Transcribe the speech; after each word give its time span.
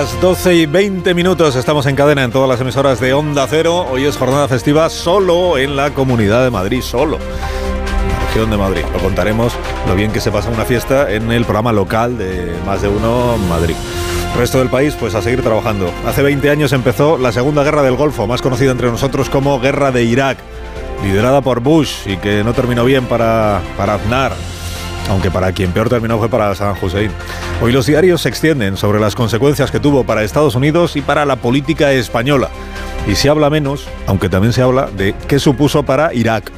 Las 0.00 0.20
12 0.20 0.54
y 0.54 0.66
20 0.66 1.14
minutos 1.14 1.56
estamos 1.56 1.86
en 1.86 1.96
cadena 1.96 2.22
en 2.22 2.30
todas 2.30 2.50
las 2.50 2.60
emisoras 2.60 3.00
de 3.00 3.14
Onda 3.14 3.46
Cero. 3.48 3.86
Hoy 3.90 4.04
es 4.04 4.18
jornada 4.18 4.46
festiva 4.46 4.90
solo 4.90 5.56
en 5.56 5.74
la 5.74 5.94
Comunidad 5.94 6.44
de 6.44 6.50
Madrid, 6.50 6.82
solo. 6.82 7.18
Región 8.26 8.50
de 8.50 8.58
Madrid. 8.58 8.82
Lo 8.92 8.98
contaremos 8.98 9.54
lo 9.88 9.94
bien 9.94 10.12
que 10.12 10.20
se 10.20 10.30
pasa 10.30 10.50
una 10.50 10.66
fiesta 10.66 11.10
en 11.10 11.32
el 11.32 11.46
programa 11.46 11.72
local 11.72 12.18
de 12.18 12.54
Más 12.66 12.82
de 12.82 12.88
Uno 12.88 13.38
Madrid. 13.48 13.74
Resto 14.36 14.58
del 14.58 14.68
país, 14.68 14.94
pues 15.00 15.14
a 15.14 15.22
seguir 15.22 15.40
trabajando. 15.40 15.90
Hace 16.06 16.22
20 16.22 16.50
años 16.50 16.74
empezó 16.74 17.16
la 17.16 17.32
Segunda 17.32 17.64
Guerra 17.64 17.82
del 17.82 17.96
Golfo, 17.96 18.26
más 18.26 18.42
conocida 18.42 18.72
entre 18.72 18.90
nosotros 18.90 19.30
como 19.30 19.58
Guerra 19.60 19.92
de 19.92 20.04
Irak, 20.04 20.36
liderada 21.04 21.40
por 21.40 21.60
Bush 21.60 22.06
y 22.06 22.18
que 22.18 22.44
no 22.44 22.52
terminó 22.52 22.84
bien 22.84 23.06
para, 23.06 23.62
para 23.78 23.94
Aznar 23.94 24.34
aunque 25.08 25.30
para 25.30 25.52
quien 25.52 25.72
peor 25.72 25.88
terminó 25.88 26.18
fue 26.18 26.28
para 26.28 26.54
Saddam 26.54 26.76
Hussein. 26.80 27.10
Hoy 27.62 27.72
los 27.72 27.86
diarios 27.86 28.22
se 28.22 28.28
extienden 28.28 28.76
sobre 28.76 29.00
las 29.00 29.14
consecuencias 29.14 29.70
que 29.70 29.80
tuvo 29.80 30.04
para 30.04 30.22
Estados 30.22 30.54
Unidos 30.54 30.96
y 30.96 31.02
para 31.02 31.24
la 31.24 31.36
política 31.36 31.92
española. 31.92 32.50
Y 33.06 33.14
se 33.14 33.28
habla 33.28 33.50
menos, 33.50 33.88
aunque 34.06 34.28
también 34.28 34.52
se 34.52 34.62
habla 34.62 34.88
de 34.96 35.14
qué 35.28 35.38
supuso 35.38 35.82
para 35.84 36.12
Irak. 36.12 36.50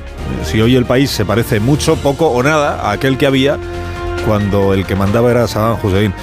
Si 0.45 0.61
hoy 0.61 0.77
el 0.77 0.87
país 0.87 1.11
se 1.11 1.25
parece 1.25 1.61
mucho, 1.61 1.97
poco 1.97 2.28
o 2.28 2.42
nada 2.42 2.81
a 2.81 2.92
aquel 2.92 3.19
que 3.19 3.27
había 3.27 3.59
cuando 4.27 4.74
el 4.74 4.86
que 4.86 4.97
mandaba 4.97 5.30
era 5.30 5.47
Saddam 5.47 5.78
Hussein. 5.83 6.14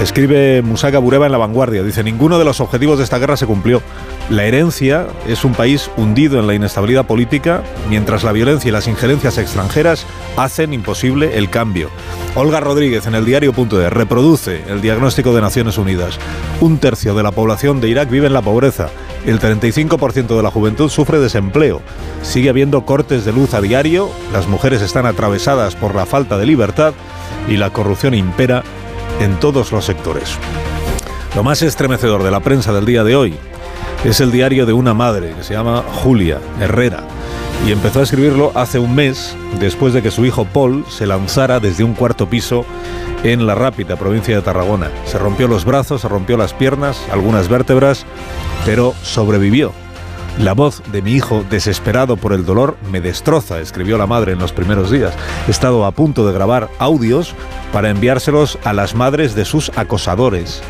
Escribe 0.00 0.62
Musaka 0.62 0.98
Bureba 0.98 1.26
en 1.26 1.32
La 1.32 1.38
Vanguardia. 1.38 1.82
Dice, 1.82 2.02
ninguno 2.02 2.38
de 2.38 2.44
los 2.44 2.60
objetivos 2.60 2.98
de 2.98 3.04
esta 3.04 3.18
guerra 3.18 3.36
se 3.36 3.46
cumplió. 3.46 3.82
La 4.30 4.44
herencia 4.44 5.06
es 5.26 5.44
un 5.44 5.52
país 5.52 5.90
hundido 5.96 6.40
en 6.40 6.46
la 6.46 6.54
inestabilidad 6.54 7.06
política, 7.06 7.62
mientras 7.88 8.24
la 8.24 8.32
violencia 8.32 8.68
y 8.68 8.72
las 8.72 8.88
injerencias 8.88 9.38
extranjeras 9.38 10.06
hacen 10.36 10.72
imposible 10.72 11.36
el 11.36 11.50
cambio. 11.50 11.90
Olga 12.34 12.60
Rodríguez 12.60 13.06
en 13.06 13.14
el 13.14 13.24
diario.de 13.24 13.90
reproduce 13.90 14.62
el 14.68 14.80
diagnóstico 14.80 15.34
de 15.34 15.40
Naciones 15.40 15.78
Unidas. 15.78 16.18
Un 16.60 16.78
tercio 16.78 17.14
de 17.14 17.22
la 17.22 17.32
población 17.32 17.80
de 17.80 17.88
Irak 17.88 18.10
vive 18.10 18.26
en 18.26 18.32
la 18.32 18.42
pobreza. 18.42 18.88
El 19.26 19.40
35% 19.40 20.36
de 20.36 20.42
la 20.42 20.50
juventud 20.50 20.90
sufre 20.90 21.18
desempleo. 21.18 21.80
Sigue 22.22 22.50
habiendo 22.50 22.84
cortes 22.84 23.24
de 23.24 23.32
luz 23.32 23.54
a 23.54 23.60
diario, 23.60 24.10
las 24.32 24.48
mujeres 24.48 24.82
están 24.82 25.06
atravesadas 25.06 25.76
por 25.76 25.94
la 25.94 26.04
falta 26.04 26.36
de 26.36 26.46
libertad 26.46 26.92
y 27.48 27.56
la 27.56 27.70
corrupción 27.70 28.14
impera 28.14 28.62
en 29.20 29.38
todos 29.40 29.72
los 29.72 29.84
sectores. 29.84 30.38
Lo 31.34 31.42
más 31.42 31.62
estremecedor 31.62 32.22
de 32.22 32.30
la 32.30 32.40
prensa 32.40 32.72
del 32.72 32.84
día 32.84 33.02
de 33.02 33.16
hoy 33.16 33.34
es 34.04 34.20
el 34.20 34.30
diario 34.30 34.66
de 34.66 34.74
una 34.74 34.92
madre 34.92 35.32
que 35.36 35.42
se 35.42 35.54
llama 35.54 35.82
Julia 36.02 36.38
Herrera 36.60 37.04
y 37.66 37.72
empezó 37.72 38.00
a 38.00 38.02
escribirlo 38.02 38.52
hace 38.54 38.78
un 38.78 38.94
mes 38.94 39.36
después 39.58 39.94
de 39.94 40.02
que 40.02 40.10
su 40.10 40.24
hijo 40.24 40.44
Paul 40.44 40.84
se 40.88 41.06
lanzara 41.06 41.60
desde 41.60 41.84
un 41.84 41.94
cuarto 41.94 42.28
piso 42.28 42.64
en 43.22 43.46
La 43.46 43.54
Rápida, 43.54 43.96
provincia 43.96 44.36
de 44.36 44.42
Tarragona. 44.42 44.90
Se 45.06 45.18
rompió 45.18 45.48
los 45.48 45.64
brazos, 45.64 46.02
se 46.02 46.08
rompió 46.08 46.36
las 46.36 46.52
piernas, 46.52 47.00
algunas 47.10 47.48
vértebras, 47.48 48.04
pero 48.66 48.94
sobrevivió. 49.02 49.72
La 50.38 50.52
voz 50.52 50.82
de 50.90 51.00
mi 51.00 51.12
hijo, 51.12 51.44
desesperado 51.48 52.16
por 52.16 52.32
el 52.32 52.44
dolor, 52.44 52.76
me 52.90 53.00
destroza, 53.00 53.60
escribió 53.60 53.96
la 53.96 54.06
madre 54.06 54.32
en 54.32 54.40
los 54.40 54.52
primeros 54.52 54.90
días. 54.90 55.14
He 55.46 55.50
estado 55.50 55.86
a 55.86 55.92
punto 55.92 56.26
de 56.26 56.32
grabar 56.32 56.68
audios 56.78 57.34
para 57.72 57.88
enviárselos 57.88 58.58
a 58.64 58.72
las 58.72 58.94
madres 58.94 59.34
de 59.34 59.44
sus 59.44 59.70
acosadores. 59.76 60.60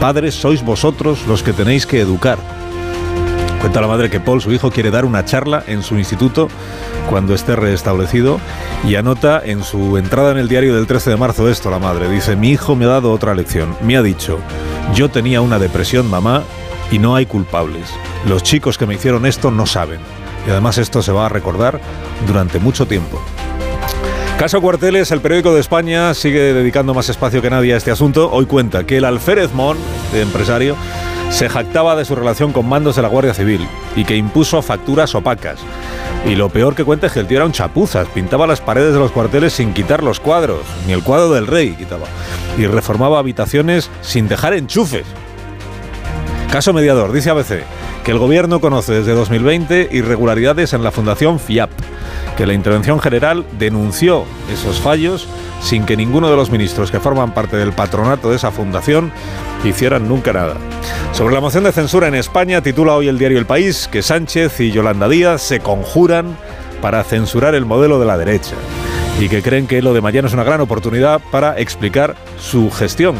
Padres, 0.00 0.34
sois 0.34 0.64
vosotros 0.64 1.26
los 1.26 1.42
que 1.42 1.52
tenéis 1.52 1.86
que 1.86 2.00
educar. 2.00 2.38
Cuenta 3.60 3.82
la 3.82 3.86
madre 3.86 4.08
que 4.08 4.20
Paul, 4.20 4.40
su 4.40 4.52
hijo, 4.52 4.70
quiere 4.70 4.90
dar 4.90 5.04
una 5.04 5.26
charla 5.26 5.62
en 5.66 5.82
su 5.82 5.98
instituto 5.98 6.48
cuando 7.10 7.34
esté 7.34 7.56
restablecido 7.56 8.40
y 8.88 8.94
anota 8.94 9.42
en 9.44 9.62
su 9.62 9.98
entrada 9.98 10.32
en 10.32 10.38
el 10.38 10.48
diario 10.48 10.74
del 10.74 10.86
13 10.86 11.10
de 11.10 11.16
marzo 11.16 11.48
esto, 11.48 11.70
la 11.70 11.78
madre. 11.78 12.08
Dice, 12.08 12.36
mi 12.36 12.50
hijo 12.50 12.74
me 12.74 12.86
ha 12.86 12.88
dado 12.88 13.12
otra 13.12 13.34
lección. 13.34 13.76
Me 13.82 13.98
ha 13.98 14.02
dicho, 14.02 14.38
yo 14.94 15.10
tenía 15.10 15.42
una 15.42 15.58
depresión, 15.58 16.08
mamá, 16.08 16.42
y 16.90 16.98
no 16.98 17.14
hay 17.14 17.26
culpables. 17.26 17.90
Los 18.26 18.42
chicos 18.42 18.78
que 18.78 18.86
me 18.86 18.94
hicieron 18.94 19.26
esto 19.26 19.50
no 19.50 19.66
saben. 19.66 20.00
Y 20.46 20.50
además 20.50 20.78
esto 20.78 21.02
se 21.02 21.12
va 21.12 21.26
a 21.26 21.28
recordar 21.28 21.80
durante 22.26 22.58
mucho 22.58 22.86
tiempo. 22.86 23.20
Caso 24.38 24.62
Cuarteles, 24.62 25.10
el 25.10 25.20
periódico 25.20 25.52
de 25.52 25.60
España 25.60 26.14
sigue 26.14 26.54
dedicando 26.54 26.94
más 26.94 27.10
espacio 27.10 27.42
que 27.42 27.50
nadie 27.50 27.74
a 27.74 27.76
este 27.76 27.90
asunto. 27.90 28.30
Hoy 28.32 28.46
cuenta 28.46 28.84
que 28.84 28.96
el 28.96 29.04
alférez 29.04 29.52
Mon, 29.52 29.76
empresario, 30.14 30.76
se 31.30 31.48
jactaba 31.48 31.96
de 31.96 32.04
su 32.04 32.14
relación 32.14 32.52
con 32.52 32.68
mandos 32.68 32.96
de 32.96 33.02
la 33.02 33.08
Guardia 33.08 33.32
Civil 33.32 33.66
y 33.96 34.04
que 34.04 34.16
impuso 34.16 34.60
facturas 34.62 35.14
opacas. 35.14 35.60
Y 36.26 36.34
lo 36.34 36.50
peor 36.50 36.74
que 36.74 36.84
cuenta 36.84 37.06
es 37.06 37.12
que 37.12 37.20
el 37.20 37.26
tío 37.26 37.38
era 37.38 37.46
un 37.46 37.52
chapuzas, 37.52 38.08
pintaba 38.08 38.46
las 38.46 38.60
paredes 38.60 38.92
de 38.92 38.98
los 38.98 39.10
cuarteles 39.10 39.54
sin 39.54 39.72
quitar 39.72 40.02
los 40.02 40.20
cuadros, 40.20 40.60
ni 40.86 40.92
el 40.92 41.02
cuadro 41.02 41.32
del 41.32 41.46
rey 41.46 41.74
quitaba, 41.76 42.06
y 42.58 42.66
reformaba 42.66 43.18
habitaciones 43.18 43.88
sin 44.02 44.28
dejar 44.28 44.52
enchufes. 44.52 45.06
Caso 46.52 46.72
mediador, 46.72 47.12
dice 47.12 47.30
ABC, 47.30 47.62
el 48.10 48.18
gobierno 48.18 48.60
conoce 48.60 48.92
desde 48.92 49.12
2020 49.12 49.88
irregularidades 49.92 50.72
en 50.72 50.82
la 50.82 50.90
Fundación 50.90 51.38
FIAP, 51.38 51.70
que 52.36 52.44
la 52.44 52.54
Intervención 52.54 52.98
General 52.98 53.44
denunció 53.58 54.24
esos 54.52 54.80
fallos 54.80 55.28
sin 55.60 55.84
que 55.84 55.96
ninguno 55.96 56.28
de 56.28 56.36
los 56.36 56.50
ministros 56.50 56.90
que 56.90 56.98
forman 56.98 57.34
parte 57.34 57.56
del 57.56 57.72
patronato 57.72 58.30
de 58.30 58.36
esa 58.36 58.50
fundación 58.50 59.12
hicieran 59.64 60.08
nunca 60.08 60.32
nada. 60.32 60.56
Sobre 61.12 61.34
la 61.34 61.40
moción 61.40 61.64
de 61.64 61.72
censura 61.72 62.08
en 62.08 62.14
España, 62.14 62.62
titula 62.62 62.94
hoy 62.94 63.08
el 63.08 63.18
diario 63.18 63.38
El 63.38 63.46
País 63.46 63.88
que 63.90 64.02
Sánchez 64.02 64.58
y 64.60 64.72
Yolanda 64.72 65.08
Díaz 65.08 65.42
se 65.42 65.60
conjuran 65.60 66.36
para 66.82 67.04
censurar 67.04 67.54
el 67.54 67.66
modelo 67.66 68.00
de 68.00 68.06
la 68.06 68.18
derecha 68.18 68.56
y 69.20 69.28
que 69.28 69.42
creen 69.42 69.66
que 69.66 69.82
lo 69.82 69.92
de 69.92 70.00
mañana 70.00 70.28
es 70.28 70.34
una 70.34 70.44
gran 70.44 70.60
oportunidad 70.60 71.20
para 71.30 71.58
explicar 71.60 72.16
su 72.38 72.70
gestión 72.70 73.16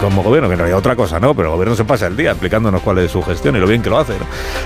como 0.00 0.22
gobierno, 0.22 0.48
que 0.48 0.54
en 0.54 0.58
realidad 0.58 0.78
otra 0.78 0.96
cosa 0.96 1.20
no, 1.20 1.34
pero 1.34 1.48
el 1.48 1.54
gobierno 1.54 1.76
se 1.76 1.84
pasa 1.84 2.06
el 2.06 2.16
día 2.16 2.30
explicándonos 2.30 2.82
cuál 2.82 2.98
es 2.98 3.10
su 3.10 3.22
gestión 3.22 3.56
y 3.56 3.60
lo 3.60 3.66
bien 3.66 3.82
que 3.82 3.90
lo 3.90 3.98
hace. 3.98 4.14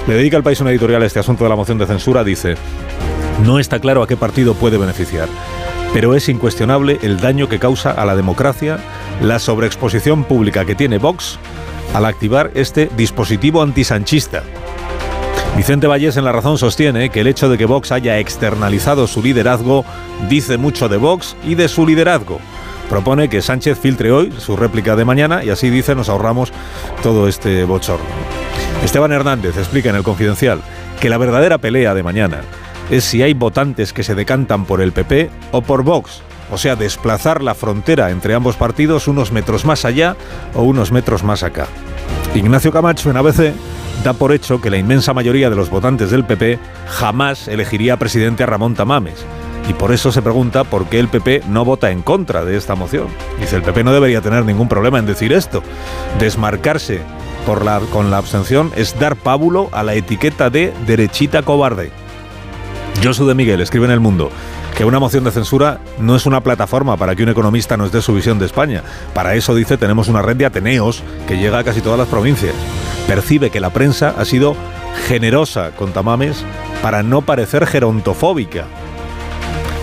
Le 0.07 0.15
dedica 0.15 0.37
el 0.37 0.43
país 0.43 0.61
una 0.61 0.71
editorial 0.71 1.03
este 1.03 1.19
asunto 1.19 1.45
de 1.45 1.51
la 1.51 1.57
moción 1.57 1.79
de 1.79 1.87
censura, 1.87 2.25
dice, 2.25 2.55
no 3.45 3.59
está 3.59 3.79
claro 3.79 4.03
a 4.03 4.07
qué 4.07 4.17
partido 4.17 4.55
puede 4.55 4.79
beneficiar, 4.79 5.29
pero 5.93 6.15
es 6.15 6.29
incuestionable 6.29 6.99
el 7.03 7.21
daño 7.21 7.49
que 7.49 7.59
causa 7.59 7.91
a 7.91 8.05
la 8.05 8.17
democracia 8.17 8.79
la 9.21 9.39
sobreexposición 9.39 10.25
pública 10.25 10.65
que 10.65 10.75
tiene 10.75 10.99
Vox 10.99 11.39
al 11.95 12.05
activar 12.05 12.51
este 12.55 12.91
dispositivo 12.97 13.63
antisanchista. 13.63 14.43
Vicente 15.57 15.87
Vallés 15.87 16.17
en 16.17 16.25
La 16.25 16.33
Razón 16.33 16.59
sostiene 16.59 17.11
que 17.11 17.21
el 17.21 17.27
hecho 17.27 17.49
de 17.49 17.59
que 17.59 17.67
Vox 17.67 17.93
haya 17.93 18.19
externalizado 18.19 19.07
su 19.07 19.23
liderazgo 19.23 19.85
dice 20.29 20.57
mucho 20.57 20.89
de 20.89 20.97
Vox 20.97 21.37
y 21.45 21.55
de 21.55 21.69
su 21.69 21.87
liderazgo. 21.87 22.41
Propone 22.91 23.29
que 23.29 23.41
Sánchez 23.41 23.79
filtre 23.79 24.11
hoy 24.11 24.33
su 24.37 24.57
réplica 24.57 24.97
de 24.97 25.05
mañana 25.05 25.45
y 25.45 25.51
así 25.51 25.71
dice 25.71 25.95
nos 25.95 26.09
ahorramos 26.09 26.53
todo 27.05 27.29
este 27.29 27.63
bochorno. 27.63 28.05
Esteban 28.85 29.13
Hernández 29.13 29.57
explica 29.57 29.91
en 29.91 29.97
el 29.97 30.03
Confidencial 30.03 30.61
que 31.01 31.09
la 31.09 31.17
verdadera 31.17 31.59
pelea 31.59 31.95
de 31.95 32.03
mañana 32.03 32.41
es 32.91 33.05
si 33.05 33.23
hay 33.23 33.33
votantes 33.33 33.93
que 33.93 34.03
se 34.03 34.17
decantan 34.17 34.65
por 34.65 34.81
el 34.81 34.91
PP 34.91 35.31
o 35.53 35.63
por 35.63 35.85
Vox, 35.85 36.23
o 36.51 36.59
sea, 36.59 36.75
desplazar 36.75 37.43
la 37.43 37.55
frontera 37.55 38.11
entre 38.11 38.35
ambos 38.35 38.57
partidos 38.57 39.07
unos 39.07 39.31
metros 39.31 39.65
más 39.65 39.85
allá 39.85 40.17
o 40.55 40.63
unos 40.63 40.91
metros 40.91 41.23
más 41.23 41.45
acá. 41.45 41.69
Ignacio 42.35 42.73
Camacho 42.73 43.09
en 43.09 43.17
ABC 43.17 43.55
da 44.03 44.15
por 44.15 44.33
hecho 44.33 44.61
que 44.61 44.71
la 44.71 44.79
inmensa 44.79 45.15
mayoría 45.15 45.49
de 45.49 45.57
los 45.57 45.71
votantes 45.71 46.11
del 46.11 46.25
PP 46.25 46.59
jamás 46.89 47.47
elegiría 47.47 47.99
presidente 47.99 48.43
a 48.43 48.47
Ramón 48.47 48.75
Tamames. 48.75 49.25
Y 49.69 49.73
por 49.75 49.93
eso 49.93 50.11
se 50.11 50.23
pregunta 50.23 50.65
por 50.65 50.87
qué 50.87 50.99
el 50.99 51.09
PP 51.09 51.45
no 51.49 51.65
vota 51.65 51.91
en 51.91 52.03
contra 52.03 52.45
de 52.45 52.57
esta 52.57 52.75
moción. 52.75 53.07
Dice, 53.39 53.57
el 53.57 53.63
PP 53.63 53.85
no 53.85 53.93
debería 53.93 54.21
tener 54.21 54.45
ningún 54.45 54.69
problema 54.69 54.99
en 54.99 55.07
decir 55.07 55.33
esto. 55.33 55.63
Desmarcarse 56.19 57.03
con 57.93 58.11
la 58.11 58.19
abstención 58.19 58.71
es 58.77 58.99
dar 58.99 59.17
pábulo 59.17 59.71
a 59.73 59.83
la 59.83 59.95
etiqueta 59.95 60.51
de 60.51 60.73
derechita 60.87 61.43
cobarde. 61.43 61.91
Josu 63.03 63.27
de 63.27 63.35
Miguel 63.35 63.61
escribe 63.61 63.87
en 63.87 63.91
El 63.91 64.01
Mundo 64.01 64.31
que 64.77 64.85
una 64.85 65.01
moción 65.01 65.25
de 65.25 65.33
censura 65.33 65.81
no 65.99 66.15
es 66.15 66.27
una 66.27 66.43
plataforma 66.43 66.97
para 66.97 67.17
que 67.17 67.23
un 67.23 67.29
economista 67.29 67.77
nos 67.77 67.91
dé 67.91 68.03
su 68.03 68.15
visión 68.15 68.39
de 68.39 68.47
España. 68.47 68.83
Para 69.15 69.35
eso, 69.35 69.55
dice, 69.55 69.77
tenemos 69.77 70.09
una 70.09 70.23
red 70.23 70.37
de 70.37 70.47
Ateneos 70.47 71.03
que 71.27 71.39
llega 71.39 71.59
a 71.59 71.65
casi 71.65 71.81
todas 71.81 71.99
las 71.99 72.09
provincias. 72.09 72.55
Percibe 73.07 73.51
que 73.51 73.61
la 73.61 73.71
prensa 73.71 74.15
ha 74.17 74.25
sido 74.25 74.55
generosa 75.09 75.73
con 75.73 75.93
Tamames 75.93 76.45
para 76.83 77.03
no 77.03 77.23
parecer 77.23 77.67
gerontofóbica. 77.67 78.67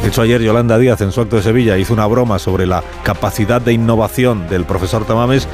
De 0.01 0.09
hecho, 0.09 0.21
ayer 0.21 0.41
Yolanda 0.41 0.77
Díaz 0.77 1.01
en 1.01 1.11
su 1.11 1.21
acto 1.21 1.35
de 1.35 1.41
Sevilla 1.41 1.77
hizo 1.77 1.93
una 1.93 2.05
broma 2.05 2.39
sobre 2.39 2.65
la 2.65 2.83
capacidad 3.03 3.61
de 3.61 3.73
innovación 3.73 4.47
del 4.47 4.63
profesor 4.65 5.05
Tamames 5.05 5.47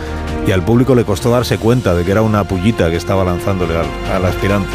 y 0.45 0.51
al 0.51 0.63
público 0.63 0.95
le 0.95 1.05
costó 1.05 1.31
darse 1.31 1.57
cuenta 1.57 1.95
de 1.95 2.03
que 2.03 2.11
era 2.11 2.21
una 2.21 2.43
pullita 2.43 2.89
que 2.89 2.97
estaba 2.97 3.23
lanzándole 3.23 3.73
al, 3.77 4.25
aspirante. 4.25 4.69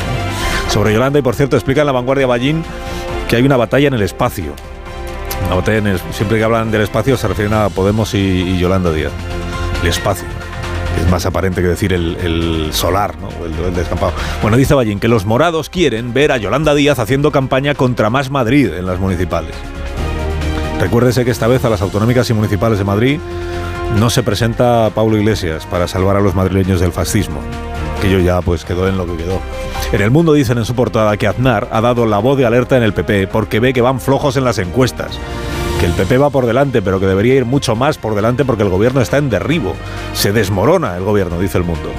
Sobre 0.68 0.92
Yolanda, 0.92 1.18
y 1.18 1.22
por 1.22 1.34
cierto, 1.34 1.56
explica 1.56 1.82
en 1.82 1.86
la 1.86 1.92
vanguardia 1.92 2.26
Ballín 2.26 2.64
que 3.28 3.36
hay 3.36 3.42
una 3.42 3.56
batalla 3.56 3.88
en 3.88 3.94
el 3.94 4.02
espacio. 4.02 4.52
Una 5.46 5.56
batalla 5.56 5.78
en 5.78 5.98
siempre 6.12 6.38
que 6.38 6.44
hablan 6.44 6.70
del 6.70 6.82
espacio 6.82 7.16
se 7.16 7.28
refieren 7.28 7.54
a 7.54 7.68
Podemos 7.68 8.14
y 8.14 8.58
Yolanda 8.58 8.92
Díaz. 8.92 9.12
El 9.82 9.88
espacio 9.88 10.38
es 10.98 11.10
más 11.10 11.26
aparente 11.26 11.62
que 11.62 11.68
decir 11.68 11.92
el, 11.92 12.68
solar, 12.72 13.14
el, 13.44 13.74
descampado. 13.74 14.12
Bueno, 14.42 14.56
dice 14.56 14.74
Ballín 14.74 15.00
que 15.00 15.08
los 15.08 15.24
morados 15.24 15.70
quieren 15.70 16.12
ver 16.12 16.32
a 16.32 16.36
Yolanda 16.36 16.74
Díaz 16.74 16.98
haciendo 16.98 17.30
campaña 17.30 17.74
contra 17.74 18.10
Más 18.10 18.30
Madrid 18.30 18.72
en 18.72 18.86
las 18.86 18.98
municipales. 18.98 19.54
Recuérdese 20.80 21.24
que 21.24 21.30
esta 21.30 21.46
vez 21.46 21.64
a 21.64 21.70
las 21.70 21.82
autonómicas 21.82 22.28
y 22.30 22.34
municipales 22.34 22.78
de 22.78 22.84
Madrid 22.84 23.20
no 23.98 24.10
se 24.10 24.22
presenta 24.22 24.90
Pablo 24.94 25.16
Iglesias 25.16 25.66
para 25.66 25.88
salvar 25.88 26.16
a 26.16 26.20
los 26.20 26.34
madrileños 26.34 26.80
del 26.80 26.92
fascismo. 26.92 27.40
Que 28.00 28.10
yo 28.10 28.20
ya 28.20 28.40
pues 28.42 28.64
quedó 28.64 28.86
en 28.88 28.96
lo 28.96 29.06
que 29.06 29.16
quedó. 29.16 29.40
En 29.92 30.02
el 30.02 30.10
mundo 30.10 30.32
dicen 30.34 30.58
en 30.58 30.64
su 30.64 30.74
portada 30.74 31.16
que 31.16 31.26
Aznar 31.26 31.68
ha 31.72 31.80
dado 31.80 32.06
la 32.06 32.18
voz 32.18 32.38
de 32.38 32.46
alerta 32.46 32.76
en 32.76 32.82
el 32.84 32.92
PP 32.92 33.26
porque 33.28 33.58
ve 33.58 33.72
que 33.72 33.80
van 33.80 34.00
flojos 34.00 34.36
en 34.36 34.44
las 34.44 34.58
encuestas 34.58 35.18
que 35.78 35.86
el 35.86 35.92
PP 35.92 36.19
va 36.19 36.30
por 36.30 36.46
delante, 36.46 36.82
pero 36.82 36.98
que 36.98 37.06
debería 37.06 37.34
ir 37.34 37.44
mucho 37.44 37.76
más 37.76 37.98
por 37.98 38.14
delante 38.14 38.44
porque 38.44 38.64
el 38.64 38.69
gobierno 38.69 39.00
está 39.00 39.19
en 39.19 39.30
derribo. 39.30 39.75
Se 40.12 40.32
desmorona 40.32 40.96
el 40.96 41.04
gobierno, 41.04 41.38
dice 41.38 41.58
el 41.58 41.64
mundo. 41.64 41.90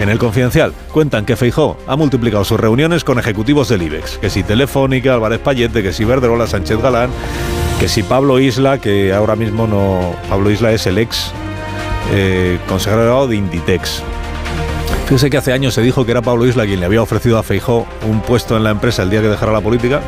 En 0.00 0.08
el 0.08 0.18
Confidencial 0.18 0.72
cuentan 0.92 1.24
que 1.24 1.36
Feijó 1.36 1.76
ha 1.86 1.96
multiplicado 1.96 2.44
sus 2.44 2.58
reuniones 2.58 3.04
con 3.04 3.18
ejecutivos 3.18 3.68
del 3.68 3.82
IBEX, 3.82 4.18
que 4.18 4.30
si 4.30 4.42
Telefónica, 4.42 5.14
Álvarez 5.14 5.38
Payete, 5.38 5.82
que 5.82 5.92
si 5.92 6.04
Verderola, 6.04 6.46
Sánchez 6.46 6.80
Galán, 6.82 7.10
que 7.78 7.88
si 7.88 8.02
Pablo 8.02 8.40
Isla, 8.40 8.78
que 8.78 9.12
ahora 9.12 9.36
mismo 9.36 9.66
no... 9.66 10.14
Pablo 10.28 10.50
Isla 10.50 10.72
es 10.72 10.86
el 10.86 10.98
ex 10.98 11.32
eh, 12.12 12.58
consejero 12.68 13.26
de 13.28 13.36
Inditex. 13.36 14.02
Fíjese 15.06 15.30
que 15.30 15.36
hace 15.36 15.52
años 15.52 15.74
se 15.74 15.82
dijo 15.82 16.04
que 16.04 16.10
era 16.10 16.22
Pablo 16.22 16.46
Isla 16.46 16.66
quien 16.66 16.80
le 16.80 16.86
había 16.86 17.02
ofrecido 17.02 17.38
a 17.38 17.42
Feijó 17.42 17.86
un 18.08 18.20
puesto 18.20 18.56
en 18.56 18.64
la 18.64 18.70
empresa 18.70 19.04
el 19.04 19.10
día 19.10 19.20
que 19.20 19.28
dejara 19.28 19.52
la 19.52 19.60
política. 19.60 20.00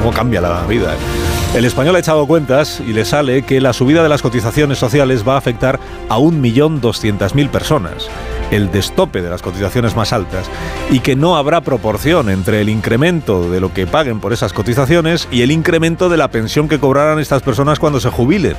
¿Cómo 0.00 0.12
cambia 0.12 0.40
la 0.40 0.66
vida? 0.66 0.94
Eh? 0.94 1.31
El 1.54 1.66
español 1.66 1.96
ha 1.96 1.98
echado 1.98 2.26
cuentas 2.26 2.80
y 2.80 2.94
le 2.94 3.04
sale 3.04 3.42
que 3.42 3.60
la 3.60 3.74
subida 3.74 4.02
de 4.02 4.08
las 4.08 4.22
cotizaciones 4.22 4.78
sociales 4.78 5.22
va 5.28 5.34
a 5.34 5.38
afectar 5.38 5.78
a 6.08 6.16
1.200.000 6.16 7.50
personas, 7.50 8.08
el 8.52 8.70
destope 8.70 9.22
de 9.22 9.30
las 9.30 9.42
cotizaciones 9.42 9.96
más 9.96 10.12
altas, 10.12 10.46
y 10.90 11.00
que 11.00 11.16
no 11.16 11.36
habrá 11.36 11.62
proporción 11.62 12.30
entre 12.30 12.60
el 12.60 12.68
incremento 12.68 13.50
de 13.50 13.60
lo 13.60 13.72
que 13.72 13.86
paguen 13.86 14.20
por 14.20 14.32
esas 14.32 14.52
cotizaciones 14.52 15.26
y 15.30 15.42
el 15.42 15.50
incremento 15.50 16.08
de 16.08 16.16
la 16.16 16.28
pensión 16.28 16.68
que 16.68 16.78
cobrarán 16.78 17.18
estas 17.18 17.42
personas 17.42 17.78
cuando 17.78 17.98
se 17.98 18.10
jubilen. 18.10 18.56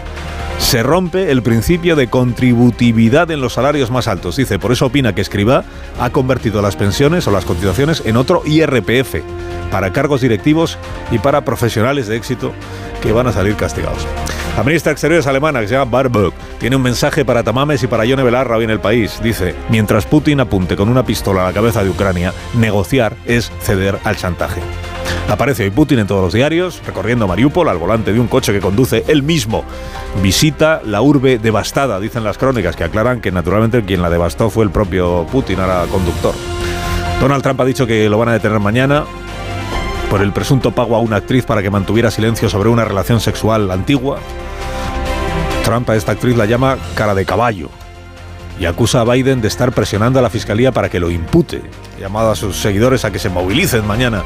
Se 0.59 0.83
rompe 0.83 1.31
el 1.31 1.41
principio 1.41 1.95
de 1.95 2.07
contributividad 2.07 3.31
en 3.31 3.41
los 3.41 3.53
salarios 3.53 3.91
más 3.91 4.07
altos. 4.07 4.35
Dice, 4.35 4.59
por 4.59 4.71
eso 4.71 4.85
opina 4.87 5.13
que 5.13 5.21
Escriba 5.21 5.63
ha 5.99 6.09
convertido 6.09 6.61
las 6.61 6.75
pensiones 6.75 7.27
o 7.27 7.31
las 7.31 7.45
cotizaciones 7.45 8.03
en 8.05 8.17
otro 8.17 8.43
IRPF 8.45 9.15
para 9.71 9.91
cargos 9.91 10.21
directivos 10.21 10.77
y 11.11 11.17
para 11.17 11.43
profesionales 11.43 12.07
de 12.07 12.17
éxito 12.17 12.53
que 13.01 13.11
van 13.11 13.27
a 13.27 13.33
salir 13.33 13.55
castigados. 13.55 14.05
La 14.55 14.63
ministra 14.63 14.91
de 14.91 14.93
Exteriores 14.93 15.25
alemana, 15.25 15.61
que 15.61 15.67
se 15.67 15.73
llama 15.73 15.89
Barbock, 15.89 16.35
tiene 16.59 16.75
un 16.75 16.83
mensaje 16.83 17.25
para 17.25 17.41
Tamames 17.41 17.81
y 17.81 17.87
para 17.87 18.05
Yone 18.05 18.21
Belarra 18.21 18.57
hoy 18.57 18.65
en 18.65 18.69
el 18.69 18.79
país. 18.79 19.19
Dice, 19.23 19.55
mientras 19.69 20.05
Putin 20.05 20.39
apunte 20.41 20.75
con 20.75 20.89
una 20.89 21.03
pistola 21.03 21.41
a 21.41 21.45
la 21.45 21.53
cabeza 21.53 21.83
de 21.83 21.89
Ucrania, 21.89 22.33
negociar 22.53 23.15
es 23.25 23.51
ceder 23.61 23.97
al 24.03 24.15
chantaje. 24.15 24.61
Aparece 25.27 25.63
hoy 25.63 25.71
Putin 25.71 25.99
en 25.99 26.07
todos 26.07 26.21
los 26.21 26.33
diarios, 26.33 26.83
recorriendo 26.85 27.27
Mariupol 27.27 27.67
al 27.67 27.79
volante 27.79 28.13
de 28.13 28.19
un 28.19 28.27
coche 28.27 28.53
que 28.53 28.59
conduce 28.59 29.03
él 29.07 29.23
mismo. 29.23 29.65
Visita 30.21 30.81
la 30.85 31.01
urbe 31.01 31.39
devastada, 31.39 31.99
dicen 31.99 32.23
las 32.23 32.37
crónicas, 32.37 32.75
que 32.75 32.83
aclaran 32.83 33.21
que 33.21 33.31
naturalmente 33.31 33.83
quien 33.83 34.03
la 34.03 34.11
devastó 34.11 34.51
fue 34.51 34.65
el 34.65 34.69
propio 34.69 35.25
Putin, 35.31 35.61
ahora 35.61 35.85
conductor. 35.91 36.35
Donald 37.19 37.41
Trump 37.41 37.59
ha 37.59 37.65
dicho 37.65 37.87
que 37.87 38.07
lo 38.07 38.19
van 38.19 38.29
a 38.29 38.33
detener 38.33 38.59
mañana 38.59 39.05
por 40.13 40.21
el 40.21 40.31
presunto 40.31 40.69
pago 40.69 40.95
a 40.95 40.99
una 40.99 41.15
actriz 41.15 41.43
para 41.43 41.63
que 41.63 41.71
mantuviera 41.71 42.11
silencio 42.11 42.47
sobre 42.47 42.69
una 42.69 42.85
relación 42.85 43.19
sexual 43.19 43.71
antigua. 43.71 44.19
Trump 45.65 45.89
a 45.89 45.95
esta 45.95 46.11
actriz 46.11 46.37
la 46.37 46.45
llama 46.45 46.77
cara 46.93 47.15
de 47.15 47.25
caballo 47.25 47.69
y 48.59 48.65
acusa 48.65 49.01
a 49.01 49.05
Biden 49.05 49.41
de 49.41 49.47
estar 49.47 49.71
presionando 49.71 50.19
a 50.19 50.21
la 50.21 50.29
fiscalía 50.29 50.71
para 50.71 50.87
que 50.87 50.99
lo 50.99 51.09
impute. 51.09 51.63
Llamado 51.99 52.29
a 52.29 52.35
sus 52.35 52.57
seguidores 52.57 53.05
a 53.05 53.11
que 53.11 53.17
se 53.17 53.29
movilicen 53.29 53.87
mañana. 53.87 54.21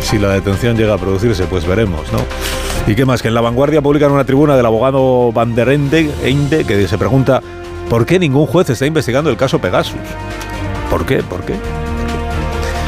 Si 0.00 0.18
la 0.18 0.30
detención 0.30 0.76
llega 0.76 0.94
a 0.94 0.98
producirse, 0.98 1.44
pues 1.44 1.64
veremos, 1.64 2.12
¿no? 2.12 2.18
Y 2.88 2.96
qué 2.96 3.04
más, 3.04 3.22
que 3.22 3.28
en 3.28 3.34
La 3.34 3.40
Vanguardia 3.40 3.80
publican 3.80 4.10
una 4.10 4.24
tribuna 4.24 4.56
del 4.56 4.66
abogado 4.66 5.30
Van 5.30 5.54
der 5.54 5.68
Ende, 5.68 6.64
que 6.66 6.88
se 6.88 6.98
pregunta 6.98 7.40
¿por 7.88 8.06
qué 8.06 8.18
ningún 8.18 8.46
juez 8.46 8.68
está 8.70 8.86
investigando 8.86 9.30
el 9.30 9.36
caso 9.36 9.60
Pegasus? 9.60 10.00
¿Por 10.90 11.06
qué? 11.06 11.22
¿Por 11.22 11.42
qué? 11.42 11.54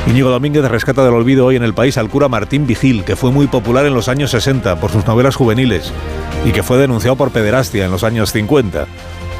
Íñigo 0.07 0.31
Domínguez 0.31 0.65
rescata 0.65 1.05
del 1.05 1.15
olvido 1.15 1.47
hoy 1.47 1.57
en 1.57 1.63
el 1.63 1.75
país 1.75 1.99
al 1.99 2.09
cura 2.09 2.29
Martín 2.29 2.67
Vigil, 2.67 3.05
que 3.05 3.17
fue 3.17 3.31
muy 3.31 3.47
popular 3.47 3.87
en 3.87 3.95
los 3.95 4.09
años 4.09 4.31
60 4.31 4.81
por 4.81 4.91
sus 4.91 5.07
novelas 5.07 5.37
juveniles 5.37 5.93
y 6.45 6.53
que 6.53 6.63
fue 6.63 6.79
denunciado 6.79 7.17
por 7.17 7.31
pederastia 7.31 7.85
en 7.85 7.91
los 7.91 8.03
años 8.03 8.33
50. 8.33 8.87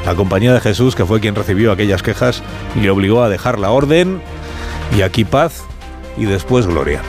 La 0.05 0.15
Compañía 0.15 0.53
de 0.53 0.61
Jesús, 0.61 0.95
que 0.95 1.05
fue 1.05 1.19
quien 1.19 1.35
recibió 1.35 1.71
aquellas 1.71 2.03
quejas, 2.03 2.41
le 2.79 2.89
obligó 2.89 3.23
a 3.23 3.29
dejar 3.29 3.59
la 3.59 3.71
orden 3.71 4.21
y 4.95 5.01
aquí 5.01 5.25
paz 5.25 5.63
y 6.17 6.25
después 6.25 6.67
gloria. 6.67 7.01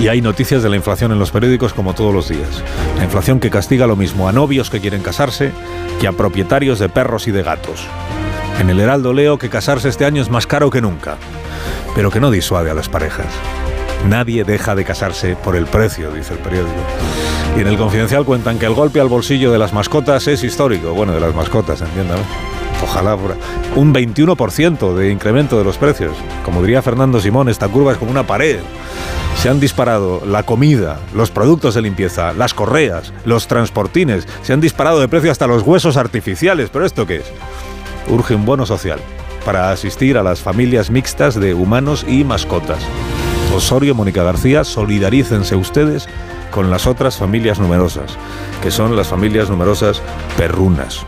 Y 0.00 0.08
hay 0.08 0.20
noticias 0.20 0.62
de 0.62 0.68
la 0.68 0.76
inflación 0.76 1.10
en 1.10 1.18
los 1.18 1.32
periódicos 1.32 1.72
como 1.72 1.94
todos 1.94 2.14
los 2.14 2.28
días. 2.28 2.62
La 2.96 3.04
inflación 3.04 3.40
que 3.40 3.50
castiga 3.50 3.86
lo 3.86 3.96
mismo 3.96 4.28
a 4.28 4.32
novios 4.32 4.70
que 4.70 4.80
quieren 4.80 5.02
casarse 5.02 5.50
que 6.00 6.06
a 6.06 6.12
propietarios 6.12 6.78
de 6.78 6.88
perros 6.88 7.26
y 7.26 7.32
de 7.32 7.42
gatos. 7.42 7.86
En 8.58 8.70
el 8.70 8.80
Heraldo 8.80 9.12
leo 9.12 9.38
que 9.38 9.48
casarse 9.48 9.88
este 9.88 10.04
año 10.04 10.20
es 10.20 10.30
más 10.30 10.46
caro 10.46 10.70
que 10.70 10.80
nunca 10.80 11.16
pero 11.98 12.12
que 12.12 12.20
no 12.20 12.30
disuade 12.30 12.70
a 12.70 12.74
las 12.74 12.88
parejas. 12.88 13.26
Nadie 14.08 14.44
deja 14.44 14.76
de 14.76 14.84
casarse 14.84 15.34
por 15.34 15.56
el 15.56 15.66
precio, 15.66 16.12
dice 16.12 16.34
el 16.34 16.38
periódico. 16.38 16.78
Y 17.56 17.60
en 17.60 17.66
el 17.66 17.76
confidencial 17.76 18.24
cuentan 18.24 18.56
que 18.58 18.66
el 18.66 18.74
golpe 18.74 19.00
al 19.00 19.08
bolsillo 19.08 19.50
de 19.50 19.58
las 19.58 19.72
mascotas 19.72 20.28
es 20.28 20.44
histórico. 20.44 20.92
Bueno, 20.94 21.12
de 21.12 21.18
las 21.18 21.34
mascotas, 21.34 21.80
entiéndame. 21.80 22.22
Ojalá 22.80 23.16
un 23.74 23.92
21% 23.92 24.94
de 24.94 25.10
incremento 25.10 25.58
de 25.58 25.64
los 25.64 25.76
precios. 25.76 26.12
Como 26.44 26.62
diría 26.62 26.82
Fernando 26.82 27.20
Simón, 27.20 27.48
esta 27.48 27.66
curva 27.66 27.90
es 27.90 27.98
como 27.98 28.12
una 28.12 28.28
pared. 28.28 28.60
Se 29.36 29.48
han 29.48 29.58
disparado 29.58 30.22
la 30.24 30.44
comida, 30.44 31.00
los 31.14 31.32
productos 31.32 31.74
de 31.74 31.82
limpieza, 31.82 32.32
las 32.32 32.54
correas, 32.54 33.12
los 33.24 33.48
transportines. 33.48 34.28
Se 34.42 34.52
han 34.52 34.60
disparado 34.60 35.00
de 35.00 35.08
precio 35.08 35.32
hasta 35.32 35.48
los 35.48 35.64
huesos 35.64 35.96
artificiales. 35.96 36.70
¿Pero 36.70 36.86
esto 36.86 37.06
qué 37.06 37.16
es? 37.16 37.32
Urge 38.10 38.34
un 38.34 38.44
bono 38.44 38.66
social 38.66 39.00
para 39.44 39.70
asistir 39.70 40.16
a 40.18 40.22
las 40.22 40.40
familias 40.40 40.90
mixtas 40.90 41.38
de 41.38 41.54
humanos 41.54 42.04
y 42.08 42.24
mascotas. 42.24 42.82
Osorio, 43.54 43.94
Mónica 43.94 44.22
García, 44.22 44.64
solidarícense 44.64 45.56
ustedes 45.56 46.08
con 46.50 46.70
las 46.70 46.86
otras 46.86 47.16
familias 47.16 47.58
numerosas, 47.58 48.16
que 48.62 48.70
son 48.70 48.96
las 48.96 49.08
familias 49.08 49.50
numerosas 49.50 50.02
perrunas. 50.36 51.04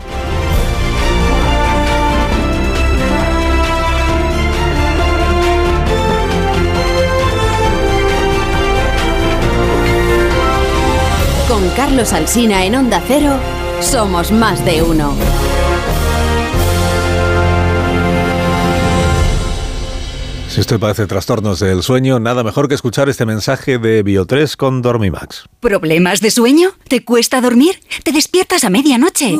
Con 11.47 11.69
Carlos 11.75 12.13
Alsina 12.13 12.65
en 12.65 12.75
Onda 12.75 13.01
Cero, 13.07 13.33
somos 13.81 14.31
más 14.31 14.63
de 14.63 14.81
uno. 14.81 15.13
Si 20.61 20.63
usted 20.63 20.79
padece 20.79 21.07
trastornos 21.07 21.59
del 21.59 21.81
sueño, 21.81 22.19
nada 22.19 22.43
mejor 22.43 22.67
que 22.67 22.75
escuchar 22.75 23.09
este 23.09 23.25
mensaje 23.25 23.79
de 23.79 24.05
Bio3 24.05 24.55
con 24.55 24.83
Dormimax. 24.83 25.45
¿Problemas 25.59 26.21
de 26.21 26.29
sueño? 26.29 26.69
¿Te 26.87 27.03
cuesta 27.03 27.41
dormir? 27.41 27.79
¿Te 28.03 28.11
despiertas 28.11 28.63
a 28.63 28.69
medianoche? 28.69 29.39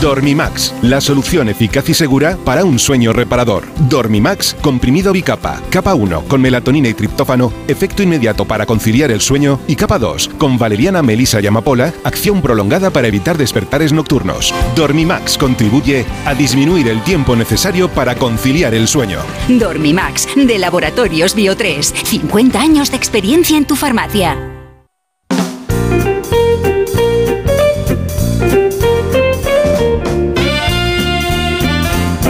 Dormimax, 0.00 0.74
la 0.82 1.00
solución 1.00 1.48
eficaz 1.48 1.88
y 1.90 1.94
segura 1.94 2.36
para 2.44 2.64
un 2.64 2.80
sueño 2.80 3.12
reparador. 3.12 3.62
Dormimax, 3.88 4.54
comprimido 4.62 5.12
bicapa. 5.12 5.62
Capa 5.70 5.94
1, 5.94 6.24
con 6.24 6.40
melatonina 6.40 6.88
y 6.88 6.94
triptófano, 6.94 7.52
efecto 7.68 8.02
inmediato 8.02 8.46
para 8.46 8.66
conciliar 8.66 9.12
el 9.12 9.20
sueño. 9.20 9.60
Y 9.68 9.76
capa 9.76 10.00
2, 10.00 10.30
con 10.38 10.58
valeriana, 10.58 11.02
melisa 11.02 11.40
y 11.40 11.46
amapola, 11.46 11.94
acción 12.02 12.42
prolongada 12.42 12.90
para 12.90 13.06
evitar 13.06 13.38
despertares 13.38 13.92
nocturnos. 13.92 14.52
Dormimax 14.74 15.38
contribuye 15.38 16.04
a 16.24 16.34
disminuir 16.34 16.88
el 16.88 17.00
tiempo 17.04 17.36
necesario 17.36 17.88
para 17.88 18.16
conciliar 18.16 18.74
el 18.74 18.88
sueño. 18.88 19.20
Dormimax 19.48 20.15
de 20.34 20.58
Laboratorios 20.58 21.36
Bio3. 21.36 21.82
50 21.82 22.60
años 22.60 22.90
de 22.90 22.96
experiencia 22.96 23.58
en 23.58 23.66
tu 23.66 23.76
farmacia. 23.76 24.55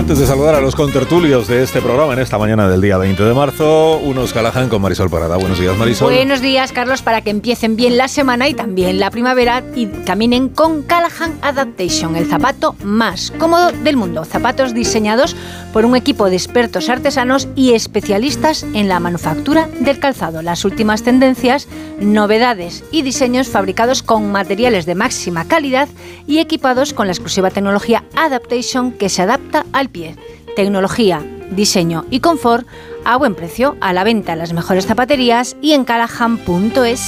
Antes 0.06 0.20
de 0.20 0.26
saludar 0.28 0.54
a 0.54 0.60
los 0.60 0.76
contertulios 0.76 1.48
de 1.48 1.64
este 1.64 1.82
programa 1.82 2.12
en 2.12 2.20
esta 2.20 2.38
mañana 2.38 2.68
del 2.68 2.80
día 2.80 2.96
20 2.96 3.24
de 3.24 3.34
marzo. 3.34 3.98
Unos 3.98 4.32
Callahan 4.32 4.68
con 4.68 4.80
Marisol 4.80 5.10
Parada. 5.10 5.36
Buenos 5.36 5.58
días, 5.58 5.76
Marisol. 5.76 6.12
Buenos 6.12 6.40
días, 6.40 6.70
Carlos, 6.70 7.02
para 7.02 7.22
que 7.22 7.30
empiecen 7.30 7.74
bien 7.74 7.96
la 7.96 8.06
semana 8.06 8.48
y 8.48 8.54
también 8.54 9.00
la 9.00 9.10
primavera 9.10 9.64
y 9.74 9.86
caminen 10.04 10.48
con 10.48 10.84
Callahan 10.84 11.36
Adaptation, 11.42 12.14
el 12.14 12.26
zapato 12.26 12.76
más 12.84 13.32
cómodo 13.36 13.72
del 13.72 13.96
mundo. 13.96 14.24
Zapatos 14.24 14.74
diseñados 14.74 15.34
por 15.72 15.84
un 15.84 15.96
equipo 15.96 16.30
de 16.30 16.36
expertos 16.36 16.88
artesanos 16.88 17.48
y 17.56 17.72
especialistas 17.72 18.62
en 18.74 18.86
la 18.86 19.00
manufactura 19.00 19.68
del 19.80 19.98
calzado. 19.98 20.40
Las 20.40 20.64
últimas 20.64 21.02
tendencias, 21.02 21.66
novedades 21.98 22.84
y 22.92 23.02
diseños 23.02 23.48
fabricados 23.48 24.04
con 24.04 24.30
materiales 24.30 24.86
de 24.86 24.94
máxima 24.94 25.48
calidad 25.48 25.88
y 26.28 26.38
equipados 26.38 26.92
con 26.92 27.08
la 27.08 27.12
exclusiva 27.12 27.50
tecnología 27.50 28.04
Adaptation 28.14 28.92
que 28.92 29.08
se 29.08 29.22
adapta 29.22 29.66
al 29.72 29.88
pie. 29.96 30.14
Tecnología, 30.54 31.22
diseño 31.50 32.04
y 32.10 32.20
confort 32.20 32.66
a 33.04 33.16
buen 33.16 33.34
precio, 33.34 33.76
a 33.80 33.94
la 33.94 34.04
venta 34.04 34.34
en 34.34 34.40
las 34.40 34.52
mejores 34.52 34.86
zapaterías 34.86 35.56
y 35.62 35.72
en 35.72 35.84
callahan.es. 35.84 37.00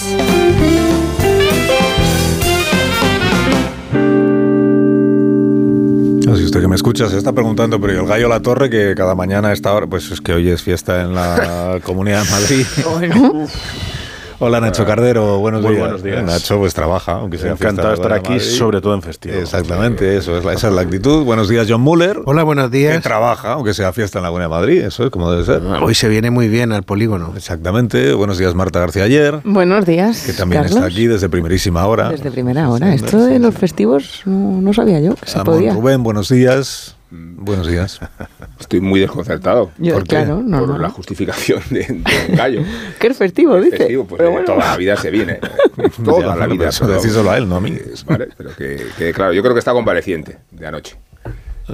Si 6.38 6.44
usted 6.44 6.60
que 6.60 6.68
me 6.68 6.76
escucha 6.76 7.08
se 7.08 7.18
está 7.18 7.32
preguntando, 7.32 7.80
pero 7.80 7.94
¿y 7.94 7.96
el 7.96 8.06
gallo 8.06 8.28
La 8.28 8.40
Torre 8.40 8.70
que 8.70 8.94
cada 8.96 9.14
mañana 9.14 9.48
a 9.48 9.52
esta 9.52 9.74
hora? 9.74 9.86
Pues 9.86 10.10
es 10.10 10.20
que 10.20 10.32
hoy 10.32 10.48
es 10.48 10.62
fiesta 10.62 11.02
en 11.02 11.14
la 11.14 11.80
Comunidad 11.84 12.22
de 12.24 12.30
Madrid. 12.30 12.66
Hola 14.40 14.60
Nacho 14.60 14.86
Cardero, 14.86 15.40
buenos 15.40 15.62
Muy 15.62 15.72
días. 15.72 15.82
buenos 15.82 16.02
días. 16.04 16.22
Nacho 16.24 16.58
pues 16.58 16.72
trabaja, 16.72 17.14
aunque 17.14 17.38
sea 17.38 17.52
Encantado 17.52 17.88
de 17.88 17.94
estar 17.94 18.12
aquí, 18.12 18.34
Madrid. 18.34 18.44
sobre 18.46 18.80
todo 18.80 18.94
en 18.94 19.02
festivo. 19.02 19.34
Exactamente, 19.34 20.16
eso 20.16 20.38
es 20.38 20.44
la, 20.44 20.52
esa 20.52 20.68
es 20.68 20.74
la 20.74 20.82
actitud. 20.82 21.24
Buenos 21.24 21.48
días 21.48 21.66
John 21.68 21.80
Muller. 21.80 22.20
Hola, 22.24 22.44
buenos 22.44 22.70
Que 22.70 22.78
días. 22.78 23.02
trabaja, 23.02 23.54
aunque 23.54 23.74
sea 23.74 23.92
fiesta 23.92 24.20
en 24.20 24.22
la 24.22 24.28
Comunidad 24.28 24.48
de 24.50 24.54
Madrid, 24.54 24.82
eso 24.84 25.04
es 25.04 25.10
como 25.10 25.32
debe 25.32 25.44
ser. 25.44 25.60
Hoy 25.82 25.92
se 25.96 26.08
viene 26.08 26.30
muy 26.30 26.46
bien 26.46 26.70
al 26.70 26.84
polígono. 26.84 27.32
Exactamente. 27.36 28.12
Buenos 28.12 28.38
días 28.38 28.54
Marta 28.54 28.78
García 28.78 29.02
Ayer, 29.04 29.40
Buenos 29.42 29.84
días. 29.86 30.22
que 30.24 30.32
también 30.32 30.62
Carlos. 30.62 30.76
está 30.76 30.86
aquí 30.88 31.08
desde 31.08 31.28
primerísima 31.28 31.84
hora. 31.86 32.08
Desde 32.10 32.30
primera 32.30 32.70
hora. 32.70 32.94
Esto 32.94 33.18
de 33.24 33.40
los 33.40 33.56
festivos 33.56 34.22
no, 34.24 34.60
no 34.62 34.72
sabía 34.72 35.00
yo 35.00 35.16
que 35.16 35.26
se 35.28 35.40
podía. 35.40 35.72
Rubén, 35.74 36.04
buenos 36.04 36.28
días. 36.28 36.94
Buenos 37.10 37.66
días. 37.66 38.00
Estoy 38.60 38.80
muy 38.80 39.00
desconcertado 39.00 39.70
Yo, 39.78 39.94
¿Por 39.94 40.02
qué? 40.02 40.08
claro, 40.16 40.42
no, 40.44 40.58
por 40.60 40.68
no, 40.68 40.78
la 40.78 40.88
no. 40.88 40.94
justificación 40.94 41.62
de, 41.70 41.80
de 42.28 42.36
Gallo. 42.36 42.62
Que 43.00 43.06
es 43.08 43.16
festivo, 43.16 43.58
dice. 43.60 43.78
Festivo, 43.78 44.04
pues 44.06 44.18
Pero 44.18 44.28
de 44.30 44.32
bueno. 44.36 44.46
toda 44.54 44.58
la 44.70 44.76
vida 44.76 44.96
se 44.96 45.10
viene. 45.10 45.40
Ya, 45.76 45.88
Toda 46.04 46.36
la 46.36 46.46
vida. 46.46 46.68
eso 46.68 46.84
pero- 46.86 47.00
decíselo 47.00 47.30
a 47.30 47.38
él, 47.38 47.48
no 47.48 47.56
a 47.56 47.60
mí. 47.60 47.76
Vale, 48.06 48.28
pero 48.36 48.54
que, 48.54 48.86
que, 48.98 49.12
claro, 49.14 49.32
yo 49.32 49.40
creo 49.42 49.54
que 49.54 49.60
está 49.60 49.72
convaleciente 49.72 50.38
de 50.50 50.66
anoche. 50.66 50.96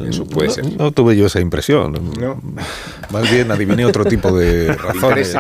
Eso 0.09 0.27
puede 0.27 0.51
ser. 0.51 0.65
No, 0.73 0.85
no 0.87 0.91
tuve 0.93 1.17
yo 1.17 1.27
esa 1.27 1.39
impresión. 1.41 1.93
No. 2.21 2.41
Más 3.11 3.31
bien 3.31 3.49
adiviné 3.53 3.87
otro 3.87 4.05
tipo 4.05 4.37
de 4.37 4.73
razones. 4.75 5.37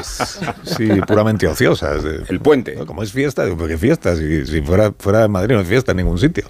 Sí, 0.62 0.88
puramente 1.08 1.48
ociosas. 1.48 2.04
El 2.28 2.38
puente. 2.38 2.76
No, 2.76 2.86
Como 2.86 3.02
es 3.02 3.10
fiesta, 3.12 3.44
digo, 3.44 3.56
¿por 3.56 3.66
qué 3.68 3.76
fiesta? 3.76 4.14
Si, 4.14 4.46
si 4.46 4.60
fuera, 4.62 4.92
fuera 4.96 5.22
de 5.22 5.28
Madrid 5.28 5.56
no 5.56 5.60
es 5.60 5.66
fiesta 5.66 5.90
en 5.90 5.96
ningún 5.96 6.18
sitio. 6.18 6.44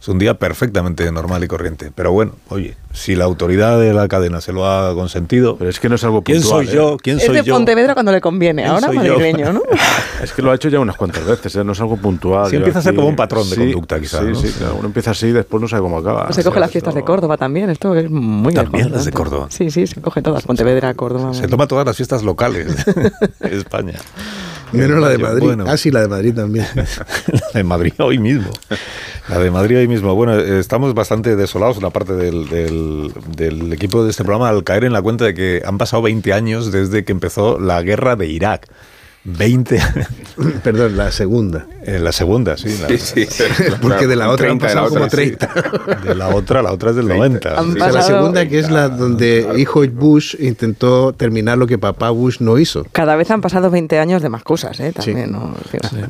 Es 0.00 0.08
un 0.08 0.18
día 0.18 0.32
perfectamente 0.32 1.12
normal 1.12 1.44
y 1.44 1.46
corriente. 1.46 1.92
Pero 1.94 2.10
bueno, 2.10 2.32
oye, 2.48 2.74
si 2.94 3.14
la 3.16 3.26
autoridad 3.26 3.78
de 3.78 3.92
la 3.92 4.08
cadena 4.08 4.40
se 4.40 4.50
lo 4.50 4.64
ha 4.66 4.94
consentido, 4.94 5.58
Pero 5.58 5.68
es 5.68 5.78
que 5.78 5.90
no 5.90 5.96
es 5.96 6.04
algo 6.04 6.22
¿quién 6.22 6.40
puntual. 6.40 6.64
soy 6.64 6.72
¿eh? 6.72 6.76
yo? 6.76 6.96
¿Quién 6.96 7.18
Es 7.18 7.26
soy 7.26 7.36
de 7.36 7.42
yo? 7.44 7.52
Pontevedra 7.52 7.92
cuando 7.92 8.10
le 8.10 8.22
conviene, 8.22 8.62
¿Quién 8.62 8.72
ahora 8.74 8.86
soy 8.86 8.96
madrileño, 8.96 9.52
¿no? 9.52 9.60
Es 10.22 10.32
que 10.32 10.40
lo 10.40 10.50
ha 10.50 10.54
hecho 10.54 10.70
ya 10.70 10.80
unas 10.80 10.96
cuantas 10.96 11.26
veces, 11.26 11.54
¿eh? 11.56 11.64
no 11.64 11.72
es 11.72 11.80
algo 11.80 11.98
puntual. 11.98 12.48
Sí, 12.48 12.56
empieza 12.56 12.78
a 12.78 12.82
ser 12.82 12.94
como 12.94 13.08
un 13.08 13.16
patrón 13.16 13.48
de 13.50 13.56
Sí, 13.56 13.60
conducta, 13.72 14.00
quizás, 14.00 14.20
Sí, 14.20 14.26
¿no? 14.28 14.34
sí, 14.36 14.48
claro, 14.56 14.76
uno 14.78 14.86
empieza 14.86 15.10
así 15.10 15.26
y 15.26 15.32
después 15.32 15.60
no 15.60 15.68
sabe 15.68 15.82
cómo 15.82 15.98
acaba. 15.98 16.24
Pues 16.24 16.36
se 16.36 16.44
coge 16.44 16.60
las 16.60 16.70
fiestas 16.70 16.94
de 16.94 17.02
Córdoba 17.04 17.36
también, 17.36 17.68
esto 17.68 17.94
es 17.94 18.10
muy 18.10 18.54
También 18.54 18.90
las 18.92 19.04
de. 19.04 19.12
Córdoba. 19.12 19.46
Sí, 19.50 19.70
sí, 19.70 19.86
se 19.86 20.00
coge 20.00 20.22
todas. 20.22 20.44
Pontevedra, 20.44 20.94
Córdoba. 20.94 21.34
Se 21.34 21.46
toma 21.46 21.66
todas 21.66 21.84
las 21.86 21.94
fiestas 21.96 22.22
locales 22.22 22.84
de 22.86 23.12
España. 23.58 23.98
Menos 24.72 25.00
la 25.00 25.08
de 25.08 25.18
Madrid. 25.18 25.42
Bueno. 25.44 25.64
Ah, 25.66 25.76
sí, 25.76 25.90
la 25.90 26.00
de 26.02 26.08
Madrid 26.08 26.34
también. 26.34 26.66
La 27.52 27.58
de 27.58 27.64
Madrid 27.64 27.92
hoy 27.98 28.18
mismo. 28.18 28.50
La 29.28 29.38
de 29.38 29.50
Madrid 29.50 29.78
hoy 29.78 29.88
mismo. 29.88 30.14
Bueno, 30.14 30.38
eh, 30.38 30.60
estamos 30.60 30.94
bastante 30.94 31.34
desolados, 31.36 31.78
una 31.78 31.90
parte 31.90 32.12
del, 32.14 32.48
del- 32.48 33.12
del 33.36 33.72
equipo 33.72 34.04
de 34.04 34.10
este 34.10 34.22
programa, 34.24 34.48
al 34.48 34.62
caer 34.64 34.84
en 34.84 34.92
la 34.92 35.02
cuenta 35.02 35.24
de 35.24 35.34
que 35.34 35.62
han 35.64 35.78
pasado 35.78 36.02
20 36.02 36.32
años 36.32 36.70
desde 36.70 37.04
que 37.04 37.12
empezó 37.12 37.58
la 37.58 37.82
guerra 37.82 38.14
de 38.16 38.26
Irak. 38.26 38.68
20 39.24 39.78
años. 39.78 40.06
Perdón, 40.64 40.96
la 40.96 41.12
segunda. 41.12 41.66
En 41.84 42.02
la 42.04 42.12
segunda, 42.12 42.56
sí. 42.56 42.74
la- 42.80 42.88
Sí, 42.96 43.26
sí. 43.26 43.44
Porque 43.82 44.06
de 44.06 44.16
la 44.16 44.30
otra 44.30 44.50
han 44.50 44.58
30 44.58 44.68
de 44.68 44.74
la 44.74 44.80
pasado 44.82 44.88
como 44.94 45.04
otra, 45.06 45.18
sí. 45.24 45.36
30. 45.36 46.00
De 46.08 46.14
la 46.14 46.28
otra, 46.28 46.62
la 46.62 46.72
otra 46.72 46.90
es 46.90 46.96
del 46.96 47.08
90. 47.08 47.58
Han 47.58 47.70
O 47.70 47.74
sea, 47.74 47.90
la 47.92 48.02
segunda 48.02 48.48
que 48.48 48.58
es 48.58 48.70
la 48.70 48.88
donde 48.88 49.46
hijo 49.58 49.82
Bush 49.92 50.36
intentó 50.38 51.12
terminar 51.12 51.58
lo 51.58 51.66
que 51.66 51.76
papá 51.78 52.08
Bush 52.10 52.38
no 52.40 52.58
hizo. 52.58 52.86
Cada 52.92 53.16
vez 53.16 53.30
han 53.30 53.40
pasado 53.42 53.70
20 53.70 53.98
años 53.98 54.22
de 54.22 54.28
más 54.30 54.42
cosas, 54.42 54.80
¿eh? 54.80 54.92
También, 54.92 55.32
¿no? 55.32 55.54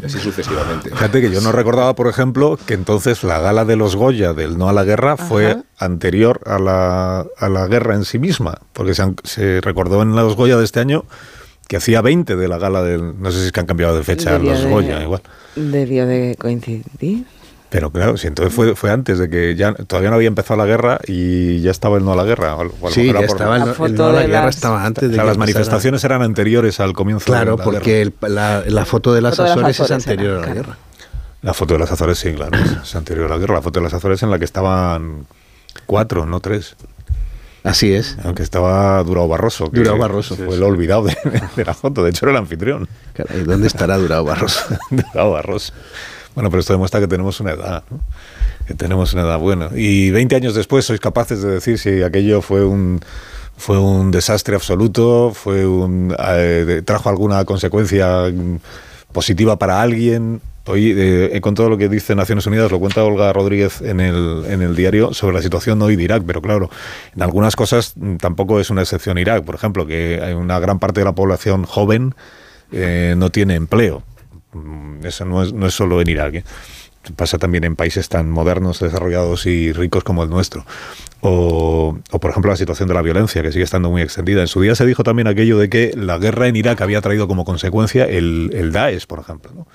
Así 0.05 0.19
sucesivamente. 0.19 0.91
Fíjate 0.91 1.21
que 1.21 1.31
yo 1.31 1.41
no 1.41 1.51
recordaba, 1.53 1.95
por 1.97 2.07
ejemplo, 2.07 2.59
que 2.67 2.75
entonces 2.75 3.25
la 3.25 3.41
gala 3.41 3.65
de 3.65 3.75
los 3.77 3.97
Goya 3.97 4.33
del 4.35 4.57
No 4.59 4.69
a 4.69 4.73
la 4.73 4.85
Guerra 4.85 5.17
fue 5.17 5.51
Ajá. 5.53 5.63
anterior 5.79 6.41
a 6.47 6.59
la, 6.59 7.27
a 7.39 7.49
la 7.49 7.67
guerra 7.67 7.95
en 7.97 8.05
sí 8.05 8.19
misma, 8.21 8.59
porque 8.73 8.95
se, 8.95 9.03
han- 9.03 9.17
se 9.25 9.61
recordó 9.61 10.03
en 10.03 10.15
los 10.15 10.37
Goya 10.37 10.57
de 10.57 10.65
este 10.65 10.79
año 10.81 11.05
que 11.71 11.77
hacía 11.77 12.01
20 12.03 12.35
de 12.35 12.49
la 12.49 12.59
gala 12.59 12.83
del... 12.83 13.15
No 13.23 13.31
sé 13.31 13.39
si 13.39 13.47
es 13.47 13.53
que 13.53 13.61
han 13.61 13.67
cambiado 13.67 13.97
de 13.97 14.03
fecha 14.03 14.33
Debió 14.33 14.51
los 14.51 14.65
de- 14.65 14.71
Goya, 14.71 15.03
igual. 15.05 15.23
Debió 15.55 16.05
de 16.05 16.35
coincidir. 16.37 17.25
Pero 17.69 17.93
claro, 17.93 18.17
si 18.17 18.27
entonces 18.27 18.53
fue, 18.53 18.75
fue 18.75 18.91
antes 18.91 19.21
de 19.21 19.31
que 19.31 19.55
ya 19.55 19.73
todavía 19.75 20.11
no 20.11 20.17
había 20.17 20.27
empezado 20.27 20.59
la 20.59 20.67
guerra 20.67 20.99
y 21.07 21.61
ya 21.61 21.71
estaba 21.71 21.97
el 21.99 22.05
No 22.05 22.13
a 22.13 22.17
la 22.17 22.25
Guerra. 22.25 22.57
o 22.57 22.69
o 22.81 22.91
Sí, 22.91 23.13
ya 23.13 23.21
estaba 23.21 23.55
el, 23.55 23.61
La 23.61 23.65
no- 23.67 23.71
el 23.71 23.77
foto 23.77 23.93
no 23.93 24.07
a 24.09 24.13
la 24.15 24.21
de 24.23 24.27
guerra 24.27 24.47
las- 24.47 24.57
estaba 24.57 24.85
antes 24.85 25.05
O 25.05 25.09
de 25.11 25.15
sea, 25.15 25.23
que 25.23 25.27
las 25.29 25.37
empezara. 25.37 25.39
manifestaciones 25.39 26.03
eran 26.03 26.23
anteriores 26.23 26.81
al 26.81 26.93
comienzo 26.93 27.27
Claro, 27.27 27.53
de 27.53 27.59
la 27.59 27.65
porque 27.65 27.79
guerra. 28.05 28.27
el- 28.27 28.35
la, 28.35 28.65
la 28.67 28.85
foto 28.85 29.15
de 29.15 29.21
las 29.21 29.37
Foto 29.37 29.45
de 29.45 29.49
las 29.51 29.57
Azores 29.61 29.79
es 29.81 29.87
era, 29.87 29.95
anterior 29.95 30.31
a 30.31 30.35
la 30.35 30.41
claro. 30.47 30.55
guerra. 30.63 30.77
La 31.43 31.55
foto 31.55 31.75
de 31.75 31.79
las 31.81 31.93
Azores, 31.93 32.19
sí, 32.19 32.33
claro, 32.33 32.51
es 32.83 32.97
anterior 32.97 33.27
a 33.27 33.29
la 33.29 33.39
guerra. 33.39 33.55
La 33.55 33.63
foto 33.63 33.79
de 33.79 33.85
las 33.85 33.95
Azores 33.95 34.21
en 34.25 34.31
la 34.33 34.41
que 34.41 34.45
estaban 34.45 35.27
cuatro, 35.87 36.27
no 36.27 36.41
tres. 36.41 36.75
Así 37.63 37.93
es. 37.93 38.17
Aunque 38.25 38.43
estaba 38.43 39.03
Durao 39.03 39.29
Barroso. 39.29 39.71
que 39.71 39.81
Durao 39.81 39.99
Barroso. 39.99 40.37
Fue 40.37 40.55
el 40.55 40.63
olvidado 40.63 41.05
de, 41.05 41.17
de 41.57 41.65
la 41.65 41.75
foto. 41.75 42.03
De 42.03 42.11
hecho, 42.11 42.25
era 42.27 42.33
el 42.33 42.39
anfitrión. 42.39 42.89
Caray, 43.15 43.43
¿dónde 43.43 43.67
estará 43.67 43.99
Durao 43.99 44.25
Barroso? 44.25 44.63
Durao 44.91 45.33
Barroso. 45.33 45.73
Bueno, 46.35 46.51
pero 46.51 46.61
esto 46.61 46.73
demuestra 46.73 47.01
que 47.01 47.09
tenemos 47.09 47.41
una 47.41 47.53
edad. 47.53 47.83
¿no? 47.91 48.01
Que 48.67 48.75
tenemos 48.75 49.13
una 49.13 49.23
edad 49.23 49.39
buena. 49.39 49.69
Y 49.75 50.11
20 50.11 50.37
años 50.37 50.55
después 50.55 50.85
sois 50.85 51.01
capaces 51.01 51.43
de 51.43 51.51
decir 51.51 51.79
si 51.79 52.03
aquello 52.03 52.41
fue 52.41 52.65
un 52.65 53.01
fue 53.57 53.79
un 53.79 54.11
desastre 54.11 54.55
absoluto, 54.55 55.33
fue 55.35 55.67
un 55.67 56.17
eh, 56.19 56.81
trajo 56.83 57.11
alguna 57.11 57.45
consecuencia 57.45 58.31
mm, 58.33 58.59
positiva 59.13 59.59
para 59.59 59.83
alguien. 59.83 60.41
Hoy, 60.71 60.95
eh, 60.97 61.41
con 61.41 61.55
todo 61.55 61.69
lo 61.69 61.77
que 61.77 61.89
dice 61.89 62.15
Naciones 62.15 62.47
Unidas, 62.47 62.71
lo 62.71 62.79
cuenta 62.79 63.03
Olga 63.03 63.33
Rodríguez 63.33 63.81
en 63.81 63.99
el, 63.99 64.45
en 64.49 64.63
el 64.63 64.77
diario 64.77 65.13
sobre 65.13 65.35
la 65.35 65.43
situación 65.43 65.83
hoy 65.83 65.97
de 65.97 66.05
Irak, 66.05 66.23
pero 66.25 66.41
claro, 66.41 66.71
en 67.15 67.23
algunas 67.23 67.57
cosas 67.57 67.95
mm, 67.97 68.17
tampoco 68.17 68.61
es 68.61 68.71
una 68.71 68.83
excepción 68.83 69.19
Irak. 69.19 69.45
Por 69.45 69.57
ejemplo, 69.57 69.85
que 69.87 70.21
hay 70.23 70.35
una 70.35 70.61
gran 70.61 70.79
parte 70.79 71.01
de 71.01 71.07
la 71.07 71.15
población 71.15 71.65
joven 71.65 72.15
eh, 72.71 73.15
no 73.17 73.31
tiene 73.31 73.57
empleo. 73.57 74.05
Mm, 74.53 75.05
Eso 75.05 75.25
no 75.25 75.43
es, 75.43 75.53
no 75.53 75.67
es 75.67 75.75
solo 75.75 76.01
en 76.01 76.09
Irak. 76.09 76.35
¿eh? 76.35 76.45
Pasa 77.17 77.39
también 77.39 77.65
en 77.65 77.75
países 77.77 78.09
tan 78.09 78.31
modernos, 78.31 78.79
desarrollados 78.79 79.47
y 79.47 79.73
ricos 79.73 80.05
como 80.05 80.23
el 80.23 80.31
nuestro. 80.31 80.65
O, 81.21 81.99
o, 82.11 82.21
por 82.21 82.31
ejemplo, 82.31 82.51
la 82.51 82.57
situación 82.57 82.89
de 82.89 82.95
la 82.95 83.03
violencia, 83.03 83.43
que 83.43 83.51
sigue 83.53 83.65
estando 83.65 83.91
muy 83.91 84.03
extendida. 84.03 84.41
En 84.41 84.49
su 84.49 84.61
día 84.61 84.75
se 84.75 84.87
dijo 84.87 85.03
también 85.03 85.27
aquello 85.27 85.59
de 85.59 85.69
que 85.69 85.93
la 85.97 86.19
guerra 86.19 86.47
en 86.47 86.57
Irak 86.57 86.81
había 86.81 87.01
traído 87.01 87.27
como 87.27 87.45
consecuencia 87.45 88.05
el, 88.05 88.51
el 88.55 88.71
Daesh, 88.71 89.07
por 89.07 89.19
ejemplo. 89.19 89.51
¿no? 89.55 89.67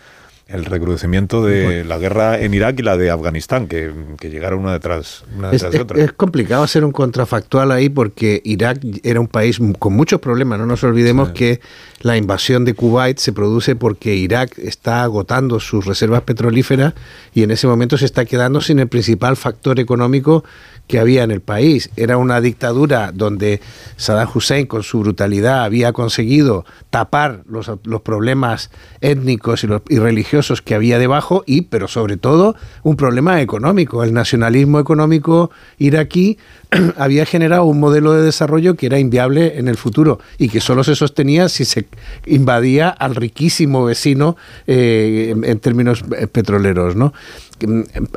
El 0.48 0.66
recrudecimiento 0.66 1.44
de 1.44 1.84
la 1.84 1.98
guerra 1.98 2.40
en 2.40 2.54
Irak 2.54 2.80
y 2.80 2.84
la 2.84 2.98
de 2.98 3.10
Afganistán, 3.10 3.68
que, 3.68 3.92
que 4.20 4.30
llegaron 4.30 4.60
una 4.60 4.74
detrás, 4.74 5.24
una 5.36 5.48
Es, 5.48 5.54
detrás 5.54 5.72
de 5.72 5.82
otra. 5.82 6.04
es 6.04 6.14
complicado 6.14 6.62
hacer 6.62 6.86
un 6.86 6.92
contrafactual 6.92 7.72
ahí 7.72 7.90
porque 7.90 8.42
Irak 8.44 8.80
era 9.02 9.20
un 9.20 9.28
país 9.28 9.60
con 9.80 9.94
muchos 9.94 10.20
problemas. 10.20 10.60
No 10.60 10.68
nos 10.68 10.84
olvidemos 10.84 11.30
que 11.30 11.62
la 12.02 12.16
invasión 12.16 12.64
de 12.64 12.76
Kuwait 12.76 13.18
se 13.18 13.34
produce 13.34 13.76
porque 13.76 14.14
Irak 14.14 14.60
está 14.60 15.02
agotando 15.02 15.60
sus 15.60 15.86
reservas 15.86 16.22
petrolíferas 16.22 16.94
y 17.34 17.42
en 17.42 17.50
ese 17.50 17.66
momento 17.66 17.98
se 17.98 18.06
está 18.06 18.26
quedando 18.26 18.62
sin 18.62 18.78
el 18.78 18.88
principal 18.88 19.38
factor 19.38 19.80
económico 19.80 20.44
que 20.88 21.00
había 21.00 21.24
en 21.24 21.32
el 21.32 21.42
país. 21.42 21.90
Era 21.96 22.18
una 22.18 22.42
dictadura 22.42 23.12
donde 23.14 23.62
Saddam 23.98 24.30
Hussein 24.34 24.68
con 24.68 24.84
su 24.84 25.00
brutalidad 25.00 25.64
había 25.64 25.94
conseguido 25.94 26.66
tapar 26.90 27.44
los, 27.48 27.72
los 27.84 28.02
problemas 28.02 28.70
étnicos 29.02 29.64
y, 29.64 29.68
los, 29.68 29.82
y 29.90 30.00
religiosos 30.00 30.62
que 30.62 30.76
había 30.76 31.00
debajo 31.00 31.44
y, 31.46 31.64
pero 31.64 31.88
sobre 31.88 32.18
todo, 32.18 32.56
un 32.84 32.96
problema 32.96 33.42
económico. 33.42 34.04
El 34.04 34.14
nacionalismo 34.14 34.80
económico 34.80 35.52
iraquí 35.78 36.38
había 36.98 37.26
generado 37.26 37.66
un 37.66 37.80
modelo 37.80 38.14
de 38.14 38.24
desarrollo 38.24 38.76
que 38.76 38.88
era 38.88 39.00
inviable 39.00 39.58
en 39.58 39.68
el 39.68 39.78
futuro 39.78 40.20
y 40.38 40.50
que 40.50 40.62
solo 40.62 40.84
se 40.84 40.96
sostenía 40.96 41.50
si 41.50 41.66
se 41.66 41.86
invadía 42.26 42.90
al 42.90 43.16
riquísimo 43.16 43.86
vecino 43.86 44.36
eh, 44.68 45.34
en, 45.44 45.60
términos 45.60 46.04
eh, 46.18 46.28
petroleros. 46.28 46.96
¿no? 46.96 47.14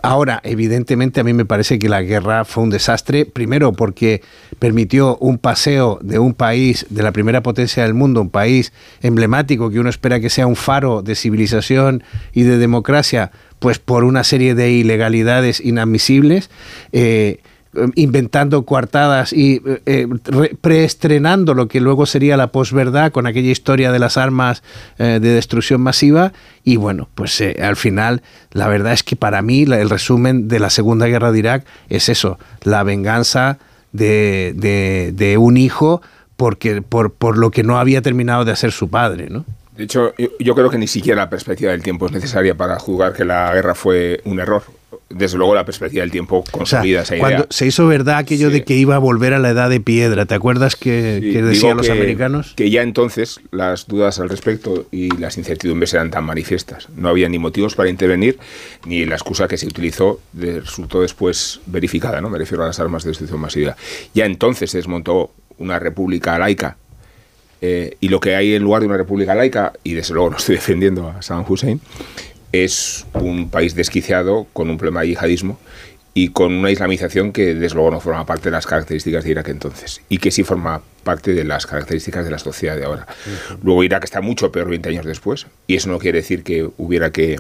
ahora, 0.03 0.41
evidentemente, 0.43 1.21
a 1.21 1.25
mí 1.25 1.33
me 1.33 1.45
parece 1.45 1.79
que 1.79 1.89
la 1.89 2.03
guerra 2.03 2.45
fue 2.45 2.65
un 2.65 2.71
desastre, 2.71 3.25
primero 3.25 3.73
porque 3.73 4.23
permitió 4.59 5.17
un 5.19 5.39
paseo 5.39 5.99
de 6.03 6.19
un 6.19 6.35
país, 6.35 6.87
de 6.91 7.03
la 7.03 7.13
primera 7.13 7.43
potencia 7.43 7.85
del 7.85 7.95
mundo, 7.95 8.21
un 8.21 8.31
país 8.31 8.73
emblemático 9.01 9.71
que 9.71 9.79
uno 9.79 9.91
espera 9.91 10.19
que 10.19 10.29
sea 10.29 10.47
un 10.47 10.57
faro 10.57 11.03
de 11.03 11.15
civilización 11.15 12.03
y 12.33 12.43
de 12.43 12.59
democracia, 12.59 13.31
pues 13.61 13.79
por 13.79 14.05
una 14.05 14.25
serie 14.25 14.55
de 14.55 14.73
ilegalidades 14.73 15.61
inadmisibles. 15.61 16.51
Eh, 16.93 17.39
inventando 17.97 18.63
coartadas 18.65 19.33
y 19.33 19.61
eh, 19.87 20.07
re- 20.25 20.57
preestrenando 20.61 21.55
lo 21.55 21.69
que 21.69 21.81
luego 21.81 22.07
sería 22.07 22.37
la 22.37 22.47
posverdad 22.51 23.13
con 23.13 23.27
aquella 23.27 23.51
historia 23.51 23.93
de 23.93 23.99
las 23.99 24.17
armas 24.17 24.63
eh, 24.99 25.19
de 25.21 25.29
destrucción 25.31 25.81
masiva 25.81 26.33
y 26.65 26.77
bueno, 26.77 27.09
pues 27.15 27.41
eh, 27.41 27.57
al 27.63 27.77
final 27.77 28.23
la 28.53 28.69
verdad 28.69 28.93
es 28.95 29.03
que 29.03 29.17
para 29.17 29.43
mí 29.43 29.63
el 29.63 29.91
resumen 29.91 30.49
de 30.49 30.61
la 30.61 30.71
Segunda 30.71 31.07
Guerra 31.07 31.31
de 31.31 31.39
Irak 31.39 31.65
es 31.89 32.09
eso, 32.09 32.39
la 32.63 32.83
venganza 32.83 33.59
de, 33.93 34.53
de- 34.57 35.13
de 35.15 35.37
un 35.39 35.57
hijo 35.57 36.01
porque, 36.37 36.83
por, 36.83 37.13
por 37.13 37.37
lo 37.37 37.51
que 37.51 37.65
no 37.65 37.79
había 37.79 38.01
terminado 38.01 38.45
de 38.45 38.53
hacer 38.53 38.71
su 38.73 38.89
padre, 38.89 39.29
¿no? 39.29 39.45
De 39.77 39.85
hecho, 39.85 40.13
yo, 40.19 40.29
yo 40.41 40.55
creo 40.55 40.71
que 40.71 40.79
ni 40.79 40.87
siquiera 40.89 41.23
la 41.23 41.31
perspectiva 41.31 41.71
del 41.73 41.83
tiempo 41.83 42.07
es 42.07 42.13
necesaria 42.13 42.55
para 42.57 42.79
juzgar 42.79 43.13
que 43.13 43.25
la 43.25 43.53
guerra 43.55 43.75
fue 43.75 44.21
un 44.25 44.41
error. 44.41 44.63
Desde 45.11 45.39
luego 45.39 45.55
la 45.55 45.65
perspectiva 45.65 46.03
del 46.03 46.11
tiempo 46.11 46.41
O 46.41 46.45
sea, 46.45 46.53
consolida 46.53 47.01
esa 47.01 47.15
idea. 47.17 47.21
cuando 47.27 47.47
se 47.49 47.67
hizo 47.67 47.87
verdad 47.87 48.19
aquello 48.19 48.49
Sí. 48.49 48.53
de 48.55 48.65
que 48.65 48.75
iba 48.75 48.95
a 48.95 48.99
volver 48.99 49.33
a 49.33 49.39
la 49.39 49.49
edad 49.49 49.71
de 49.71 49.81
piedra, 49.81 50.27
¿te 50.27 50.35
acuerdas 50.35 50.77
que, 50.77 51.21
Sí, 51.23 51.33
que 51.33 51.43
decían 51.43 51.79
los 51.79 51.87
que- 51.87 51.93
americanos? 51.93 52.53
Que 52.57 52.69
ya 52.69 52.83
entonces 52.83 53.41
las 53.51 53.87
dudas 53.87 54.21
al 54.21 54.29
respecto 54.29 54.87
y 54.93 55.09
las 55.17 55.39
incertidumbres 55.39 55.95
eran 55.95 56.11
tan 56.11 56.25
manifiestas. 56.25 56.89
No 56.95 57.09
había 57.09 57.27
ni 57.31 57.39
motivos 57.39 57.75
para 57.75 57.89
intervenir, 57.89 58.39
ni 58.85 59.07
la 59.07 59.15
excusa 59.15 59.49
que 59.49 59.57
se 59.57 59.67
utilizó 59.67 60.21
resultó 60.35 61.01
después 61.01 61.61
verificada, 61.65 62.21
¿no? 62.21 62.29
Me 62.29 62.37
refiero 62.37 62.63
a 62.65 62.67
las 62.67 62.79
armas 62.79 63.03
de 63.05 63.09
destrucción 63.11 63.41
masiva. 63.41 63.77
Ya 64.13 64.27
entonces 64.27 64.71
se 64.71 64.77
desmontó 64.77 65.33
una 65.57 65.79
república 65.79 66.39
laica. 66.39 66.77
eh, 67.61 67.97
y 67.99 68.09
lo 68.09 68.21
que 68.21 68.37
hay 68.37 68.55
en 68.55 68.63
lugar 68.63 68.83
de 68.83 68.87
una 68.87 68.97
república 68.97 69.35
laica, 69.35 69.73
y 69.83 69.95
desde 69.95 70.15
luego 70.15 70.31
no 70.31 70.37
estoy 70.37 70.55
defendiendo 70.55 71.09
a 71.09 71.21
Saddam 71.23 71.45
Hussein, 71.49 71.81
es 72.53 73.07
un 73.15 73.51
país 73.51 73.75
desquiciado 73.75 74.47
con 74.53 74.71
un 74.71 74.79
problema 74.79 75.03
de 75.03 75.09
yihadismo 75.09 75.59
y 76.15 76.29
con 76.31 76.53
una 76.53 76.71
islamización 76.71 77.33
que 77.33 77.55
desde 77.55 77.75
luego 77.77 77.91
no 77.93 78.01
forma 78.01 78.27
parte 78.27 78.45
de 78.45 78.51
las 78.53 78.67
características 78.67 79.23
de 79.25 79.31
Irak 79.31 79.49
entonces 79.49 80.01
y 80.09 80.19
que 80.19 80.31
sí 80.31 80.43
forma 80.43 80.81
parte 81.05 81.33
de 81.35 81.45
las 81.45 81.67
características 81.67 82.25
de 82.25 82.31
la 82.33 82.39
sociedad 82.39 82.77
de 82.77 82.85
ahora. 82.85 83.07
Luego 83.63 83.85
Irak 83.85 84.05
está 84.05 84.21
mucho 84.21 84.51
peor 84.51 84.69
20 84.69 84.89
años 84.89 85.05
después 85.07 85.47
y 85.67 85.77
eso 85.77 85.89
no 85.91 85.99
quiere 85.99 86.19
decir 86.19 86.43
que 86.43 86.69
hubiera 86.77 87.13
que 87.13 87.39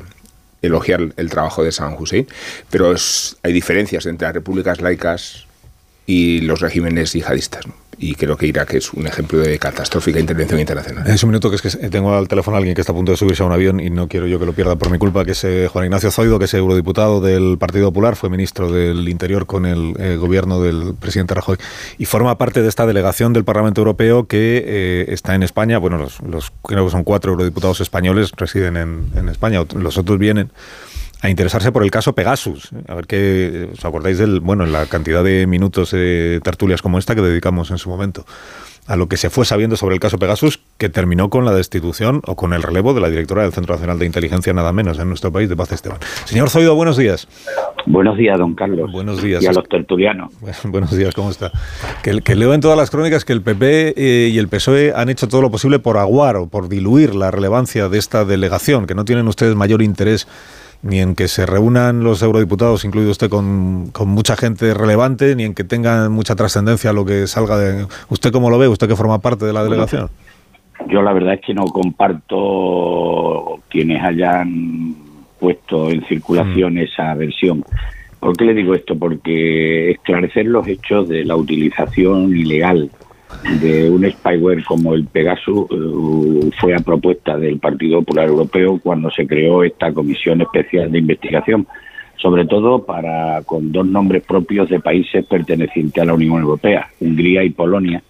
elogiar 0.62 1.00
el 1.16 1.30
trabajo 1.30 1.64
de 1.64 1.72
Saddam 1.72 1.96
Hussein, 2.00 2.26
pero 2.70 2.92
es- 2.92 3.36
hay 3.42 3.52
diferencias 3.52 4.06
entre 4.06 4.26
las 4.28 4.34
repúblicas 4.34 4.80
laicas 4.80 5.46
y 6.08 6.40
los 6.40 6.60
regímenes 6.60 7.12
yihadistas. 7.12 7.66
¿no? 7.66 7.74
Y 8.00 8.14
creo 8.14 8.36
que 8.36 8.46
Irak 8.46 8.74
es 8.74 8.92
un 8.92 9.06
ejemplo 9.08 9.40
de 9.40 9.58
catastrófica 9.58 10.20
intervención 10.20 10.58
internacional. 10.60 11.04
Es 11.08 11.22
un 11.24 11.30
minuto 11.30 11.50
que 11.50 11.56
es 11.56 11.62
que 11.62 11.90
tengo 11.90 12.14
al 12.14 12.28
teléfono 12.28 12.56
a 12.56 12.58
alguien 12.58 12.74
que 12.76 12.80
está 12.80 12.92
a 12.92 12.94
punto 12.94 13.10
de 13.10 13.18
subirse 13.18 13.42
a 13.42 13.46
un 13.46 13.52
avión 13.52 13.80
y 13.80 13.90
no 13.90 14.06
quiero 14.08 14.26
yo 14.28 14.38
que 14.38 14.46
lo 14.46 14.52
pierda 14.52 14.76
por 14.76 14.88
mi 14.88 14.98
culpa, 14.98 15.24
que 15.24 15.32
es 15.32 15.42
eh, 15.44 15.68
Juan 15.70 15.84
Ignacio 15.86 16.10
Zoido, 16.12 16.38
que 16.38 16.44
es 16.46 16.54
eurodiputado 16.54 17.20
del 17.20 17.58
Partido 17.58 17.88
Popular, 17.88 18.14
fue 18.16 18.30
ministro 18.30 18.70
del 18.72 19.08
Interior 19.08 19.46
con 19.46 19.66
el 19.66 19.94
eh, 19.98 20.16
gobierno 20.16 20.62
del 20.62 20.94
presidente 20.98 21.34
Rajoy 21.34 21.56
y 21.98 22.04
forma 22.06 22.38
parte 22.38 22.62
de 22.62 22.68
esta 22.68 22.86
delegación 22.86 23.32
del 23.32 23.42
Parlamento 23.44 23.80
Europeo 23.80 24.26
que 24.28 24.62
eh, 24.64 25.06
está 25.08 25.34
en 25.34 25.42
España. 25.42 25.76
Bueno, 25.78 25.98
los, 25.98 26.20
los- 26.20 26.52
creo 26.62 26.84
que 26.86 26.92
son 26.92 27.02
cuatro 27.04 27.32
eurodiputados 27.32 27.80
españoles 27.80 28.30
residen 28.36 28.76
en, 28.76 29.06
en 29.16 29.28
España, 29.28 29.60
los 29.74 29.98
otros 29.98 30.18
vienen 30.18 30.50
a 31.20 31.30
interesarse 31.30 31.72
por 31.72 31.82
el 31.82 31.90
caso 31.90 32.14
Pegasus. 32.14 32.70
A 32.87 32.94
ver 32.94 33.06
qué 33.06 33.68
os 33.72 33.84
acordáis 33.84 34.18
del, 34.18 34.40
bueno, 34.40 34.66
la 34.66 34.87
cantidad 34.87 35.25
de 35.25 35.46
minutos 35.46 35.90
de 35.90 36.40
tertulias 36.42 36.82
como 36.82 36.98
esta 36.98 37.14
que 37.14 37.22
dedicamos 37.22 37.70
en 37.70 37.78
su 37.78 37.88
momento 37.88 38.25
a 38.88 38.96
lo 38.96 39.06
que 39.06 39.18
se 39.18 39.28
fue 39.28 39.44
sabiendo 39.44 39.76
sobre 39.76 39.94
el 39.94 40.00
caso 40.00 40.18
Pegasus, 40.18 40.60
que 40.78 40.88
terminó 40.88 41.28
con 41.28 41.44
la 41.44 41.52
destitución 41.52 42.22
o 42.26 42.37
con 42.37 42.54
el 42.54 42.62
relevo 42.62 42.94
de 42.94 43.02
la 43.02 43.10
directora 43.10 43.42
del 43.42 43.52
Centro 43.52 43.75
Nacional 43.75 43.98
de 43.98 44.06
Inteligencia, 44.06 44.52
nada 44.54 44.72
menos, 44.72 44.98
en 44.98 45.08
nuestro 45.08 45.30
país, 45.30 45.48
de 45.48 45.56
Paz 45.56 45.72
Esteban. 45.72 45.98
Señor 46.25 46.48
Zoido, 46.48 46.75
buenos 46.75 46.96
días. 46.96 47.28
Buenos 47.84 48.16
días, 48.16 48.38
don 48.38 48.54
Carlos. 48.54 48.90
Buenos 48.90 49.22
días. 49.22 49.42
Y 49.42 49.46
a 49.46 49.52
los 49.52 49.68
tertulianos. 49.68 50.32
Bueno, 50.40 50.58
buenos 50.66 50.96
días, 50.96 51.14
¿cómo 51.14 51.30
está? 51.30 51.52
Que, 52.02 52.22
que 52.22 52.34
leo 52.34 52.54
en 52.54 52.62
todas 52.62 52.78
las 52.78 52.90
crónicas 52.90 53.26
que 53.26 53.34
el 53.34 53.42
PP 53.42 53.94
eh, 53.96 54.28
y 54.32 54.38
el 54.38 54.48
PSOE 54.48 54.94
han 54.96 55.10
hecho 55.10 55.28
todo 55.28 55.42
lo 55.42 55.50
posible 55.50 55.78
por 55.78 55.98
aguar 55.98 56.37
o 56.37 56.46
por 56.46 56.70
diluir 56.70 57.14
la 57.14 57.30
relevancia 57.30 57.90
de 57.90 57.98
esta 57.98 58.25
delegación, 58.25 58.86
que 58.86 58.95
no 58.95 59.04
tienen 59.04 59.28
ustedes 59.28 59.54
mayor 59.54 59.82
interés 59.82 60.26
ni 60.82 61.00
en 61.00 61.14
que 61.14 61.28
se 61.28 61.45
reúnan 61.47 62.04
los 62.04 62.23
eurodiputados, 62.23 62.84
incluido 62.84 63.10
usted, 63.10 63.28
con, 63.28 63.91
con 63.91 64.08
mucha 64.08 64.36
gente 64.36 64.75
relevante, 64.75 65.34
ni 65.34 65.45
en 65.45 65.54
que 65.54 65.64
tengan 65.64 66.12
mucha 66.12 66.36
trascendencia 66.36 66.93
lo 66.93 67.04
que 67.04 67.26
salga 67.26 67.58
de... 67.58 67.86
¿Usted 68.08 68.30
cómo 68.32 68.50
lo 68.50 68.58
ve? 68.58 68.69
¿Usted 68.69 68.88
que 68.88 68.97
forma 68.97 69.19
parte 69.19 69.45
de 69.45 69.52
la 69.52 69.64
delegación? 69.64 70.08
Yo 70.88 71.02
la 71.02 71.12
verdad 71.12 71.34
es 71.34 71.41
que 71.41 71.54
no 71.54 71.64
comparto 71.64 73.60
quienes 73.69 74.02
hayan 74.02 74.95
puesto 75.41 75.91
en 75.91 76.04
circulación 76.06 76.75
Mm. 76.75 76.78
esa 76.78 77.14
versión. 77.14 77.64
¿Por 78.21 78.36
qué 78.36 78.45
le 78.45 78.54
digo 78.54 78.75
esto? 78.75 78.97
Porque 78.97 79.93
esclarecer 79.93 80.47
los 80.47 80.67
hechos 80.67 81.08
de 81.08 81.25
la 81.25 81.36
utilización 81.36 82.36
ilegal 82.36 82.91
de 83.60 83.91
un 83.91 84.08
spyware 84.10 84.64
como 84.64 84.95
el 84.95 85.06
Pegasus 85.06 85.67
eh, 85.71 86.50
fue 86.58 86.75
a 86.75 86.78
propuesta 86.78 87.36
del 87.36 87.58
Partido 87.58 88.00
Popular 88.00 88.28
Europeo 88.28 88.80
cuando 88.82 89.10
se 89.10 89.26
creó 89.26 89.62
esta 89.62 89.93
comisión 89.93 90.41
especial 90.41 90.91
de 90.91 90.99
investigación, 90.99 91.67
sobre 92.17 92.47
todo 92.47 92.84
para 92.84 93.43
con 93.43 93.71
dos 93.71 93.86
nombres 93.86 94.25
propios 94.25 94.69
de 94.69 94.80
países 94.80 95.26
pertenecientes 95.26 96.02
a 96.02 96.06
la 96.06 96.14
Unión 96.14 96.41
Europea, 96.41 96.88
Hungría 97.00 97.45
y 97.45 97.50
Polonia, 97.50 98.02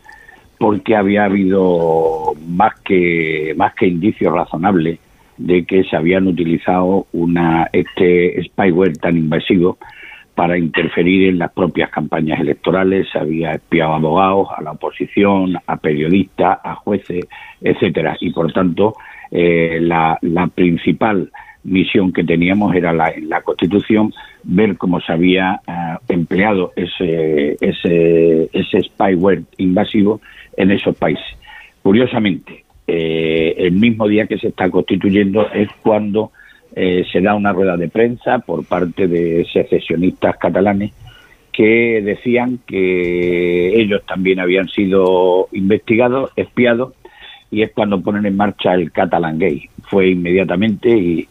porque 0.58 0.96
había 0.96 1.24
habido 1.24 2.34
más 2.46 2.80
que 2.80 3.54
más 3.56 3.74
que 3.74 3.86
indicios 3.86 4.32
razonables 4.32 4.98
de 5.36 5.64
que 5.64 5.84
se 5.84 5.96
habían 5.96 6.26
utilizado 6.26 7.06
una 7.12 7.68
este 7.72 8.42
spyware 8.44 8.96
tan 8.96 9.16
invasivo 9.16 9.78
para 10.38 10.56
interferir 10.56 11.30
en 11.30 11.38
las 11.40 11.50
propias 11.50 11.90
campañas 11.90 12.38
electorales, 12.38 13.08
se 13.10 13.18
había 13.18 13.54
espiado 13.54 13.94
a 13.94 13.96
abogados, 13.96 14.48
a 14.56 14.62
la 14.62 14.70
oposición, 14.70 15.56
a 15.66 15.76
periodistas, 15.78 16.60
a 16.62 16.76
jueces, 16.76 17.26
etcétera, 17.60 18.16
y 18.20 18.30
por 18.30 18.52
tanto 18.52 18.94
eh, 19.32 19.80
la, 19.80 20.16
principal 20.54 21.32
misión 21.64 22.12
que 22.12 22.22
teníamos 22.22 22.72
era 22.76 22.92
la, 22.92 23.10
en 23.10 23.28
la 23.28 23.42
Constitución 23.42 24.14
ver 24.44 24.76
cómo 24.76 25.00
se 25.00 25.12
había 25.12 25.60
eh, 25.66 25.96
empleado 26.08 26.72
ese, 26.76 27.56
ese, 27.60 28.48
ese 28.52 28.82
spyware 28.82 29.42
invasivo 29.56 30.20
en 30.56 30.70
esos 30.70 30.96
países. 30.96 31.26
Curiosamente, 31.82 32.64
eh, 32.86 33.56
el 33.58 33.72
mismo 33.72 34.06
día 34.06 34.28
que 34.28 34.38
se 34.38 34.46
está 34.46 34.70
constituyendo 34.70 35.50
es 35.50 35.68
cuando 35.82 36.30
eh, 36.74 37.04
se 37.10 37.20
da 37.20 37.34
una 37.34 37.52
rueda 37.52 37.76
de 37.76 37.88
prensa 37.88 38.38
por 38.40 38.64
parte 38.64 39.08
de 39.08 39.46
secesionistas 39.52 40.36
catalanes 40.36 40.92
que 41.52 42.00
decían 42.04 42.60
que 42.66 43.80
ellos 43.80 44.02
también 44.06 44.38
habían 44.38 44.68
sido 44.68 45.48
investigados, 45.52 46.30
espiados, 46.36 46.94
y 47.50 47.62
es 47.62 47.72
cuando 47.72 48.00
ponen 48.00 48.26
en 48.26 48.36
marcha 48.36 48.74
el 48.74 48.92
Catalan 48.92 49.38
Gay. 49.38 49.68
Fue 49.90 50.10
inmediatamente 50.10 50.88
y, 50.88 51.28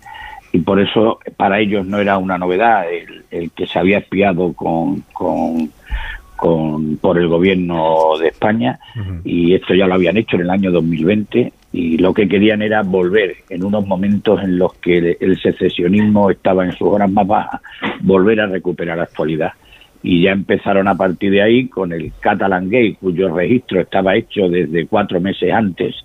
y 0.51 0.59
por 0.59 0.79
eso 0.81 1.19
para 1.37 1.59
ellos 1.59 1.85
no 1.85 1.99
era 1.99 2.17
una 2.17 2.37
novedad 2.37 2.91
el, 2.91 3.23
el 3.31 3.51
que 3.51 3.67
se 3.67 3.79
había 3.79 3.99
espiado 3.99 4.51
con, 4.53 5.01
con, 5.13 5.71
con, 6.35 6.97
por 6.97 7.17
el 7.17 7.27
gobierno 7.27 8.17
de 8.19 8.29
España 8.29 8.79
y 9.23 9.53
esto 9.53 9.73
ya 9.73 9.87
lo 9.87 9.95
habían 9.95 10.17
hecho 10.17 10.35
en 10.35 10.43
el 10.43 10.49
año 10.49 10.71
2020 10.71 11.53
y 11.71 11.97
lo 11.97 12.13
que 12.13 12.27
querían 12.27 12.61
era 12.61 12.81
volver 12.81 13.35
en 13.49 13.63
unos 13.63 13.85
momentos 13.85 14.41
en 14.41 14.57
los 14.57 14.73
que 14.75 15.17
el, 15.19 15.39
secesionismo 15.39 16.31
estaba 16.31 16.65
en 16.65 16.71
sus 16.71 16.87
horas 16.87 17.11
más 17.11 17.27
bajas, 17.27 17.61
volver 18.01 18.41
a 18.41 18.47
recuperar 18.47 18.97
la 18.97 19.03
actualidad. 19.03 19.51
Y 20.01 20.23
ya 20.23 20.31
empezaron 20.31 20.87
a 20.87 20.95
partir 20.95 21.31
de 21.31 21.41
ahí 21.41 21.67
con 21.67 21.91
el 21.91 22.13
Catalan 22.19 22.69
Gay, 22.69 22.93
cuyo 22.93 23.33
registro 23.33 23.81
estaba 23.81 24.15
hecho 24.15 24.47
desde 24.47 24.87
cuatro 24.87 25.19
meses 25.19 25.51
antes, 25.51 25.95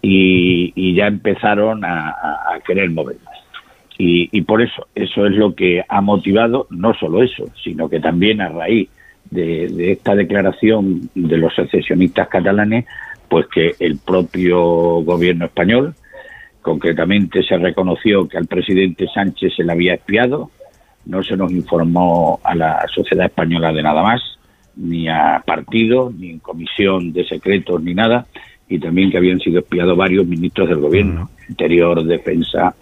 y, 0.00 0.94
ya 0.94 1.06
empezaron 1.06 1.84
a, 1.84 2.14
querer 2.66 2.90
movernos. 2.90 3.24
Y, 3.98 4.28
y 4.32 4.42
por 4.42 4.62
eso, 4.62 4.86
eso 4.94 5.26
es 5.26 5.32
lo 5.32 5.54
que 5.54 5.84
ha 5.88 6.00
motivado, 6.00 6.66
no 6.70 6.94
solo 6.94 7.22
eso, 7.22 7.44
sino 7.62 7.88
que 7.88 8.00
también 8.00 8.40
a 8.40 8.48
raíz 8.48 8.88
de, 9.30 9.68
de 9.68 9.92
esta 9.92 10.14
declaración 10.14 11.08
de 11.14 11.36
los 11.36 11.54
secesionistas 11.54 12.28
catalanes, 12.28 12.86
pues 13.32 13.46
que 13.46 13.74
el 13.78 13.96
propio 13.96 14.60
gobierno 15.04 15.46
español, 15.46 15.94
concretamente 16.60 17.42
se 17.42 17.56
reconoció 17.56 18.28
que 18.28 18.36
al 18.36 18.46
presidente 18.46 19.06
Sánchez 19.08 19.54
se 19.56 19.64
le 19.64 19.72
había 19.72 19.94
espiado, 19.94 20.50
no 21.06 21.22
se 21.22 21.34
nos 21.34 21.50
informó 21.50 22.40
a 22.44 22.54
la 22.54 22.84
sociedad 22.94 23.24
española 23.24 23.72
de 23.72 23.82
nada 23.82 24.02
más, 24.02 24.20
ni 24.76 25.08
a 25.08 25.42
partidos, 25.46 26.14
ni 26.14 26.28
en 26.28 26.40
comisión 26.40 27.14
de 27.14 27.24
secretos, 27.24 27.82
ni 27.82 27.94
nada, 27.94 28.26
y 28.68 28.78
también 28.78 29.10
que 29.10 29.16
habían 29.16 29.40
sido 29.40 29.60
espiados 29.60 29.96
varios 29.96 30.26
ministros 30.26 30.68
del 30.68 30.80
gobierno, 30.80 31.30
Interior, 31.48 32.04
Defensa, 32.04 32.74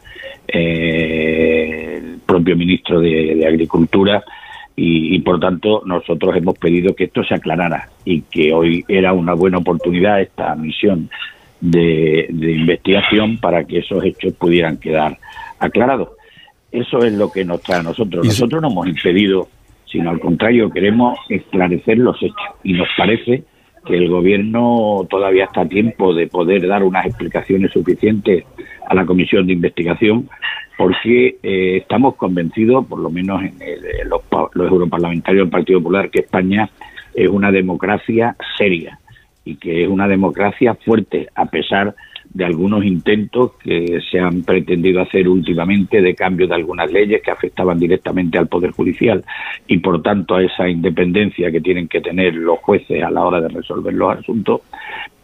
eh, 0.48 2.00
el 2.02 2.18
propio 2.26 2.56
ministro 2.56 2.98
de, 2.98 3.36
de 3.36 3.46
Agricultura 3.46 4.24
y, 4.82 5.14
y, 5.14 5.18
por 5.18 5.38
tanto 5.38 5.82
nosotros 5.84 6.34
hemos 6.34 6.56
pedido 6.58 6.94
que 6.94 7.04
esto 7.04 7.22
se 7.22 7.34
aclarara 7.34 7.90
y 8.06 8.22
que 8.22 8.54
hoy 8.54 8.82
era 8.88 9.12
una 9.12 9.34
buena 9.34 9.58
oportunidad 9.58 10.22
esta 10.22 10.54
misión 10.54 11.10
de, 11.60 12.26
de 12.30 12.52
investigación 12.52 13.36
para 13.36 13.64
que 13.64 13.80
esos 13.80 14.02
hechos 14.02 14.32
pudieran 14.32 14.78
quedar 14.78 15.18
aclarados. 15.58 16.08
Eso 16.72 17.00
es 17.00 17.12
lo 17.12 17.30
que 17.30 17.44
nos 17.44 17.60
trae 17.60 17.80
a 17.80 17.82
nosotros. 17.82 18.24
Nosotros 18.24 18.62
no 18.62 18.68
hemos 18.68 18.86
impedido, 18.86 19.48
sino 19.84 20.08
al 20.08 20.18
contrario, 20.18 20.70
queremos 20.70 21.18
esclarecer 21.28 21.98
los 21.98 22.16
hechos 22.22 22.56
y 22.64 22.72
nos 22.72 22.88
parece 22.96 23.44
que 23.86 23.96
el 23.96 24.08
gobierno 24.08 25.06
todavía 25.08 25.44
está 25.44 25.62
a 25.62 25.68
tiempo 25.68 26.14
de 26.14 26.26
poder 26.26 26.66
dar 26.66 26.82
unas 26.82 27.06
explicaciones 27.06 27.72
suficientes 27.72 28.44
a 28.86 28.94
la 28.94 29.06
comisión 29.06 29.46
de 29.46 29.54
investigación 29.54 30.28
porque 30.76 31.36
eh, 31.42 31.76
estamos 31.78 32.16
convencidos, 32.16 32.86
por 32.86 33.00
lo 33.00 33.10
menos 33.10 33.42
en, 33.42 33.54
el, 33.60 34.08
los, 34.08 34.22
los 34.54 34.70
europarlamentarios 34.70 35.44
del 35.44 35.50
Partido 35.50 35.80
Popular, 35.80 36.10
que 36.10 36.20
España 36.20 36.70
es 37.14 37.28
una 37.28 37.50
democracia 37.50 38.36
seria 38.56 38.98
y 39.44 39.56
que 39.56 39.82
es 39.82 39.88
una 39.88 40.08
democracia 40.08 40.74
fuerte, 40.74 41.28
a 41.34 41.46
pesar 41.46 41.94
de 42.32 42.44
algunos 42.44 42.84
intentos 42.84 43.52
que 43.62 44.00
se 44.08 44.20
han 44.20 44.42
pretendido 44.42 45.00
hacer 45.00 45.28
últimamente 45.28 46.00
de 46.00 46.14
cambio 46.14 46.46
de 46.46 46.54
algunas 46.54 46.90
leyes 46.90 47.22
que 47.22 47.30
afectaban 47.30 47.78
directamente 47.78 48.38
al 48.38 48.46
Poder 48.46 48.70
Judicial 48.70 49.24
y, 49.66 49.78
por 49.78 50.00
tanto, 50.00 50.36
a 50.36 50.42
esa 50.42 50.68
independencia 50.68 51.50
que 51.50 51.60
tienen 51.60 51.88
que 51.88 52.00
tener 52.00 52.34
los 52.34 52.60
jueces 52.60 53.02
a 53.02 53.10
la 53.10 53.24
hora 53.24 53.40
de 53.40 53.48
resolver 53.48 53.92
los 53.92 54.18
asuntos, 54.18 54.60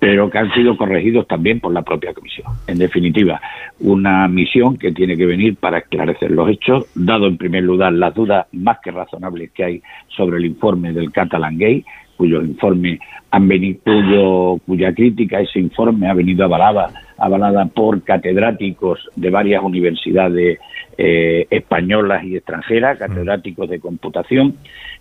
pero 0.00 0.28
que 0.28 0.38
han 0.38 0.52
sido 0.52 0.76
corregidos 0.76 1.28
también 1.28 1.60
por 1.60 1.72
la 1.72 1.82
propia 1.82 2.12
Comisión. 2.12 2.48
En 2.66 2.78
definitiva, 2.78 3.40
una 3.80 4.26
misión 4.26 4.76
que 4.76 4.90
tiene 4.90 5.16
que 5.16 5.26
venir 5.26 5.56
para 5.56 5.78
esclarecer 5.78 6.32
los 6.32 6.50
hechos, 6.50 6.86
dado 6.94 7.28
en 7.28 7.36
primer 7.36 7.62
lugar 7.62 7.92
las 7.92 8.14
dudas 8.14 8.46
más 8.52 8.78
que 8.80 8.90
razonables 8.90 9.52
que 9.52 9.64
hay 9.64 9.82
sobre 10.08 10.38
el 10.38 10.46
informe 10.46 10.92
del 10.92 11.12
Catalan 11.12 11.56
Gay, 11.56 11.84
cuyo 12.16 12.42
informe 12.42 12.98
han 13.30 13.48
venido, 13.48 13.80
cuyo, 13.84 14.58
cuya 14.66 14.94
crítica, 14.94 15.40
ese 15.40 15.60
informe 15.60 16.08
ha 16.08 16.14
venido 16.14 16.44
avalada, 16.44 16.90
avalada 17.18 17.66
por 17.66 18.02
catedráticos 18.02 19.08
de 19.16 19.30
varias 19.30 19.62
universidades 19.62 20.58
eh, 20.98 21.46
españolas 21.50 22.24
y 22.24 22.36
extranjeras, 22.36 22.98
catedráticos 22.98 23.68
de 23.68 23.80
computación, 23.80 24.56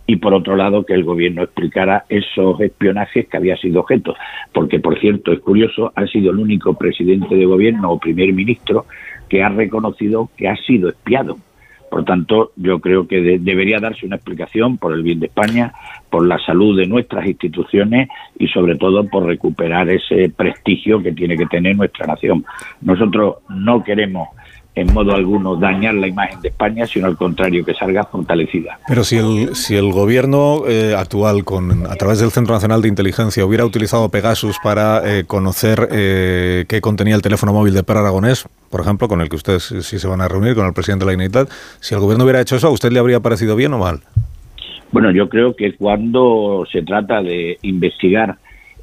y 0.08 0.18
por 0.18 0.34
otro 0.34 0.56
lado 0.56 0.86
que 0.86 0.94
el 0.94 1.04
gobierno 1.04 1.44
explicara 1.44 2.06
esos 2.10 2.60
espionajes 2.62 3.28
que 3.28 3.38
había 3.38 3.58
sido 3.58 3.82
objeto, 3.82 4.16
porque 4.54 4.80
por 4.80 5.00
cierto 5.00 5.32
es 5.32 5.40
curioso, 5.40 5.92
ha 5.96 6.06
sido 6.08 6.32
el 6.32 6.40
único 6.40 6.74
presidente 6.76 7.36
de 7.36 7.46
gobierno 7.46 7.92
o 7.92 8.00
primer 8.00 8.32
ministro 8.34 8.86
que 9.30 9.42
ha 9.42 9.50
reconocido 9.50 10.30
que 10.38 10.48
ha 10.48 10.56
sido 10.58 10.90
espiado. 10.90 11.38
Por 11.96 12.04
tanto, 12.04 12.52
yo 12.58 12.82
creo 12.82 13.08
que 13.08 13.22
de, 13.22 13.40
debería 13.40 13.80
darse 13.80 14.06
una 14.06 14.18
explicación 14.18 14.78
por 14.78 14.92
el 14.94 15.02
bien 15.02 15.22
de 15.22 15.28
España, 15.28 15.72
por 16.10 16.28
la 16.28 16.38
salud 16.40 16.78
de 16.78 16.88
nuestras 16.88 17.26
instituciones 17.26 18.10
y 18.38 18.50
sobre 18.50 18.76
todo 18.76 19.08
por 19.08 19.26
recuperar 19.26 19.90
ese 19.90 20.30
prestigio 20.30 21.02
que 21.02 21.14
tiene 21.14 21.38
que 21.38 21.46
tener 21.46 21.78
nuestra 21.78 22.06
nación. 22.06 22.44
Nosotros 22.82 23.36
no 23.48 23.82
queremos 23.82 24.28
en 24.76 24.94
modo 24.94 25.14
alguno 25.14 25.56
dañar 25.56 25.94
la 25.94 26.08
imagen 26.08 26.42
de 26.42 26.50
España, 26.50 26.86
sino 26.86 27.08
al 27.08 27.16
contrario, 27.18 27.64
que 27.64 27.74
salga 27.74 28.04
fortalecida. 28.04 28.78
Pero 28.88 29.04
si 29.04 29.18
el, 29.18 29.56
si 29.56 29.76
el 29.76 29.92
gobierno 29.92 30.64
eh, 30.68 30.94
actual, 30.98 31.46
con, 31.46 31.88
a 31.88 31.96
través 31.96 32.20
del 32.20 32.32
Centro 32.32 32.54
Nacional 32.54 32.82
de 32.82 32.90
Inteligencia, 32.90 33.46
hubiera 33.46 33.66
utilizado 33.66 34.10
Pegasus 34.10 34.58
para 34.62 35.02
eh, 35.06 35.24
conocer 35.26 35.88
eh, 35.92 36.66
qué 36.68 36.82
contenía 36.82 37.16
el 37.16 37.22
teléfono 37.22 37.54
móvil 37.54 37.74
de 37.74 37.84
Per 37.84 37.98
Aragonés, 37.98 38.48
por 38.70 38.82
ejemplo, 38.82 39.08
con 39.08 39.22
el 39.22 39.30
que 39.30 39.38
ustedes 39.38 39.64
sí 39.64 39.98
se 39.98 40.08
van 40.08 40.20
a 40.20 40.28
reunir, 40.28 40.56
con 40.56 40.66
el 40.66 40.74
presidente 40.74 41.06
de 41.06 41.08
la 41.08 41.12
Generalitat, 41.14 41.50
si 41.80 41.96
el 41.96 42.02
gobierno 42.02 42.26
hubiera 42.26 42.42
hecho 42.42 42.58
eso, 42.58 42.68
¿a 42.68 42.72
usted 42.72 42.92
le 42.92 43.00
habría 43.00 43.22
parecido 43.22 43.56
bien 43.56 43.74
o 43.74 43.80
mal? 43.80 44.02
Bueno, 44.92 45.12
yo 45.12 45.30
creo 45.30 45.56
que 45.56 45.76
cuando 45.76 46.66
se 46.72 46.82
trata 46.82 47.22
de 47.22 47.58
investigar 47.62 48.38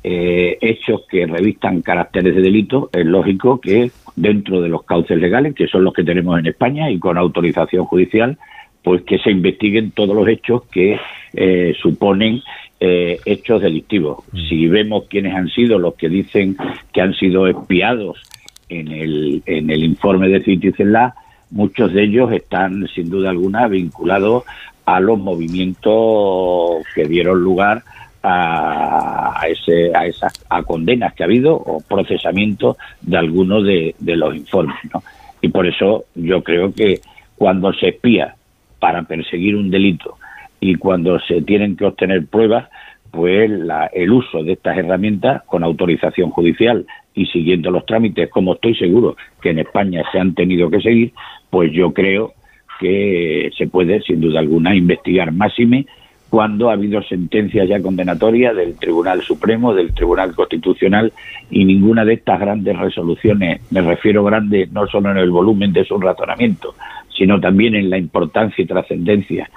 eh, 0.04 0.58
hechos 0.60 1.02
que 1.08 1.26
revistan 1.26 1.80
caracteres 1.82 2.34
de 2.34 2.42
delito, 2.42 2.90
es 2.92 3.06
lógico 3.06 3.60
que 3.60 3.90
dentro 4.16 4.60
de 4.60 4.68
los 4.68 4.82
cauces 4.84 5.18
legales, 5.18 5.54
que 5.54 5.68
son 5.68 5.84
los 5.84 5.94
que 5.94 6.02
tenemos 6.02 6.38
en 6.38 6.46
España 6.46 6.90
y 6.90 6.98
con 6.98 7.18
autorización 7.18 7.84
judicial, 7.84 8.36
pues 8.82 9.02
que 9.02 9.18
se 9.18 9.30
investiguen 9.30 9.92
todos 9.92 10.16
los 10.16 10.26
hechos 10.26 10.64
que 10.72 10.98
eh, 11.34 11.74
suponen 11.80 12.42
eh, 12.80 13.20
hechos 13.24 13.62
delictivos. 13.62 14.24
Si 14.48 14.66
vemos 14.66 15.04
quiénes 15.08 15.34
han 15.36 15.48
sido 15.48 15.78
los 15.78 15.94
que 15.94 16.08
dicen 16.08 16.56
que 16.92 17.00
han 17.00 17.14
sido 17.14 17.46
espiados 17.46 18.20
en 18.68 18.88
el, 18.88 19.42
en 19.46 19.70
el 19.70 19.84
informe 19.84 20.28
de 20.28 20.40
Citizen 20.40 20.90
Lab, 20.90 21.12
muchos 21.52 21.92
de 21.92 22.02
ellos 22.02 22.32
están 22.32 22.88
sin 22.88 23.08
duda 23.08 23.30
alguna 23.30 23.68
vinculados 23.68 24.42
a 24.84 24.98
los 24.98 25.16
movimientos 25.16 26.84
que 26.94 27.04
dieron 27.04 27.40
lugar 27.40 27.84
a, 28.22 29.42
ese, 29.48 29.94
a 29.94 30.06
esas 30.06 30.32
a 30.48 30.62
condenas 30.62 31.14
que 31.14 31.22
ha 31.22 31.26
habido 31.26 31.54
o 31.54 31.80
procesamiento 31.80 32.76
de 33.00 33.16
algunos 33.16 33.64
de, 33.64 33.94
de 33.98 34.16
los 34.16 34.34
informes. 34.34 34.76
¿no? 34.92 35.02
Y 35.40 35.48
por 35.48 35.66
eso 35.66 36.04
yo 36.14 36.42
creo 36.42 36.72
que 36.72 37.00
cuando 37.36 37.72
se 37.72 37.88
espía 37.88 38.36
para 38.78 39.02
perseguir 39.02 39.56
un 39.56 39.70
delito 39.70 40.16
y 40.60 40.76
cuando 40.76 41.18
se 41.20 41.42
tienen 41.42 41.76
que 41.76 41.84
obtener 41.84 42.26
pruebas, 42.26 42.68
pues 43.10 43.50
la, 43.50 43.86
el 43.86 44.12
uso 44.12 44.42
de 44.42 44.52
estas 44.52 44.78
herramientas 44.78 45.42
con 45.44 45.64
autorización 45.64 46.30
judicial 46.30 46.86
y 47.14 47.26
siguiendo 47.26 47.70
los 47.70 47.84
trámites, 47.84 48.30
como 48.30 48.54
estoy 48.54 48.74
seguro 48.74 49.16
que 49.40 49.50
en 49.50 49.58
España 49.58 50.02
se 50.12 50.18
han 50.18 50.34
tenido 50.34 50.70
que 50.70 50.80
seguir, 50.80 51.12
pues 51.50 51.72
yo 51.72 51.92
creo 51.92 52.32
que 52.80 53.50
se 53.56 53.66
puede, 53.66 54.00
sin 54.02 54.20
duda 54.20 54.40
alguna, 54.40 54.74
investigar 54.74 55.30
máxime 55.32 55.86
cuando 56.32 56.70
ha 56.70 56.72
habido 56.72 57.02
sentencias 57.02 57.68
ya 57.68 57.82
condenatorias 57.82 58.56
del 58.56 58.74
Tribunal 58.76 59.20
Supremo, 59.20 59.74
del 59.74 59.92
Tribunal 59.92 60.34
Constitucional 60.34 61.12
y 61.50 61.62
ninguna 61.66 62.06
de 62.06 62.14
estas 62.14 62.40
grandes 62.40 62.74
resoluciones, 62.74 63.60
me 63.70 63.82
refiero 63.82 64.24
grande 64.24 64.66
no 64.72 64.86
solo 64.86 65.10
en 65.10 65.18
el 65.18 65.30
volumen 65.30 65.74
de 65.74 65.84
su 65.84 65.98
razonamiento, 65.98 66.74
sino 67.14 67.38
también 67.38 67.74
en 67.74 67.90
la 67.90 67.98
importancia 67.98 68.62
y 68.62 68.66
trascendencia 68.66 69.50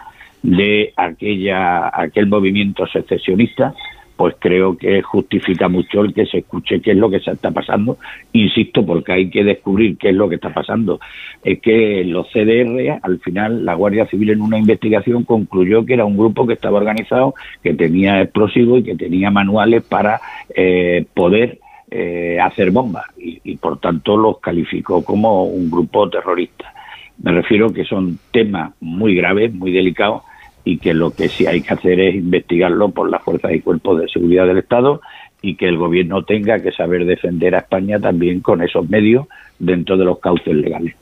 de 0.43 0.91
aquella 0.97 1.89
aquel 1.93 2.27
movimiento 2.27 2.85
secesionista, 2.88 3.73
pues 4.15 4.36
creo 4.39 4.78
que 4.78 5.01
justifica 5.01 5.67
mucho 5.67 6.01
el 6.01 6.13
que 6.13 6.25
se 6.25 6.39
escuche 6.39 6.82
qué 6.82 6.91
es 6.91 6.97
lo 6.97 7.10
que 7.10 7.19
se 7.19 7.32
está 7.32 7.51
pasando. 7.51 7.97
Insisto, 8.32 8.86
porque 8.86 9.12
hay 9.12 9.30
que 9.30 9.43
descubrir 9.43 9.97
qué 9.97 10.10
es 10.10 10.15
lo 10.15 10.30
que 10.30 10.36
está 10.36 10.54
pasando. 10.54 10.99
Es 11.43 11.60
que 11.60 12.04
los 12.06 12.28
CDR, 12.32 12.99
al 13.01 13.19
final, 13.19 13.65
la 13.65 13.73
Guardia 13.73 14.08
Civil 14.08 14.32
en 14.32 14.41
una 14.41 14.58
investigación 14.58 15.23
concluyó 15.23 15.86
que 15.86 15.93
era 15.93 16.06
un 16.06 16.17
grupo 16.17 16.47
que 16.47 16.54
estaba 16.54 16.78
organizado, 16.78 17.36
que 17.62 17.73
tenía 17.73 18.21
explosivos 18.21 18.80
y 18.80 18.84
que 18.84 18.95
tenía 18.95 19.32
manuales 19.32 19.84
para 19.84 20.21
eh, 20.56 21.06
poder 21.13 21.60
eh, 21.91 22.39
hacer 22.41 22.71
bombas 22.71 23.06
y, 23.17 23.39
y, 23.43 23.58
por 23.58 23.80
tanto 23.80 24.17
los 24.17 24.39
calificó 24.39 25.04
como 25.04 25.43
un 25.43 25.69
grupo 25.69 26.10
terrorista. 26.10 26.73
Me 27.21 27.32
refiero 27.32 27.71
que 27.71 27.86
son 27.86 28.17
temas 28.32 28.73
muy 28.80 29.15
graves, 29.15 29.54
muy 29.54 29.71
delicados 29.71 30.23
y 30.65 30.80
que 30.80 30.93
lo 30.93 31.12
que 31.12 31.30
sí 31.30 31.45
hay 31.45 31.62
que 31.62 31.73
hacer 31.73 31.99
es 31.99 32.15
investigarlo 32.15 32.89
por 32.89 33.10
las 33.10 33.23
fuerzas 33.23 33.54
y 33.54 33.62
cuerpos 33.62 34.01
de 34.01 34.10
seguridad 34.10 34.47
del 34.47 34.58
Estado 34.58 34.99
y 35.41 35.56
que 35.56 35.67
el 35.67 35.78
gobierno 35.78 36.23
tenga 36.23 36.60
que 36.60 36.71
saber 36.71 37.06
defender 37.06 37.56
a 37.56 37.60
España 37.60 37.99
también 37.99 38.41
con 38.41 38.62
esos 38.63 38.89
medios 38.89 39.28
dentro 39.60 39.95
de 39.95 40.04
los 40.04 40.19
cauces 40.19 40.56
legales. 40.56 40.95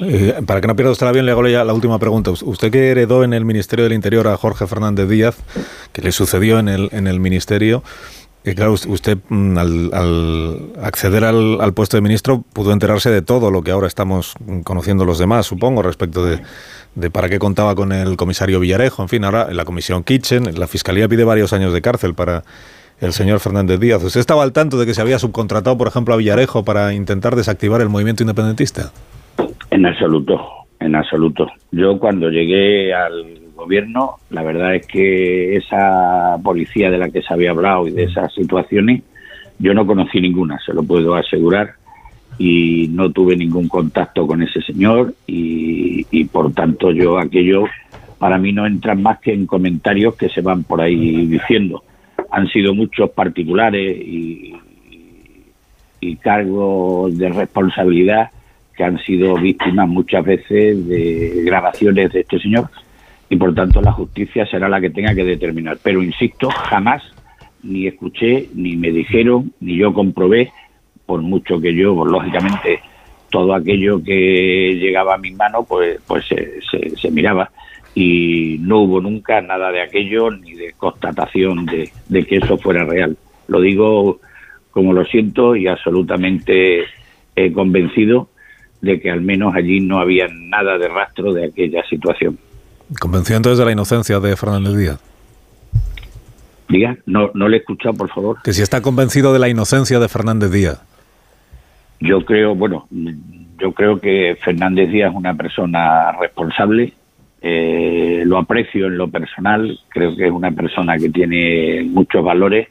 Eh, 0.00 0.34
para 0.46 0.60
que 0.60 0.68
no 0.68 0.76
pierda 0.76 0.92
usted 0.92 1.06
la 1.06 1.12
bien, 1.12 1.26
le 1.26 1.32
hago 1.32 1.46
ya 1.48 1.64
la 1.64 1.72
última 1.72 1.98
pregunta. 1.98 2.30
Usted 2.30 2.70
que 2.70 2.90
heredó 2.90 3.24
en 3.24 3.32
el 3.32 3.44
Ministerio 3.44 3.84
del 3.84 3.94
Interior 3.94 4.28
a 4.28 4.36
Jorge 4.36 4.66
Fernández 4.66 5.08
Díaz, 5.08 5.42
que 5.92 6.02
le 6.02 6.12
sucedió 6.12 6.58
en 6.58 6.68
el, 6.68 6.88
en 6.92 7.06
el 7.06 7.20
Ministerio, 7.20 7.82
que 8.44 8.54
claro, 8.54 8.74
usted 8.74 9.18
mm, 9.28 9.58
al, 9.58 9.90
al 9.92 10.72
acceder 10.82 11.24
al, 11.24 11.60
al, 11.60 11.74
puesto 11.74 11.96
de 11.96 12.00
ministro 12.00 12.44
pudo 12.52 12.72
enterarse 12.72 13.10
de 13.10 13.20
todo 13.20 13.50
lo 13.50 13.62
que 13.62 13.72
ahora 13.72 13.88
estamos 13.88 14.34
conociendo 14.62 15.04
los 15.04 15.18
demás, 15.18 15.46
supongo, 15.46 15.82
respecto 15.82 16.24
de, 16.24 16.40
de 16.96 17.10
para 17.10 17.28
qué 17.28 17.38
contaba 17.38 17.74
con 17.74 17.92
el 17.92 18.16
comisario 18.16 18.58
Villarejo. 18.58 19.02
En 19.02 19.08
fin, 19.08 19.24
ahora 19.24 19.46
en 19.48 19.56
la 19.56 19.64
comisión 19.64 20.02
Kitchen, 20.02 20.58
la 20.58 20.66
Fiscalía 20.66 21.06
pide 21.06 21.24
varios 21.24 21.52
años 21.52 21.72
de 21.72 21.82
cárcel 21.82 22.14
para 22.14 22.42
el 23.00 23.12
señor 23.12 23.38
Fernández 23.40 23.78
Díaz. 23.78 24.02
¿Usted 24.02 24.18
estaba 24.18 24.42
al 24.42 24.52
tanto 24.52 24.78
de 24.78 24.86
que 24.86 24.94
se 24.94 25.02
había 25.02 25.18
subcontratado, 25.18 25.76
por 25.76 25.88
ejemplo, 25.88 26.14
a 26.14 26.16
Villarejo 26.16 26.64
para 26.64 26.94
intentar 26.94 27.36
desactivar 27.36 27.82
el 27.82 27.90
movimiento 27.90 28.22
independentista? 28.22 28.90
En 29.70 29.84
absoluto, 29.84 30.40
en 30.80 30.96
absoluto. 30.96 31.46
Yo 31.70 31.98
cuando 31.98 32.30
llegué 32.30 32.94
al 32.94 33.40
gobierno, 33.54 34.16
la 34.30 34.42
verdad 34.42 34.74
es 34.74 34.86
que 34.86 35.56
esa 35.56 36.36
policía 36.42 36.90
de 36.90 36.98
la 36.98 37.10
que 37.10 37.20
se 37.20 37.32
había 37.32 37.50
hablado 37.50 37.86
y 37.86 37.90
de 37.90 38.04
esas 38.04 38.32
situaciones, 38.32 39.02
yo 39.58 39.74
no 39.74 39.86
conocí 39.86 40.18
ninguna, 40.20 40.58
se 40.64 40.72
lo 40.72 40.82
puedo 40.82 41.14
asegurar 41.14 41.74
y 42.38 42.88
no 42.90 43.10
tuve 43.10 43.36
ningún 43.36 43.68
contacto 43.68 44.26
con 44.26 44.42
ese 44.42 44.60
señor 44.62 45.14
y, 45.26 46.24
por 46.26 46.52
tanto 46.52 46.90
yo 46.90 47.18
aquello 47.18 47.64
para 48.18 48.38
mí 48.38 48.52
no 48.52 48.66
entran 48.66 49.02
más 49.02 49.20
que 49.20 49.32
en 49.32 49.46
comentarios 49.46 50.16
que 50.16 50.28
se 50.28 50.40
van 50.40 50.64
por 50.64 50.80
ahí 50.80 51.26
diciendo. 51.26 51.82
Han 52.30 52.48
sido 52.48 52.74
muchos 52.74 53.10
particulares 53.10 53.96
y, 53.98 54.54
y 56.00 56.16
cargos 56.16 57.16
de 57.16 57.28
responsabilidad 57.28 58.30
que 58.74 58.84
han 58.84 58.98
sido 58.98 59.34
víctimas 59.36 59.88
muchas 59.88 60.24
veces 60.24 60.86
de 60.86 61.42
grabaciones 61.44 62.12
de 62.12 62.20
este 62.20 62.38
señor 62.38 62.68
y 63.28 63.36
por 63.36 63.54
tanto 63.54 63.80
la 63.80 63.92
justicia 63.92 64.46
será 64.46 64.68
la 64.68 64.80
que 64.80 64.90
tenga 64.90 65.14
que 65.14 65.24
determinar. 65.24 65.78
Pero 65.82 66.02
insisto, 66.02 66.48
jamás 66.50 67.02
ni 67.62 67.86
escuché, 67.86 68.48
ni 68.54 68.76
me 68.76 68.90
dijeron, 68.90 69.52
ni 69.60 69.76
yo 69.76 69.92
comprobé, 69.92 70.52
por 71.06 71.22
mucho 71.22 71.60
que 71.60 71.74
yo, 71.74 71.94
pues, 71.94 72.10
lógicamente, 72.10 72.80
todo 73.30 73.54
aquello 73.54 74.02
que 74.02 74.76
llegaba 74.80 75.14
a 75.14 75.18
mis 75.18 75.34
manos, 75.36 75.64
pues, 75.68 75.98
pues 76.06 76.24
se, 76.26 76.60
se- 76.70 76.96
se 76.96 77.10
miraba. 77.10 77.50
Y 77.94 78.58
no 78.60 78.80
hubo 78.80 79.00
nunca 79.00 79.40
nada 79.40 79.70
de 79.72 79.80
aquello, 79.82 80.30
ni 80.30 80.52
de 80.54 80.74
constatación 80.76 81.64
de, 81.66 81.90
de 82.08 82.26
que 82.26 82.36
eso 82.36 82.58
fuera 82.58 82.84
real. 82.84 83.16
Lo 83.48 83.60
digo 83.60 84.20
como 84.70 84.92
lo 84.92 85.04
siento 85.06 85.56
y 85.56 85.66
absolutamente 85.66 86.80
eh, 87.36 87.52
convencido 87.52 88.28
de 88.82 89.00
que 89.00 89.10
al 89.10 89.22
menos 89.22 89.54
allí 89.54 89.80
no 89.80 89.98
había 89.98 90.26
nada 90.30 90.76
de 90.76 90.88
rastro 90.88 91.32
de 91.32 91.46
aquella 91.46 91.82
situación. 91.88 92.38
Convencido 93.00 93.38
entonces 93.38 93.58
de 93.58 93.64
la 93.64 93.72
inocencia 93.72 94.20
de 94.20 94.36
Fernández 94.36 94.76
Díaz. 94.76 95.00
Diga, 96.68 96.96
no, 97.06 97.30
no 97.34 97.48
le 97.48 97.56
he 97.56 97.60
escuchado, 97.60 97.94
por 97.94 98.08
favor. 98.10 98.38
Que 98.42 98.52
si 98.52 98.60
está 98.60 98.82
convencido 98.82 99.32
de 99.32 99.38
la 99.38 99.48
inocencia 99.48 99.98
de 100.00 100.08
Fernández 100.08 100.50
Díaz. 100.50 100.82
Yo 102.00 102.24
creo, 102.24 102.54
bueno, 102.54 102.86
yo 103.58 103.72
creo 103.72 104.00
que 104.00 104.36
Fernández 104.42 104.90
Díaz 104.90 105.10
es 105.10 105.16
una 105.16 105.34
persona 105.34 106.12
responsable, 106.12 106.92
eh, 107.40 108.22
lo 108.26 108.38
aprecio 108.38 108.86
en 108.86 108.98
lo 108.98 109.08
personal, 109.08 109.78
creo 109.88 110.16
que 110.16 110.26
es 110.26 110.32
una 110.32 110.50
persona 110.50 110.98
que 110.98 111.08
tiene 111.08 111.82
muchos 111.84 112.24
valores 112.24 112.68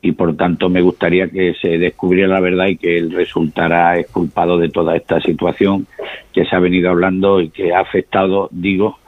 y 0.00 0.12
por 0.12 0.36
tanto 0.36 0.68
me 0.68 0.80
gustaría 0.80 1.28
que 1.28 1.54
se 1.60 1.78
descubriera 1.78 2.34
la 2.34 2.40
verdad 2.40 2.66
y 2.66 2.76
que 2.76 2.98
él 2.98 3.10
resultara 3.10 3.98
exculpado 3.98 4.58
de 4.58 4.68
toda 4.68 4.96
esta 4.96 5.20
situación 5.20 5.86
que 6.32 6.44
se 6.44 6.54
ha 6.54 6.60
venido 6.60 6.90
hablando 6.90 7.40
y 7.40 7.50
que 7.50 7.74
ha 7.74 7.80
afectado, 7.80 8.48
digo, 8.52 8.98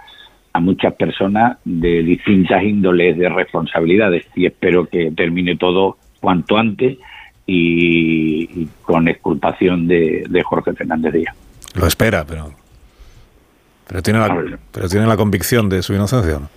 a 0.53 0.61
muchas 0.61 0.95
personas 0.95 1.59
de 1.65 2.03
distintas 2.03 2.63
índoles 2.65 3.17
de 3.17 3.29
responsabilidades. 3.29 4.27
Y 4.35 4.47
espero 4.47 4.87
que 4.87 5.13
termine 5.13 5.57
todo 5.57 5.97
cuanto 6.21 6.57
antes 6.59 6.99
y, 7.47 8.63
y 8.63 8.69
con 8.83 9.09
exculpación 9.09 9.87
de, 9.87 10.25
de 10.29 10.43
Jorge 10.43 10.73
Fernández 10.73 11.13
Díaz. 11.13 11.35
Lo 11.75 11.87
espera, 11.87 12.25
pero. 12.25 12.53
Pero 13.87 14.03
tiene 14.03 14.21
la, 14.21 14.59
pero 14.71 14.89
tiene 14.89 15.07
la 15.07 15.17
convicción 15.17 15.69
de 15.69 15.83
su 15.83 15.93
inocencia. 15.95 16.39
¿no? 16.39 16.49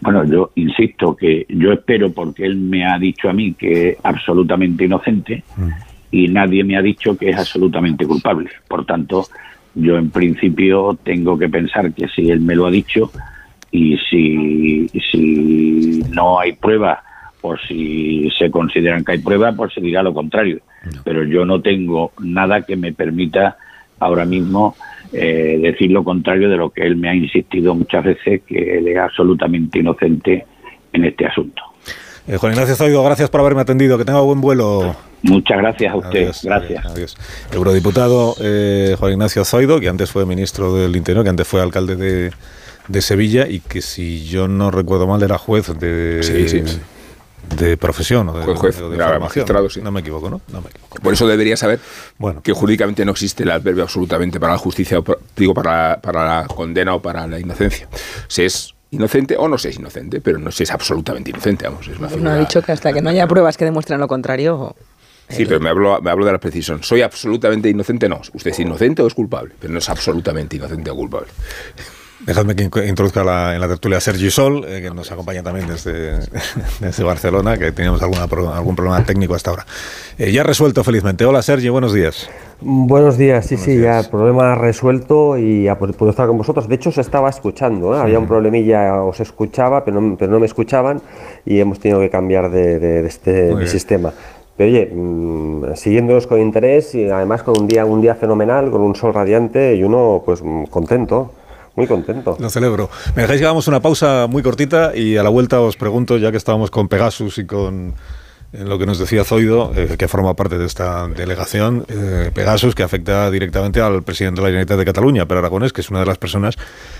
Bueno, 0.00 0.24
yo 0.24 0.50
insisto 0.54 1.16
que 1.16 1.46
yo 1.48 1.72
espero 1.72 2.12
porque 2.12 2.44
él 2.44 2.56
me 2.56 2.84
ha 2.86 2.98
dicho 2.98 3.28
a 3.28 3.32
mí 3.32 3.54
que 3.54 3.88
es 3.88 3.96
absolutamente 4.02 4.84
inocente 4.84 5.42
y 6.10 6.28
nadie 6.28 6.62
me 6.62 6.76
ha 6.76 6.82
dicho 6.82 7.16
que 7.16 7.30
es 7.30 7.36
absolutamente 7.36 8.06
culpable. 8.06 8.50
Por 8.68 8.84
tanto, 8.84 9.26
yo 9.74 9.96
en 9.96 10.10
principio 10.10 10.96
tengo 11.02 11.38
que 11.38 11.48
pensar 11.48 11.92
que 11.92 12.06
si 12.08 12.30
él 12.30 12.40
me 12.40 12.54
lo 12.54 12.66
ha 12.66 12.70
dicho 12.70 13.10
y 13.70 13.96
si, 14.10 14.88
si 15.10 16.02
no 16.10 16.38
hay 16.38 16.52
pruebas 16.52 16.98
o 17.46 17.58
si 17.58 18.30
se 18.38 18.50
consideran 18.50 19.04
que 19.04 19.12
hay 19.12 19.18
pruebas, 19.18 19.54
pues 19.54 19.74
se 19.74 19.80
dirá 19.82 20.02
lo 20.02 20.14
contrario. 20.14 20.60
Pero 21.04 21.24
yo 21.24 21.44
no 21.44 21.60
tengo 21.60 22.12
nada 22.20 22.62
que 22.62 22.74
me 22.74 22.94
permita 22.94 23.58
ahora 23.98 24.24
mismo 24.24 24.74
eh, 25.12 25.58
decir 25.60 25.90
lo 25.90 26.02
contrario 26.02 26.48
de 26.48 26.56
lo 26.56 26.70
que 26.70 26.86
él 26.86 26.96
me 26.96 27.10
ha 27.10 27.14
insistido 27.14 27.74
muchas 27.74 28.02
veces, 28.02 28.42
que 28.46 28.78
él 28.78 28.88
es 28.88 28.96
absolutamente 28.96 29.80
inocente 29.80 30.46
en 30.90 31.04
este 31.04 31.26
asunto. 31.26 31.62
Eh, 32.26 32.38
Juan 32.38 32.54
Ignacio 32.54 32.76
Zoido, 32.76 33.04
gracias 33.04 33.28
por 33.28 33.40
haberme 33.40 33.60
atendido. 33.60 33.98
Que 33.98 34.06
tenga 34.06 34.20
buen 34.20 34.40
vuelo. 34.40 34.96
Muchas 35.20 35.58
gracias 35.58 35.92
a 35.92 35.96
usted. 35.96 36.22
Adiós, 36.22 36.40
gracias. 36.44 36.86
Adiós. 36.86 37.16
Eurodiputado 37.52 38.36
eh, 38.40 38.96
Juan 38.98 39.12
Ignacio 39.12 39.44
Zoido, 39.44 39.80
que 39.80 39.90
antes 39.90 40.10
fue 40.10 40.24
ministro 40.24 40.74
del 40.74 40.96
Interior, 40.96 41.24
que 41.24 41.30
antes 41.30 41.46
fue 41.46 41.60
alcalde 41.60 41.96
de, 41.96 42.30
de 42.88 43.02
Sevilla 43.02 43.46
y 43.46 43.60
que, 43.60 43.82
si 43.82 44.24
yo 44.24 44.48
no 44.48 44.70
recuerdo 44.70 45.06
mal, 45.06 45.22
era 45.22 45.36
juez 45.36 45.78
de, 45.78 46.22
Sí, 46.22 46.48
sí. 46.48 46.80
De 47.56 47.76
profesión. 47.76 48.28
O 48.28 48.32
de, 48.38 48.44
Juez, 48.44 48.58
juez, 48.58 48.80
o 48.80 48.90
de 48.90 48.96
magistrado, 49.18 49.68
sí. 49.70 49.80
No 49.82 49.90
me 49.92 50.00
equivoco, 50.00 50.30
¿no? 50.30 50.40
No 50.52 50.60
me 50.60 50.68
equivoco. 50.70 50.98
Por 51.02 51.12
eso 51.12 51.26
debería 51.26 51.56
saber 51.56 51.80
Bueno. 52.18 52.42
que 52.42 52.52
jurídicamente 52.52 53.04
no 53.04 53.12
existe 53.12 53.42
el 53.42 53.50
adverbio 53.50 53.82
absolutamente 53.84 54.38
para 54.40 54.52
la 54.54 54.58
justicia, 54.58 54.98
o 54.98 55.02
para- 55.04 55.18
digo, 55.36 55.54
para, 55.54 56.00
para 56.00 56.42
la 56.42 56.46
condena 56.46 56.94
o 56.94 57.02
para 57.02 57.26
la 57.26 57.38
inocencia. 57.38 57.88
Se 58.28 58.44
es 58.46 58.74
inocente 58.90 59.36
o 59.36 59.48
no 59.48 59.58
se 59.58 59.70
es 59.70 59.76
inocente, 59.78 60.20
pero 60.20 60.38
no 60.38 60.50
se 60.50 60.62
es 60.64 60.70
absolutamente 60.70 61.30
inocente, 61.30 61.66
vamos. 61.66 61.88
Es 61.88 61.98
una 61.98 62.08
no 62.16 62.30
ha 62.30 62.38
dicho 62.38 62.62
que 62.62 62.72
hasta 62.72 62.92
que 62.92 63.02
no 63.02 63.10
haya 63.10 63.26
pruebas 63.26 63.56
que 63.56 63.64
demuestren 63.64 63.98
lo 64.00 64.08
contrario. 64.08 64.74
Sí, 65.28 65.46
pero 65.46 65.58
me 65.58 65.70
hablo, 65.70 66.00
me 66.02 66.10
hablo 66.10 66.26
de 66.26 66.32
la 66.32 66.38
precisión. 66.38 66.82
¿Soy 66.82 67.00
absolutamente 67.00 67.68
inocente? 67.70 68.08
No. 68.10 68.20
¿Usted 68.34 68.50
es 68.50 68.58
inocente 68.60 69.00
o 69.00 69.06
es 69.06 69.14
culpable? 69.14 69.54
Pero 69.58 69.72
no 69.72 69.78
es 69.78 69.88
absolutamente 69.88 70.56
inocente 70.56 70.90
o 70.90 70.94
culpable. 70.94 71.28
Dejadme 72.26 72.54
que 72.56 72.64
introduzca 72.86 73.22
la- 73.22 73.54
en 73.54 73.60
la 73.60 73.68
tertulia 73.68 73.98
a 73.98 74.00
Sergi 74.00 74.30
Sol, 74.30 74.64
eh, 74.66 74.80
que 74.80 74.90
nos 74.90 75.12
acompaña 75.12 75.42
también 75.42 75.66
desde, 75.68 76.20
desde 76.80 77.04
Barcelona, 77.04 77.58
que 77.58 77.70
teníamos 77.72 78.00
alguna, 78.02 78.22
algún 78.56 78.74
problema 78.74 79.04
técnico 79.04 79.34
hasta 79.34 79.50
ahora. 79.50 79.66
Eh, 80.18 80.32
ya 80.32 80.42
resuelto 80.42 80.82
felizmente. 80.82 81.24
Hola 81.26 81.42
Sergi, 81.42 81.68
buenos 81.68 81.92
días. 81.92 82.30
Buenos 82.62 83.18
días, 83.18 83.44
sí, 83.44 83.58
sí, 83.58 83.78
ya 83.78 84.00
el 84.00 84.08
problema 84.08 84.54
resuelto 84.54 85.36
y 85.36 85.64
ya 85.64 85.76
puedo 85.76 86.08
estar 86.10 86.26
con 86.26 86.38
vosotros. 86.38 86.66
De 86.66 86.76
hecho, 86.76 86.88
os 86.88 86.98
estaba 86.98 87.28
escuchando, 87.28 87.94
¿eh? 87.94 88.00
había 88.00 88.18
un 88.18 88.26
problemilla, 88.26 89.02
os 89.02 89.20
escuchaba, 89.20 89.84
pero 89.84 90.00
no, 90.00 90.16
pero 90.16 90.32
no 90.32 90.40
me 90.40 90.46
escuchaban 90.46 91.02
y 91.44 91.58
hemos 91.60 91.78
tenido 91.78 92.00
que 92.00 92.08
cambiar 92.08 92.50
de, 92.50 92.78
de- 92.78 93.02
de 93.02 93.08
este 93.08 93.54
de 93.54 93.66
sistema. 93.66 94.14
Pero 94.56 94.70
oye, 94.70 94.86
mm, 94.94 95.74
siguiéndolos 95.74 96.26
con 96.26 96.40
interés 96.40 96.94
y 96.94 97.10
además 97.10 97.42
con 97.42 97.60
un 97.60 97.66
día, 97.66 97.84
un 97.84 98.00
día 98.00 98.14
fenomenal, 98.14 98.70
con 98.70 98.80
un 98.80 98.94
sol 98.94 99.12
radiante 99.12 99.74
y 99.74 99.82
uno 99.82 100.22
pues 100.24 100.42
contento, 100.70 101.32
muy 101.76 101.86
contento. 101.86 102.36
Lo 102.38 102.50
celebro. 102.50 102.90
Me 103.14 103.22
dejáis 103.22 103.40
que 103.40 103.46
hagamos 103.46 103.68
una 103.68 103.80
pausa 103.80 104.26
muy 104.28 104.42
cortita 104.42 104.96
y 104.96 105.16
a 105.16 105.22
la 105.22 105.30
vuelta 105.30 105.60
os 105.60 105.76
pregunto, 105.76 106.16
ya 106.18 106.30
que 106.30 106.36
estábamos 106.36 106.70
con 106.70 106.88
Pegasus 106.88 107.38
y 107.38 107.46
con 107.46 107.94
eh, 108.54 108.64
lo 108.64 108.78
que 108.78 108.86
nos 108.86 108.98
decía 108.98 109.24
Zoido, 109.24 109.72
eh, 109.74 109.96
que 109.98 110.06
forma 110.06 110.34
parte 110.34 110.58
de 110.58 110.66
esta 110.66 111.08
delegación, 111.08 111.84
eh, 111.88 112.30
Pegasus, 112.32 112.76
que 112.76 112.84
afecta 112.84 113.28
directamente 113.30 113.80
al 113.80 114.04
presidente 114.04 114.40
de 114.40 114.42
la 114.42 114.48
Generalitat 114.48 114.78
de 114.78 114.84
Cataluña, 114.84 115.26
pero 115.26 115.40
Aragonés, 115.40 115.72
que 115.72 115.80
es 115.80 115.90
una 115.90 116.00
de 116.00 116.06
las 116.06 116.18
personas 116.18 116.56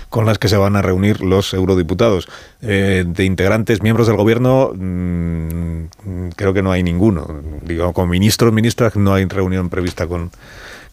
con 0.09 0.25
las 0.25 0.37
que 0.37 0.49
se 0.49 0.57
van 0.57 0.75
a 0.75 0.81
reunir 0.81 1.21
los 1.21 1.53
eurodiputados. 1.53 2.27
Eh, 2.61 3.05
de 3.07 3.23
integrantes, 3.23 3.81
miembros 3.81 4.07
del 4.07 4.17
gobierno, 4.17 4.71
mm, 4.75 6.29
creo 6.35 6.53
que 6.53 6.61
no 6.61 6.71
hay 6.71 6.83
ninguno. 6.83 7.41
Digo, 7.61 7.93
con 7.93 8.09
ministros, 8.09 8.51
ministras, 8.51 8.97
no 8.97 9.13
hay 9.13 9.25
reunión 9.25 9.69
prevista 9.69 10.07
con, 10.07 10.31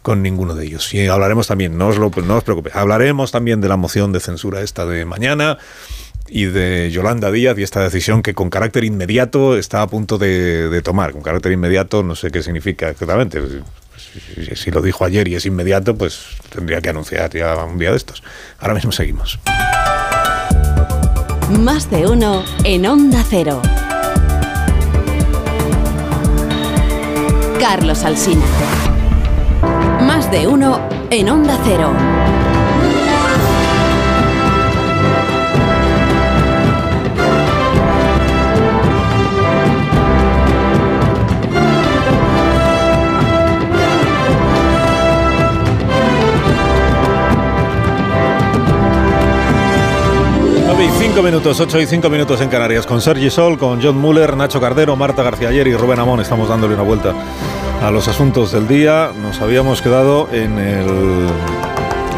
con 0.03 0.21
ninguno 0.21 0.53
de 0.53 0.65
ellos. 0.65 0.93
Y 0.93 1.07
hablaremos 1.07 1.47
también, 1.47 1.77
no 1.77 1.87
os, 1.87 1.97
lo, 1.97 2.11
no 2.23 2.37
os 2.37 2.43
preocupéis, 2.43 2.75
hablaremos 2.75 3.31
también 3.31 3.61
de 3.61 3.69
la 3.69 3.77
moción 3.77 4.11
de 4.11 4.19
censura 4.19 4.61
esta 4.61 4.85
de 4.85 5.05
mañana 5.05 5.57
y 6.27 6.45
de 6.45 6.91
Yolanda 6.91 7.31
Díaz 7.31 7.57
y 7.57 7.63
esta 7.63 7.81
decisión 7.81 8.21
que 8.21 8.33
con 8.33 8.49
carácter 8.49 8.83
inmediato 8.83 9.57
está 9.57 9.81
a 9.81 9.87
punto 9.87 10.19
de, 10.19 10.69
de 10.69 10.81
tomar. 10.81 11.13
Con 11.13 11.21
carácter 11.21 11.51
inmediato 11.51 12.03
no 12.03 12.15
sé 12.15 12.29
qué 12.29 12.43
significa 12.43 12.89
exactamente. 12.89 13.41
Si, 14.35 14.55
si 14.55 14.71
lo 14.71 14.81
dijo 14.81 15.05
ayer 15.05 15.27
y 15.27 15.35
es 15.35 15.45
inmediato, 15.45 15.95
pues 15.95 16.19
tendría 16.49 16.81
que 16.81 16.89
anunciar 16.89 17.31
ya 17.31 17.55
un 17.63 17.79
día 17.79 17.91
de 17.91 17.97
estos. 17.97 18.21
Ahora 18.59 18.75
mismo 18.75 18.91
seguimos. 18.91 19.39
Más 21.59 21.89
de 21.89 22.07
uno 22.07 22.43
en 22.63 22.85
Onda 22.85 23.23
Cero. 23.27 23.61
Carlos 27.59 28.03
Alsina. 28.03 28.43
De 30.33 30.47
uno 30.47 30.79
en 31.11 31.29
Onda 31.29 31.59
Cero. 31.63 31.93
Y 50.79 50.89
5 50.99 51.21
minutos, 51.21 51.59
8 51.61 51.79
y 51.79 51.85
5 51.85 52.09
minutos 52.09 52.41
en 52.41 52.49
Canarias, 52.49 52.85
con 52.85 52.99
Sergi 52.99 53.29
Sol, 53.29 53.57
con 53.57 53.81
John 53.81 53.97
Muller, 53.97 54.35
Nacho 54.35 54.59
Cardero, 54.59 54.97
Marta 54.97 55.23
García 55.23 55.47
Ayer 55.47 55.67
y 55.67 55.75
Rubén 55.75 55.99
Amón. 55.99 56.19
Estamos 56.19 56.49
dándole 56.49 56.73
una 56.73 56.83
vuelta 56.83 57.13
a 57.83 57.91
los 57.91 58.07
asuntos 58.07 58.53
del 58.53 58.67
día. 58.67 59.11
Nos 59.21 59.41
habíamos 59.41 59.81
quedado 59.81 60.29
en 60.31 60.57
el, 60.57 60.87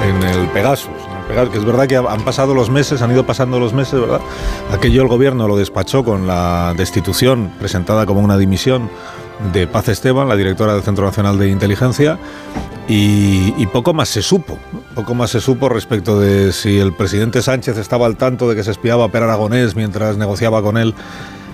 en 0.07 0.23
el 0.23 0.47
Pegasus. 0.49 0.91
Que 1.51 1.57
es 1.57 1.65
verdad 1.65 1.87
que 1.87 1.97
han 1.97 2.23
pasado 2.23 2.53
los 2.53 2.69
meses, 2.69 3.01
han 3.01 3.11
ido 3.11 3.25
pasando 3.25 3.59
los 3.59 3.73
meses, 3.73 3.99
¿verdad? 3.99 4.21
Aquello 4.71 5.01
el 5.01 5.07
gobierno 5.07 5.47
lo 5.47 5.57
despachó 5.57 6.03
con 6.03 6.27
la 6.27 6.73
destitución 6.77 7.51
presentada 7.59 8.05
como 8.05 8.21
una 8.21 8.37
dimisión 8.37 8.89
de 9.51 9.65
Paz 9.65 9.89
Esteban, 9.89 10.29
la 10.29 10.35
directora 10.35 10.73
del 10.73 10.83
Centro 10.83 11.03
Nacional 11.03 11.39
de 11.39 11.49
Inteligencia, 11.49 12.19
y, 12.87 13.53
y 13.57 13.65
poco 13.65 13.93
más 13.93 14.07
se 14.09 14.21
supo. 14.21 14.59
Poco 14.93 15.15
más 15.15 15.31
se 15.31 15.41
supo 15.41 15.67
respecto 15.67 16.19
de 16.19 16.53
si 16.53 16.77
el 16.79 16.93
presidente 16.93 17.41
Sánchez 17.41 17.77
estaba 17.79 18.05
al 18.05 18.17
tanto 18.17 18.47
de 18.47 18.55
que 18.55 18.63
se 18.63 18.71
espiaba 18.71 19.05
a 19.05 19.09
Per 19.09 19.23
Aragonés 19.23 19.75
mientras 19.75 20.15
negociaba 20.17 20.61
con 20.61 20.77
él 20.77 20.93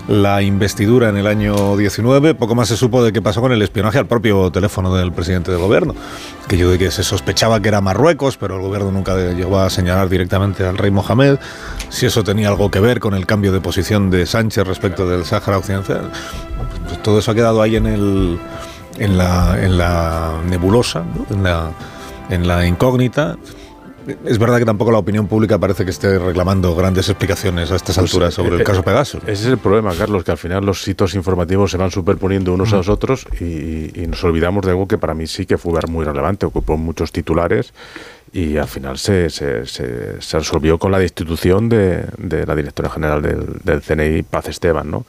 la 0.08 0.42
investidura 0.42 1.08
en 1.08 1.16
el 1.16 1.26
año 1.26 1.76
19. 1.76 2.34
Poco 2.34 2.54
más 2.54 2.68
se 2.68 2.76
supo 2.76 3.04
de 3.04 3.12
qué 3.12 3.22
pasó 3.22 3.40
con 3.40 3.52
el 3.52 3.62
espionaje 3.62 3.98
al 3.98 4.06
propio 4.06 4.50
teléfono 4.50 4.94
del 4.94 5.12
presidente 5.12 5.50
del 5.50 5.60
gobierno. 5.60 5.94
Que 6.48 6.56
de 6.56 6.78
que 6.78 6.90
se 6.90 7.02
sospechaba 7.02 7.60
que 7.60 7.68
era 7.68 7.80
Marruecos, 7.80 8.36
pero 8.36 8.56
el 8.56 8.62
gobierno 8.62 8.90
nunca 8.90 9.16
llegó 9.16 9.58
a 9.60 9.70
señalar 9.70 10.08
directamente 10.08 10.66
al 10.66 10.78
rey 10.78 10.90
Mohamed. 10.90 11.38
Si 11.88 12.06
eso 12.06 12.24
tenía 12.24 12.48
algo 12.48 12.70
que 12.70 12.80
ver 12.80 13.00
con 13.00 13.14
el 13.14 13.26
cambio 13.26 13.52
de 13.52 13.60
posición 13.60 14.10
de 14.10 14.26
Sánchez 14.26 14.66
respecto 14.66 15.08
del 15.08 15.24
Sáhara 15.24 15.58
Occidental. 15.58 16.10
Pues 16.86 17.02
todo 17.02 17.18
eso 17.18 17.30
ha 17.30 17.34
quedado 17.34 17.62
ahí 17.62 17.76
en 17.76 17.86
el 17.86 18.38
la, 18.98 20.40
nebulosa, 20.48 21.04
en 22.28 22.46
la 22.46 22.66
incógnita. 22.66 23.36
Es 24.24 24.38
verdad 24.38 24.58
que 24.58 24.64
tampoco 24.64 24.90
la 24.90 24.98
opinión 24.98 25.28
pública 25.28 25.58
parece 25.58 25.84
que 25.84 25.90
esté 25.90 26.18
reclamando 26.18 26.74
grandes 26.74 27.08
explicaciones 27.08 27.70
a 27.70 27.76
estas 27.76 27.96
Pues, 27.96 28.10
alturas 28.10 28.34
sobre 28.34 28.56
eh, 28.56 28.58
el 28.58 28.64
caso 28.64 28.82
Pegasus. 28.82 29.22
Ese 29.24 29.32
es 29.32 29.46
el 29.46 29.58
problema, 29.58 29.94
Carlos, 29.94 30.24
que 30.24 30.30
al 30.32 30.38
final 30.38 30.64
los 30.64 30.86
hitos 30.88 31.14
informativos 31.14 31.70
se 31.70 31.76
van 31.76 31.90
superponiendo 31.90 32.52
unos 32.52 32.72
a 32.72 32.76
Mm. 32.76 32.78
los 32.78 32.88
otros 32.88 33.26
y, 33.40 34.00
y 34.02 34.06
nos 34.08 34.22
olvidamos 34.24 34.64
de 34.64 34.70
algo 34.72 34.88
que 34.88 34.98
para 34.98 35.14
mí 35.14 35.26
sí 35.26 35.46
que 35.46 35.58
fue 35.58 35.78
muy 35.88 36.04
relevante, 36.04 36.46
ocupó 36.46 36.76
muchos 36.76 37.12
titulares 37.12 37.72
y 38.32 38.56
al 38.56 38.66
final 38.68 38.98
se, 38.98 39.28
se, 39.30 39.66
se- 39.66 40.20
se 40.20 40.38
resolvió 40.38 40.78
con 40.78 40.90
la 40.90 40.98
destitución 40.98 41.68
de, 41.68 42.04
de 42.18 42.46
la 42.46 42.56
directora 42.56 42.88
general 42.90 43.20
del, 43.22 43.44
del 43.62 43.82
CNI, 43.82 44.22
Paz 44.22 44.48
Esteban, 44.48 44.90
¿no? 44.90 45.04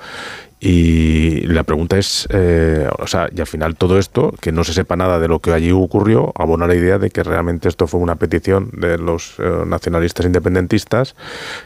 Y 0.65 1.41
la 1.47 1.63
pregunta 1.63 1.97
es, 1.97 2.25
eh, 2.29 2.87
o 2.97 3.05
sea, 3.05 3.27
y 3.35 3.41
al 3.41 3.47
final 3.47 3.75
todo 3.75 3.99
esto, 3.99 4.33
que 4.39 4.53
no 4.53 4.63
se 4.63 4.71
sepa 4.71 4.95
nada 4.95 5.19
de 5.19 5.27
lo 5.27 5.39
que 5.39 5.51
allí 5.51 5.73
ocurrió, 5.73 6.31
abona 6.37 6.67
la 6.67 6.73
idea 6.73 6.97
de 6.99 7.09
que 7.09 7.21
realmente 7.21 7.67
esto 7.67 7.85
fue 7.85 7.99
una 7.99 8.15
petición 8.15 8.69
de 8.71 8.97
los 8.97 9.35
eh, 9.39 9.63
nacionalistas 9.65 10.25
independentistas 10.25 11.15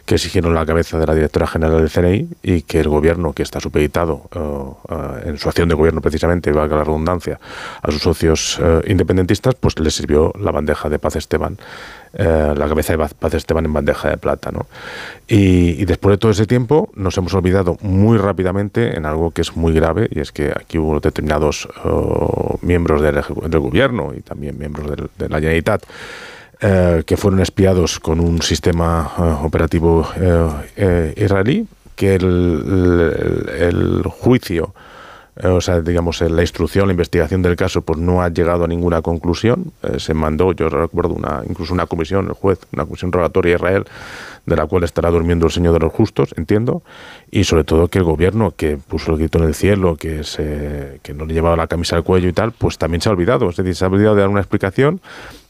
que 0.08 0.16
exigieron 0.16 0.56
la 0.56 0.66
cabeza 0.66 0.98
de 0.98 1.06
la 1.06 1.14
directora 1.14 1.46
general 1.46 1.78
del 1.78 1.92
CNI 1.92 2.28
y 2.42 2.64
que 2.64 2.80
el 2.80 2.90
gobierno, 2.90 3.34
que 3.34 3.44
está 3.44 3.60
supeditado 3.60 4.32
eh, 4.34 4.94
eh, 4.96 5.30
en 5.30 5.38
su 5.38 5.48
acción 5.48 5.70
de 5.70 5.76
gobierno 5.76 6.02
precisamente, 6.02 6.52
valga 6.52 6.78
la 6.78 6.84
redundancia, 6.84 7.40
a 7.84 7.92
sus 7.92 8.02
socios 8.02 8.60
independentistas, 8.88 9.54
pues 9.54 9.78
les 9.78 9.94
sirvió 9.94 10.34
la 10.40 10.52
bandeja 10.52 10.90
de 10.90 10.98
Paz 10.98 11.18
Esteban 11.18 11.60
eh, 12.14 12.54
la 12.56 12.68
cabeza 12.68 12.94
de 12.96 13.08
Paz- 13.20 13.34
Esteban 13.34 13.66
en 13.66 13.74
bandeja 13.74 14.10
de 14.10 14.18
plata. 14.18 14.52
¿no? 14.52 14.66
Y, 15.28 15.82
y 15.82 15.86
después 15.86 16.14
de 16.14 16.18
todo 16.18 16.32
ese 16.32 16.46
tiempo 16.46 16.90
nos 16.96 17.18
hemos 17.18 17.34
olvidado 17.34 17.78
muy 17.82 18.18
rápidamente 18.18 18.96
en 18.98 19.06
algo 19.06 19.32
que 19.32 19.42
es 19.42 19.56
muy 19.56 19.74
grave 19.74 20.08
y 20.12 20.20
es 20.20 20.32
que 20.32 20.52
aquí 20.56 20.78
hubo 20.78 21.00
determinados 21.00 21.68
eh, 21.86 21.90
miembros 22.62 23.02
del, 23.02 23.16
del 23.50 23.60
gobierno 23.60 24.14
y 24.18 24.22
también 24.22 24.58
miembros 24.58 24.90
del- 24.90 25.10
de 25.18 25.30
la 25.30 25.38
Generalitat 25.38 25.84
eh, 26.62 27.04
que 27.06 27.18
fueron 27.18 27.40
espiados 27.40 28.00
con 28.00 28.20
un 28.20 28.42
sistema 28.42 29.12
operativo 29.44 30.08
israelí, 31.16 31.68
que 31.96 32.16
el, 32.16 32.24
el- 32.26 33.50
el 33.62 34.04
juicio, 34.08 34.74
o 35.44 35.62
sea, 35.62 35.82
digamos, 35.82 36.22
eh, 36.22 36.30
la 36.30 36.42
instrucción, 36.42 36.88
la 36.88 36.94
investigación 36.94 37.42
del 37.42 37.56
caso, 37.56 37.82
pues 37.82 38.00
no 38.00 38.22
ha 38.22 38.30
llegado 38.30 38.66
a 38.66 38.68
ninguna 38.68 39.02
conclusión. 39.02 39.72
Eh, 39.84 40.00
se 40.00 40.14
mandó, 40.14 40.52
yo 40.54 40.70
recuerdo, 40.70 41.14
una, 41.14 41.44
incluso 41.48 41.74
una 41.74 41.86
comisión, 41.86 42.28
el 42.28 42.34
juez, 42.34 42.60
una 42.74 42.86
comisión 42.86 43.12
rogatoria 43.12 43.54
a 43.54 43.58
Israel, 43.58 43.86
de 44.48 44.56
la 44.56 44.66
cual 44.66 44.86
estará 44.86 45.12
durmiendo 45.12 45.46
el 45.46 45.52
Señor 45.52 45.74
de 45.74 45.80
los 45.80 45.92
Justos, 45.92 46.34
entiendo, 46.38 46.82
y 47.30 47.44
sobre 47.44 47.66
todo 47.66 47.90
que 47.90 48.00
el 48.00 48.06
gobierno, 48.06 48.54
que 48.56 48.78
puso 48.78 49.12
el 49.12 49.18
grito 49.18 49.40
en 49.40 49.44
el 49.44 49.54
cielo, 49.54 49.98
que, 49.98 50.24
se, 50.24 51.02
que 51.04 51.14
no 51.14 51.26
le 51.26 51.34
llevaba 51.34 51.58
la 51.58 51.68
camisa 51.68 51.98
al 51.98 52.04
cuello 52.04 52.30
y 52.30 52.34
tal, 52.34 52.54
pues 52.54 52.78
también 52.78 53.02
se 53.02 53.10
ha 53.10 53.12
olvidado. 53.12 53.50
Es 53.50 53.58
decir, 53.58 53.76
se 53.76 53.84
ha 53.84 53.90
olvidado 53.90 54.16
de 54.16 54.22
dar 54.22 54.30
una 54.30 54.40
explicación 54.40 55.02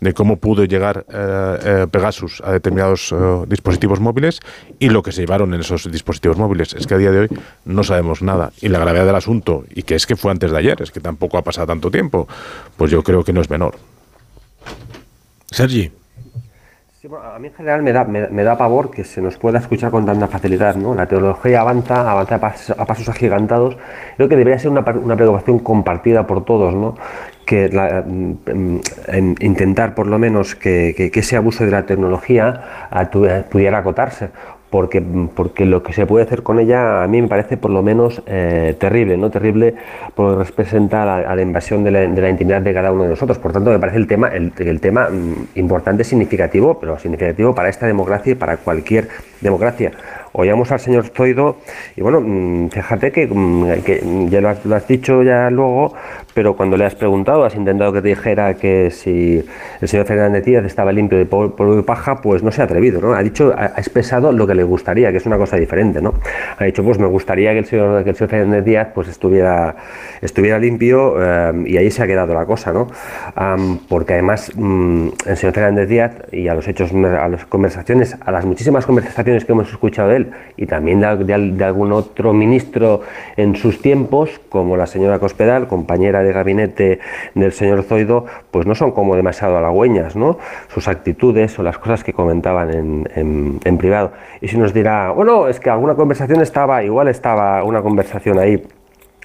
de 0.02 0.14
cómo 0.16 0.38
pudo 0.38 0.66
llegar 0.66 1.06
eh, 1.14 1.60
eh, 1.64 1.88
Pegasus 1.92 2.42
a 2.44 2.52
determinados 2.52 3.12
eh, 3.12 3.16
dispositivos 3.48 4.00
móviles 4.00 4.40
y 4.80 4.90
lo 4.90 5.04
que 5.04 5.12
se 5.12 5.22
llevaron 5.22 5.54
en 5.54 5.60
esos 5.60 5.90
dispositivos 5.92 6.38
móviles. 6.38 6.74
Es 6.74 6.88
que 6.88 6.96
a 6.96 6.98
día 6.98 7.12
de 7.12 7.20
hoy 7.20 7.30
no 7.66 7.84
sabemos 7.84 8.24
nada. 8.24 8.52
Y 8.62 8.70
la 8.70 8.80
gravedad 8.80 9.06
del 9.06 9.16
asunto, 9.16 9.64
y 9.76 9.84
que 9.84 9.94
es 9.94 10.08
que 10.08 10.16
fue 10.16 10.32
antes 10.32 10.50
de 10.50 10.58
ayer, 10.58 10.82
es 10.82 10.90
que 10.90 11.02
tampoco 11.02 11.38
ha 11.38 11.44
pasado 11.44 11.68
tanto 11.68 11.92
tiempo, 11.92 12.28
pues 12.76 12.90
yo 12.90 13.04
creo 13.04 13.24
que 13.24 13.32
no 13.32 13.42
es 13.42 13.50
menor. 13.52 13.76
Sergi. 15.52 15.92
A 17.16 17.40
mí 17.40 17.48
en 17.48 17.54
general 17.54 17.84
me 17.84 17.94
da, 17.94 18.04
me, 18.04 18.44
da 18.44 18.58
pavor 18.58 18.92
que 18.92 19.04
se 19.04 19.22
nos 19.22 19.38
pueda 19.38 19.60
escuchar 19.60 19.92
con 19.92 20.06
tanta 20.06 20.28
facilidad, 20.28 20.76
¿no? 20.76 20.94
La 20.94 21.06
tecnología 21.06 21.62
avanza, 21.62 22.10
avanza 22.10 22.36
a, 22.36 22.42
pas- 22.42 22.76
a 22.78 22.86
pasos 22.86 23.08
agigantados. 23.08 23.78
Creo 24.18 24.28
que 24.28 24.36
debería 24.36 24.60
ser 24.60 24.72
una, 24.72 24.82
una 24.82 25.16
preocupación 25.16 25.60
compartida 25.60 26.28
por 26.28 26.44
todos, 26.44 26.74
¿no? 26.74 26.96
Que 27.46 27.70
mm, 28.06 28.78
en 29.08 29.36
intentar 29.40 29.96
por 29.96 30.08
lo 30.08 30.20
menos 30.20 30.56
que, 30.56 30.94
que- 31.14 31.20
ese 31.20 31.38
abuso 31.38 31.64
de 31.66 31.72
la 31.72 31.86
tecnología 31.86 32.62
eh, 32.92 33.44
pudiera 33.50 33.78
acotarse. 33.78 34.30
Porque, 34.70 35.02
porque 35.34 35.66
lo 35.66 35.82
que 35.82 35.94
se 35.94 36.06
puede 36.06 36.26
hacer 36.26 36.44
con 36.44 36.60
ella 36.60 37.04
a 37.04 37.08
mí 37.08 37.22
me 37.22 37.30
parece 37.30 37.56
por 37.56 37.72
lo 37.72 37.82
menos 37.82 38.22
eh, 38.26 38.76
terrible, 38.78 39.16
¿no? 39.16 39.30
Terrible 39.30 39.76
porque 40.14 40.44
representa 40.44 41.06
la, 41.06 41.18
a 41.20 41.36
la 41.36 41.42
invasión 41.42 41.86
de 41.86 41.92
la, 41.92 42.00
de 42.02 42.30
intimidad 42.30 42.62
de 42.62 42.74
cada 42.74 42.92
uno 42.92 43.04
de 43.04 43.10
nosotros. 43.10 43.38
Por 43.38 43.54
tanto, 43.54 43.72
me 43.72 43.80
parece 43.80 43.98
el 43.98 44.08
tema, 44.08 44.28
el, 44.28 44.52
el 44.58 44.82
tema 44.82 45.08
mm, 45.10 45.48
importante, 45.56 46.04
significativo, 46.04 46.80
pero 46.80 47.00
significativo 47.00 47.56
para 47.56 47.70
esta 47.70 47.88
democracia 47.88 48.34
y 48.34 48.36
para 48.36 48.58
cualquier 48.58 49.08
democracia. 49.40 49.92
Oíamos 50.34 50.72
al 50.72 50.80
señor 50.80 51.06
Zoido 51.16 51.58
y 51.96 52.02
bueno, 52.02 52.22
mm, 52.22 52.70
fíjate 52.70 53.12
que, 53.12 53.28
mm, 53.28 53.82
que 53.84 54.28
ya 54.30 54.42
lo 54.42 54.50
has, 54.50 54.66
lo 54.66 54.76
has 54.76 54.88
dicho 54.88 55.24
ya 55.24 55.50
luego, 55.50 55.94
pero 56.38 56.56
cuando 56.56 56.78
le 56.78 56.86
has 56.86 56.94
preguntado, 56.94 57.46
has 57.46 57.56
intentado 57.56 57.92
que 57.92 58.00
te 58.04 58.10
dijera 58.10 58.54
que 58.54 58.92
si 58.92 59.44
el 59.82 59.88
señor 59.88 60.06
Fernández 60.06 60.46
Díaz 60.46 60.64
estaba 60.66 60.92
limpio 60.92 61.18
de 61.18 61.26
pol- 61.26 61.56
polvo 61.56 61.80
y 61.80 61.82
paja, 61.82 62.22
pues 62.22 62.44
no 62.44 62.52
se 62.52 62.62
ha 62.62 62.66
atrevido, 62.66 63.02
¿no? 63.02 63.16
Ha 63.16 63.24
dicho, 63.24 63.56
ha 63.58 63.66
expresado 63.80 64.32
lo 64.32 64.46
que 64.46 64.54
le 64.54 64.62
gustaría, 64.64 65.10
que 65.12 65.18
es 65.18 65.26
una 65.26 65.40
cosa 65.40 65.58
diferente, 65.58 66.00
¿no? 66.00 66.14
Ha 66.60 66.64
dicho, 66.66 66.84
pues 66.84 67.00
me 67.00 67.08
gustaría 67.08 67.54
que 67.54 67.58
el 67.60 67.66
señor, 67.66 68.04
que 68.04 68.12
el 68.12 68.16
señor 68.16 68.30
Fernández 68.30 68.66
Díaz 68.66 68.90
pues 68.94 69.08
estuviera, 69.08 69.78
estuviera 70.22 70.60
limpio 70.60 71.16
eh, 71.20 71.54
y 71.66 71.78
ahí 71.78 71.90
se 71.90 72.04
ha 72.04 72.06
quedado 72.06 72.36
la 72.36 72.46
cosa, 72.46 72.72
¿no? 72.72 72.88
Am, 73.34 73.80
porque 73.90 74.14
además 74.14 74.52
mm, 74.56 75.08
el 75.26 75.38
señor 75.38 75.56
Fernández 75.56 75.90
Díaz 75.90 76.12
y 76.32 76.50
a 76.50 76.54
los 76.54 76.68
hechos, 76.68 76.92
a 76.94 77.28
las 77.30 77.46
conversaciones, 77.48 78.16
a 78.24 78.32
las 78.32 78.46
muchísimas 78.46 78.86
conversaciones 78.86 79.44
que 79.44 79.54
hemos 79.54 79.72
escuchado 79.72 80.10
de 80.10 80.18
él 80.18 80.32
y 80.56 80.68
también 80.68 81.00
de, 81.00 81.16
de- 81.18 81.52
de 81.54 81.64
algún 81.66 81.92
otro 81.94 82.32
ministro 82.32 83.02
en 83.38 83.56
sus 83.56 83.82
tiempos, 83.82 84.40
como 84.50 84.78
la 84.78 84.86
señora 84.86 85.18
Cospedal, 85.18 85.68
compañera 85.68 86.22
de 86.22 86.27
gabinete 86.34 87.00
del 87.36 87.52
señor 87.52 87.84
Zoido, 87.84 88.26
pues 88.52 88.66
no 88.66 88.76
son 88.76 88.92
como 88.92 89.16
demasiado 89.16 89.58
halagüeñas, 89.58 90.16
¿no? 90.16 90.38
Sus 90.70 90.88
actitudes 90.88 91.58
o 91.60 91.64
las 91.64 91.78
cosas 91.78 92.04
que 92.04 92.14
comentaban 92.14 92.74
en, 92.74 93.10
en- 93.16 93.60
en 93.64 93.78
privado. 93.78 94.12
Y 94.42 94.48
si 94.48 94.58
nos 94.58 94.74
dirá, 94.74 95.12
bueno, 95.12 95.48
es 95.48 95.60
que 95.60 95.70
alguna 95.70 95.96
conversación 95.96 96.42
estaba, 96.42 96.84
igual 96.84 97.08
estaba 97.08 97.64
una 97.64 97.82
conversación 97.82 98.40
ahí 98.40 98.66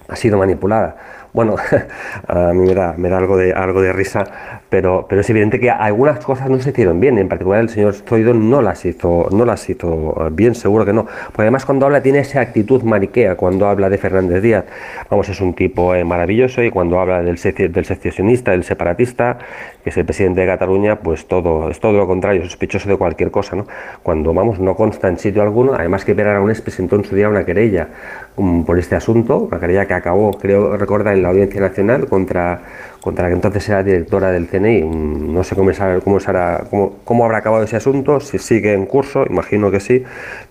ha 0.09 0.17
sido 0.17 0.37
manipulada. 0.37 0.97
Bueno, 1.33 1.57
a 2.29 2.53
mí 2.53 2.67
me 2.67 2.75
da, 2.75 2.95
me 2.99 3.09
da 3.09 3.17
algo, 3.17 3.39
de, 3.39 3.55
algo 3.55 3.81
de 3.81 3.91
risa, 3.95 4.25
pero, 4.69 5.07
pero 5.09 5.23
es 5.23 5.31
evidente 5.31 5.59
que 5.59 5.71
algunas 5.71 6.23
cosas 6.23 6.51
no 6.51 6.61
se 6.61 6.71
hicieron 6.71 7.01
bien. 7.01 7.17
En 7.17 7.29
particular, 7.29 7.61
el 7.61 7.71
señor 7.71 7.95
Zoido 7.95 8.35
no 8.35 8.61
las 8.61 8.85
hizo, 8.85 9.29
no 9.31 9.47
las 9.47 9.67
hizo 9.71 10.27
eh, 10.27 10.29
bien, 10.31 10.55
seguro 10.55 10.85
que 10.85 10.93
no. 10.93 11.07
Porque 11.27 11.43
además, 11.43 11.65
cuando 11.65 11.87
habla, 11.87 12.03
tiene 12.03 12.19
esa 12.19 12.43
actitud 12.43 12.83
mariquea 12.83 13.37
cuando 13.37 13.67
habla 13.67 13.89
de 13.89 13.97
Fernández 13.97 14.43
Díaz. 14.43 14.67
Vamos, 15.09 15.29
es 15.31 15.41
un 15.41 15.55
tipo 15.55 15.95
eh, 15.95 16.05
maravilloso 16.05 16.63
y 16.63 16.71
cuando 16.71 17.01
habla 17.01 17.23
del, 17.23 17.37
del 17.37 17.85
secesionista, 17.87 18.51
del 18.51 18.65
separatista, 18.65 19.39
que 19.83 19.89
es 19.91 19.97
el 19.97 20.05
presidente 20.05 20.43
de 20.43 20.47
Cataluña, 20.47 20.97
pues 20.97 21.27
todo 21.27 21.71
es 21.71 21.81
todo 21.81 21.93
lo 21.93 22.07
contrario, 22.07 22.45
sospechoso 22.45 22.91
de 22.91 22.97
cualquier 22.97 23.31
cosa, 23.31 23.57
¿no? 23.57 23.67
Cuando, 24.03 24.35
vamos, 24.35 24.59
no 24.61 24.75
consta 24.77 25.09
en 25.09 25.19
sitio 25.19 25.43
alguno, 25.43 25.75
además 25.75 26.05
que 26.05 26.15
Pere 26.15 26.31
Aragonés 26.31 26.61
presentó 26.61 26.97
en 26.97 27.05
su 27.05 27.17
día 27.17 27.29
una 27.29 27.45
querella 27.45 27.89
mm, 28.37 28.63
por 28.63 28.79
este 28.79 28.97
asunto, 28.97 29.39
una 29.39 29.59
querella 29.59 29.87
que 29.87 29.95
acabó, 29.95 30.33
creo 30.33 30.77
recordar, 30.77 31.15
en 31.15 31.22
la 31.23 31.29
Audiencia 31.31 31.61
Nacional 31.61 32.07
contra, 32.07 32.63
contra 33.01 33.29
que 33.29 33.35
entonces 33.35 33.69
era 33.69 33.83
directora 33.83 34.31
del 34.31 34.49
CNI. 34.49 34.83
Mm, 34.83 35.33
No 35.35 35.45
sé 35.45 35.55
cómo, 35.57 35.73
será- 35.73 36.01
cómo, 36.01 36.21
será- 36.21 36.65
cómo, 36.71 36.97
cómo 37.05 37.25
habrá 37.25 37.39
acabado 37.39 37.65
ese 37.65 37.77
asunto, 37.77 38.21
si 38.21 38.39
sigue 38.39 38.75
en 38.75 38.87
curso, 38.87 39.25
imagino 39.29 39.71
que 39.71 39.81
sí, 39.81 40.03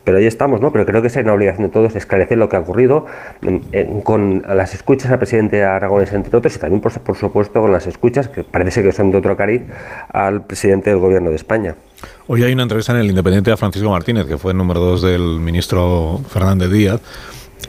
pero 0.04 0.18
ahí 0.18 0.26
estamos, 0.26 0.60
¿no? 0.62 0.72
Pero 0.72 0.86
creo 0.86 1.02
que 1.02 1.08
es 1.08 1.16
una 1.18 1.34
obligación 1.34 1.68
de 1.68 1.74
todos 1.74 1.96
esclarecer 1.96 2.38
lo 2.38 2.50
que 2.50 2.56
ha 2.56 2.60
ocurrido 2.60 3.06
mm, 3.42 4.00
con 4.04 4.44
las 4.48 4.74
escuchas 4.74 5.12
al 5.12 5.20
presidente 5.20 5.64
Aragonés, 5.64 6.12
entre 6.14 6.36
otros, 6.38 6.56
y 6.56 6.60
también, 6.60 6.82
por, 6.82 6.92
por 7.02 7.16
supuesto, 7.16 7.62
con 7.62 7.72
las 7.72 7.86
escuchas, 7.88 8.28
que 8.28 8.44
parece 8.44 8.82
que 8.84 8.92
son 8.92 9.12
de 9.12 9.18
otro 9.18 9.38
cariz, 9.38 9.62
al 10.12 10.44
presidente 10.44 10.90
del 10.90 11.00
Gobierno 11.00 11.30
de 11.30 11.36
España. 11.36 11.76
Hoy 12.28 12.44
hay 12.44 12.54
una 12.54 12.64
entrevista 12.64 12.94
en 12.94 13.00
el 13.00 13.10
Independiente 13.10 13.52
a 13.52 13.58
Francisco 13.58 13.90
Martínez, 13.90 14.26
que 14.26 14.38
fue 14.38 14.54
el 14.54 14.58
número 14.58 14.80
dos 14.80 15.02
del 15.04 15.40
ministro 15.40 16.20
Fernández 16.30 16.72
Díaz. 16.72 17.02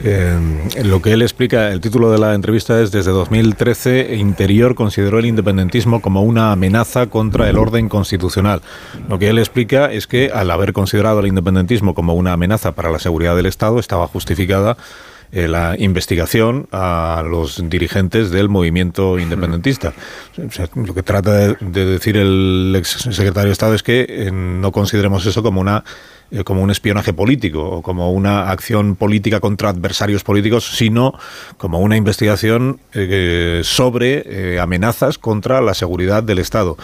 Eh, 0.04 0.38
lo 0.84 1.00
que 1.02 1.12
él 1.12 1.22
explica, 1.22 1.70
el 1.70 1.80
título 1.80 2.10
de 2.10 2.18
la 2.18 2.34
entrevista 2.34 2.80
es 2.80 2.90
Desde 2.90 3.10
2013, 3.10 4.16
Interior 4.16 4.74
consideró 4.74 5.18
el 5.18 5.26
independentismo 5.26 6.00
como 6.00 6.22
una 6.22 6.52
amenaza 6.52 7.06
contra 7.06 7.48
el 7.48 7.58
orden 7.58 7.88
constitucional. 7.88 8.62
Lo 9.08 9.18
que 9.18 9.28
él 9.28 9.38
explica 9.38 9.92
es 9.92 10.06
que 10.06 10.30
al 10.32 10.50
haber 10.50 10.72
considerado 10.72 11.20
el 11.20 11.26
independentismo 11.26 11.94
como 11.94 12.14
una 12.14 12.32
amenaza 12.32 12.72
para 12.72 12.90
la 12.90 12.98
seguridad 12.98 13.36
del 13.36 13.46
Estado, 13.46 13.78
estaba 13.78 14.08
justificada 14.08 14.76
eh, 15.34 15.48
la 15.48 15.76
investigación 15.78 16.68
a 16.72 17.24
los 17.26 17.66
dirigentes 17.70 18.30
del 18.30 18.50
movimiento 18.50 19.18
independentista. 19.18 19.94
lo 20.74 20.92
que 20.92 21.02
trata 21.02 21.54
de, 21.54 21.86
decir 21.86 22.18
el 22.18 22.74
ex 22.76 22.88
secretario 23.10 23.46
de 23.46 23.52
Estado 23.52 23.74
es 23.74 23.82
que 23.82 24.04
eh, 24.06 24.30
no 24.30 24.72
consideremos 24.72 25.24
eso 25.24 25.42
como 25.42 25.62
una 25.62 25.84
eh, 26.30 26.44
como 26.44 26.62
un 26.62 26.70
espionaje 26.70 27.14
político 27.14 27.62
o 27.62 27.82
como 27.82 28.12
una 28.12 28.50
acción 28.50 28.94
política 28.94 29.40
contra 29.40 29.70
adversarios 29.70 30.22
políticos, 30.22 30.70
sino 30.76 31.18
como 31.56 31.80
una 31.80 31.96
investigación 31.96 32.80
sobre 33.62 34.58
amenazas 34.60 35.16
contra 35.16 35.62
la 35.62 35.72
seguridad 35.72 36.22
del 36.22 36.40
Estado. 36.40 36.76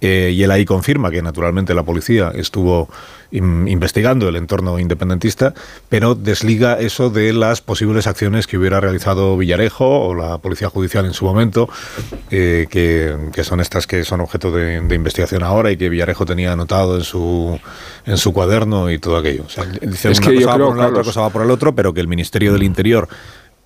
Eh, 0.00 0.32
y 0.34 0.42
él 0.42 0.50
ahí 0.50 0.64
confirma 0.64 1.10
que 1.10 1.22
naturalmente 1.22 1.74
la 1.74 1.82
policía 1.82 2.30
estuvo 2.34 2.88
investigando 3.30 4.26
el 4.28 4.36
entorno 4.36 4.78
independentista, 4.78 5.52
pero 5.90 6.14
desliga 6.14 6.78
eso 6.78 7.10
de 7.10 7.34
las 7.34 7.60
posibles 7.60 8.06
acciones 8.06 8.46
que 8.46 8.56
hubiera 8.56 8.80
realizado 8.80 9.36
Villarejo 9.36 10.00
o 10.00 10.14
la 10.14 10.38
Policía 10.38 10.70
Judicial 10.70 11.04
en 11.04 11.12
su 11.12 11.26
momento, 11.26 11.68
eh, 12.30 12.66
que, 12.70 13.44
son 13.44 13.60
estas 13.60 13.86
que 13.86 14.04
son 14.04 14.22
objeto 14.22 14.50
de, 14.50 14.76
investigación 14.76 15.42
ahora 15.42 15.70
y 15.70 15.76
que 15.76 15.90
Villarejo 15.90 16.24
tenía 16.24 16.52
anotado 16.52 16.96
en 16.96 17.04
su, 17.04 17.60
en 18.06 18.16
su 18.16 18.32
cuaderno 18.32 18.90
y 18.90 18.98
todo 18.98 19.18
aquello. 19.18 19.44
O 19.46 19.50
sea, 19.50 19.64
dice 19.66 20.08
una 20.08 20.20
cosa 20.20 20.46
va 20.46 20.52
por 20.52 20.62
un 20.62 20.78
lado, 20.78 20.90
otra 20.90 21.04
cosa 21.04 21.20
va 21.20 21.30
por 21.30 21.42
el 21.42 21.50
otro, 21.50 21.74
pero 21.74 21.92
que 21.92 22.00
el 22.00 22.08
Ministerio 22.08 22.54
del 22.54 22.62
Interior 22.62 23.08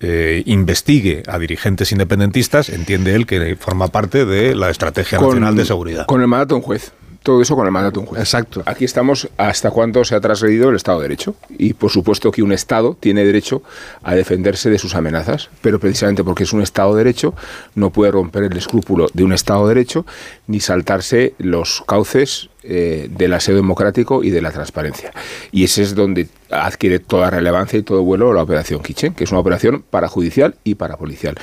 eh, 0.03 0.43
investigue 0.45 1.23
a 1.27 1.39
dirigentes 1.39 1.91
independentistas, 1.91 2.69
entiende 2.69 3.15
él 3.15 3.25
que 3.25 3.55
forma 3.55 3.87
parte 3.87 4.25
de 4.25 4.53
la 4.53 4.69
Estrategia 4.69 5.19
Nacional 5.19 5.55
de 5.55 5.65
Seguridad. 5.65 6.05
Con 6.05 6.21
el 6.21 6.27
mandato 6.27 6.55
de 6.55 6.59
un 6.59 6.61
juez 6.61 6.91
todo 7.23 7.41
eso 7.41 7.55
con 7.55 7.65
el 7.65 7.71
mandato 7.71 7.99
de 7.99 7.99
un 8.01 8.05
juez. 8.07 8.21
Exacto. 8.21 8.61
Aquí 8.65 8.85
estamos 8.85 9.29
hasta 9.37 9.71
cuándo 9.71 10.03
se 10.03 10.13
ha 10.13 10.19
trasgredido 10.19 10.69
el 10.69 10.75
Estado 10.75 10.99
de 10.99 11.03
Derecho. 11.03 11.35
Y 11.57 11.73
por 11.73 11.89
supuesto 11.89 12.31
que 12.31 12.43
un 12.43 12.51
Estado 12.51 12.95
tiene 12.99 13.25
derecho 13.25 13.63
a 14.03 14.13
defenderse 14.13 14.69
de 14.69 14.77
sus 14.77 14.93
amenazas, 14.95 15.49
pero 15.61 15.79
precisamente 15.79 16.23
porque 16.23 16.43
es 16.43 16.53
un 16.53 16.61
Estado 16.61 16.93
de 16.93 17.03
Derecho 17.03 17.33
no 17.75 17.89
puede 17.89 18.11
romper 18.11 18.43
el 18.43 18.57
escrúpulo 18.57 19.07
de 19.13 19.23
un 19.23 19.33
Estado 19.33 19.67
de 19.67 19.73
Derecho 19.73 20.05
ni 20.47 20.59
saltarse 20.59 21.33
los 21.37 21.81
cauces 21.87 22.49
eh, 22.63 23.09
del 23.09 23.33
aseo 23.33 23.55
democrático 23.55 24.23
y 24.23 24.29
de 24.29 24.41
la 24.41 24.51
transparencia. 24.51 25.11
Y 25.51 25.63
ese 25.63 25.83
es 25.83 25.95
donde 25.95 26.27
adquiere 26.49 26.99
toda 26.99 27.29
relevancia 27.29 27.79
y 27.79 27.83
todo 27.83 28.03
vuelo 28.03 28.33
la 28.33 28.43
operación 28.43 28.81
Kitchen, 28.81 29.13
que 29.13 29.23
es 29.23 29.31
una 29.31 29.39
operación 29.39 29.83
para 29.89 30.07
judicial 30.07 30.55
y 30.63 30.75
para 30.75 30.97
policial. 30.97 31.35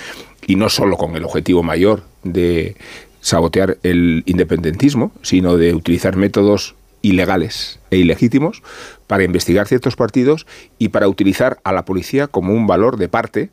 Y 0.47 0.57
no 0.57 0.68
solo 0.68 0.97
con 0.97 1.16
el 1.16 1.24
objetivo 1.24 1.62
mayor 1.62 2.03
de 2.22 2.76
sabotear 3.21 3.79
el 3.83 4.23
independentismo, 4.27 5.12
sino 5.23 5.57
de 5.57 5.75
utilizar 5.75 6.16
métodos 6.16 6.75
ilegales 7.03 7.79
e 7.91 7.97
ilegítimos 7.97 8.62
para 9.07 9.25
investigar 9.25 9.66
ciertos 9.66 9.97
partidos 9.97 10.47
y 10.79 10.89
para 10.89 11.09
utilizar 11.09 11.59
a 11.64 11.73
la 11.73 11.85
policía 11.85 12.27
como 12.27 12.53
un 12.53 12.66
valor 12.66 12.97
de 12.97 13.09
parte 13.09 13.51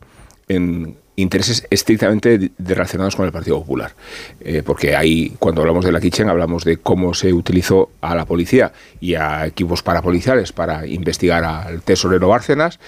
en 0.47 0.95
intereses 1.17 1.65
estrictamente 1.71 2.51
relacionados 2.59 3.15
con 3.15 3.25
el 3.25 3.31
Partido 3.31 3.59
Popular. 3.59 3.93
Eh, 4.39 4.61
porque 4.63 4.95
ahí, 4.95 5.33
cuando 5.39 5.61
hablamos 5.61 5.83
de 5.83 5.91
la 5.91 5.99
Kitchen, 5.99 6.29
hablamos 6.29 6.63
de 6.63 6.77
cómo 6.77 7.13
se 7.13 7.33
utilizó 7.33 7.89
a 8.01 8.15
la 8.15 8.25
policía 8.25 8.71
y 9.01 9.15
a 9.15 9.47
equipos 9.47 9.81
parapoliciales 9.81 10.51
para 10.51 10.85
investigar 10.85 11.43
al 11.43 11.81
tesorero 11.81 12.29
Bárcenas 12.29 12.79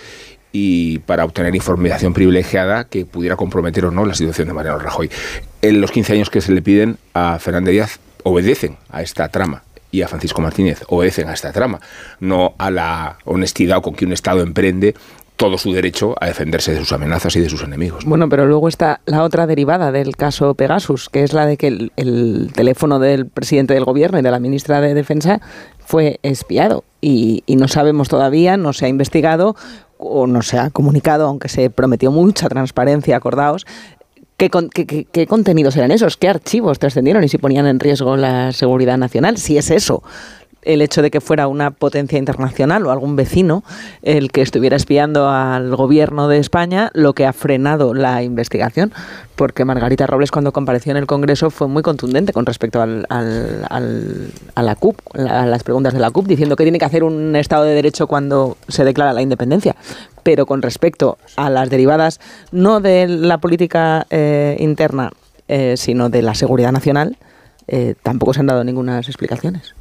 y 0.51 0.99
para 0.99 1.25
obtener 1.25 1.55
información 1.55 2.13
privilegiada 2.13 2.85
que 2.85 3.05
pudiera 3.05 3.35
comprometer 3.35 3.85
o 3.85 3.91
no 3.91 4.05
la 4.05 4.13
situación 4.13 4.47
de 4.47 4.53
Mariano 4.53 4.79
Rajoy. 4.79 5.09
En 5.61 5.81
los 5.81 5.91
15 5.91 6.13
años 6.13 6.29
que 6.29 6.41
se 6.41 6.51
le 6.51 6.61
piden 6.61 6.97
a 7.13 7.37
Fernández 7.39 7.73
Díaz 7.73 7.99
obedecen 8.23 8.77
a 8.89 9.01
esta 9.01 9.29
trama 9.29 9.63
y 9.91 10.01
a 10.03 10.07
Francisco 10.07 10.41
Martínez 10.41 10.83
obedecen 10.87 11.27
a 11.29 11.33
esta 11.33 11.51
trama, 11.51 11.79
no 12.19 12.53
a 12.57 12.71
la 12.71 13.17
honestidad 13.25 13.81
con 13.81 13.95
que 13.95 14.05
un 14.05 14.13
Estado 14.13 14.41
emprende 14.41 14.95
todo 15.35 15.57
su 15.57 15.71
derecho 15.71 16.15
a 16.19 16.27
defenderse 16.27 16.73
de 16.73 16.79
sus 16.79 16.91
amenazas 16.91 17.33
y 17.37 17.39
de 17.39 17.49
sus 17.49 17.63
enemigos. 17.63 18.03
Bueno, 18.03 18.27
pero 18.27 18.45
luego 18.45 18.67
está 18.67 18.99
la 19.05 19.23
otra 19.23 19.47
derivada 19.47 19.91
del 19.93 20.17
caso 20.17 20.53
Pegasus, 20.53 21.07
que 21.07 21.23
es 21.23 21.31
la 21.31 21.45
de 21.45 21.55
que 21.55 21.67
el, 21.67 21.91
el 21.95 22.51
teléfono 22.53 22.99
del 22.99 23.25
presidente 23.25 23.73
del 23.73 23.85
gobierno 23.85 24.19
y 24.19 24.21
de 24.21 24.31
la 24.31 24.39
ministra 24.39 24.81
de 24.81 24.93
Defensa 24.93 25.39
fue 25.79 26.19
espiado 26.23 26.83
y, 26.99 27.43
y, 27.45 27.55
no 27.55 27.69
sabemos 27.69 28.09
todavía, 28.09 28.57
no 28.57 28.73
se 28.73 28.85
ha 28.85 28.89
investigado 28.89 29.55
o 29.97 30.27
no 30.27 30.41
se 30.41 30.57
ha 30.59 30.71
comunicado, 30.71 31.25
aunque 31.25 31.47
se 31.47 31.69
prometió 31.69 32.11
mucha 32.11 32.49
transparencia, 32.49 33.15
acordaos, 33.15 33.65
¿Qué, 34.39 34.49
qué, 35.11 35.27
contenidos 35.27 35.75
eran 35.75 35.91
esos? 35.91 36.15
¿Qué 36.15 36.29
archivos 36.29 36.79
trascendieron 36.79 37.25
y 37.25 37.27
si 37.27 37.37
ponían 37.37 37.67
en 37.67 37.77
riesgo 37.77 38.15
la 38.15 38.53
seguridad 38.53 38.97
nacional? 38.97 39.35
Si 39.35 39.57
es 39.57 39.69
eso, 39.69 40.01
el 40.63 40.81
hecho 40.81 41.01
de 41.01 41.11
que 41.11 41.21
fuera 41.21 41.47
una 41.47 41.71
potencia 41.71 42.17
internacional 42.17 42.85
o 42.85 42.91
algún 42.91 43.15
vecino 43.15 43.63
el 44.01 44.31
que 44.31 44.41
estuviera 44.41 44.75
espiando 44.75 45.29
al 45.29 45.75
gobierno 45.75 46.27
de 46.27 46.37
España, 46.37 46.91
lo 46.93 47.13
que 47.13 47.25
ha 47.25 47.33
frenado 47.33 47.93
la 47.93 48.23
investigación, 48.23 48.91
porque 49.35 49.65
Margarita 49.65 50.05
Robles 50.05 50.31
cuando 50.31 50.51
compareció 50.51 50.91
en 50.91 50.97
el 50.97 51.07
Congreso 51.07 51.49
fue 51.49 51.67
muy 51.67 51.81
contundente 51.81 52.33
con 52.33 52.45
respecto 52.45 52.81
al, 52.81 53.05
a 53.09 54.61
la 54.61 54.75
CUP, 54.75 54.97
a 55.15 55.45
las 55.45 55.63
preguntas 55.63 55.93
de 55.93 55.99
la 55.99 56.11
CUP, 56.11 56.27
diciendo 56.27 56.55
que 56.55 56.63
tiene 56.63 56.79
que 56.79 56.85
hacer 56.85 57.03
un 57.03 57.35
Estado 57.35 57.63
de 57.63 57.73
Derecho 57.73 58.07
cuando 58.07 58.57
se 58.67 58.83
declara 58.83 59.13
la 59.13 59.21
independencia. 59.21 59.75
Pero 60.23 60.45
con 60.45 60.61
respecto 60.61 61.17
a 61.37 61.49
las 61.49 61.69
derivadas 61.69 62.19
no 62.51 62.81
de 62.81 63.07
la 63.07 63.37
política 63.37 64.05
eh, 64.09 64.57
interna, 64.59 65.11
eh, 65.47 65.75
sino 65.77 66.09
de 66.09 66.21
la 66.21 66.35
seguridad 66.35 66.71
nacional, 66.71 67.17
eh, 67.67 67.95
tampoco 68.03 68.33
se 68.33 68.41
han 68.41 68.47
dado 68.47 68.63
ninguna 68.63 68.99
explicaciones. 68.99 69.73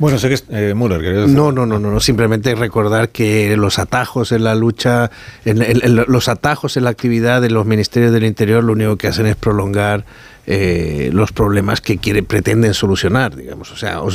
Bueno, 0.00 0.18
sé 0.18 0.28
que 0.28 0.34
es 0.34 0.44
eh, 0.48 0.72
Müller. 0.74 1.28
No, 1.28 1.52
no, 1.52 1.66
no, 1.66 1.78
no, 1.78 1.90
no, 1.90 2.00
simplemente 2.00 2.54
recordar 2.54 3.10
que 3.10 3.54
los 3.58 3.78
atajos 3.78 4.32
en 4.32 4.44
la 4.44 4.54
lucha, 4.54 5.10
en, 5.44 5.94
los 5.94 6.28
atajos 6.28 6.78
en 6.78 6.84
la 6.84 6.90
actividad 6.90 7.42
de 7.42 7.50
los 7.50 7.66
ministerios 7.66 8.10
del 8.10 8.24
Interior 8.24 8.64
lo 8.64 8.72
único 8.72 8.96
que 8.96 9.08
hacen 9.08 9.26
es 9.26 9.36
prolongar 9.36 10.06
eh, 10.52 11.10
los 11.12 11.30
problemas 11.30 11.80
que 11.80 11.98
quiere, 11.98 12.24
pretenden 12.24 12.74
solucionar, 12.74 13.36
digamos. 13.36 13.70
O 13.70 13.76
sea, 13.76 14.00
o, 14.00 14.10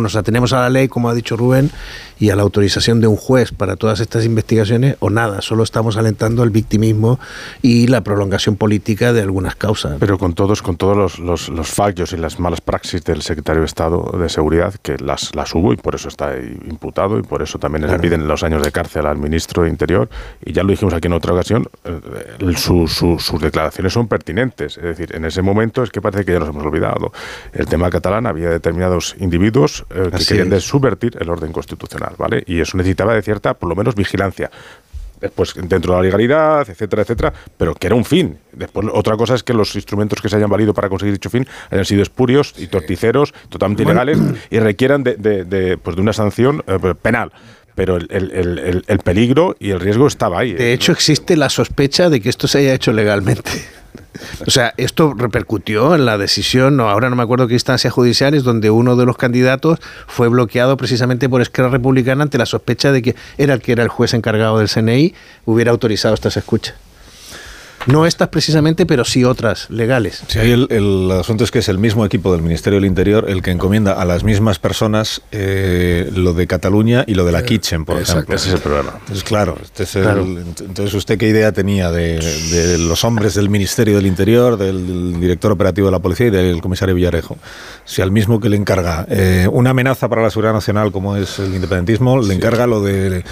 nos 0.00 0.16
atenemos 0.16 0.52
a 0.52 0.60
la 0.60 0.68
ley, 0.68 0.86
como 0.86 1.08
ha 1.08 1.14
dicho 1.14 1.34
Rubén, 1.34 1.70
y 2.20 2.28
a 2.28 2.36
la 2.36 2.42
autorización 2.42 3.00
de 3.00 3.06
un 3.06 3.16
juez 3.16 3.52
para 3.52 3.76
todas 3.76 4.00
estas 4.00 4.26
investigaciones, 4.26 4.96
o 5.00 5.08
nada, 5.08 5.40
solo 5.40 5.62
estamos 5.62 5.96
alentando 5.96 6.42
el 6.42 6.50
victimismo 6.50 7.18
y 7.62 7.86
la 7.86 8.02
prolongación 8.02 8.56
política 8.56 9.14
de 9.14 9.22
algunas 9.22 9.56
causas. 9.56 9.96
Pero 9.98 10.18
con 10.18 10.34
todos, 10.34 10.60
con 10.60 10.76
todos 10.76 11.18
los, 11.18 11.48
los, 11.48 11.68
fallos 11.68 12.12
y 12.12 12.18
las 12.18 12.38
malas 12.38 12.60
praxis 12.60 13.02
del 13.04 13.22
secretario 13.22 13.62
de 13.62 13.66
Estado 13.66 14.14
de 14.20 14.28
Seguridad, 14.28 14.74
que 14.82 14.98
las, 14.98 15.34
las 15.34 15.54
hubo 15.54 15.72
y 15.72 15.76
por 15.76 15.94
eso 15.94 16.08
está 16.08 16.34
imputado 16.36 17.18
y 17.18 17.22
por 17.22 17.40
eso 17.40 17.58
también 17.58 17.86
le 17.86 17.98
piden 17.98 18.28
los 18.28 18.42
años 18.42 18.62
de 18.62 18.72
cárcel 18.72 19.06
al 19.06 19.16
ministro 19.16 19.62
de 19.62 19.70
Interior, 19.70 20.10
y 20.44 20.52
ya 20.52 20.64
lo 20.64 20.68
dijimos 20.68 20.92
aquí 20.92 21.06
en 21.06 21.14
otra 21.14 21.32
ocasión, 21.32 21.64
eh, 21.84 22.56
sus 22.58 23.40
declaraciones 23.40 23.94
son 23.94 24.06
pertinentes. 24.06 24.76
Es 24.76 24.82
decir, 24.82 25.16
en 25.16 25.24
ese 25.24 25.40
momento 25.40 25.77
es 25.82 25.90
que 25.90 26.00
parece 26.00 26.24
que 26.24 26.32
ya 26.32 26.38
nos 26.38 26.48
hemos 26.48 26.64
olvidado. 26.64 27.12
El 27.52 27.66
tema 27.66 27.90
catalán 27.90 28.26
había 28.26 28.50
determinados 28.50 29.16
individuos 29.18 29.84
eh, 29.90 30.10
que 30.16 30.24
querían 30.24 30.60
subvertir 30.60 31.16
el 31.20 31.28
orden 31.30 31.52
constitucional, 31.52 32.14
¿vale? 32.18 32.42
Y 32.46 32.60
eso 32.60 32.76
necesitaba 32.76 33.14
de 33.14 33.22
cierta, 33.22 33.54
por 33.54 33.68
lo 33.68 33.76
menos, 33.76 33.94
vigilancia 33.94 34.50
después 35.20 35.54
dentro 35.54 35.92
de 35.92 35.96
la 35.96 36.02
legalidad, 36.02 36.68
etcétera, 36.68 37.02
etcétera, 37.02 37.32
pero 37.56 37.74
que 37.74 37.86
era 37.86 37.96
un 37.96 38.04
fin. 38.04 38.38
Después, 38.52 38.86
otra 38.92 39.16
cosa 39.16 39.34
es 39.34 39.42
que 39.42 39.54
los 39.54 39.74
instrumentos 39.74 40.20
que 40.20 40.28
se 40.28 40.36
hayan 40.36 40.50
valido 40.50 40.74
para 40.74 40.88
conseguir 40.88 41.14
dicho 41.14 41.30
fin 41.30 41.46
hayan 41.70 41.84
sido 41.84 42.02
espurios 42.02 42.54
y 42.56 42.66
torticeros, 42.68 43.34
totalmente 43.48 43.82
ilegales, 43.82 44.18
y 44.50 44.58
requieran 44.58 45.02
de, 45.02 45.16
de, 45.16 45.76
pues 45.76 45.96
de 45.96 46.02
una 46.02 46.12
sanción 46.12 46.62
eh, 46.66 46.94
penal 47.00 47.32
pero 47.74 47.96
el, 47.96 48.08
el, 48.10 48.84
el, 48.88 48.98
peligro 48.98 49.54
y 49.60 49.70
el 49.70 49.78
riesgo 49.78 50.08
estaba 50.08 50.40
ahí. 50.40 50.52
De 50.52 50.72
hecho, 50.72 50.90
existe 50.90 51.36
la 51.36 51.48
sospecha 51.48 52.10
de 52.10 52.20
que 52.20 52.28
esto 52.28 52.48
se 52.48 52.58
haya 52.58 52.74
hecho 52.74 52.92
legalmente. 52.92 53.52
O 54.46 54.50
sea, 54.50 54.74
esto 54.76 55.14
repercutió 55.16 55.94
en 55.94 56.06
la 56.06 56.18
decisión, 56.18 56.76
no, 56.76 56.88
ahora 56.88 57.10
no 57.10 57.16
me 57.16 57.22
acuerdo 57.22 57.48
qué 57.48 57.54
instancias 57.54 57.92
judiciales, 57.92 58.44
donde 58.44 58.70
uno 58.70 58.96
de 58.96 59.06
los 59.06 59.16
candidatos 59.16 59.78
fue 60.06 60.28
bloqueado 60.28 60.76
precisamente 60.76 61.28
por 61.28 61.40
Esquerra 61.40 61.68
Republicana 61.68 62.22
ante 62.22 62.38
la 62.38 62.46
sospecha 62.46 62.92
de 62.92 63.02
que 63.02 63.16
era 63.36 63.54
el 63.54 63.60
que 63.60 63.72
era 63.72 63.82
el 63.82 63.88
juez 63.88 64.14
encargado 64.14 64.58
del 64.58 64.68
CNI, 64.68 65.14
hubiera 65.44 65.70
autorizado 65.70 66.14
estas 66.14 66.36
escuchas. 66.36 66.87
No 67.88 68.04
estas 68.04 68.28
precisamente, 68.28 68.84
pero 68.84 69.04
sí 69.04 69.24
otras 69.24 69.70
legales. 69.70 70.22
Sí, 70.28 70.38
el, 70.38 71.10
asunto 71.10 71.44
es 71.44 71.50
que 71.50 71.60
es 71.60 71.68
el 71.68 71.78
mismo 71.78 72.04
equipo 72.04 72.32
del 72.32 72.42
Ministerio 72.42 72.78
del 72.78 72.84
Interior 72.84 73.24
el 73.28 73.42
que 73.42 73.50
encomienda 73.50 73.92
a 73.92 74.04
las 74.04 74.24
mismas 74.24 74.58
personas 74.58 75.22
eh, 75.32 76.10
lo 76.14 76.34
de 76.34 76.46
Cataluña 76.46 77.04
y 77.06 77.14
lo 77.14 77.24
de 77.24 77.32
la 77.32 77.42
Kitchen, 77.42 77.86
por 77.86 78.00
ejemplo. 78.00 78.36
Ese 78.36 78.48
es 78.48 78.54
el 78.56 78.60
problema. 78.60 78.92
Entonces, 79.00 79.24
claro, 79.24 79.56
este 79.62 79.84
entonces 80.00 80.92
usted 80.92 81.16
qué 81.16 81.28
idea 81.28 81.52
tenía 81.52 81.90
de, 81.90 82.76
los 82.78 83.04
hombres 83.04 83.34
del 83.34 83.48
Ministerio 83.48 83.96
del 83.96 84.06
Interior, 84.06 84.58
del 84.58 85.18
director 85.18 85.52
operativo 85.52 85.86
de 85.86 85.92
la 85.92 86.00
policía 86.00 86.26
y 86.26 86.30
del 86.30 86.60
comisario 86.60 86.94
Villarejo. 86.94 87.38
Si 87.86 88.02
al 88.02 88.12
mismo 88.12 88.38
que 88.38 88.50
le 88.50 88.56
encarga 88.56 89.06
eh, 89.08 89.48
una 89.50 89.70
amenaza 89.70 90.08
para 90.08 90.22
la 90.22 90.30
seguridad 90.30 90.52
nacional 90.52 90.92
como 90.92 91.16
es 91.16 91.38
el 91.38 91.54
independentismo, 91.54 92.20
le 92.20 92.34
encarga 92.34 92.66
lo 92.66 92.82
de, 92.82 93.24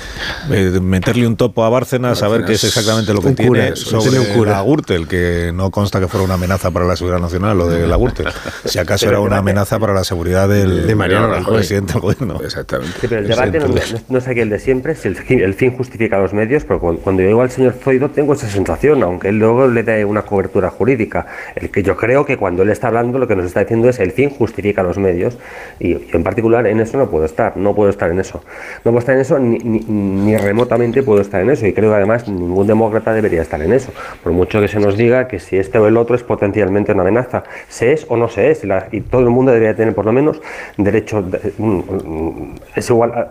meterle 0.81 1.27
un 1.27 1.37
topo 1.37 1.65
a 1.65 1.69
Bárcenas, 1.69 2.23
a 2.23 2.29
ver 2.29 2.45
qué 2.47 2.55
es 2.55 2.65
exactamente 2.65 3.13
lo 3.13 3.21
que 3.21 3.33
tiene 3.33 3.77
sobre 3.77 4.19
la 4.51 4.63
Gürtel, 4.63 5.07
que 5.09 5.51
no 5.55 5.71
consta 5.71 6.01
que 6.01 6.09
fuera 6.09 6.25
una 6.25 6.35
amenaza 6.35 6.71
para 6.71 6.85
la 6.87 6.97
seguridad 6.97 7.21
nacional, 7.21 7.57
lo 7.59 7.69
de 7.69 7.87
la 7.87 7.97
Gürtel. 7.97 8.27
Si 8.65 8.79
acaso 8.79 9.09
era 9.09 9.21
una 9.21 9.39
amenaza 9.39 9.79
para 9.79 9.93
la 9.95 10.05
seguridad 10.05 10.49
del, 10.49 10.87
De 10.87 10.95
Mariano 10.95 11.29
del 11.29 11.39
Rajoy. 11.39 11.57
presidente 11.59 11.93
del 11.95 12.03
gobierno. 12.03 12.41
Exactamente. 12.43 12.93
Sí, 13.01 13.07
pero 13.09 13.21
el 13.21 13.29
debate 13.29 13.59
no, 13.61 13.69
no- 13.69 13.75
no 14.09 14.19
es 14.19 14.29
aquel 14.29 14.49
de 14.51 14.59
siempre, 14.59 14.95
si 14.95 15.09
el 15.09 15.17
fin, 15.17 15.41
el 15.41 15.55
fin 15.55 15.77
justifica 15.77 16.19
los 16.19 16.33
medios, 16.33 16.65
pero 16.65 16.81
cuando, 16.81 17.01
cuando 17.03 17.23
yo 17.23 17.29
digo 17.29 17.43
al 17.43 17.51
señor 17.51 17.75
Zoido 17.83 18.11
tengo 18.11 18.33
esa 18.35 18.49
sensación, 18.49 19.03
aunque 19.03 19.29
él 19.29 19.39
luego 19.39 19.69
le 19.69 19.83
dé 19.83 20.05
una 20.05 20.23
cobertura 20.23 20.71
jurídica. 20.71 21.27
El 21.55 21.71
que 21.71 21.83
yo 21.83 21.97
creo 21.97 22.25
que 22.25 22.37
cuando 22.37 22.63
él 22.63 22.71
está 22.71 22.89
hablando 22.89 23.19
lo 23.19 23.27
que 23.29 23.37
nos 23.37 23.47
está 23.47 23.61
diciendo 23.61 23.89
es 23.89 23.99
el 24.01 24.13
fin 24.13 24.31
justifica 24.31 24.83
los 24.83 24.99
medios 24.99 25.37
y 25.79 25.91
yo 25.95 25.99
en 26.13 26.23
particular 26.25 26.67
en 26.67 26.81
eso 26.81 26.97
no 26.99 27.09
puedo 27.11 27.25
estar, 27.25 27.57
no 27.57 27.75
puedo 27.75 27.91
estar 27.91 28.11
en 28.11 28.21
eso. 28.21 28.43
No 28.85 28.91
puedo 28.93 28.99
estar 28.99 29.15
en 29.15 29.21
eso 29.21 29.39
ni, 29.39 29.59
ni- 29.59 29.81
ni 29.87 30.37
remotamente 30.37 31.03
puedo 31.03 31.21
estar 31.21 31.41
en 31.41 31.51
eso 31.51 31.67
y 31.67 31.73
creo 31.73 31.91
que 31.91 31.97
además 31.97 32.29
ningún 32.29 32.67
demócrata 32.67 33.13
debería 33.13 33.43
estar 33.43 33.61
en 33.63 33.73
eso, 33.73 33.93
por 34.27 34.33
mucho 34.33 34.61
que 34.61 34.67
se 34.67 34.81
nos 34.81 34.97
diga 34.97 35.29
que 35.29 35.39
si 35.39 35.57
este 35.57 35.79
o 35.79 35.87
el 35.87 35.97
otro 35.97 36.17
es 36.17 36.25
potencialmente 36.25 36.91
una 36.91 37.03
amenaza, 37.03 37.45
se 37.69 37.93
es 37.93 38.05
o 38.09 38.17
no 38.17 38.29
se 38.29 38.51
es, 38.51 38.65
y 38.91 39.01
todo 39.03 39.21
el 39.21 39.31
mundo 39.31 39.53
debería 39.53 39.77
tener 39.77 39.95
por 39.95 40.05
lo 40.05 40.11
menos 40.11 40.43
derecho, 40.77 41.23
de- 41.23 41.53
mm, 41.57 41.79
mm, 41.79 42.55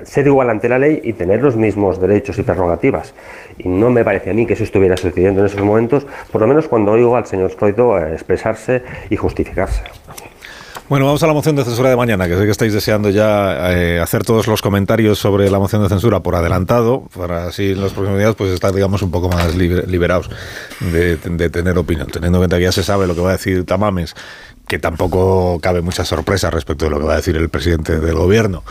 ser 0.06 0.26
igual 0.26 0.50
ante 0.50 0.70
la 0.70 0.80
ley 0.80 1.02
y 1.04 1.12
tener 1.12 1.44
los 1.44 1.58
mismos 1.58 2.00
derechos 2.00 2.40
y 2.40 2.44
prerrogativas. 2.44 3.14
Y 3.58 3.68
no 3.68 3.90
me 3.90 4.06
parece 4.06 4.30
a 4.30 4.34
mí 4.34 4.46
que 4.46 4.54
eso 4.54 4.64
estuviera 4.64 4.96
sucediendo 4.96 5.42
en 5.42 5.48
esos 5.48 5.62
momentos, 5.62 6.08
por 6.32 6.40
lo 6.40 6.48
menos 6.48 6.70
cuando 6.70 6.94
oigo 6.94 7.18
al 7.18 7.26
señor 7.26 7.52
Zoido 7.52 8.00
eh, 8.00 8.14
expresarse 8.14 8.84
y 9.10 9.18
justificarse. 9.18 9.82
Bueno, 10.88 11.08
vamos 11.08 11.24
a 11.24 11.28
la 11.28 11.34
moción 11.34 11.56
de 11.56 11.64
censura 11.64 11.90
de 11.90 11.96
mañana, 11.96 12.28
que 12.28 12.38
sé 12.38 12.46
que 12.46 12.52
estáis 12.52 12.72
deseando 12.72 13.10
ya 13.10 13.74
eh, 13.74 14.00
hacer 14.00 14.24
todos 14.24 14.46
los 14.46 14.62
comentarios 14.62 15.18
sobre 15.18 15.50
la 15.50 15.58
moción 15.58 15.82
de 15.82 15.90
censura 15.90 16.20
por 16.20 16.36
adelantado, 16.36 17.08
para 17.18 17.48
así 17.48 17.72
en 17.72 17.82
los 17.82 17.92
próximos 17.92 18.20
días 18.20 18.36
pues 18.36 18.52
estar, 18.52 18.72
digamos, 18.72 19.02
un 19.02 19.10
poco 19.10 19.28
más 19.28 19.56
liberados 19.56 20.30
de, 20.82 21.18
de 21.18 21.50
tener 21.50 21.76
opinión, 21.80 22.06
teniendo 22.06 22.38
en 22.38 22.42
cuenta 22.42 22.58
que 22.58 22.66
ya 22.66 22.72
se 22.72 22.84
sabe 22.84 23.08
lo 23.08 23.16
que 23.16 23.22
va 23.22 23.30
a 23.30 23.32
decir 23.32 23.66
Tamames, 23.66 24.14
que 24.68 24.80
tampoco 24.80 25.60
cabe 25.62 25.82
mucha 25.82 26.04
sorpresa 26.06 26.50
respecto 26.50 26.86
de 26.86 26.92
lo 26.92 27.00
que 27.00 27.06
va 27.06 27.14
a 27.14 27.18
decir 27.18 27.36
el 27.38 27.50
presidente 27.50 28.00
del 28.00 28.16
gobierno. 28.16 28.64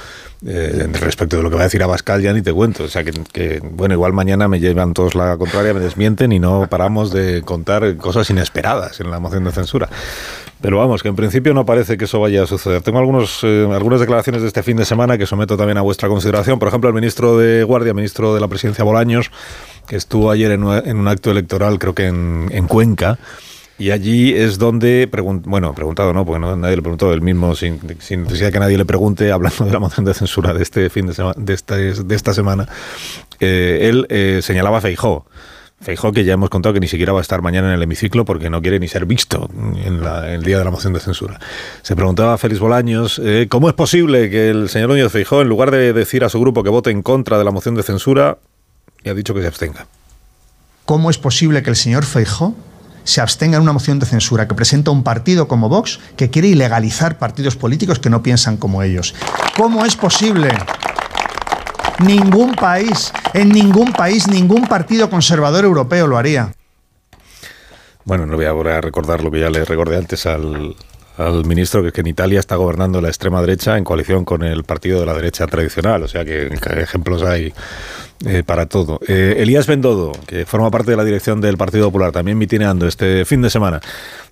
Eh, 0.47 0.87
respecto 1.01 1.39
de 1.39 1.43
lo 1.43 1.49
que 1.49 1.57
va 1.57 1.63
a 1.63 1.65
decir 1.65 1.83
Abascal 1.83 2.21
ya 2.21 2.33
ni 2.35 2.43
te 2.43 2.53
cuento. 2.53 2.85
O 2.85 2.89
sea 2.89 3.03
que, 3.03 3.61
bueno, 3.63 3.95
igual 3.95 4.13
mañana 4.13 4.47
me 4.47 4.61
llevan 4.61 4.93
todos 4.93 5.15
la 5.15 5.37
contraria, 5.39 5.73
me 5.73 5.81
desmienten 5.81 6.33
y 6.33 6.39
no 6.39 6.67
paramos 6.69 7.13
de 7.13 7.41
contar 7.43 7.97
cosas 7.97 8.29
inesperadas 8.29 9.01
en 9.01 9.11
la 9.11 9.21
moción 9.21 9.45
de 9.45 9.53
censura. 9.53 9.89
Pero 10.61 10.79
vamos, 10.79 11.03
que 11.03 11.09
en 11.09 11.17
principio 11.17 11.55
no 11.55 11.65
parece 11.65 11.97
que 11.97 12.05
eso 12.07 12.21
vaya 12.21 12.43
a 12.43 12.47
suceder. 12.47 12.83
Tengo 12.83 12.99
algunos, 12.99 13.41
eh, 13.43 13.67
algunas 13.73 14.01
declaraciones 14.01 14.43
de 14.43 14.49
este 14.49 14.63
fin 14.63 14.77
de 14.77 14.85
semana 14.85 15.17
que 15.17 15.27
someto 15.27 15.57
también 15.57 15.79
a 15.79 15.83
vuestra 15.83 16.09
consideración. 16.09 16.59
Por 16.59 16.69
ejemplo, 16.69 16.89
el 16.89 16.95
ministro 16.95 17.39
de 17.39 17.65
Guardia, 17.65 17.95
ministro 17.95 18.35
de 18.35 18.41
la 18.41 18.49
Presidencia 18.49 18.85
Bolaños, 18.85 19.31
que 19.87 19.97
estuvo 19.97 20.31
ayer 20.31 20.53
en, 20.53 20.65
un- 20.65 21.09
acto 21.09 21.31
electoral, 21.31 21.79
creo 21.79 21.95
que 21.95 22.07
en 22.07 22.67
Cuenca, 22.67 23.19
y 23.79 23.91
allí 23.91 24.33
es 24.33 24.59
donde, 24.59 25.11
pregun- 25.11 25.43
bueno, 25.45 25.75
preguntado 25.75 26.13
no, 26.13 26.25
porque 26.25 26.41
nadie 26.41 26.77
le 26.77 26.83
preguntó, 26.83 27.13
él 27.13 27.23
mismo, 27.23 27.55
sin, 27.55 27.81
necesidad 27.87 28.53
que 28.53 28.61
nadie 28.61 28.79
le 28.79 28.85
pregunte, 28.85 29.33
hablando 29.33 29.65
de 29.65 29.73
la 29.73 29.81
moción 29.81 30.05
de 30.07 30.15
censura 30.15 30.55
de 30.55 30.63
este 30.63 30.91
fin 30.91 31.07
de 31.07 31.15
semana, 31.15 31.35
de 31.37 31.55
esta, 31.55 31.77
de 31.77 32.15
esta 32.15 32.35
semana, 32.35 32.69
eh, 33.41 33.81
él 33.91 34.07
eh, 34.11 34.41
señalaba 34.43 34.79
a 34.79 34.81
Feijó. 34.81 35.27
Feijó 35.81 36.13
que 36.13 36.25
ya 36.25 36.33
hemos 36.35 36.49
contado 36.49 36.73
que 36.73 36.81
ni 36.81 36.89
siquiera 36.89 37.13
va 37.13 37.19
a 37.19 37.23
estar 37.23 37.43
mañana 37.43 37.69
en 37.69 37.75
el 37.75 37.83
hemiciclo 37.83 38.25
porque 38.25 38.49
no 38.49 38.63
quiere 38.63 38.79
ni 38.79 38.89
ser 38.89 39.05
visto 39.05 39.51
en, 39.85 40.03
el 40.05 40.43
día 40.43 40.57
de 40.57 40.65
la 40.65 40.71
moción 40.71 40.95
de 40.95 41.01
censura. 41.01 41.39
Se 41.83 41.95
preguntaba 41.95 42.35
a 42.35 42.39
Félix 42.39 42.61
Bolaños 42.61 43.21
eh, 43.23 43.49
cómo 43.51 43.69
es 43.69 43.75
posible 43.75 44.31
que 44.31 44.49
el 44.49 44.71
señor 44.71 44.89
Núñez 44.91 45.13
Feijó, 45.13 45.43
en 45.43 45.49
lugar 45.49 45.71
de 45.71 45.93
decir 45.93 46.25
a 46.25 46.31
su 46.31 46.41
grupo 46.41 46.63
que 46.63 46.71
vote 46.71 46.91
en 46.91 47.03
contra 47.03 47.37
de 47.37 47.45
la 47.45 47.51
moción 47.51 47.75
de 47.75 47.83
censura, 47.83 48.39
y 49.03 49.11
ha 49.11 49.15
dicho 49.15 49.35
que 49.35 49.43
se 49.43 49.49
abstenga. 49.49 49.87
¿Cómo 50.87 51.11
es 51.11 51.19
posible 51.19 51.63
que 51.63 51.71
el 51.71 51.77
señor 51.77 52.05
Feijó 52.05 52.55
se 53.05 53.21
abstenga 53.21 53.57
en 53.57 53.63
una 53.63 53.73
moción 53.73 53.99
de 53.99 54.07
censura 54.07 54.49
que 54.49 54.55
presenta 54.55 54.91
un 54.91 55.05
partido 55.05 55.47
como 55.47 55.69
Vox 55.69 56.01
que 56.17 56.31
quiere 56.31 56.49
ilegalizar 56.49 57.19
partidos 57.19 57.57
políticos 57.57 57.99
que 57.99 58.11
no 58.11 58.23
piensan 58.23 58.57
como 58.57 58.83
ellos? 58.83 59.15
¿Cómo 59.57 59.85
es 59.85 59.95
posible? 59.95 60.49
Ningún 62.01 62.55
país, 62.55 63.13
en 63.35 63.51
ningún 63.51 63.93
país, 63.93 64.27
ningún 64.27 64.67
partido 64.67 65.09
conservador 65.09 65.65
europeo 65.65 66.07
lo 66.07 66.19
haría. 66.19 66.53
Bueno, 68.05 68.27
no 68.27 68.37
voy 68.37 68.47
ahora 68.47 68.79
a 68.79 68.81
recordar 68.81 69.23
lo 69.23 69.31
que 69.31 69.41
ya 69.41 69.51
le 69.51 69.65
recordé 69.65 69.97
antes 69.97 70.27
al, 70.27 70.75
al 71.17 71.45
ministro, 71.45 71.91
que 71.93 72.01
en 72.01 72.07
Italia 72.09 72.41
está 72.41 72.57
gobernando 72.57 73.01
la 73.01 73.09
extrema 73.09 73.41
derecha 73.41 73.79
en 73.79 73.85
coalición 73.85 74.25
con 74.25 74.43
el 74.43 74.65
partido 74.65 75.01
de 75.01 75.07
la 75.07 75.15
derecha 75.15 75.47
tradicional, 75.47 76.03
o 76.03 76.09
sea 76.09 76.25
que 76.25 76.49
ejemplos 76.77 77.23
hay 77.23 77.53
eh, 78.27 78.43
para 78.45 78.67
todo. 78.67 79.01
Eh, 79.07 79.37
Elías 79.39 79.67
Bendodo, 79.67 80.13
que 80.27 80.47
forma 80.47 80.71
parte 80.71 80.91
de 80.91 80.97
la 80.97 81.05
dirección 81.05 81.41
del 81.41 81.57
Partido 81.57 81.87
Popular, 81.87 82.11
también 82.11 82.39
mitineando 82.39 82.87
este 82.87 83.25
fin 83.25 83.43
de 83.43 83.51
semana, 83.51 83.81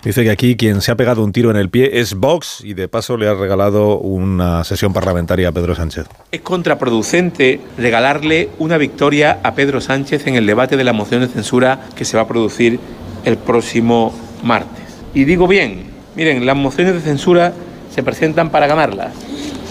dice 0.02 0.24
que 0.24 0.30
aquí 0.30 0.56
quien 0.56 0.80
se 0.80 0.90
ha 0.90 0.96
pegado 0.96 1.22
un 1.22 1.32
tiro 1.32 1.50
en 1.50 1.56
el 1.56 1.68
pie 1.68 2.00
es 2.00 2.14
Vox 2.14 2.62
y 2.64 2.74
de 2.74 2.88
paso 2.88 3.16
le 3.16 3.28
ha 3.28 3.34
regalado 3.34 3.98
una 3.98 4.64
sesión 4.64 4.92
parlamentaria 4.92 5.48
a 5.48 5.52
Pedro 5.52 5.74
Sánchez. 5.74 6.06
Es 6.30 6.40
contraproducente 6.40 7.60
regalarle 7.76 8.48
una 8.58 8.78
victoria 8.78 9.40
a 9.42 9.54
Pedro 9.54 9.80
Sánchez 9.80 10.26
en 10.26 10.36
el 10.36 10.46
debate 10.46 10.76
de 10.76 10.84
la 10.84 10.92
moción 10.92 11.20
de 11.20 11.28
censura 11.28 11.88
que 11.94 12.04
se 12.04 12.16
va 12.16 12.22
a 12.22 12.28
producir 12.28 12.80
el 13.24 13.36
próximo 13.36 14.14
martes. 14.42 14.84
Y 15.12 15.24
digo 15.24 15.46
bien, 15.46 15.91
miren, 16.14 16.44
las 16.46 16.56
mociones 16.56 16.94
de 16.94 17.00
censura 17.00 17.52
se 17.94 18.02
presentan 18.02 18.50
para 18.50 18.66
ganarlas 18.66 19.12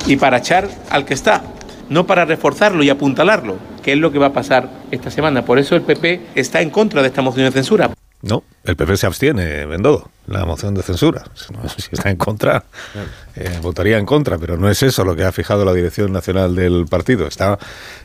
y 0.08 0.16
para 0.18 0.38
echar 0.38 0.70
al 0.90 1.06
que 1.06 1.14
está, 1.14 1.44
no 1.90 2.06
para 2.06 2.26
reforzarlo 2.26 2.84
y 2.84 2.90
apuntalarlo, 2.90 3.58
que 3.84 3.94
es 3.94 3.98
lo 3.98 4.12
que 4.12 4.20
va 4.20 4.28
a 4.28 4.34
pasar 4.34 4.70
esta 4.92 5.12
semana. 5.12 5.44
Por 5.44 5.60
eso 5.60 5.76
el 5.76 5.82
PP 5.82 6.22
está 6.36 6.62
en 6.62 6.70
contra 6.70 7.02
de 7.02 7.08
esta 7.08 7.22
moción 7.22 7.46
de 7.46 7.52
censura. 7.52 7.92
No, 8.22 8.44
el 8.64 8.76
PP 8.76 8.98
se 8.98 9.08
abstiene, 9.08 9.66
Bendodo, 9.66 10.10
la 10.28 10.46
moción 10.46 10.76
de 10.76 10.84
censura. 10.84 11.24
Si 11.78 11.90
está 11.92 12.12
en 12.12 12.18
contra, 12.18 12.66
eh, 13.36 13.60
votaría 13.62 13.98
en 13.98 14.06
contra, 14.06 14.38
pero 14.38 14.58
no 14.58 14.70
es 14.70 14.84
eso 14.84 15.04
lo 15.04 15.16
que 15.16 15.24
ha 15.24 15.32
fijado 15.32 15.66
la 15.66 15.74
dirección 15.74 16.12
nacional 16.12 16.56
del 16.56 16.86
partido. 16.88 17.26
Está 17.26 17.58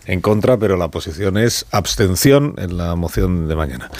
en 0.06 0.22
contra, 0.22 0.56
pero 0.56 0.78
la 0.78 0.88
posición 0.88 1.36
es 1.36 1.66
abstención 1.70 2.54
en 2.56 2.78
la 2.78 2.94
moción 2.94 3.46
de 3.46 3.56
mañana. 3.56 3.90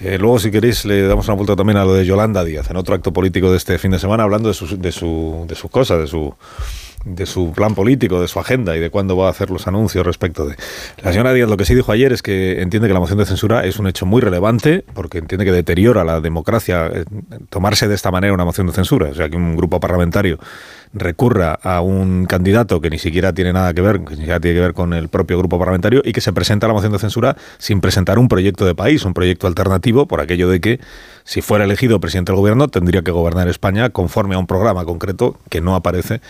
Eh, 0.00 0.18
luego, 0.18 0.38
si 0.38 0.50
queréis, 0.50 0.84
le 0.84 1.06
damos 1.06 1.28
una 1.28 1.36
vuelta 1.36 1.56
también 1.56 1.78
a 1.78 1.84
lo 1.84 1.94
de 1.94 2.04
Yolanda 2.04 2.44
Díaz, 2.44 2.68
en 2.68 2.76
otro 2.76 2.94
acto 2.94 3.12
político 3.12 3.50
de 3.50 3.56
este 3.56 3.78
fin 3.78 3.92
de 3.92 3.98
semana, 3.98 4.24
hablando 4.24 4.48
de 4.48 4.54
su, 4.54 4.76
de 4.76 4.92
su, 4.92 5.46
de 5.48 5.54
su 5.54 5.70
cosa, 5.70 5.96
de 5.96 6.06
su 6.06 6.34
de 7.04 7.26
su 7.26 7.52
plan 7.52 7.74
político, 7.74 8.20
de 8.20 8.28
su 8.28 8.38
agenda 8.38 8.76
y 8.76 8.80
de 8.80 8.90
cuándo 8.90 9.16
va 9.16 9.28
a 9.28 9.30
hacer 9.30 9.50
los 9.50 9.66
anuncios 9.66 10.04
respecto 10.06 10.46
de... 10.46 10.56
La 11.02 11.12
señora 11.12 11.32
Díaz 11.32 11.48
lo 11.48 11.56
que 11.56 11.64
sí 11.64 11.74
dijo 11.74 11.92
ayer 11.92 12.12
es 12.12 12.22
que 12.22 12.62
entiende 12.62 12.88
que 12.88 12.94
la 12.94 13.00
moción 13.00 13.18
de 13.18 13.26
censura 13.26 13.64
es 13.64 13.78
un 13.78 13.86
hecho 13.86 14.06
muy 14.06 14.20
relevante 14.20 14.84
porque 14.94 15.18
entiende 15.18 15.44
que 15.44 15.52
deteriora 15.52 16.04
la 16.04 16.20
democracia 16.20 16.86
eh, 16.86 17.04
tomarse 17.50 17.88
de 17.88 17.94
esta 17.94 18.10
manera 18.10 18.32
una 18.32 18.44
moción 18.44 18.66
de 18.66 18.72
censura. 18.72 19.08
O 19.10 19.14
sea, 19.14 19.28
que 19.28 19.36
un 19.36 19.56
grupo 19.56 19.80
parlamentario 19.80 20.38
recurra 20.94 21.58
a 21.62 21.80
un 21.80 22.26
candidato 22.26 22.80
que 22.80 22.88
ni 22.88 22.98
siquiera 22.98 23.32
tiene 23.32 23.52
nada 23.52 23.74
que 23.74 23.82
ver, 23.82 24.00
que 24.04 24.10
ni 24.10 24.16
siquiera 24.16 24.40
tiene 24.40 24.56
que 24.56 24.60
ver 24.60 24.74
con 24.74 24.92
el 24.92 25.08
propio 25.08 25.36
grupo 25.38 25.58
parlamentario 25.58 26.02
y 26.04 26.12
que 26.12 26.20
se 26.20 26.32
presenta 26.32 26.68
la 26.68 26.72
moción 26.72 26.92
de 26.92 26.98
censura 26.98 27.36
sin 27.58 27.80
presentar 27.80 28.18
un 28.18 28.28
proyecto 28.28 28.64
de 28.64 28.74
país, 28.74 29.04
un 29.04 29.12
proyecto 29.12 29.46
alternativo, 29.46 30.06
por 30.06 30.20
aquello 30.20 30.48
de 30.48 30.60
que 30.60 30.80
si 31.24 31.42
fuera 31.42 31.64
elegido 31.64 32.00
presidente 32.00 32.32
del 32.32 32.38
gobierno 32.38 32.68
tendría 32.68 33.02
que 33.02 33.10
gobernar 33.10 33.48
España 33.48 33.90
conforme 33.90 34.36
a 34.36 34.38
un 34.38 34.46
programa 34.46 34.84
concreto 34.84 35.36
que 35.48 35.60
no 35.60 35.74
aparece 35.74 36.20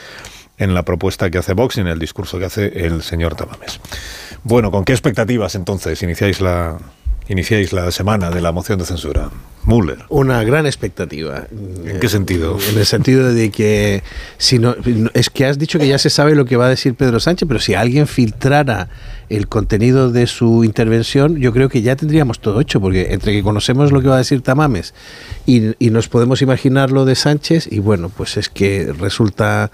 en 0.58 0.74
la 0.74 0.84
propuesta 0.84 1.30
que 1.30 1.38
hace 1.38 1.52
Vox 1.52 1.76
y 1.76 1.80
en 1.80 1.88
el 1.88 1.98
discurso 1.98 2.38
que 2.38 2.44
hace 2.44 2.86
el 2.86 3.02
señor 3.02 3.34
Tamames. 3.34 3.80
Bueno, 4.44 4.70
¿con 4.70 4.84
qué 4.84 4.92
expectativas 4.92 5.54
entonces 5.54 6.02
iniciáis 6.02 6.40
la, 6.40 6.78
iniciáis 7.28 7.72
la 7.72 7.90
semana 7.90 8.30
de 8.30 8.40
la 8.40 8.52
moción 8.52 8.78
de 8.78 8.84
censura? 8.84 9.30
Müller. 9.64 10.04
Una 10.10 10.44
gran 10.44 10.66
expectativa. 10.66 11.46
¿En 11.50 11.98
qué 11.98 12.08
sentido? 12.10 12.58
En 12.70 12.78
el 12.78 12.84
sentido 12.84 13.32
de 13.32 13.50
que 13.50 14.02
si 14.36 14.58
no, 14.58 14.76
es 15.14 15.30
que 15.30 15.46
has 15.46 15.58
dicho 15.58 15.78
que 15.78 15.88
ya 15.88 15.98
se 15.98 16.10
sabe 16.10 16.34
lo 16.34 16.44
que 16.44 16.56
va 16.56 16.66
a 16.66 16.68
decir 16.68 16.94
Pedro 16.94 17.18
Sánchez, 17.18 17.48
pero 17.48 17.60
si 17.60 17.72
alguien 17.72 18.06
filtrara 18.06 18.90
el 19.30 19.48
contenido 19.48 20.12
de 20.12 20.26
su 20.26 20.64
intervención, 20.64 21.36
yo 21.36 21.54
creo 21.54 21.70
que 21.70 21.80
ya 21.80 21.96
tendríamos 21.96 22.40
todo 22.40 22.60
hecho, 22.60 22.78
porque 22.78 23.14
entre 23.14 23.32
que 23.32 23.42
conocemos 23.42 23.90
lo 23.90 24.02
que 24.02 24.08
va 24.08 24.16
a 24.16 24.18
decir 24.18 24.42
Tamames 24.42 24.92
y, 25.46 25.72
y 25.84 25.88
nos 25.88 26.08
podemos 26.08 26.42
imaginar 26.42 26.90
lo 26.90 27.06
de 27.06 27.14
Sánchez, 27.14 27.66
y 27.72 27.78
bueno, 27.78 28.10
pues 28.10 28.36
es 28.36 28.50
que 28.50 28.92
resulta 28.92 29.70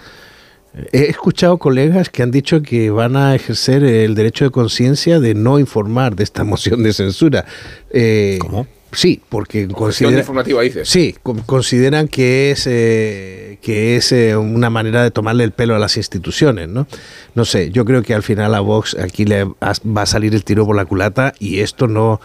He 0.93 1.11
escuchado 1.11 1.59
colegas 1.59 2.11
que 2.11 2.23
han 2.23 2.31
dicho 2.31 2.63
que 2.63 2.91
van 2.91 3.17
a 3.17 3.35
ejercer 3.35 3.83
el 3.83 4.15
derecho 4.15 4.45
de 4.45 4.51
conciencia 4.53 5.19
de 5.19 5.35
no 5.35 5.59
informar 5.59 6.15
de 6.15 6.23
esta 6.25 6.45
moción 6.53 6.83
de 6.83 6.93
censura. 6.93 7.45
Eh, 7.91 8.39
¿Cómo? 8.41 8.67
Sí, 8.93 9.21
porque 9.29 9.69
consideran, 9.69 10.19
informativa, 10.19 10.63
dices. 10.63 10.89
sí, 10.89 11.15
co- 11.23 11.37
consideran 11.47 12.09
que 12.09 12.51
es 12.51 12.67
eh, 12.69 13.59
que 13.63 13.97
es 13.97 14.11
eh, 14.11 14.37
una 14.37 14.69
manera 14.69 15.05
de 15.05 15.13
tomarle 15.13 15.45
el 15.45 15.53
pelo 15.53 15.77
a 15.77 15.79
las 15.79 15.97
instituciones, 15.97 16.69
¿no? 16.69 16.89
No 17.37 17.45
sé, 17.45 17.71
yo 17.71 17.85
creo 17.85 18.03
que 18.03 18.15
al 18.15 18.25
final 18.25 18.53
a 18.53 18.59
Vox 18.61 18.97
aquí 18.99 19.25
le 19.25 19.45
va 19.45 20.03
a 20.03 20.07
salir 20.07 20.35
el 20.35 20.43
tiro 20.43 20.67
por 20.67 20.75
la 20.75 20.87
culata 20.87 21.35
y 21.39 21.61
esto 21.61 21.87
no 21.87 22.21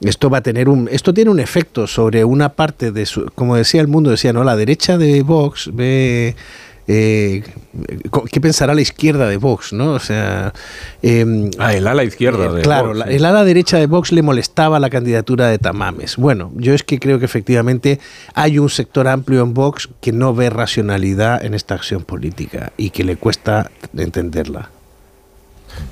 esto 0.00 0.30
va 0.30 0.38
a 0.38 0.42
tener 0.42 0.68
un 0.68 0.88
esto 0.90 1.12
tiene 1.14 1.30
un 1.30 1.38
efecto 1.40 1.86
sobre 1.86 2.24
una 2.24 2.48
parte 2.54 2.90
de 2.90 3.04
su 3.06 3.26
como 3.34 3.54
decía 3.54 3.80
el 3.80 3.86
mundo 3.88 4.10
decía 4.10 4.32
no 4.32 4.42
la 4.44 4.56
derecha 4.56 4.96
de 4.98 5.22
Vox 5.22 5.70
ve 5.74 6.34
eh, 6.92 7.44
qué 8.32 8.40
pensará 8.40 8.74
la 8.74 8.80
izquierda 8.80 9.28
de 9.28 9.36
Vox, 9.36 9.72
¿no? 9.72 9.92
O 9.92 10.00
sea, 10.00 10.52
em, 11.02 11.48
ah, 11.58 11.72
el 11.72 11.86
ala 11.86 12.02
izquierda 12.02 12.52
de 12.52 12.62
claro, 12.62 12.94
Vox, 12.94 13.06
el 13.06 13.24
ala 13.24 13.44
derecha 13.44 13.78
de 13.78 13.86
Vox 13.86 14.10
le 14.10 14.22
molestaba 14.22 14.80
la 14.80 14.90
candidatura 14.90 15.46
de 15.46 15.58
Tamames. 15.58 16.16
Bueno, 16.16 16.50
yo 16.56 16.74
es 16.74 16.82
que 16.82 16.98
creo 16.98 17.20
que 17.20 17.26
efectivamente 17.26 18.00
hay 18.34 18.58
un 18.58 18.70
sector 18.70 19.06
amplio 19.06 19.42
en 19.42 19.54
Vox 19.54 19.88
que 20.00 20.10
no 20.10 20.34
ve 20.34 20.50
racionalidad 20.50 21.44
en 21.44 21.54
esta 21.54 21.76
acción 21.76 22.02
política 22.02 22.72
y 22.76 22.90
que 22.90 23.04
le 23.04 23.14
cuesta 23.14 23.70
entenderla. 23.96 24.70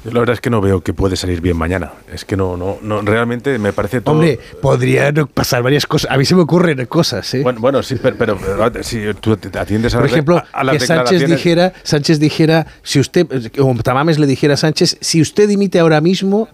Yo 0.05 0.11
la 0.13 0.21
verdad 0.21 0.35
es 0.35 0.41
que 0.41 0.51
no 0.51 0.61
veo 0.61 0.81
que 0.81 0.93
puede 0.93 1.17
salir 1.17 1.41
bien 1.41 1.57
mañana. 1.57 1.93
Es 2.13 2.25
que 2.25 2.37
no, 2.37 2.57
no, 2.57 2.79
no 2.83 3.01
realmente 3.03 3.59
me 3.59 3.73
parece 3.73 4.01
todo. 4.01 4.15
Hombre, 4.15 4.39
podría 4.61 5.13
pasar 5.27 5.63
varias 5.63 5.87
cosas. 5.87 6.11
A 6.11 6.17
mí 6.17 6.25
se 6.25 6.35
me 6.35 6.43
ocurren 6.43 6.85
cosas, 6.87 7.35
¿eh? 7.35 7.43
Bueno, 7.43 7.61
bueno 7.61 7.83
sí, 7.83 7.97
pero, 8.01 8.39
si 8.83 9.03
tú 9.21 9.39
atiendes 9.59 9.95
a 9.95 9.99
Por 9.99 10.07
ejemplo, 10.07 10.43
que 10.71 10.81
Sánchez 10.81 11.27
dijera, 11.27 11.73
Sánchez 11.83 12.19
dijera, 12.19 12.67
si 12.83 13.01
usted, 13.01 13.27
o 13.59 13.75
Tamames 13.83 14.19
le 14.19 14.27
dijera 14.27 14.55
a 14.55 14.57
Sánchez, 14.57 14.99
si 15.01 15.21
usted 15.21 15.49
dimite 15.49 15.79
ahora 15.79 16.01
mismo, 16.01 16.49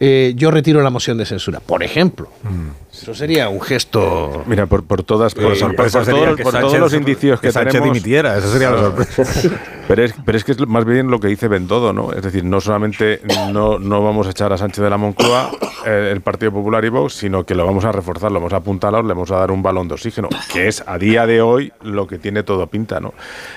eh, 0.00 0.32
yo 0.36 0.50
retiro 0.50 0.82
la 0.82 0.90
moción 0.90 1.16
de 1.18 1.24
censura, 1.24 1.60
por 1.60 1.82
ejemplo. 1.82 2.28
Mm. 2.42 2.92
Eso 2.92 3.14
sería 3.14 3.48
un 3.48 3.60
gesto. 3.60 4.42
Mira, 4.46 4.66
por, 4.66 4.84
por 4.84 5.02
todas, 5.04 5.34
por, 5.34 5.56
sorpresa, 5.56 6.02
por, 6.02 6.52
todos 6.52 6.78
los 6.78 6.94
indicios 6.94 7.40
que, 7.40 7.52
Sánchez 7.52 7.82
dimitiera, 7.82 8.36
eso 8.36 8.52
sería 8.52 8.70
la 8.70 8.78
sorpresa. 8.82 9.50
Pero 9.86 10.02
es, 10.02 10.14
pero 10.24 10.38
es 10.38 10.44
que 10.44 10.52
es 10.52 10.66
más 10.66 10.84
bien 10.84 11.10
lo 11.10 11.20
que 11.20 11.28
dice 11.28 11.48
Bendodo, 11.48 11.92
¿no? 11.92 12.12
Es 12.12 12.22
decir, 12.22 12.44
no 12.44 12.60
solamente 12.60 13.20
no, 13.52 13.78
no 13.78 14.02
vamos 14.02 14.26
a 14.26 14.30
echar 14.30 14.52
a 14.52 14.58
Sánchez 14.58 14.82
de 14.82 14.90
la 14.90 14.96
Moncloa 14.96 15.50
eh, 15.86 16.10
el 16.12 16.22
Partido 16.22 16.52
Popular 16.52 16.84
y 16.84 16.88
Vox, 16.88 17.14
sino 17.14 17.44
que 17.44 17.54
lo 17.54 17.66
vamos 17.66 17.84
a 17.84 17.92
reforzar, 17.92 18.32
lo 18.32 18.40
vamos 18.40 18.52
a 18.54 18.56
apuntalar, 18.56 19.04
le 19.04 19.12
vamos 19.12 19.30
a 19.30 19.36
dar 19.36 19.50
un 19.50 19.62
balón 19.62 19.88
de 19.88 19.94
oxígeno, 19.94 20.28
que 20.52 20.68
es 20.68 20.82
a 20.86 20.98
día 20.98 21.26
de 21.26 21.42
hoy 21.42 21.72
lo 21.82 22.06
que 22.06 22.18
tiene 22.18 22.42
todo 22.42 22.66
pinta, 22.66 23.00
¿no? 23.00 23.12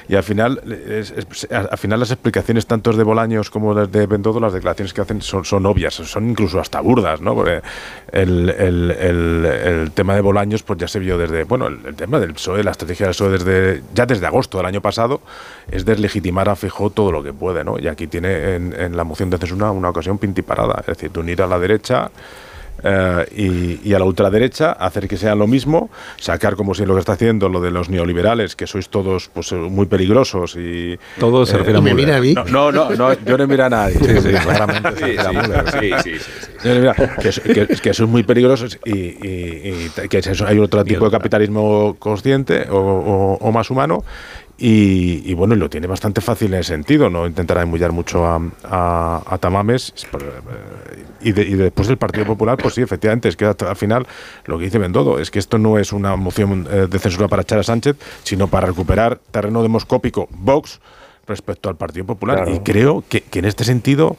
Y 0.10 0.16
al 0.16 0.24
final, 0.24 0.62
al 1.52 1.78
final 1.78 2.00
las 2.00 2.12
explicaciones 2.12 2.66
tanto 2.66 2.92
de 2.92 3.04
Bolaños 3.04 3.50
como 3.50 3.74
de 3.74 4.08
Bendodo, 4.08 4.40
las 4.40 4.54
declaraciones 4.54 4.94
que 4.94 5.02
hacen 5.02 5.22
son, 5.22 5.46
son 5.46 5.66
obvias, 5.66 5.94
son 5.94 6.30
incluso 6.30 6.60
hasta 6.60 6.82
burdas, 6.82 7.22
¿no? 7.22 7.36
Porque 7.36 7.62
el, 8.12 8.50
el, 8.50 8.92
el, 8.92 9.92
tema 9.92 10.16
de 10.16 10.22
Bolaños, 10.22 10.64
pues 10.64 10.80
ya 10.80 10.88
se 10.88 11.00
vio 11.00 11.18
desde, 11.18 11.44
bueno, 11.44 11.68
el, 11.68 11.96
tema 11.96 12.20
del 12.20 12.34
PSOE, 12.34 12.64
la 12.64 12.72
estrategia 12.72 13.06
del 13.06 13.14
PSOE 13.14 13.30
desde, 13.30 13.84
ya 13.94 14.06
desde 14.06 14.26
agosto 14.26 14.58
del 14.58 14.66
año 14.66 14.82
pasado, 14.82 15.22
es 15.70 15.86
deslegitimar 16.18 16.50
a 16.50 16.56
Fijó 16.56 16.90
todo 16.90 17.12
lo 17.12 17.24
que 17.24 17.34
puede, 17.34 17.64
¿no? 17.64 17.78
Y 17.80 17.88
aquí 17.88 18.08
tiene 18.08 18.56
en, 18.56 18.74
en 18.74 18.98
la 18.98 19.04
moción 19.04 19.30
de 19.30 19.38
censura 19.38 19.72
una 19.72 19.90
ocasión 19.90 20.18
pintiparada, 20.18 20.76
es 20.82 20.88
decir, 20.88 21.12
de 21.12 21.20
unir 21.20 21.42
a 21.42 21.48
la 21.48 21.60
derecha 21.60 22.10
eh, 22.84 23.80
y, 23.84 23.94
a 23.94 24.00
la 24.00 24.06
ultraderecha 24.06 24.72
hacer 24.72 25.08
que 25.08 25.18
sea 25.18 25.34
lo 25.34 25.48
mismo, 25.48 25.90
sacar 26.18 26.56
como 26.56 26.76
si 26.76 26.86
lo 26.86 26.94
que 26.94 27.00
está 27.00 27.14
haciendo 27.14 27.50
lo 27.50 27.60
de 27.60 27.72
los 27.72 27.90
neoliberales, 27.90 28.56
que 28.56 28.68
sois 28.68 28.90
todos 28.90 29.30
pues 29.34 29.52
muy 29.52 29.88
peligrosos 29.88 30.56
y... 30.56 30.98
Todos 31.20 31.50
se 31.50 31.58
eh, 31.58 31.82
me 31.82 31.94
mira 31.96 32.18
a 32.18 32.22
mí? 32.22 32.36
No, 32.52 32.72
no, 32.72 32.92
no, 32.92 33.14
yo 33.14 33.38
no 33.38 33.48
miro 33.48 33.66
a 33.66 33.70
nadie. 33.70 33.96
Sí, 33.96 34.22
sí, 34.22 34.30
claramente. 34.44 34.96
Sí, 34.96 35.90
sí, 36.04 36.12
sí, 36.60 37.54
que, 37.54 37.68
que, 37.68 37.94
sois 37.94 38.10
muy 38.10 38.24
peligrosos 38.24 38.78
y, 38.86 38.92
y, 38.92 39.90
que 40.10 40.22
hay 40.46 40.60
otro 40.60 40.84
tipo 40.84 41.06
de 41.06 41.12
capitalismo 41.12 41.96
consciente 41.98 42.68
o, 42.70 43.38
o 43.42 43.52
más 43.52 43.72
humano 43.72 44.04
y, 44.60 45.34
bueno, 45.36 45.54
lo 45.56 45.70
tiene 45.70 45.86
bastante 45.86 46.20
fácil 46.20 46.54
en 46.54 46.62
ese 46.62 46.74
sentido, 46.74 47.10
no 47.10 47.28
intentará 47.28 47.62
emullar 47.62 47.92
mucho 47.92 48.26
a, 48.26 48.42
a, 48.64 49.38
Tamames. 49.38 49.94
Eh, 50.20 51.06
y, 51.22 51.32
después 51.32 51.88
del 51.88 51.98
Partido 51.98 52.26
Popular, 52.26 52.58
pues 52.58 52.74
sí, 52.74 52.82
efectivamente, 52.82 53.30
es 53.30 53.36
que 53.36 53.46
al 53.46 53.76
final 53.76 54.08
lo 54.46 54.58
que 54.58 54.66
dice 54.66 54.80
Bendodo 54.80 55.20
es 55.20 55.30
que 55.30 55.38
esto 55.38 55.60
no 55.60 55.78
es 55.78 55.94
una 55.94 56.16
moción 56.16 56.68
eh, 56.72 56.88
de 56.90 57.00
censura 57.00 57.28
para 57.28 57.44
echar 57.44 57.60
a 57.60 57.64
Sánchez, 57.64 57.98
sino 58.24 58.48
para 58.48 58.66
recuperar 58.66 59.20
terreno 59.32 59.62
demoscópico 59.62 60.28
Vox 60.32 60.80
respecto 61.28 61.70
al 61.70 61.76
Partido 61.76 62.06
Popular. 62.06 62.48
Y 62.50 62.60
creo 62.60 63.04
que, 63.08 63.24
en 63.34 63.46
este 63.46 63.64
sentido 63.64 64.18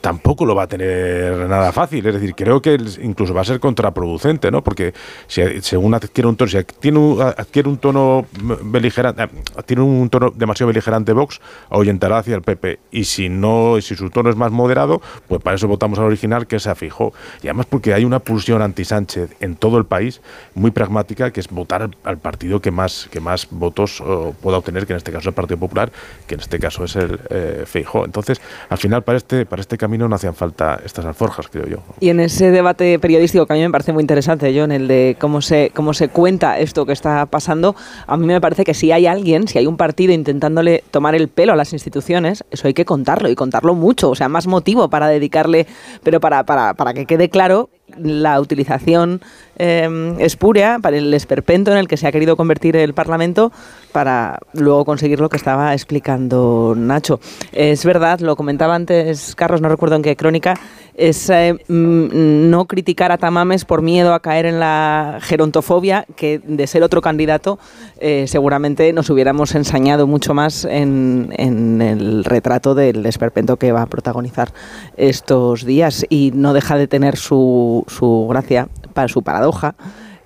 tampoco 0.00 0.46
lo 0.46 0.54
va 0.54 0.62
a 0.62 0.66
tener 0.66 1.48
nada 1.48 1.72
fácil. 1.72 2.06
Es 2.06 2.14
decir, 2.14 2.34
creo 2.34 2.62
que 2.62 2.78
incluso 3.02 3.34
va 3.34 3.42
a 3.42 3.44
ser 3.44 3.60
contraproducente, 3.60 4.50
¿no? 4.50 4.62
Porque 4.62 4.94
si 5.26 5.42
según 5.60 5.94
adquiere 5.94 6.28
un 6.28 6.36
tono, 6.36 6.48
si 6.48 6.56
adquiere 6.56 6.96
un, 6.96 7.20
adquiere 7.20 7.68
un 7.68 7.78
tono 7.78 8.26
beligerante, 8.62 9.24
eh, 9.24 9.28
tiene 9.66 9.82
un 9.82 10.08
tono 10.08 10.32
demasiado 10.34 10.68
beligerante 10.68 11.12
Vox, 11.12 11.40
ahuyentará 11.70 12.18
hacia 12.18 12.36
el 12.36 12.42
PP. 12.42 12.78
Y 12.90 13.04
si 13.04 13.28
no, 13.28 13.80
si 13.80 13.96
su 13.96 14.10
tono 14.10 14.30
es 14.30 14.36
más 14.36 14.50
moderado, 14.50 15.02
pues 15.26 15.42
para 15.42 15.56
eso 15.56 15.68
votamos 15.68 15.98
al 15.98 16.06
original 16.06 16.46
que 16.46 16.58
se 16.58 16.70
afijó. 16.70 17.12
Y 17.42 17.48
además 17.48 17.66
porque 17.68 17.94
hay 17.94 18.04
una 18.04 18.20
pulsión 18.20 18.62
anti-Sánchez 18.62 19.36
en 19.40 19.56
todo 19.56 19.78
el 19.78 19.84
país 19.84 20.20
muy 20.54 20.70
pragmática, 20.70 21.32
que 21.32 21.40
es 21.40 21.48
votar 21.48 21.90
al, 22.04 22.18
partido 22.18 22.60
que 22.60 22.70
más, 22.70 23.08
que 23.10 23.20
más 23.20 23.48
votos 23.50 24.00
oh, 24.00 24.34
pueda 24.40 24.58
obtener, 24.58 24.86
que 24.86 24.92
en 24.92 24.98
este 24.98 25.12
caso 25.12 25.20
es 25.20 25.26
el 25.26 25.34
Partido 25.34 25.58
Popular, 25.58 25.92
que 26.28 26.34
en 26.34 26.40
este 26.40 26.60
caso 26.60 26.84
es 26.84 26.94
el 26.94 27.18
eh, 27.30 27.64
Entonces, 28.04 28.40
al 28.68 28.78
final, 28.78 29.02
para 29.02 29.18
este, 29.18 29.46
para 29.46 29.60
este 29.60 29.76
camino 29.76 30.06
no 30.08 30.14
hacían 30.14 30.34
falta 30.34 30.80
estas 30.84 31.04
alforjas, 31.04 31.48
creo 31.48 31.66
yo. 31.66 31.78
Y 31.98 32.10
en 32.10 32.20
ese 32.20 32.52
debate 32.52 32.98
periodístico 33.00 33.46
que 33.46 33.54
a 33.54 33.56
mí 33.56 33.62
me 33.62 33.70
parece 33.70 33.92
muy 33.92 34.02
interesante, 34.02 34.54
John, 34.56 34.70
el 34.70 34.86
de 34.86 35.16
cómo 35.18 35.40
se, 35.40 35.72
cómo 35.74 35.94
se 35.94 36.08
cuenta 36.08 36.58
esto 36.60 36.86
que 36.86 36.92
está 36.92 37.26
pasando, 37.26 37.74
a 38.06 38.16
mí 38.16 38.26
me 38.26 38.40
parece 38.40 38.64
que 38.64 38.74
si 38.74 38.92
hay 38.92 39.06
alguien, 39.06 39.48
si 39.48 39.58
hay 39.58 39.66
un 39.66 39.76
partido 39.76 40.12
intentándole 40.12 40.84
tomar 40.90 41.14
el 41.14 41.28
pelo 41.28 41.54
a 41.54 41.56
las 41.56 41.72
instituciones, 41.72 42.44
eso 42.50 42.68
hay 42.68 42.74
que 42.74 42.84
contarlo 42.84 43.28
y 43.28 43.34
contarlo 43.34 43.74
mucho, 43.74 44.10
o 44.10 44.14
sea, 44.14 44.28
más 44.28 44.46
motivo 44.46 44.88
para 44.90 45.08
dedicarle, 45.08 45.66
pero 46.04 46.20
para, 46.20 46.44
para, 46.44 46.74
para 46.74 46.94
que 46.94 47.06
quede 47.06 47.30
claro 47.30 47.70
la 47.96 48.40
utilización 48.40 49.20
eh, 49.58 50.14
espúrea, 50.18 50.78
para 50.80 50.96
el 50.96 51.12
esperpento 51.14 51.72
en 51.72 51.78
el 51.78 51.88
que 51.88 51.96
se 51.96 52.06
ha 52.06 52.12
querido 52.12 52.36
convertir 52.36 52.76
el 52.76 52.94
Parlamento 52.94 53.52
para 53.92 54.38
luego 54.52 54.84
conseguir 54.84 55.20
lo 55.20 55.28
que 55.28 55.36
estaba 55.36 55.72
explicando 55.72 56.74
Nacho. 56.76 57.20
Es 57.52 57.84
verdad, 57.84 58.20
lo 58.20 58.36
comentaba 58.36 58.74
antes 58.74 59.34
Carlos, 59.34 59.60
no 59.60 59.68
recuerdo 59.68 59.96
en 59.96 60.02
qué 60.02 60.14
crónica, 60.14 60.54
es 60.98 61.30
eh, 61.30 61.54
mm, 61.68 62.50
no 62.50 62.66
criticar 62.66 63.12
a 63.12 63.18
Tamames 63.18 63.64
por 63.64 63.82
miedo 63.82 64.12
a 64.12 64.20
caer 64.20 64.46
en 64.46 64.60
la 64.60 65.18
gerontofobia, 65.22 66.04
que 66.16 66.40
de 66.44 66.66
ser 66.66 66.82
otro 66.82 67.00
candidato 67.00 67.58
eh, 68.00 68.26
seguramente 68.26 68.92
nos 68.92 69.08
hubiéramos 69.08 69.54
ensañado 69.54 70.06
mucho 70.06 70.34
más 70.34 70.64
en, 70.64 71.32
en, 71.36 71.80
el 71.80 72.24
retrato 72.24 72.74
del 72.74 73.06
esperpento 73.06 73.56
que 73.56 73.72
va 73.72 73.82
a 73.82 73.86
protagonizar 73.86 74.52
estos 74.96 75.64
días 75.64 76.04
y 76.08 76.32
no 76.34 76.52
deja 76.52 76.76
de 76.76 76.88
tener 76.88 77.16
su, 77.16 77.77
su 77.86 78.26
gracia, 78.28 78.68
para 78.94 79.08
su 79.08 79.22
paradoja 79.22 79.74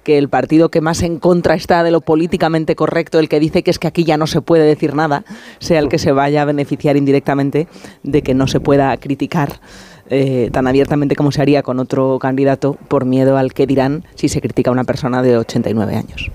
que 0.02 0.18
el 0.18 0.28
partido 0.28 0.68
que 0.70 0.80
más 0.80 1.02
en 1.02 1.18
contra 1.18 1.54
está 1.54 1.82
de 1.82 1.90
lo 1.90 2.00
políticamente 2.00 2.74
correcto, 2.76 3.18
el 3.18 3.28
que 3.28 3.40
dice 3.40 3.62
que 3.62 3.70
es 3.70 3.78
que 3.78 3.86
aquí 3.86 4.04
ya 4.04 4.16
no 4.16 4.26
se 4.26 4.40
puede 4.40 4.64
decir 4.64 4.94
nada, 4.94 5.24
sea 5.58 5.78
el 5.78 5.88
que 5.88 5.98
se 5.98 6.12
vaya 6.12 6.42
a 6.42 6.44
beneficiar 6.44 6.96
indirectamente 6.96 7.68
de 8.02 8.22
que 8.22 8.34
no 8.34 8.46
se 8.46 8.60
pueda 8.60 8.96
criticar 8.96 9.60
eh, 10.10 10.50
tan 10.52 10.66
abiertamente 10.66 11.16
como 11.16 11.32
se 11.32 11.40
haría 11.40 11.62
con 11.62 11.78
otro 11.78 12.18
candidato 12.18 12.76
por 12.88 13.04
miedo 13.04 13.38
al 13.38 13.54
que 13.54 13.66
dirán 13.66 14.04
si 14.14 14.28
se 14.28 14.40
critica 14.40 14.70
a 14.70 14.72
una 14.72 14.84
persona 14.84 15.22
de 15.22 15.38
89 15.38 15.96
años. 15.96 16.30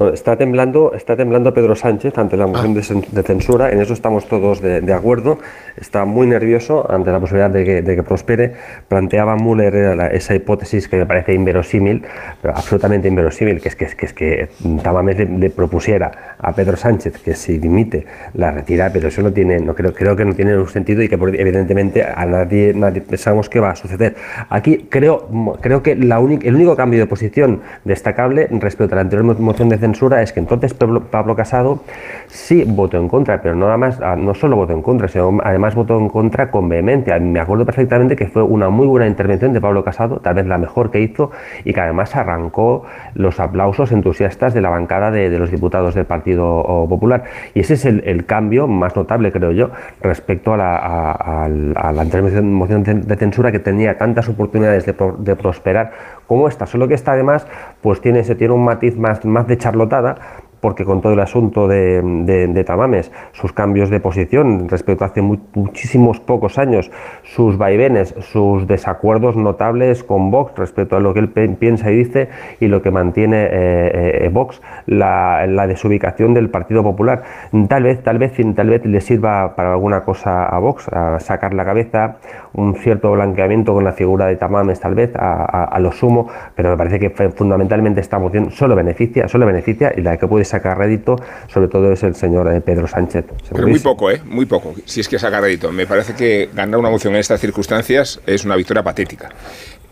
Está 0.00 0.36
temblando, 0.36 0.92
está 0.92 1.14
temblando 1.14 1.54
Pedro 1.54 1.76
Sánchez 1.76 2.18
ante 2.18 2.36
la 2.36 2.48
moción 2.48 2.72
ah. 2.76 3.00
de, 3.12 3.22
censura, 3.22 3.70
en 3.70 3.80
eso 3.80 3.92
estamos 3.92 4.26
todos 4.26 4.60
de, 4.60 4.92
acuerdo. 4.92 5.38
Está 5.76 6.04
muy 6.04 6.26
nervioso 6.26 6.84
ante 6.90 7.12
la 7.12 7.20
posibilidad 7.20 7.48
de 7.48 7.84
que, 7.84 8.02
prospere. 8.02 8.54
Planteaba 8.88 9.36
Müller 9.36 9.96
esa 10.12 10.34
hipótesis 10.34 10.88
que 10.88 10.96
me 10.96 11.06
parece 11.06 11.32
inverosímil, 11.32 12.02
pero 12.42 12.56
absolutamente 12.56 13.06
inverosímil, 13.06 13.60
que 13.60 13.68
es 13.68 13.76
que, 13.76 13.84
es 13.84 13.94
que, 13.94 14.06
es 14.06 14.12
que 14.12 14.48
Tamames 14.82 15.30
le, 15.30 15.50
propusiera 15.50 16.36
a 16.38 16.52
Pedro 16.52 16.76
Sánchez 16.76 17.18
que 17.22 17.34
si 17.36 17.58
dimite 17.58 18.04
la 18.34 18.50
retira, 18.50 18.90
pero 18.92 19.06
eso 19.06 19.22
no 19.22 19.32
tiene, 19.32 19.60
no 19.60 19.76
creo, 19.76 19.94
creo 19.94 20.16
que 20.16 20.24
no 20.24 20.34
tiene 20.34 20.58
un 20.58 20.68
sentido 20.68 21.04
y 21.04 21.08
que 21.08 21.14
evidentemente 21.14 22.02
a 22.02 22.26
nadie, 22.26 22.74
nadie 22.74 23.00
pensamos 23.00 23.48
que 23.48 23.60
va 23.60 23.70
a 23.70 23.76
suceder. 23.76 24.16
Aquí 24.48 24.88
creo, 24.90 25.28
creo 25.60 25.84
que 25.84 25.94
la 25.94 26.16
el 26.16 26.54
único 26.56 26.74
cambio 26.74 26.98
de 26.98 27.06
posición 27.06 27.60
destacable 27.84 28.48
respecto 28.50 28.94
a 28.94 28.96
la 28.96 29.02
anterior 29.02 29.38
moción 29.38 29.68
de 29.68 29.83
censura 29.84 30.22
es 30.22 30.32
que 30.32 30.40
entonces 30.40 30.72
Pablo 30.74 31.36
Casado 31.36 31.80
sí 32.28 32.64
votó 32.66 32.96
en 32.96 33.06
contra, 33.06 33.42
pero 33.42 33.54
no, 33.54 33.66
nada 33.66 33.76
más, 33.76 34.00
ah, 34.00 34.16
no 34.16 34.32
solo 34.34 34.56
votó 34.56 34.72
en 34.72 34.80
contra, 34.80 35.08
sino 35.08 35.38
además 35.44 35.74
votó 35.74 35.98
en 35.98 36.08
contra 36.08 36.50
con 36.50 36.70
vehemencia. 36.70 37.18
Me 37.18 37.38
acuerdo 37.38 37.66
perfectamente 37.66 38.16
que 38.16 38.26
fue 38.26 38.42
una 38.42 38.70
muy 38.70 38.86
buena 38.86 39.06
intervención 39.06 39.52
de 39.52 39.60
Pablo 39.60 39.84
Casado, 39.84 40.20
tal 40.20 40.34
vez 40.36 40.46
la 40.46 40.56
mejor 40.56 40.90
que 40.90 41.00
hizo, 41.00 41.30
y 41.64 41.74
que 41.74 41.80
además 41.80 42.16
arrancó 42.16 42.84
los 43.14 43.40
aplausos 43.40 43.92
entusiastas 43.92 44.54
de 44.54 44.62
la 44.62 44.70
bancada 44.70 45.10
de, 45.10 45.38
los 45.38 45.50
diputados 45.50 45.94
del 45.94 46.06
Partido 46.06 46.86
Popular. 46.88 47.24
Y 47.52 47.60
ese 47.60 47.74
es 47.74 47.84
el, 47.84 48.24
cambio 48.24 48.66
más 48.66 48.96
notable, 48.96 49.32
creo 49.32 49.52
yo, 49.52 49.70
respecto 50.00 50.54
a 50.54 50.56
la, 50.56 50.76
a, 50.76 51.92
la 51.92 52.04
intervención 52.04 52.82
de 52.82 53.16
censura 53.16 53.52
que 53.52 53.58
tenía 53.58 53.98
tantas 53.98 54.28
oportunidades 54.30 54.86
de, 54.86 54.94
de 55.18 55.36
prosperar 55.36 55.92
como 56.26 56.48
esta. 56.48 56.66
Solo 56.66 56.88
que 56.88 56.94
esta 56.94 57.12
además 57.12 57.46
pues 57.80 58.00
tiene, 58.00 58.24
se 58.24 58.34
tiene 58.34 58.54
un 58.54 58.64
matiz 58.64 58.96
más, 58.96 59.24
más 59.24 59.46
de 59.46 59.58
charlotada 59.58 60.16
porque 60.64 60.86
con 60.86 61.02
todo 61.02 61.12
el 61.12 61.20
asunto 61.20 61.68
de, 61.68 62.00
de, 62.24 62.64
Tamames, 62.64 63.12
sus 63.32 63.52
cambios 63.52 63.90
de 63.90 64.00
posición 64.00 64.66
respecto 64.66 65.04
a 65.04 65.08
hace 65.08 65.20
muchísimos 65.20 66.20
pocos 66.20 66.56
años, 66.56 66.90
sus 67.22 67.58
vaivenes, 67.58 68.14
sus 68.20 68.66
desacuerdos 68.66 69.36
notables 69.36 70.02
con 70.02 70.30
Vox 70.30 70.56
respecto 70.56 70.96
a 70.96 71.00
lo 71.00 71.12
que 71.12 71.20
él 71.20 71.28
piensa 71.28 71.92
y 71.92 71.96
dice 71.96 72.30
y 72.60 72.68
lo 72.68 72.80
que 72.80 72.90
mantiene 72.90 73.46
eh, 73.50 74.30
Vox, 74.32 74.62
la, 74.86 75.46
la, 75.46 75.66
desubicación 75.66 76.32
del 76.32 76.48
Partido 76.48 76.82
Popular. 76.82 77.24
Tal 77.68 77.82
vez, 77.82 78.02
tal 78.02 78.16
vez, 78.16 78.32
tal 78.56 78.70
vez 78.70 78.86
le 78.86 79.02
sirva 79.02 79.54
para 79.56 79.74
alguna 79.74 80.00
cosa 80.00 80.46
a 80.46 80.58
Vox, 80.60 80.88
a 80.88 81.20
sacar 81.20 81.52
la 81.52 81.66
cabeza, 81.66 82.16
un 82.54 82.74
cierto 82.76 83.12
blanqueamiento 83.12 83.74
con 83.74 83.84
la 83.84 83.92
figura 83.92 84.28
de 84.28 84.36
Tamames, 84.36 84.80
tal 84.80 84.94
vez, 84.94 85.12
a, 85.14 85.78
lo 85.78 85.92
sumo, 85.92 86.28
pero 86.54 86.70
me 86.70 86.76
parece 86.78 86.98
que 86.98 87.10
fundamentalmente 87.10 88.00
esta 88.00 88.18
moción 88.18 88.50
solo 88.50 88.74
beneficia, 88.74 89.28
solo 89.28 89.44
beneficia 89.44 89.92
y 89.94 90.00
la 90.00 90.16
que 90.16 90.26
puede 90.26 90.46
sacar 90.54 90.78
rédito, 90.78 91.16
sobre 91.52 91.68
todo 91.68 91.92
es 91.92 92.02
el 92.02 92.14
señor 92.14 92.52
eh, 92.52 92.60
Pedro 92.60 92.86
Sánchez. 92.86 93.24
Pero 93.50 93.68
muy 93.68 93.80
poco, 93.80 94.10
¿eh? 94.10 94.20
Muy 94.24 94.46
poco, 94.46 94.74
si 94.84 95.00
es 95.00 95.08
que 95.08 95.18
saca 95.18 95.40
rédito. 95.40 95.72
Me 95.72 95.86
parece 95.86 96.14
que 96.14 96.50
ganar 96.54 96.78
una 96.78 96.90
moción 96.90 97.14
en 97.14 97.20
estas 97.20 97.40
circunstancias 97.40 98.20
es 98.26 98.44
una 98.44 98.56
victoria 98.56 98.82
patética. 98.82 99.30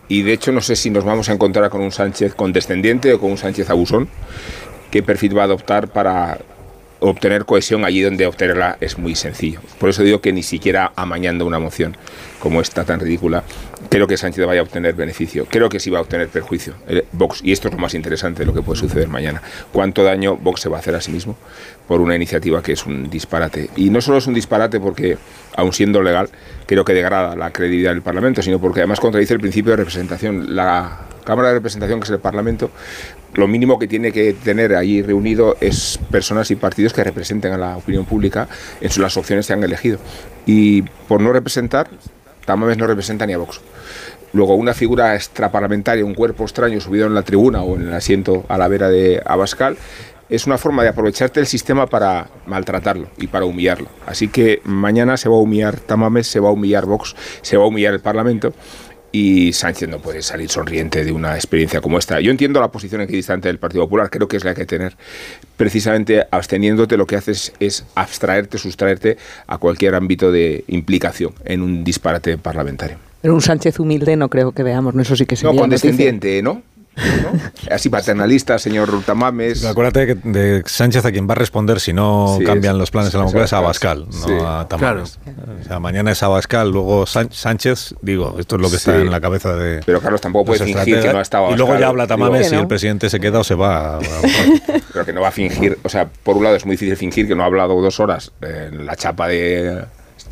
Y 0.09 0.23
de 0.23 0.33
hecho 0.33 0.53
no 0.53 0.61
sé 0.61 0.77
si 0.77 0.91
nos 0.91 1.05
vamos 1.05 1.29
a 1.29 1.33
encontrar 1.33 1.71
con 1.71 1.81
un 1.81 1.91
Sánchez 1.91 2.35
condescendiente 2.35 3.13
o 3.15 3.21
con 3.21 3.31
un 3.31 3.39
Sánchez 3.39 3.71
abusón. 3.71 4.09
¿Qué 4.91 5.03
perfil 5.03 5.37
va 5.37 5.43
a 5.43 5.45
adoptar 5.45 5.89
para 5.89 6.39
obtener 7.03 7.45
cohesión 7.45 7.85
allí 7.85 8.01
donde 8.01 8.27
obtenerla 8.27 8.79
es 8.81 8.97
muy 8.97 9.15
sencillo. 9.15 9.61
Por 9.79 9.91
eso 9.91 10.03
digo 10.03 10.21
que 10.21 10.33
ni 10.33 10.43
siquiera 10.43 10.93
amañando 10.97 11.45
una 11.45 11.59
moción 11.59 11.97
como 12.39 12.61
esta 12.61 12.85
tan 12.85 13.01
ridícula, 13.01 13.45
creo 13.89 14.07
que 14.07 14.17
Sánchez 14.17 14.47
vaya 14.47 14.61
a 14.61 14.65
obtener 14.65 14.95
beneficio. 14.95 15.47
Creo 15.49 15.69
que 15.69 15.81
sí 15.81 15.91
va 15.91 15.99
a 15.99 16.03
obtener 16.03 16.29
perjuicio 16.29 16.75
eh, 16.89 17.05
Vox. 17.13 17.41
Y 17.43 17.53
esto 17.53 17.69
es 17.69 17.75
lo 17.75 17.81
más 17.81 17.95
interesante 17.95 18.41
de 18.41 18.47
lo 18.47 18.55
que 18.55 18.63
puede 18.63 18.81
suceder 18.81 19.09
mañana. 19.09 19.43
¿Cuánto 19.73 20.03
daño 20.05 20.37
Vox 20.37 20.61
se 20.61 20.69
va 20.69 20.77
a 20.77 20.81
hacer 20.81 20.95
a 20.95 21.01
sí 21.01 21.13
mismo 21.13 21.37
por 21.87 22.01
una 22.01 22.15
iniciativa 22.17 22.63
que 22.63 22.73
es 22.73 22.87
un 22.87 23.11
disparate? 23.11 23.71
Y 23.77 23.91
no 23.91 24.01
solo 24.01 24.19
es 24.19 24.27
un 24.27 24.35
disparate 24.35 24.81
porque, 24.81 25.19
aun 25.57 25.73
siendo 25.73 26.03
legal, 26.03 26.29
creo 26.67 26.85
que 26.85 26.95
degrada 26.95 27.37
la 27.37 27.51
credibilidad 27.53 27.93
del 27.93 28.03
Parlamento, 28.03 28.43
sino 28.43 28.61
porque 28.61 28.81
además 28.81 29.01
contradice 29.01 29.35
el 29.35 29.41
principio 29.41 29.73
de 29.73 29.77
representación. 29.77 30.55
La 30.55 31.01
Cámara 31.25 31.49
de 31.49 31.55
Representación, 31.55 32.01
que 32.01 32.05
es 32.05 32.11
el 32.11 32.19
Parlamento, 32.19 32.71
lo 33.35 33.49
mínimo 33.49 33.79
que 33.79 33.89
tiene 33.89 34.13
que 34.13 34.35
tener 34.35 34.75
allí 34.75 35.03
reunido 35.03 35.57
es 35.61 35.99
personas 36.11 36.51
y 36.51 36.57
partidos 36.57 36.93
que 36.93 37.03
representen 37.03 37.53
a 37.53 37.59
la 37.59 37.77
opinión 37.77 38.05
pública 38.05 38.49
en 38.81 39.03
las 39.03 39.17
opciones 39.17 39.47
que 39.47 39.53
han 39.53 39.63
elegido. 39.63 39.99
Y 40.45 40.83
por 40.83 41.21
no 41.21 41.33
representar, 41.33 41.89
Tamames 42.45 42.77
no 42.77 42.87
representa 42.87 43.27
ni 43.27 43.33
a 43.33 43.39
Vox. 43.39 43.61
Luego, 44.35 44.55
una 44.55 44.73
figura 44.73 45.15
extraparlamentaria, 45.15 46.05
un 46.05 46.15
cuerpo 46.15 46.45
extraño 46.45 46.81
subido 46.81 47.07
en 47.07 47.15
la 47.15 47.23
tribuna 47.23 47.63
o 47.63 47.77
en 47.77 47.89
el 47.89 47.95
asiento 47.95 48.45
a 48.49 48.57
la 48.57 48.67
vera 48.67 48.89
de 48.89 49.23
Abascal, 49.25 49.77
es 50.33 50.47
una 50.47 50.57
forma 50.57 50.83
de 50.83 50.89
aprovecharte 50.89 51.41
el 51.41 51.47
sistema 51.47 51.87
para 51.87 52.27
maltratarlo 52.47 53.09
y 53.19 53.27
para 53.27 53.45
humillarlo. 53.45 53.89
Así 54.07 54.29
que 54.29 54.63
mañana 54.65 55.19
se 55.19 55.29
va 55.29 55.37
a 55.37 55.39
humillar 55.39 55.79
Tamames, 55.79 56.27
se 56.27 56.41
va 56.41 56.49
a 56.49 56.53
humillar 56.53 56.87
Vox, 56.87 57.15
se 57.43 57.59
va 57.59 57.65
a 57.65 57.67
humillar 57.67 57.93
el 57.93 58.01
Parlamento 58.01 58.55
y 59.13 59.53
Sánchez 59.53 59.91
no 59.91 59.99
puede 59.99 60.23
salir 60.23 60.49
sonriente 60.49 61.05
de 61.05 61.13
una 61.13 61.35
experiencia 61.35 61.83
como 61.83 61.99
esta. 61.99 62.19
Yo 62.21 62.31
entiendo 62.31 62.63
la 62.63 62.73
posición 62.73 63.03
equidistante 63.03 63.49
del 63.49 63.59
Partido 63.59 63.85
Popular, 63.85 64.09
creo 64.09 64.27
que 64.27 64.39
es 64.39 64.45
la 64.45 64.55
que 64.55 64.63
hay 64.63 64.67
que 64.67 64.77
tener. 64.79 64.97
Precisamente 65.59 66.27
absteniéndote 66.31 66.97
lo 66.97 67.07
que 67.07 67.17
haces 67.17 67.53
es 67.61 67.85
abstraerte, 67.95 68.57
sustraerte 68.57 69.19
a 69.47 69.59
cualquier 69.59 69.95
ámbito 69.95 70.33
de 70.33 70.65
implicación 70.69 71.35
en 71.45 71.61
un 71.61 71.85
disparate 71.85 72.39
parlamentario. 72.39 72.97
Pero 73.21 73.35
un 73.35 73.43
Sánchez 73.43 73.79
humilde 73.79 74.17
no 74.17 74.29
creo 74.31 74.53
que 74.53 74.63
veamos, 74.63 74.95
no 74.95 75.03
eso 75.03 75.15
sí 75.15 75.27
que 75.27 75.37
sería 75.37 75.53
No, 75.53 75.61
condescendiente, 75.61 76.43
¿no? 76.43 76.63
Así 77.71 77.89
paternalista, 77.89 78.59
señor 78.59 78.89
Rutamames. 78.89 79.65
Acuérdate 79.65 80.07
que 80.07 80.15
de 80.29 80.63
Sánchez 80.67 81.05
a 81.05 81.13
quien 81.13 81.29
va 81.29 81.33
a 81.33 81.37
responder 81.37 81.81
si 81.81 81.93
no 81.93 82.39
cambian 82.45 82.79
los 82.79 82.91
planes 82.91 83.15
en 83.15 83.21
la 83.21 83.27
mujer 83.27 83.43
es 83.43 83.53
a 83.53 83.59
Abascal, 83.59 84.07
no 84.09 84.49
a 84.49 84.69
Tamames. 84.69 85.19
O 85.61 85.65
sea, 85.65 85.79
mañana 85.81 86.13
es 86.13 86.23
Abascal, 86.23 86.71
luego 86.71 87.07
Sánchez, 87.07 87.95
digo, 88.03 88.37
esto 88.39 88.57
es 88.57 88.63
lo 88.63 88.71
que 88.71 88.77
está 88.77 88.97
en 88.97 89.11
la 89.11 89.21
cabeza 89.21 89.57
de. 89.57 89.81
Pero 89.85 90.01
Carlos 90.01 90.21
tampoco 90.21 90.47
puede 90.47 90.65
fingir 90.65 91.01
que 91.01 91.13
no 91.13 91.19
ha 91.19 91.23
estado 91.23 91.51
Y 91.51 91.57
luego 91.57 91.79
ya 91.79 91.89
habla 91.89 92.07
Tamames 92.07 92.53
y 92.53 92.57
el 92.57 92.67
presidente 92.67 93.09
se 93.09 93.21
queda 93.21 93.41
o 93.41 93.45
se 93.45 93.55
va. 93.55 93.99
Pero 94.93 95.07
que 95.07 95.13
no 95.13 95.23
va 95.23 95.29
a 95.29 95.33
fingir, 95.33 95.79
o 95.83 95.89
sea, 95.89 96.09
por 96.23 96.37
un 96.37 96.45
lado 96.45 96.57
es 96.57 96.67
muy 96.67 96.75
difícil 96.75 96.97
fingir 96.97 97.27
que 97.27 97.35
no 97.35 97.43
ha 97.43 97.47
hablado 97.47 97.81
dos 97.81 98.01
horas 98.01 98.33
en 98.43 98.85
la 98.85 98.95
chapa 98.97 99.29
de 99.29 99.85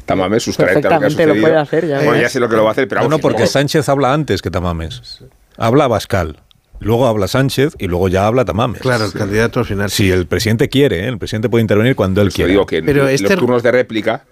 Tamames, 0.04 0.42
sustraerte 0.42 0.86
a 0.86 0.90
lo 0.90 1.00
que 1.00 1.06
ha 1.06 1.10
sucedido. 1.10 1.34
lo 1.34 1.40
puede 1.40 1.56
hacer 1.56 1.86
ya. 1.86 2.00
Bueno, 2.00 2.20
ya 2.20 2.28
sé 2.28 2.40
lo 2.40 2.48
que 2.48 2.56
lo 2.56 2.64
va 2.64 2.70
a 2.70 2.72
hacer, 2.72 2.86
pero 2.88 3.08
No, 3.08 3.18
porque 3.18 3.46
Sánchez 3.46 3.88
habla 3.88 4.12
antes 4.12 4.42
que 4.42 4.50
Tamames. 4.50 5.22
Habla 5.56 5.84
Abascal. 5.84 6.40
Luego 6.80 7.06
habla 7.06 7.28
Sánchez 7.28 7.74
y 7.78 7.86
luego 7.86 8.08
ya 8.08 8.26
habla 8.26 8.44
Tamames. 8.44 8.80
Claro, 8.80 9.04
el 9.04 9.12
candidato 9.12 9.60
al 9.60 9.66
final. 9.66 9.90
Si 9.90 10.10
el 10.10 10.26
presidente 10.26 10.68
quiere, 10.68 11.04
¿eh? 11.04 11.08
el 11.08 11.18
presidente 11.18 11.48
puede 11.48 11.62
intervenir 11.62 11.94
cuando 11.94 12.22
él 12.22 12.28
pues 12.28 12.34
quiera. 12.34 12.50
Digo 12.50 12.66
que 12.66 12.82
Pero 12.82 13.08
en 13.08 13.14
este... 13.14 13.28
los 13.28 13.38
turnos 13.38 13.62
de 13.62 13.70
réplica 13.70 14.24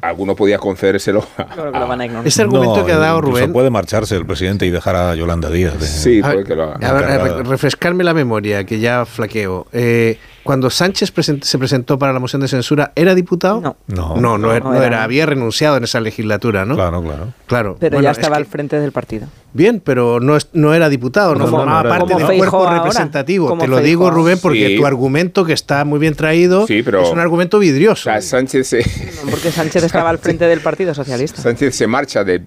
alguno 0.00 0.34
podía 0.34 0.58
concedérselo. 0.58 1.24
Creo 1.54 1.72
que 1.72 1.78
lo 1.78 1.86
van 1.86 2.00
a 2.00 2.04
ignorar. 2.06 2.26
Este 2.26 2.42
argumento 2.42 2.86
que 2.86 2.92
ha 2.92 2.98
dado 2.98 3.20
Rubén. 3.20 3.52
puede 3.52 3.70
marcharse 3.70 4.16
el 4.16 4.24
presidente 4.24 4.66
y 4.66 4.70
dejar 4.70 4.96
a 4.96 5.14
Yolanda 5.14 5.50
Díaz. 5.50 5.74
sí, 5.84 6.22
puede 6.22 6.44
que 6.44 6.54
lo 6.54 6.64
haga. 6.64 6.88
A 6.88 6.92
ver, 6.92 7.46
refrescarme 7.46 8.04
la 8.04 8.14
memoria, 8.14 8.64
que 8.64 8.80
ya 8.80 9.04
flaqueo. 9.04 9.66
Eh, 9.72 10.18
cuando 10.42 10.70
Sánchez 10.70 11.12
se 11.42 11.58
presentó 11.58 11.98
para 11.98 12.12
la 12.14 12.20
moción 12.20 12.40
de 12.40 12.48
censura, 12.48 12.92
¿era 12.96 13.14
diputado? 13.14 13.60
No. 13.60 13.76
No, 13.88 14.16
no, 14.16 14.38
no, 14.38 14.82
era, 14.82 15.02
había 15.02 15.26
renunciado 15.26 15.76
en 15.76 15.84
esa 15.84 16.00
legislatura, 16.00 16.64
¿no? 16.64 16.74
Claro, 16.74 17.02
claro. 17.02 17.34
claro. 17.46 17.76
Pero 17.78 18.00
ya 18.00 18.12
estaba 18.12 18.36
al 18.36 18.46
frente 18.46 18.80
del 18.80 18.92
partido. 18.92 19.28
Bien, 19.54 19.80
pero 19.80 20.20
no, 20.20 20.36
no 20.52 20.74
era 20.74 20.88
diputado, 20.88 21.34
no 21.34 21.46
formaba 21.46 21.88
parte 21.88 22.14
del 22.14 22.38
cuerpo 22.38 22.70
representativo. 22.70 23.56
Te 23.56 23.66
lo 23.66 23.80
digo, 23.80 24.10
Rubén, 24.10 24.38
porque 24.40 24.76
tu 24.76 24.86
argumento, 24.86 25.44
que 25.44 25.52
está 25.52 25.84
muy 25.84 25.98
bien 25.98 26.14
traído, 26.14 26.66
es 26.68 27.10
un 27.10 27.18
argumento 27.18 27.58
vidrioso. 27.58 28.10
Sánchez 28.20 28.66
se... 28.66 28.84
porque 29.30 29.50
Sánchez 29.50 29.84
estaba 29.84 30.10
al 30.10 30.18
frente 30.18 30.46
del 30.46 30.60
Partido 30.60 30.94
Socialista. 30.94 31.40
Sánchez 31.40 31.74
se 31.74 31.86
marcha, 31.86 32.24
de, 32.24 32.42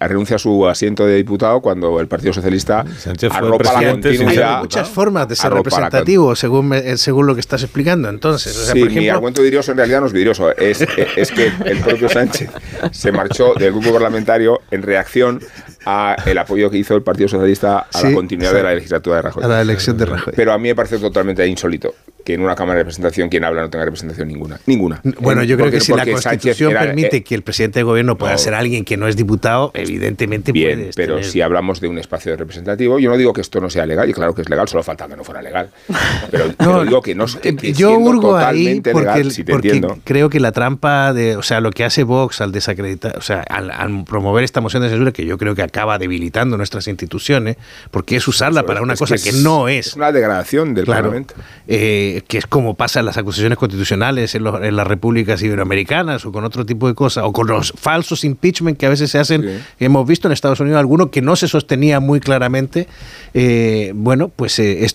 renuncia 0.00 0.36
a 0.36 0.38
su 0.38 0.66
asiento 0.66 1.04
de 1.06 1.16
diputado 1.16 1.60
cuando 1.60 2.00
el 2.00 2.08
Partido 2.08 2.32
Socialista 2.32 2.84
Sánchez 2.98 3.32
arropa 3.32 3.80
la 3.80 3.90
continuidad. 3.90 4.56
Hay 4.56 4.62
muchas 4.62 4.88
formas 4.88 5.28
de 5.28 5.36
ser 5.36 5.52
representativo, 5.52 6.34
según, 6.34 6.74
según 6.96 7.26
lo 7.26 7.34
que 7.34 7.40
estás 7.40 7.62
explicando. 7.62 8.08
Entonces, 8.08 8.70
sí, 8.72 8.84
mi 8.84 9.08
argumento 9.08 9.42
vidrioso 9.42 9.72
en 9.72 9.78
realidad 9.78 10.00
no 10.00 10.06
es 10.06 10.12
vidrioso, 10.12 10.56
es, 10.56 10.86
es 11.16 11.30
que 11.30 11.52
el 11.64 11.78
propio 11.80 12.08
Sánchez 12.08 12.50
se 12.92 13.12
marchó 13.12 13.54
del 13.54 13.72
grupo 13.72 13.92
parlamentario 13.92 14.60
en 14.70 14.82
reacción 14.82 15.40
a 15.86 16.16
el 16.26 16.36
apoyo 16.36 16.68
que 16.68 16.78
hizo 16.78 16.94
el 16.94 17.02
Partido 17.02 17.28
Socialista 17.28 17.86
a 17.92 18.02
la 18.02 18.12
continuidad 18.12 18.52
de 18.52 18.62
la 18.62 18.74
legislatura 18.74 19.16
de 19.16 19.22
Rajoy. 19.22 19.44
A 19.44 19.48
la 19.48 19.60
elección 19.60 19.96
de 19.96 20.04
Rajoy. 20.04 20.32
Pero 20.36 20.52
a 20.52 20.58
mí 20.58 20.68
me 20.68 20.74
parece 20.74 20.98
totalmente 20.98 21.46
insólito 21.46 21.94
que 22.26 22.34
en 22.34 22.40
una 22.40 22.56
Cámara 22.56 22.78
de 22.78 22.82
Representación 22.82 23.28
quien 23.28 23.44
habla 23.44 23.62
no 23.62 23.70
tenga 23.70 23.84
representación 23.84 24.26
ninguna. 24.26 24.58
Ninguna. 24.66 25.00
Bueno, 25.20 25.44
yo 25.44 25.56
creo 25.56 25.70
que 25.70 25.80
si 25.80 25.92
la 25.92 26.04
Constitución 26.04 26.72
permite 26.72 27.18
eh, 27.18 27.22
que 27.22 27.36
el 27.36 27.42
presidente 27.42 27.78
de 27.78 27.82
gobierno 27.84 28.18
pueda 28.18 28.36
ser 28.36 28.52
alguien 28.54 28.84
que 28.84 28.96
no 28.96 29.06
es 29.06 29.16
diputado, 29.16 29.70
evidentemente 29.74 30.50
Bien, 30.50 30.90
pero 30.96 31.22
si 31.22 31.40
hablamos 31.40 31.80
de 31.80 31.86
un 31.86 31.98
espacio 31.98 32.36
representativo, 32.36 32.98
yo 32.98 33.10
no 33.10 33.16
digo 33.16 33.32
que 33.32 33.42
esto 33.42 33.60
no 33.60 33.70
sea 33.70 33.86
legal, 33.86 34.10
y 34.10 34.12
claro 34.12 34.34
que 34.34 34.42
es 34.42 34.48
legal, 34.48 34.66
solo 34.66 34.82
falta 34.82 35.06
que 35.06 35.16
no 35.16 35.22
fuera 35.22 35.40
legal. 35.40 35.70
Pero, 36.58 36.84
digo 36.84 37.00
que 37.00 37.14
no 37.14 37.26
que, 37.26 37.54
que 37.54 37.72
Yo 37.72 37.96
hurgo 37.96 38.36
ahí 38.36 38.80
porque, 38.80 39.80
creo 40.02 40.28
que 40.28 40.40
la 40.40 40.50
trampa 40.50 41.12
de, 41.12 41.36
o 41.36 41.42
sea, 41.42 41.60
lo 41.60 41.70
que 41.70 41.84
hace 41.84 42.02
Vox 42.02 42.40
al 42.40 42.50
desacreditar, 42.50 43.16
o 43.16 43.20
sea, 43.20 43.42
al, 43.42 44.04
promover 44.04 44.42
esta 44.42 44.60
moción 44.60 44.82
de 44.82 44.88
censura, 44.88 45.12
que 45.12 45.24
yo 45.24 45.38
creo 45.38 45.54
que 45.54 45.62
acaba 45.62 45.98
debilitando 45.98 46.56
nuestras 46.56 46.88
instituciones, 46.88 47.56
porque 47.92 48.16
es 48.16 48.26
usarla 48.26 48.64
para 48.64 48.82
una 48.82 48.96
cosa 48.96 49.14
que, 49.16 49.32
no 49.32 49.68
es. 49.68 49.88
Es 49.88 49.94
una 49.94 50.10
degradación 50.10 50.74
del 50.74 50.86
Parlamento. 50.86 51.34
Eh, 51.68 52.15
que 52.24 52.38
es 52.38 52.46
como 52.46 52.74
pasa 52.74 53.00
en 53.00 53.06
las 53.06 53.16
acusaciones 53.16 53.58
constitucionales 53.58 54.34
en, 54.34 54.44
las 54.44 54.86
repúblicas 54.86 55.42
iberoamericanas 55.42 56.24
o 56.24 56.32
con 56.32 56.44
otro 56.44 56.64
tipo 56.64 56.88
de 56.88 56.94
cosas, 56.94 57.24
o 57.24 57.32
con 57.32 57.46
los 57.46 57.72
falsos 57.76 58.24
impeachment 58.24 58.78
que 58.78 58.86
a 58.86 58.88
veces 58.88 59.10
se 59.10 59.18
hacen, 59.18 59.62
hemos 59.78 60.06
visto 60.06 60.28
en 60.28 60.32
Estados 60.32 60.60
Unidos 60.60 60.78
alguno 60.78 61.10
que 61.10 61.22
no 61.22 61.36
se 61.36 61.48
sostenía 61.48 62.00
muy 62.00 62.20
claramente, 62.20 62.86
eh, 63.34 63.92
bueno, 63.94 64.28
pues 64.28 64.58
eh, 64.58 64.86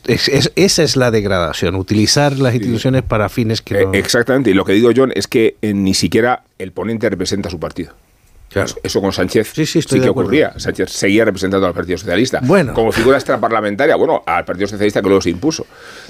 esa 0.55 0.83
es 0.83 0.95
la 0.95 1.11
degradación, 1.11 1.75
utilizar 1.75 2.37
las 2.37 2.53
instituciones 2.53 3.03
para 3.03 3.29
fines 3.29 3.61
que... 3.61 3.81
Eh, 3.81 3.87
exactamente, 3.93 4.51
y 4.51 4.53
lo 4.53 4.65
que 4.65 4.73
digo 4.73 4.91
John 4.95 5.11
es 5.15 5.27
que 5.27 5.55
ni 5.61 5.93
siquiera 5.93 6.43
el 6.57 6.71
ponente 6.71 7.09
representa 7.09 7.49
a 7.49 7.51
su 7.51 7.59
partido. 7.59 7.93
Eso 8.53 9.01
con 9.01 9.13
Sánchez 9.13 9.53
sí, 9.53 9.81
que 9.81 10.09
ocurría. 10.09 10.53
Sánchez 10.57 10.89
seguía 10.89 11.23
representando 11.23 11.67
al 11.67 11.73
Partido 11.73 11.97
Socialista. 11.97 12.41
Bueno. 12.43 12.73
Como 12.73 12.91
figura 12.91 13.17
extraparlamentaria, 13.17 13.95
bueno, 13.95 14.23
al 14.25 14.43
Partido 14.43 14.67
Socialista 14.67 15.01
que 15.01 15.07
luego 15.07 15.21
se 15.21 15.29
impuso. 15.29 15.65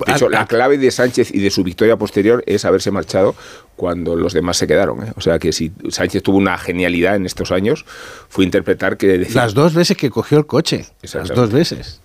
De 0.06 0.14
hecho, 0.14 0.30
la 0.30 0.48
clave 0.48 0.78
de 0.78 0.90
Sánchez 0.90 1.34
y 1.34 1.40
de 1.40 1.52
su 1.52 1.64
victoria 1.64 1.98
posterior 1.98 2.44
es 2.48 2.66
haberse 2.66 2.90
marchado 2.90 3.36
cuando 3.76 4.16
los 4.16 4.34
demás 4.34 4.58
se 4.58 4.68
quedaron. 4.68 5.04
¿eh? 5.04 5.12
O 5.16 5.22
sea 5.22 5.38
que 5.40 5.52
si 5.52 5.72
Sánchez 5.90 6.24
tuvo 6.24 6.38
una 6.38 6.58
genialidad 6.58 7.16
en 7.16 7.26
estos 7.26 7.52
años, 7.52 7.86
fue 8.30 8.44
interpretar 8.44 8.98
que... 8.98 9.28
Las 9.34 9.54
dos 9.54 9.74
veces 9.74 9.98
que 9.98 10.10
cogió 10.10 10.40
el 10.40 10.46
coche. 10.46 10.86
Las 11.14 11.30
dos 11.30 11.52
veces. 11.52 12.02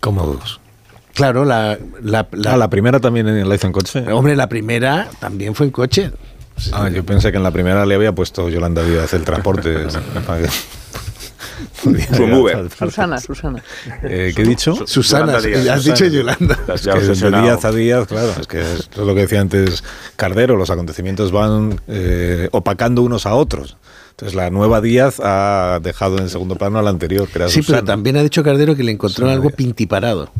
¿Cómo 0.00 0.26
dos? 0.26 0.60
Claro, 1.14 1.44
la, 1.44 1.78
la, 2.00 2.28
ah, 2.46 2.56
la 2.56 2.70
primera 2.70 3.00
también 3.00 3.48
la 3.48 3.54
hizo 3.54 3.66
en 3.66 3.72
coche. 3.72 4.12
Hombre, 4.12 4.36
la 4.36 4.48
primera 4.48 5.08
también 5.18 5.54
fue 5.54 5.66
en 5.66 5.72
coche. 5.72 6.12
Ah, 6.72 6.88
yo 6.88 7.04
pensé 7.04 7.30
que 7.30 7.36
en 7.36 7.42
la 7.42 7.50
primera 7.50 7.86
le 7.86 7.94
había 7.94 8.12
puesto 8.12 8.48
Yolanda 8.48 8.82
Díaz 8.82 9.12
el 9.14 9.22
transporte. 9.24 9.86
Susana, 12.78 13.18
Susana. 13.20 13.62
Eh, 14.02 14.32
¿Qué 14.34 14.42
he 14.42 14.44
dicho? 14.44 14.86
Susana, 14.86 15.40
Díaz. 15.40 15.68
has 15.68 15.84
dicho 15.84 16.06
Yolanda. 16.06 16.58
Es 16.74 16.82
que 16.82 16.90
de. 17.30 17.42
Díaz 17.42 17.64
a 17.64 17.72
Díaz, 17.72 18.06
claro, 18.06 18.32
es 18.40 18.46
que 18.46 18.60
es 18.60 18.96
lo 18.96 19.14
que 19.14 19.22
decía 19.22 19.40
antes 19.40 19.82
Cardero, 20.16 20.56
los 20.56 20.70
acontecimientos 20.70 21.32
van 21.32 21.80
eh, 21.88 22.48
opacando 22.52 23.02
unos 23.02 23.26
a 23.26 23.34
otros. 23.34 23.76
Entonces 24.10 24.34
la 24.34 24.50
nueva 24.50 24.80
Díaz 24.80 25.20
ha 25.22 25.78
dejado 25.82 26.18
en 26.18 26.28
segundo 26.28 26.56
plano 26.56 26.78
a 26.78 26.82
la 26.82 26.90
anterior, 26.90 27.28
que 27.28 27.38
era 27.38 27.48
Sí, 27.48 27.62
pero 27.62 27.84
también 27.84 28.16
ha 28.16 28.22
dicho 28.22 28.42
Cardero 28.42 28.74
que 28.74 28.82
le 28.82 28.92
encontró 28.92 29.26
Susana 29.26 29.32
algo 29.32 29.48
Díaz. 29.48 29.56
pintiparado. 29.56 30.30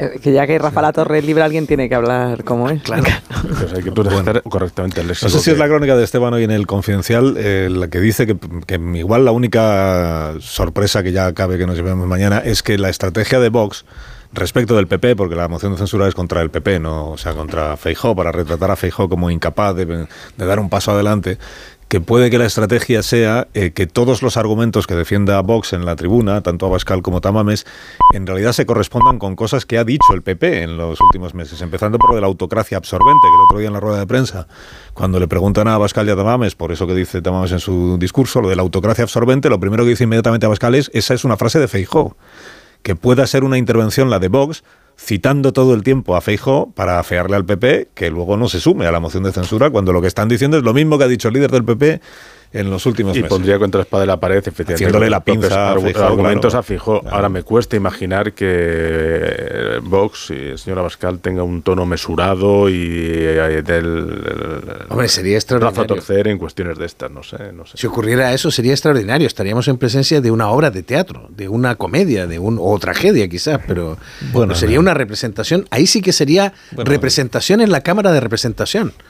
Eh, 0.00 0.18
Que 0.22 0.32
ya 0.32 0.46
que 0.46 0.58
Rafa 0.58 0.82
La 0.82 0.92
Torre 0.92 1.18
es 1.18 1.24
libre, 1.24 1.42
alguien 1.42 1.66
tiene 1.66 1.88
que 1.88 1.94
hablar 1.94 2.44
como 2.44 2.68
es. 2.70 2.82
Claro. 2.82 3.04
Pues 3.40 3.72
hay 3.72 3.82
que 3.82 3.90
utilizar 3.90 4.42
correctamente 4.42 5.00
el 5.00 5.08
No 5.08 5.14
sé 5.14 5.40
si 5.40 5.50
es 5.50 5.58
la 5.58 5.66
crónica 5.66 5.96
de 5.96 6.04
Esteban 6.04 6.32
hoy 6.34 6.44
en 6.44 6.50
el 6.50 6.66
Confidencial, 6.66 7.36
eh, 7.38 7.68
la 7.70 7.88
que 7.88 7.98
dice 8.00 8.26
que, 8.26 8.36
que 8.66 8.74
igual 8.94 9.24
la 9.24 9.32
única 9.32 10.34
sorpresa 10.40 11.02
que 11.02 11.12
ya 11.12 11.32
cabe 11.32 11.56
que 11.58 11.66
nos 11.66 11.76
llevemos 11.76 12.06
mañana 12.06 12.38
es 12.38 12.62
que 12.62 12.76
la 12.78 12.90
estrategia 12.90 13.40
de 13.40 13.48
Vox 13.48 13.84
respecto 14.32 14.76
del 14.76 14.86
PP, 14.86 15.16
porque 15.16 15.34
la 15.34 15.48
moción 15.48 15.72
de 15.72 15.78
censura 15.78 16.06
es 16.06 16.14
contra 16.14 16.42
el 16.42 16.50
PP, 16.50 16.80
no, 16.80 17.10
o 17.10 17.18
sea, 17.18 17.32
contra 17.32 17.76
Feijó, 17.76 18.14
para 18.14 18.30
retratar 18.30 18.70
a 18.70 18.76
Feijó 18.76 19.08
como 19.08 19.30
incapaz 19.30 19.74
de, 19.74 19.86
de 19.86 20.46
dar 20.46 20.60
un 20.60 20.68
paso 20.68 20.92
adelante, 20.92 21.38
que 21.90 22.00
puede 22.00 22.30
que 22.30 22.38
la 22.38 22.46
estrategia 22.46 23.02
sea 23.02 23.48
eh, 23.52 23.72
que 23.72 23.88
todos 23.88 24.22
los 24.22 24.36
argumentos 24.36 24.86
que 24.86 24.94
defienda 24.94 25.40
Vox 25.40 25.72
en 25.72 25.84
la 25.84 25.96
tribuna, 25.96 26.40
tanto 26.40 26.66
Abascal 26.66 27.02
como 27.02 27.20
Tamames, 27.20 27.66
en 28.14 28.28
realidad 28.28 28.52
se 28.52 28.64
correspondan 28.64 29.18
con 29.18 29.34
cosas 29.34 29.66
que 29.66 29.76
ha 29.76 29.82
dicho 29.82 30.14
el 30.14 30.22
PP 30.22 30.62
en 30.62 30.76
los 30.76 31.00
últimos 31.00 31.34
meses, 31.34 31.60
empezando 31.62 31.98
por 31.98 32.10
lo 32.10 32.14
de 32.14 32.20
la 32.20 32.28
autocracia 32.28 32.76
absorbente, 32.76 33.26
que 33.26 33.34
el 33.34 33.44
otro 33.44 33.58
día 33.58 33.66
en 33.66 33.72
la 33.72 33.80
rueda 33.80 33.98
de 33.98 34.06
prensa, 34.06 34.46
cuando 34.94 35.18
le 35.18 35.26
preguntan 35.26 35.66
a 35.66 35.74
Abascal 35.74 36.06
y 36.06 36.12
a 36.12 36.16
Tamames, 36.16 36.54
por 36.54 36.70
eso 36.70 36.86
que 36.86 36.94
dice 36.94 37.22
Tamames 37.22 37.50
en 37.50 37.58
su 37.58 37.98
discurso, 37.98 38.40
lo 38.40 38.48
de 38.48 38.54
la 38.54 38.62
autocracia 38.62 39.02
absorbente, 39.02 39.50
lo 39.50 39.58
primero 39.58 39.82
que 39.82 39.90
dice 39.90 40.04
inmediatamente 40.04 40.46
Abascal 40.46 40.76
es, 40.76 40.92
esa 40.94 41.14
es 41.14 41.24
una 41.24 41.36
frase 41.36 41.58
de 41.58 41.66
Feijó, 41.66 42.16
que 42.84 42.94
pueda 42.94 43.26
ser 43.26 43.42
una 43.42 43.58
intervención 43.58 44.10
la 44.10 44.20
de 44.20 44.28
Vox, 44.28 44.62
citando 45.02 45.52
todo 45.52 45.74
el 45.74 45.82
tiempo 45.82 46.14
a 46.14 46.20
Feijó 46.20 46.70
para 46.72 46.98
afearle 46.98 47.36
al 47.36 47.44
PP, 47.44 47.88
que 47.94 48.10
luego 48.10 48.36
no 48.36 48.48
se 48.48 48.60
sume 48.60 48.86
a 48.86 48.92
la 48.92 49.00
moción 49.00 49.22
de 49.22 49.32
censura, 49.32 49.70
cuando 49.70 49.92
lo 49.92 50.02
que 50.02 50.08
están 50.08 50.28
diciendo 50.28 50.58
es 50.58 50.62
lo 50.62 50.74
mismo 50.74 50.98
que 50.98 51.04
ha 51.04 51.08
dicho 51.08 51.28
el 51.28 51.34
líder 51.34 51.50
del 51.50 51.64
PP 51.64 52.00
en 52.52 52.68
los 52.68 52.84
últimos 52.86 53.16
Y 53.16 53.20
meses. 53.20 53.28
pondría 53.30 53.58
contra 53.60 53.78
la 53.78 53.82
espada 53.84 54.00
de 54.00 54.06
la 54.08 54.18
pared, 54.18 54.38
efectivamente. 54.38 54.74
Haciéndole 54.74 55.08
la 55.08 55.20
pinza 55.22 55.70
argumentos 55.70 56.52
claro. 56.52 56.58
a 56.58 56.62
Fijó. 56.62 57.00
Claro. 57.00 57.14
Ahora 57.16 57.28
me 57.28 57.42
cuesta 57.44 57.76
imaginar 57.76 58.32
que 58.32 58.46
eh, 58.48 59.78
Vox 59.82 60.30
y 60.30 60.34
el 60.50 60.58
señor 60.58 60.80
Abascal 60.80 61.20
tenga 61.20 61.42
un 61.44 61.62
tono 61.62 61.86
mesurado 61.86 62.68
y 62.68 62.74
eh, 62.74 63.62
del 63.62 64.84
Hombre, 64.88 65.08
sería 65.08 65.34
brazo 65.34 65.34
a 65.34 65.36
extraordinario. 65.38 65.86
torcer 65.86 66.26
en 66.28 66.38
cuestiones 66.38 66.76
de 66.78 66.86
estas, 66.86 67.10
no 67.10 67.22
sé, 67.22 67.52
no 67.52 67.66
sé. 67.66 67.76
Si 67.76 67.86
ocurriera 67.86 68.32
eso 68.32 68.50
sería 68.50 68.72
extraordinario. 68.72 69.26
Estaríamos 69.26 69.68
en 69.68 69.78
presencia 69.78 70.20
de 70.20 70.30
una 70.32 70.48
obra 70.48 70.70
de 70.70 70.82
teatro, 70.82 71.28
de 71.30 71.48
una 71.48 71.76
comedia, 71.76 72.26
de 72.26 72.38
un 72.40 72.58
o 72.60 72.78
tragedia 72.80 73.28
quizás, 73.28 73.60
pero 73.66 73.96
Bueno, 74.32 74.54
no 74.54 74.54
sería 74.56 74.76
no. 74.76 74.80
una 74.82 74.94
representación. 74.94 75.66
Ahí 75.70 75.86
sí 75.86 76.02
que 76.02 76.12
sería 76.12 76.52
Bueno. 76.72 76.90
representación 76.90 77.60
en 77.60 77.70
la 77.70 77.82
Cámara 77.82 78.10
de 78.12 78.18
Representación. 78.20 78.92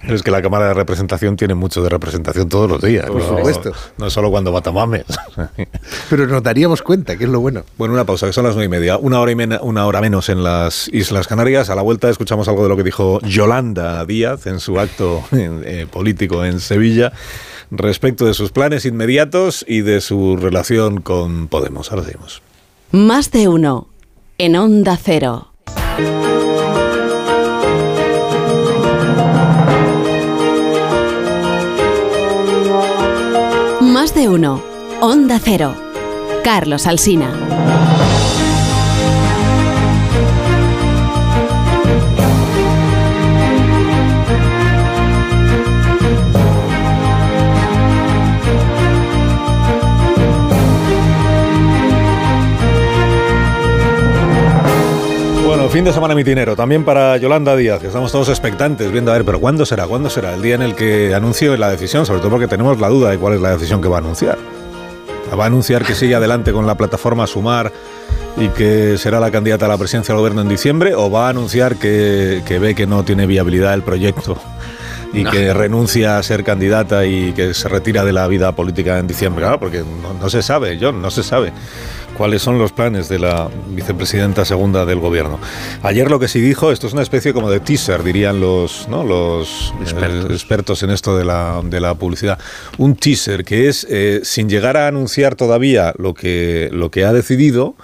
Pero 0.00 0.14
es 0.14 0.22
que 0.22 0.30
la 0.30 0.40
Cámara 0.40 0.68
de 0.68 0.74
Representación 0.74 1.34
tiene 1.36 1.54
mucho 1.54 1.82
de 1.82 1.88
representación 1.88 2.48
todos 2.48 2.70
los 2.70 2.80
días. 2.80 3.06
Por 3.06 3.20
no, 3.20 3.28
supuesto. 3.36 3.72
No 3.96 4.08
solo 4.10 4.30
cuando 4.30 4.52
va 4.52 4.60
Tamames. 4.60 5.04
Pero 6.10 6.26
nos 6.28 6.42
daríamos 6.42 6.82
cuenta, 6.82 7.16
que 7.16 7.24
es 7.24 7.30
lo 7.30 7.40
bueno. 7.40 7.64
Bueno, 7.76 7.94
una 7.94 8.04
pausa, 8.04 8.26
que 8.26 8.32
son 8.32 8.44
las 8.44 8.54
nueve 8.54 8.66
y 8.66 8.68
media. 8.68 8.96
Una 8.96 9.20
hora, 9.20 9.32
y 9.32 9.34
mena- 9.34 9.58
una 9.60 9.86
hora 9.86 10.00
menos 10.00 10.28
en 10.28 10.44
las 10.44 10.88
Islas 10.92 11.26
Canarias. 11.26 11.68
A 11.68 11.74
la 11.74 11.82
vuelta 11.82 12.08
escuchamos 12.10 12.46
algo 12.48 12.62
de 12.62 12.68
lo 12.68 12.76
que 12.76 12.84
dijo 12.84 13.20
Yolanda 13.22 14.04
Díaz 14.04 14.46
en 14.46 14.60
su 14.60 14.78
acto 14.78 15.24
eh, 15.32 15.86
político 15.90 16.44
en 16.44 16.60
Sevilla 16.60 17.12
respecto 17.72 18.24
de 18.24 18.34
sus 18.34 18.52
planes 18.52 18.84
inmediatos 18.86 19.64
y 19.68 19.80
de 19.80 20.00
su 20.00 20.36
relación 20.36 21.00
con 21.00 21.48
Podemos. 21.48 21.90
Ahora 21.90 22.04
seguimos. 22.04 22.40
Más 22.92 23.30
de 23.32 23.48
uno. 23.48 23.88
En 24.38 24.54
Onda 24.56 24.96
Cero. 24.96 25.48
Uno. 34.26 34.60
Onda 35.00 35.38
Cero. 35.38 35.74
Carlos 36.42 36.86
Alsina. 36.86 37.87
Bueno, 55.68 55.76
fin 55.80 55.84
de 55.84 55.92
semana 55.92 56.14
mitinero, 56.14 56.56
también 56.56 56.82
para 56.82 57.18
Yolanda 57.18 57.54
Díaz, 57.54 57.78
que 57.78 57.88
estamos 57.88 58.10
todos 58.10 58.30
expectantes, 58.30 58.90
viendo 58.90 59.10
a 59.10 59.14
ver, 59.16 59.26
pero 59.26 59.38
¿cuándo 59.38 59.66
será? 59.66 59.86
¿Cuándo 59.86 60.08
será 60.08 60.32
el 60.34 60.40
día 60.40 60.54
en 60.54 60.62
el 60.62 60.74
que 60.74 61.14
anuncie 61.14 61.54
la 61.58 61.68
decisión? 61.68 62.06
Sobre 62.06 62.20
todo 62.20 62.30
porque 62.30 62.48
tenemos 62.48 62.80
la 62.80 62.88
duda 62.88 63.10
de 63.10 63.18
cuál 63.18 63.34
es 63.34 63.42
la 63.42 63.50
decisión 63.50 63.82
que 63.82 63.88
va 63.88 63.96
a 63.96 64.00
anunciar. 64.00 64.38
¿Va 65.38 65.44
a 65.44 65.46
anunciar 65.46 65.84
que 65.84 65.94
sigue 65.94 66.14
adelante 66.14 66.52
con 66.54 66.66
la 66.66 66.74
plataforma 66.74 67.26
Sumar 67.26 67.70
y 68.38 68.48
que 68.48 68.96
será 68.96 69.20
la 69.20 69.30
candidata 69.30 69.66
a 69.66 69.68
la 69.68 69.76
presidencia 69.76 70.14
del 70.14 70.20
gobierno 70.20 70.40
en 70.40 70.48
diciembre? 70.48 70.94
¿O 70.94 71.10
va 71.10 71.26
a 71.26 71.30
anunciar 71.30 71.76
que, 71.76 72.40
que 72.46 72.58
ve 72.58 72.74
que 72.74 72.86
no 72.86 73.04
tiene 73.04 73.26
viabilidad 73.26 73.74
el 73.74 73.82
proyecto 73.82 74.38
y 75.12 75.24
No. 75.24 75.30
que 75.30 75.52
renuncia 75.52 76.16
a 76.16 76.22
ser 76.22 76.44
candidata 76.44 77.04
y 77.04 77.32
que 77.32 77.52
se 77.52 77.68
retira 77.68 78.06
de 78.06 78.14
la 78.14 78.26
vida 78.26 78.52
política 78.52 78.98
en 78.98 79.06
diciembre? 79.06 79.42
Claro, 79.42 79.60
porque 79.60 79.80
no, 79.80 80.14
no 80.18 80.30
se 80.30 80.42
sabe, 80.42 80.78
John, 80.80 81.02
no 81.02 81.10
se 81.10 81.22
sabe 81.22 81.52
cuáles 82.18 82.42
son 82.42 82.58
los 82.58 82.72
planes 82.72 83.08
de 83.08 83.20
la 83.20 83.48
vicepresidenta 83.68 84.44
segunda 84.44 84.84
del 84.84 84.98
gobierno. 84.98 85.38
Ayer 85.82 86.10
lo 86.10 86.18
que 86.18 86.26
sí 86.26 86.40
dijo, 86.40 86.72
esto 86.72 86.88
es 86.88 86.92
una 86.92 87.02
especie 87.02 87.32
como 87.32 87.48
de 87.48 87.60
teaser, 87.60 88.02
dirían 88.02 88.40
los, 88.40 88.88
¿no? 88.88 89.04
los 89.04 89.72
expertos. 89.80 90.30
expertos 90.32 90.82
en 90.82 90.90
esto 90.90 91.16
de 91.16 91.24
la, 91.24 91.62
de 91.62 91.80
la 91.80 91.94
publicidad. 91.94 92.38
Un 92.76 92.96
teaser 92.96 93.44
que 93.44 93.68
es, 93.68 93.86
eh, 93.88 94.20
sin 94.24 94.48
llegar 94.48 94.76
a 94.76 94.88
anunciar 94.88 95.36
todavía 95.36 95.94
lo 95.96 96.12
que, 96.12 96.68
lo 96.72 96.90
que 96.90 97.04
ha 97.04 97.12
decidido, 97.12 97.76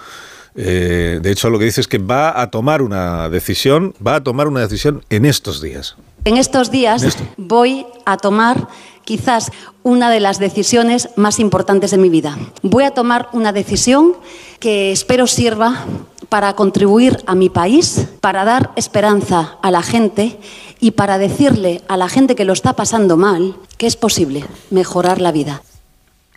eh, 0.56 1.20
de 1.22 1.30
hecho 1.30 1.48
lo 1.48 1.60
que 1.60 1.66
dice 1.66 1.80
es 1.80 1.88
que 1.88 1.98
va 1.98 2.40
a 2.40 2.50
tomar 2.50 2.82
una 2.82 3.28
decisión, 3.28 3.94
va 4.04 4.16
a 4.16 4.24
tomar 4.24 4.48
una 4.48 4.60
decisión 4.60 5.04
en 5.10 5.26
estos 5.26 5.62
días. 5.62 5.96
En 6.24 6.38
estos 6.38 6.70
días 6.70 7.02
Esto. 7.04 7.22
voy 7.36 7.86
a 8.04 8.16
tomar 8.16 8.66
quizás 9.04 9.50
una 9.82 10.10
de 10.10 10.20
las 10.20 10.38
decisiones 10.38 11.10
más 11.16 11.38
importantes 11.38 11.90
de 11.90 11.98
mi 11.98 12.08
vida. 12.08 12.38
Voy 12.62 12.84
a 12.84 12.92
tomar 12.92 13.28
una 13.32 13.52
decisión 13.52 14.14
que 14.60 14.92
espero 14.92 15.26
sirva 15.26 15.84
para 16.28 16.54
contribuir 16.54 17.18
a 17.26 17.34
mi 17.34 17.50
país, 17.50 18.06
para 18.20 18.44
dar 18.44 18.70
esperanza 18.76 19.58
a 19.62 19.70
la 19.70 19.82
gente 19.82 20.38
y 20.80 20.92
para 20.92 21.18
decirle 21.18 21.82
a 21.88 21.96
la 21.96 22.08
gente 22.08 22.34
que 22.34 22.44
lo 22.44 22.52
está 22.52 22.74
pasando 22.74 23.16
mal 23.16 23.56
que 23.78 23.86
es 23.86 23.96
posible 23.96 24.44
mejorar 24.70 25.20
la 25.20 25.32
vida. 25.32 25.62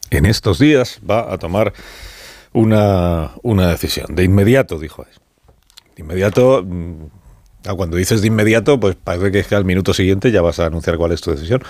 En 0.10 0.26
estos 0.26 0.60
días 0.60 1.00
va 1.10 1.34
a 1.34 1.38
tomar 1.38 1.74
una, 2.54 3.32
una 3.44 3.70
decisión. 3.70 4.16
De 4.16 4.24
inmediato, 4.24 4.80
dijo. 4.80 5.06
De 5.96 6.02
inmediato, 6.02 6.64
mm, 6.66 7.74
cuando 7.76 7.98
dices 7.98 8.22
de 8.22 8.28
inmediato, 8.28 8.80
pues 8.80 8.96
parece 8.96 9.32
que 9.32 9.40
es 9.40 9.48
que 9.48 9.56
al 9.56 9.66
minuto 9.66 9.94
siguiente 9.94 10.32
ya 10.32 10.42
vas 10.42 10.60
a 10.60 10.68
anunciar 10.68 10.98
cuál 10.98 11.12
es 11.12 11.22
tu 11.22 11.32
decisión. 11.32 11.62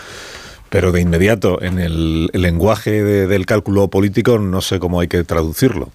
Pero 0.69 0.91
de 0.91 1.01
inmediato, 1.01 1.61
en 1.61 1.79
el, 1.79 2.27
lenguaje 2.33 3.03
de- 3.03 3.27
del 3.27 3.45
cálculo 3.45 3.87
político, 3.87 4.37
no 4.39 4.61
sé 4.61 4.79
cómo 4.79 4.99
hay 4.99 5.07
que 5.07 5.23
traducirlo. 5.23 5.89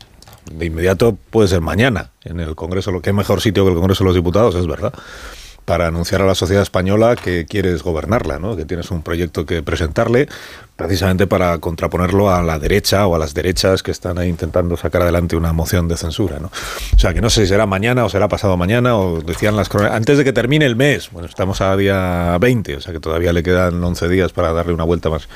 De 0.51 0.67
inmediato 0.67 1.17
puede 1.31 1.49
ser 1.49 1.61
mañana, 1.61 2.11
en 2.25 2.41
el 2.41 2.55
Congreso, 2.55 2.91
lo 2.91 3.01
que 3.03 3.13
mejor 3.13 3.41
sitio 3.41 3.65
que 3.65 3.71
el 3.73 3.77
Congreso 3.77 4.03
de 4.05 4.09
los 4.09 4.15
Diputados, 4.17 4.55
es 4.55 4.67
verdad, 4.67 4.93
para 5.65 5.87
anunciar 5.87 6.21
a 6.23 6.27
la 6.27 6.35
sociedad 6.35 6.63
española 6.63 7.15
que 7.15 7.47
quieres 7.47 7.83
gobernarla, 7.85 8.41
¿no? 8.41 8.57
que 8.57 8.65
tienes 8.65 8.91
un 8.91 9.03
proyecto 9.03 9.47
que 9.47 9.63
presentarle, 9.63 10.27
precisamente 10.77 11.27
para 11.27 11.59
contraponerlo 11.59 12.31
a 12.31 12.43
la 12.43 12.59
derecha 12.59 13.07
o 13.07 13.15
a 13.15 13.19
las 13.19 13.35
derechas 13.35 13.83
que 13.83 13.91
están 13.91 14.19
ahí 14.19 14.29
intentando 14.29 14.77
sacar 14.77 15.03
adelante 15.03 15.37
una 15.37 15.53
moción 15.53 15.89
de 15.89 15.97
censura. 15.97 16.39
¿no? 16.39 16.51
O 16.95 16.99
sea, 16.99 17.15
que 17.15 17.21
no 17.21 17.31
sé 17.31 17.43
si 17.43 17.49
será 17.49 17.67
mañana 17.67 18.05
o 18.05 18.09
será 18.09 18.29
pasado 18.29 18.57
mañana, 18.57 18.97
o 18.97 19.21
decían 19.21 19.57
las 19.57 19.69
crónicas, 19.69 19.97
antes 19.97 20.19
de 20.19 20.25
que 20.25 20.33
termine 20.33 20.65
el 20.65 20.77
mes, 20.77 21.11
bueno, 21.11 21.29
estamos 21.29 21.61
a 21.61 21.77
día 21.77 22.37
20, 22.41 22.77
o 22.77 22.81
sea 22.81 22.93
que 22.93 23.01
todavía 23.01 23.33
le 23.33 23.43
quedan 23.43 23.83
11 23.83 24.09
días 24.09 24.33
para 24.33 24.53
darle 24.53 24.73
una 24.73 24.85
vuelta 24.85 25.11
más 25.11 25.29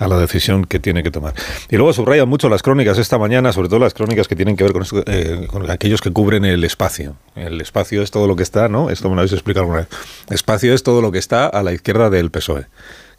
a 0.00 0.08
la 0.08 0.16
decisión 0.18 0.64
que 0.64 0.78
tiene 0.78 1.02
que 1.02 1.10
tomar. 1.10 1.34
Y 1.68 1.76
luego 1.76 1.92
subrayan 1.92 2.28
mucho 2.28 2.48
las 2.48 2.62
crónicas 2.62 2.98
esta 2.98 3.18
mañana, 3.18 3.52
sobre 3.52 3.68
todo 3.68 3.80
las 3.80 3.92
crónicas 3.92 4.28
que 4.28 4.34
tienen 4.34 4.56
que 4.56 4.64
ver 4.64 4.72
eh, 5.06 5.46
con 5.46 5.70
aquellos 5.70 6.00
que 6.00 6.10
cubren 6.10 6.44
el 6.46 6.64
espacio. 6.64 7.16
El 7.36 7.60
espacio 7.60 8.02
es 8.02 8.10
todo 8.10 8.26
lo 8.26 8.34
que 8.34 8.42
está, 8.42 8.68
¿no? 8.68 8.88
Esto 8.88 9.10
me 9.10 9.14
lo 9.14 9.20
habéis 9.20 9.34
explicado 9.34 9.64
alguna 9.64 9.80
vez. 9.80 9.88
Espacio 10.30 10.72
es 10.72 10.82
todo 10.82 11.02
lo 11.02 11.12
que 11.12 11.18
está 11.18 11.46
a 11.46 11.62
la 11.62 11.72
izquierda 11.72 12.08
del 12.08 12.30
PSOE. 12.30 12.66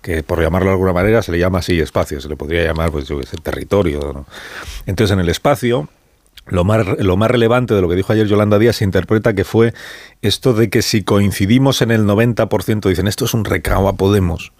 Que 0.01 0.23
por 0.23 0.41
llamarlo 0.41 0.67
de 0.67 0.73
alguna 0.73 0.93
manera 0.93 1.21
se 1.21 1.31
le 1.31 1.39
llama 1.39 1.59
así 1.59 1.79
espacio, 1.79 2.19
se 2.19 2.27
le 2.27 2.35
podría 2.35 2.63
llamar, 2.63 2.91
pues 2.91 3.07
yo 3.07 3.19
qué 3.19 3.27
sé, 3.27 3.37
territorio. 3.37 4.25
Entonces 4.85 5.13
en 5.13 5.19
el 5.19 5.29
espacio 5.29 5.87
lo 6.47 6.63
más, 6.63 6.85
lo 6.99 7.17
más 7.17 7.29
relevante 7.29 7.73
de 7.73 7.81
lo 7.81 7.89
que 7.89 7.95
dijo 7.95 8.11
ayer 8.11 8.27
Yolanda 8.27 8.57
Díaz 8.57 8.77
se 8.77 8.83
interpreta 8.83 9.33
que 9.33 9.43
fue 9.43 9.73
esto 10.21 10.53
de 10.53 10.69
que 10.69 10.81
si 10.81 11.03
coincidimos 11.03 11.81
en 11.81 11.91
el 11.91 12.05
90%, 12.05 12.89
dicen 12.89 13.07
esto 13.07 13.25
es 13.25 13.33
un 13.33 13.45
recao 13.45 13.87
a 13.87 13.93
Podemos, 13.93 14.51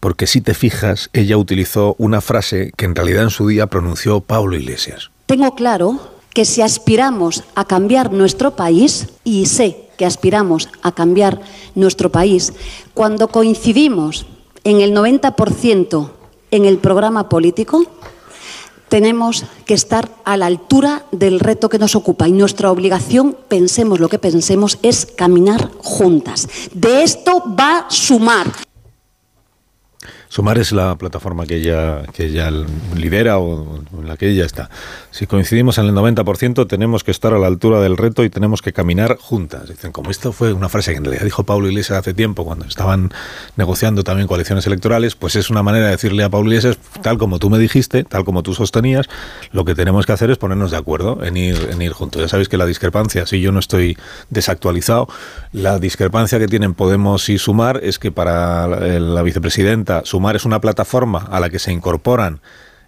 porque 0.00 0.26
si 0.26 0.40
te 0.40 0.54
fijas, 0.54 1.08
ella 1.12 1.36
utilizó 1.38 1.94
una 1.98 2.20
frase 2.20 2.72
que 2.76 2.84
en 2.84 2.94
realidad 2.94 3.24
en 3.24 3.30
su 3.30 3.48
día 3.48 3.66
pronunció 3.66 4.20
Pablo 4.20 4.56
Iglesias. 4.56 5.10
Tengo 5.26 5.54
claro 5.54 5.98
que 6.34 6.44
si 6.44 6.62
aspiramos 6.62 7.44
a 7.54 7.64
cambiar 7.64 8.12
nuestro 8.12 8.54
país, 8.54 9.08
y 9.24 9.46
sé 9.46 9.88
que 9.96 10.06
aspiramos 10.06 10.68
a 10.82 10.92
cambiar 10.92 11.40
nuestro 11.74 12.12
país, 12.12 12.52
cuando 12.94 13.28
coincidimos 13.28 14.26
en 14.64 14.80
el 14.80 14.94
90% 14.94 16.10
en 16.50 16.64
el 16.64 16.78
programa 16.78 17.28
político, 17.28 17.84
tenemos 18.88 19.44
que 19.66 19.74
estar 19.74 20.10
a 20.24 20.36
la 20.36 20.46
altura 20.46 21.04
del 21.12 21.38
reto 21.38 21.68
que 21.68 21.78
nos 21.78 21.94
ocupa 21.94 22.26
y 22.26 22.32
nuestra 22.32 22.72
obligación, 22.72 23.36
pensemos 23.48 24.00
lo 24.00 24.08
que 24.08 24.18
pensemos, 24.18 24.78
es 24.82 25.06
caminar 25.06 25.70
juntas. 25.78 26.48
De 26.74 27.04
esto 27.04 27.44
va 27.58 27.78
a 27.78 27.90
sumar. 27.90 28.52
Sumar 30.30 30.58
es 30.58 30.70
la 30.70 30.94
plataforma 30.94 31.44
que 31.44 31.56
ella, 31.56 32.02
que 32.14 32.26
ella 32.26 32.52
lidera 32.94 33.38
o 33.38 33.80
en 33.98 34.06
la 34.06 34.16
que 34.16 34.28
ella 34.30 34.44
está. 34.44 34.70
Si 35.10 35.26
coincidimos 35.26 35.78
en 35.78 35.86
el 35.86 35.92
90%, 35.92 36.68
tenemos 36.68 37.02
que 37.02 37.10
estar 37.10 37.34
a 37.34 37.38
la 37.40 37.48
altura 37.48 37.80
del 37.80 37.96
reto 37.96 38.22
y 38.22 38.30
tenemos 38.30 38.62
que 38.62 38.72
caminar 38.72 39.16
juntas. 39.18 39.68
Dicen, 39.68 39.90
como 39.90 40.08
esto 40.08 40.30
fue 40.30 40.52
una 40.52 40.68
frase 40.68 40.92
que 40.92 40.98
en 40.98 41.04
realidad 41.04 41.24
dijo 41.24 41.42
Pablo 41.42 41.66
Iglesias 41.66 41.98
hace 41.98 42.14
tiempo, 42.14 42.44
cuando 42.44 42.64
estaban 42.64 43.10
negociando 43.56 44.04
también 44.04 44.28
coaliciones 44.28 44.64
electorales, 44.68 45.16
pues 45.16 45.34
es 45.34 45.50
una 45.50 45.64
manera 45.64 45.86
de 45.86 45.90
decirle 45.90 46.22
a 46.22 46.28
Pablo 46.28 46.48
Iglesias, 46.50 46.78
tal 47.02 47.18
como 47.18 47.40
tú 47.40 47.50
me 47.50 47.58
dijiste, 47.58 48.04
tal 48.04 48.24
como 48.24 48.44
tú 48.44 48.54
sostenías, 48.54 49.08
lo 49.50 49.64
que 49.64 49.74
tenemos 49.74 50.06
que 50.06 50.12
hacer 50.12 50.30
es 50.30 50.38
ponernos 50.38 50.70
de 50.70 50.76
acuerdo 50.76 51.24
en 51.24 51.36
ir, 51.36 51.70
en 51.72 51.82
ir 51.82 51.90
juntos. 51.90 52.22
Ya 52.22 52.28
sabéis 52.28 52.48
que 52.48 52.56
la 52.56 52.66
discrepancia, 52.66 53.26
si 53.26 53.40
yo 53.40 53.50
no 53.50 53.58
estoy 53.58 53.98
desactualizado, 54.28 55.08
la 55.52 55.80
discrepancia 55.80 56.38
que 56.38 56.46
tienen 56.46 56.74
Podemos 56.74 57.28
y 57.28 57.38
Sumar 57.38 57.80
es 57.82 57.98
que 57.98 58.12
para 58.12 58.68
la 58.68 59.22
vicepresidenta, 59.22 60.02
Sumar 60.04 60.19
es 60.36 60.44
una 60.44 60.60
plataforma 60.60 61.26
a 61.30 61.40
la 61.40 61.50
que 61.50 61.58
se 61.58 61.72
incorporan 61.72 62.40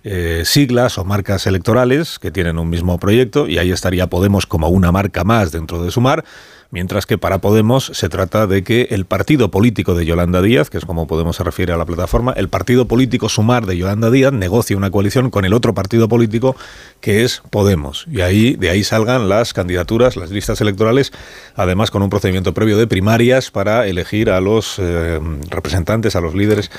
eh, 0.05 0.43
siglas 0.45 0.99
o 0.99 1.05
marcas 1.05 1.47
electorales 1.47 2.19
que 2.19 2.33
tienen 2.33 2.59
un 2.59 2.69
mismo 2.69 2.99
proyecto 2.99 3.47
y 3.47 3.59
ahí 3.59 3.71
estaría 3.71 4.09
Podemos 4.09 4.47
como 4.47 4.69
una 4.69 4.91
marca 4.91 5.23
más 5.23 5.53
dentro 5.53 5.81
de 5.81 5.93
Sumar, 5.93 6.25
mientras 6.73 7.07
que 7.07 7.19
para 7.19 7.39
Podemos 7.39 7.93
se 7.95 8.09
trata 8.09 8.49
de 8.49 8.65
que 8.65 8.89
el 8.91 9.05
partido 9.05 9.53
político 9.53 9.95
de 9.95 10.05
Yolanda 10.05 10.43
Díaz, 10.43 10.71
que 10.71 10.79
es 10.79 10.85
como 10.85 11.07
Podemos 11.07 11.37
se 11.37 11.45
refiere 11.45 11.73
a 11.73 11.77
la 11.77 11.85
plataforma, 11.85 12.33
el 12.33 12.49
partido 12.49 12.89
político 12.89 13.29
Sumar 13.29 13.65
de 13.65 13.77
Yolanda 13.77 14.11
Díaz 14.11 14.33
negocie 14.33 14.75
una 14.75 14.91
coalición 14.91 15.31
con 15.31 15.45
el 15.45 15.55
otro 15.55 15.73
partido 15.73 16.09
político 16.09 16.57
que 17.01 17.23
es 17.23 17.41
Podemos. 17.51 18.07
Y 18.11 18.23
ahí 18.23 18.57
de 18.57 18.71
ahí 18.71 18.83
salgan 18.83 19.29
las 19.29 19.53
candidaturas, 19.53 20.17
las 20.17 20.33
listas 20.33 20.61
electorales, 20.61 21.13
además 21.55 21.93
con 21.93 22.03
un 22.03 22.11
procedimiento 22.11 22.55
previo 22.55 22.77
de 22.77 22.89
primarias 22.89 23.53
para 23.53 23.87
elegir 23.87 24.31
a 24.31 24.41
los 24.41 24.81
eh, 24.81 25.21
representantes, 25.49 26.17
a 26.17 26.21
los 26.21 26.35
líderes 26.35 26.73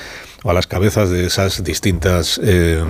a 0.50 0.52
las 0.52 0.66
cabezas 0.66 1.10
de 1.10 1.26
esas 1.26 1.64
distintas 1.64 2.40
eh, 2.42 2.82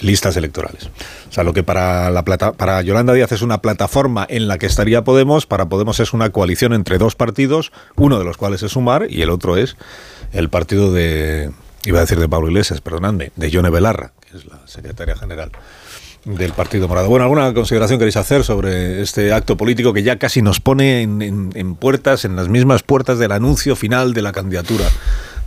listas 0.00 0.36
electorales. 0.36 0.90
O 1.28 1.32
sea, 1.32 1.44
lo 1.44 1.52
que 1.52 1.62
para, 1.62 2.10
la 2.10 2.24
plata, 2.24 2.52
para 2.52 2.80
Yolanda 2.82 3.12
Díaz 3.12 3.32
es 3.32 3.42
una 3.42 3.60
plataforma 3.60 4.26
en 4.28 4.48
la 4.48 4.58
que 4.58 4.66
estaría 4.66 5.02
Podemos, 5.02 5.46
para 5.46 5.68
Podemos 5.68 5.98
es 6.00 6.12
una 6.12 6.30
coalición 6.30 6.72
entre 6.72 6.98
dos 6.98 7.16
partidos, 7.16 7.72
uno 7.96 8.18
de 8.18 8.24
los 8.24 8.36
cuales 8.36 8.62
es 8.62 8.72
Sumar 8.72 9.06
y 9.10 9.22
el 9.22 9.30
otro 9.30 9.56
es 9.56 9.76
el 10.32 10.48
partido 10.48 10.92
de, 10.92 11.50
iba 11.84 11.98
a 11.98 12.02
decir 12.02 12.18
de 12.20 12.28
Pablo 12.28 12.48
Iglesias, 12.48 12.80
perdonadme, 12.80 13.32
de 13.34 13.50
Yone 13.50 13.70
Belarra, 13.70 14.12
que 14.20 14.36
es 14.36 14.46
la 14.46 14.60
secretaria 14.66 15.16
general 15.16 15.50
del 16.24 16.52
Partido 16.52 16.86
Morado. 16.86 17.08
Bueno, 17.08 17.24
¿alguna 17.24 17.52
consideración 17.54 17.98
queréis 17.98 18.16
hacer 18.18 18.44
sobre 18.44 19.00
este 19.00 19.32
acto 19.32 19.56
político 19.56 19.92
que 19.92 20.02
ya 20.02 20.18
casi 20.18 20.42
nos 20.42 20.60
pone 20.60 21.02
en, 21.02 21.50
en 21.54 21.74
puertas, 21.74 22.24
en 22.24 22.36
las 22.36 22.48
mismas 22.48 22.82
puertas 22.82 23.18
del 23.18 23.32
anuncio 23.32 23.74
final 23.74 24.12
de 24.12 24.22
la 24.22 24.32
candidatura 24.32 24.84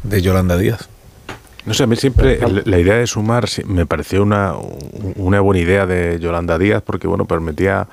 de 0.02 0.22
Yolanda 0.22 0.58
Díaz? 0.58 0.90
No 1.66 1.74
sé, 1.74 1.84
a 1.84 1.88
mí 1.88 1.96
siempre 1.96 2.40
la 2.66 2.80
idea 2.80 2.96
de 2.96 3.08
sumar 3.08 3.46
me 3.66 3.86
pareció 3.86 4.22
una, 4.22 4.54
una 5.16 5.40
buena 5.40 5.62
idea 5.62 5.86
de 5.86 6.20
Yolanda 6.20 6.58
Díaz 6.58 6.82
porque, 6.82 7.08
bueno, 7.08 7.26
permitía 7.26 7.88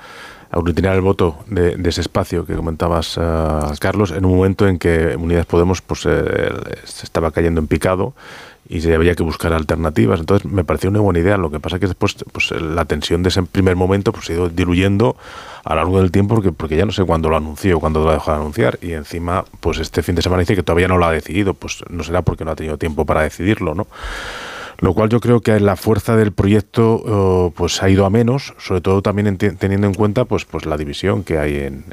aglutinar 0.51 0.95
el 0.95 1.01
voto 1.01 1.37
de, 1.47 1.77
ese 1.85 2.01
espacio 2.01 2.45
que 2.45 2.55
comentabas, 2.55 3.17
eh, 3.17 3.21
Carlos, 3.79 4.11
en 4.11 4.25
un 4.25 4.35
momento 4.35 4.67
en 4.67 4.77
que 4.77 5.15
Unidas 5.15 5.45
Podemos 5.45 5.81
pues, 5.81 6.05
eh, 6.05 6.51
se 6.83 7.05
estaba 7.05 7.31
cayendo 7.31 7.61
en 7.61 7.67
picado 7.67 8.13
y 8.67 8.81
se 8.81 8.93
había 8.93 9.15
que 9.15 9.23
buscar 9.23 9.53
alternativas. 9.53 10.19
Entonces 10.19 10.49
me 10.49 10.63
pareció 10.63 10.89
una 10.89 10.99
buena 10.99 11.19
idea. 11.19 11.37
Lo 11.37 11.51
que 11.51 11.59
pasa 11.59 11.77
es 11.77 11.79
que 11.81 11.87
después 11.87 12.15
pues, 12.31 12.51
la 12.51 12.85
tensión 12.85 13.23
de 13.23 13.29
ese 13.29 13.43
primer 13.43 13.75
momento 13.75 14.11
pues, 14.11 14.25
se 14.25 14.33
ha 14.33 14.35
ido 14.35 14.49
diluyendo 14.49 15.15
a 15.63 15.75
lo 15.75 15.81
largo 15.81 16.01
del 16.01 16.11
tiempo 16.11 16.35
porque, 16.35 16.51
porque 16.51 16.75
ya 16.75 16.85
no 16.85 16.91
sé 16.91 17.03
cuándo 17.03 17.29
lo 17.29 17.37
anunció 17.37 17.79
cuándo 17.79 18.03
lo 18.03 18.11
dejó 18.11 18.31
de 18.31 18.37
anunciar. 18.37 18.77
Y 18.81 18.93
encima, 18.93 19.45
pues 19.59 19.79
este 19.79 20.03
fin 20.03 20.15
de 20.15 20.21
semana 20.21 20.41
dice 20.41 20.55
que 20.55 20.63
todavía 20.63 20.87
no 20.87 20.97
lo 20.97 21.05
ha 21.05 21.11
decidido. 21.11 21.53
Pues 21.53 21.83
no 21.89 22.03
será 22.03 22.21
porque 22.21 22.45
no 22.45 22.51
ha 22.51 22.55
tenido 22.55 22.77
tiempo 22.77 23.05
para 23.05 23.21
decidirlo, 23.21 23.73
¿no? 23.73 23.87
Lo 24.81 24.95
cual 24.95 25.09
yo 25.09 25.19
creo 25.19 25.41
que 25.41 25.59
la 25.59 25.75
fuerza 25.75 26.15
del 26.15 26.31
proyecto 26.31 26.95
oh, 27.05 27.53
pues 27.55 27.83
ha 27.83 27.89
ido 27.89 28.03
a 28.03 28.09
menos, 28.09 28.55
sobre 28.57 28.81
todo 28.81 29.03
también 29.03 29.37
teniendo 29.37 29.85
en 29.85 29.93
cuenta 29.93 30.25
pues, 30.25 30.45
pues 30.45 30.65
la 30.65 30.75
división 30.75 31.23
que 31.23 31.37
hay 31.37 31.57
en, 31.57 31.85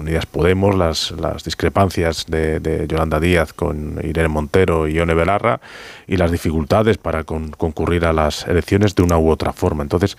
Unidas 0.00 0.26
Podemos, 0.26 0.74
las, 0.74 1.12
las 1.12 1.44
discrepancias 1.44 2.26
de, 2.26 2.86
Yolanda 2.88 3.20
Díaz 3.20 3.52
con 3.52 4.00
Irene 4.02 4.28
Montero 4.28 4.88
y 4.88 4.94
Ione 4.94 5.14
Belarra 5.14 5.60
y 6.08 6.16
las 6.16 6.32
dificultades 6.32 6.98
para 6.98 7.22
concurrir 7.22 8.04
a 8.06 8.12
las 8.12 8.46
elecciones 8.48 8.96
de 8.96 9.04
una 9.04 9.16
u 9.16 9.30
otra 9.30 9.52
forma. 9.52 9.84
Entonces, 9.84 10.18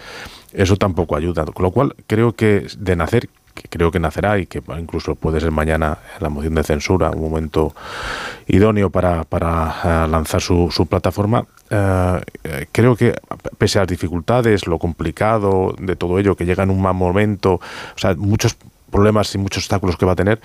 eso 0.53 0.78
tampoco 0.78 1.17
ayuda. 1.17 1.43
Con 1.43 1.63
lo 1.63 1.71
cual, 1.71 1.93
creo 2.07 2.32
que 2.34 2.67
de 2.78 2.95
nacer 2.95 3.28
que 3.53 3.69
creo 3.69 3.89
que 3.89 3.99
nacerá 3.99 4.38
y 4.38 4.45
que 4.45 4.61
incluso 4.78 5.15
puede 5.15 5.39
ser 5.39 5.49
mañana 5.51 5.99
la 6.19 6.30
moción 6.30 6.55
de 6.55 6.63
censura, 6.63 7.11
un 7.11 7.21
momento 7.21 7.73
idóneo 8.47 8.89
para, 8.89 9.23
para 9.23 10.05
eh, 10.05 10.07
lanzar 10.09 10.41
su, 10.41 10.69
su 10.71 10.86
plataforma, 10.88 11.47
eh, 11.70 12.22
creo 12.72 12.95
que 12.95 13.13
pese 13.57 13.80
a 13.80 13.82
las 13.82 13.89
dificultades, 13.89 14.68
lo 14.68 14.80
complicado 14.80 15.76
de 15.80 15.95
todo 15.95 16.20
ello, 16.20 16.36
que 16.36 16.45
llega 16.45 16.63
en 16.63 16.70
un 16.70 16.82
mal 16.82 16.93
momento, 16.93 17.53
o 17.55 17.97
sea, 17.97 18.13
muchos 18.16 18.55
problemas 18.91 19.34
y 19.36 19.38
muchos 19.38 19.63
obstáculos 19.63 19.97
que 19.97 20.05
va 20.05 20.13
a 20.13 20.16
tener, 20.16 20.39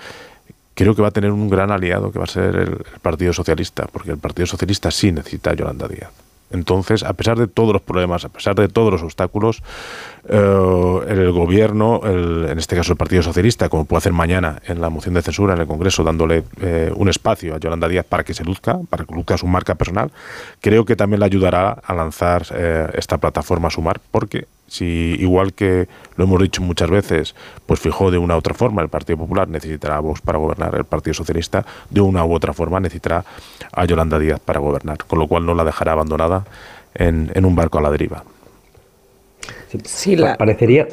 creo 0.73 0.95
que 0.95 1.01
va 1.01 1.09
a 1.09 1.11
tener 1.11 1.31
un 1.31 1.49
gran 1.49 1.71
aliado 1.71 2.11
que 2.11 2.19
va 2.19 2.25
a 2.25 2.27
ser 2.27 2.55
el, 2.55 2.69
el 2.69 2.99
Partido 3.01 3.33
Socialista, 3.33 3.87
porque 3.91 4.11
el 4.11 4.17
Partido 4.17 4.47
Socialista 4.47 4.91
sí 4.91 5.11
necesita 5.11 5.51
a 5.51 5.53
Yolanda 5.53 5.87
Díaz. 5.87 6.11
Entonces, 6.51 7.03
a 7.03 7.13
pesar 7.13 7.37
de 7.37 7.47
todos 7.47 7.73
los 7.73 7.81
problemas, 7.81 8.25
a 8.25 8.29
pesar 8.29 8.55
de 8.55 8.67
todos 8.67 8.91
los 8.91 9.03
obstáculos, 9.03 9.63
eh, 10.27 10.99
el 11.07 11.31
gobierno, 11.31 12.01
en 12.03 12.57
este 12.57 12.75
caso 12.75 12.93
el 12.93 12.97
Partido 12.97 13.23
Socialista, 13.23 13.69
como 13.69 13.85
puede 13.85 13.99
hacer 13.99 14.13
mañana 14.13 14.61
en 14.65 14.81
la 14.81 14.89
moción 14.89 15.15
de 15.15 15.21
censura 15.21 15.53
en 15.53 15.61
el 15.61 15.67
Congreso, 15.67 16.03
dándole 16.03 16.43
eh, 16.61 16.91
un 16.95 17.09
espacio 17.09 17.55
a 17.55 17.59
Yolanda 17.59 17.87
Díaz 17.87 18.05
para 18.07 18.23
que 18.23 18.33
se 18.33 18.43
luzca, 18.43 18.79
para 18.89 19.05
que 19.05 19.13
luzca 19.15 19.37
su 19.37 19.47
marca 19.47 19.75
personal, 19.75 20.11
creo 20.59 20.85
que 20.85 20.95
también 20.95 21.19
le 21.19 21.25
ayudará 21.25 21.71
a 21.71 21.93
lanzar 21.93 22.45
eh, 22.53 22.87
esta 22.93 23.17
plataforma 23.17 23.69
Sumar, 23.69 23.99
porque 24.11 24.47
si 24.71 25.17
igual 25.19 25.51
que 25.51 25.89
lo 26.15 26.23
hemos 26.23 26.41
dicho 26.41 26.61
muchas 26.61 26.89
veces, 26.89 27.35
pues 27.65 27.81
fijó 27.81 28.09
de 28.09 28.17
una 28.17 28.35
u 28.35 28.37
otra 28.37 28.53
forma 28.53 28.81
el 28.81 28.87
Partido 28.87 29.17
Popular 29.17 29.49
necesitará 29.49 29.97
a 29.97 29.99
Vox 29.99 30.21
para 30.21 30.37
gobernar, 30.37 30.73
el 30.75 30.85
Partido 30.85 31.13
Socialista 31.13 31.65
de 31.89 31.99
una 31.99 32.23
u 32.23 32.33
otra 32.33 32.53
forma 32.53 32.79
necesitará 32.79 33.25
a 33.73 33.83
Yolanda 33.83 34.17
Díaz 34.17 34.39
para 34.39 34.61
gobernar, 34.61 34.97
con 35.05 35.19
lo 35.19 35.27
cual 35.27 35.45
no 35.45 35.53
la 35.55 35.65
dejará 35.65 35.91
abandonada 35.91 36.45
en, 36.95 37.29
en 37.33 37.43
un 37.43 37.53
barco 37.53 37.79
a 37.79 37.81
la 37.81 37.91
deriva. 37.91 38.23
Sí, 39.83 40.15
la... 40.15 40.37
parecería, 40.37 40.87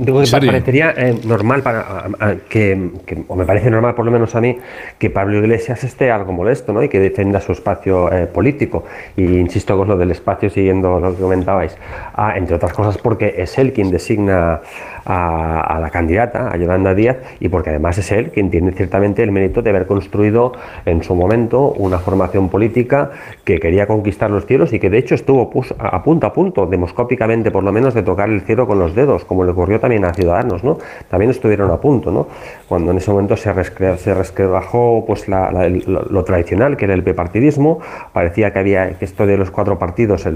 Digo 0.00 0.22
que 0.22 0.30
parecería 0.30 0.94
eh, 0.96 1.18
normal 1.24 1.62
para 1.62 2.10
que, 2.48 2.90
o 3.28 3.36
me 3.36 3.44
parece 3.44 3.70
normal 3.70 3.94
por 3.94 4.04
lo 4.04 4.10
menos 4.10 4.34
a 4.34 4.40
mí, 4.40 4.56
que 4.98 5.10
Pablo 5.10 5.38
Iglesias 5.38 5.84
esté 5.84 6.10
algo 6.10 6.32
molesto 6.32 6.72
¿no? 6.72 6.82
y 6.82 6.88
que 6.88 7.00
defienda 7.00 7.40
su 7.40 7.52
espacio 7.52 8.12
eh, 8.12 8.26
político. 8.26 8.84
Y 9.16 9.38
insisto 9.38 9.76
con 9.76 9.88
lo 9.88 9.96
del 9.96 10.10
espacio, 10.10 10.50
siguiendo 10.50 11.00
lo 11.00 11.14
que 11.14 11.22
comentabais, 11.22 11.76
ah, 12.14 12.34
entre 12.36 12.56
otras 12.56 12.72
cosas 12.72 12.98
porque 12.98 13.34
es 13.38 13.58
él 13.58 13.72
quien 13.72 13.90
designa 13.90 14.60
a, 15.04 15.78
la 15.80 15.90
candidata, 15.90 16.50
a 16.52 16.56
Yolanda 16.56 16.94
Díaz, 16.94 17.18
y 17.40 17.48
porque 17.48 17.70
además 17.70 17.98
es 17.98 18.10
él 18.12 18.30
quien 18.30 18.50
tiene 18.50 18.72
ciertamente 18.72 19.22
el 19.22 19.32
mérito 19.32 19.62
de 19.62 19.70
haber 19.70 19.86
construido 19.86 20.52
en 20.84 21.02
su 21.02 21.14
momento 21.14 21.72
una 21.72 21.98
formación 21.98 22.48
política 22.48 23.10
que 23.44 23.60
quería 23.60 23.86
conquistar 23.86 24.30
los 24.30 24.46
cielos 24.46 24.72
y 24.72 24.78
que 24.78 24.90
de 24.90 24.98
hecho 24.98 25.14
estuvo 25.14 25.50
a 25.78 26.02
punto 26.02 26.26
a 26.26 26.32
punto, 26.32 26.66
demoscópicamente 26.66 27.50
por 27.50 27.64
lo 27.64 27.72
menos, 27.72 27.94
de 27.94 28.02
tocar 28.02 28.28
el 28.28 28.42
cielo 28.42 28.66
con 28.66 28.78
los 28.78 28.94
dedos, 28.94 29.24
como 29.24 29.44
le 29.44 29.50
ocurrió 29.50 29.80
también 29.80 30.04
a 30.04 30.14
Ciudadanos, 30.14 30.64
¿no? 30.64 30.78
También 31.08 31.30
estuvieron 31.30 31.70
a 31.70 31.76
punto, 31.76 32.10
¿no? 32.10 32.26
Cuando 32.68 32.90
en 32.92 32.98
ese 32.98 33.10
momento 33.10 33.36
se, 33.36 33.52
resquebrajó 33.52 35.04
pues, 35.06 35.26
lo, 35.28 36.24
tradicional, 36.24 36.76
que 36.76 36.86
era 36.86 36.94
el 36.94 37.02
bipartidismo, 37.02 37.80
parecía 38.12 38.52
que 38.52 38.58
había 38.58 38.98
que 38.98 39.04
esto 39.04 39.26
de 39.26 39.36
los 39.36 39.50
cuatro 39.50 39.78
partidos 39.78 40.26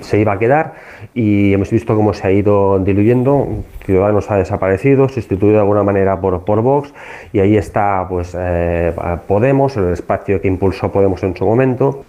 se 0.00 0.18
iba 0.18 0.32
a 0.32 0.38
quedar 0.38 0.74
y 1.14 1.52
hemos 1.52 1.70
visto 1.70 1.94
cómo 1.94 2.14
se 2.14 2.26
ha 2.26 2.32
ido 2.32 2.78
diluyendo 2.78 3.48
Ciudadanos 3.84 4.30
ha 4.30 4.36
desaparecido, 4.36 5.08
sustituido 5.08 5.54
de 5.54 5.60
alguna 5.60 5.82
manera 5.82 6.20
por, 6.20 6.44
por 6.44 6.62
Vox, 6.62 6.92
y 7.32 7.40
ahí 7.40 7.56
está 7.56 8.06
pues, 8.08 8.34
eh, 8.38 8.92
Podemos, 9.26 9.76
el 9.76 9.92
espacio 9.92 10.40
que 10.40 10.48
impulsó 10.48 10.90
Podemos 10.90 11.22
en 11.22 11.36
su 11.36 11.44
momento. 11.44 12.04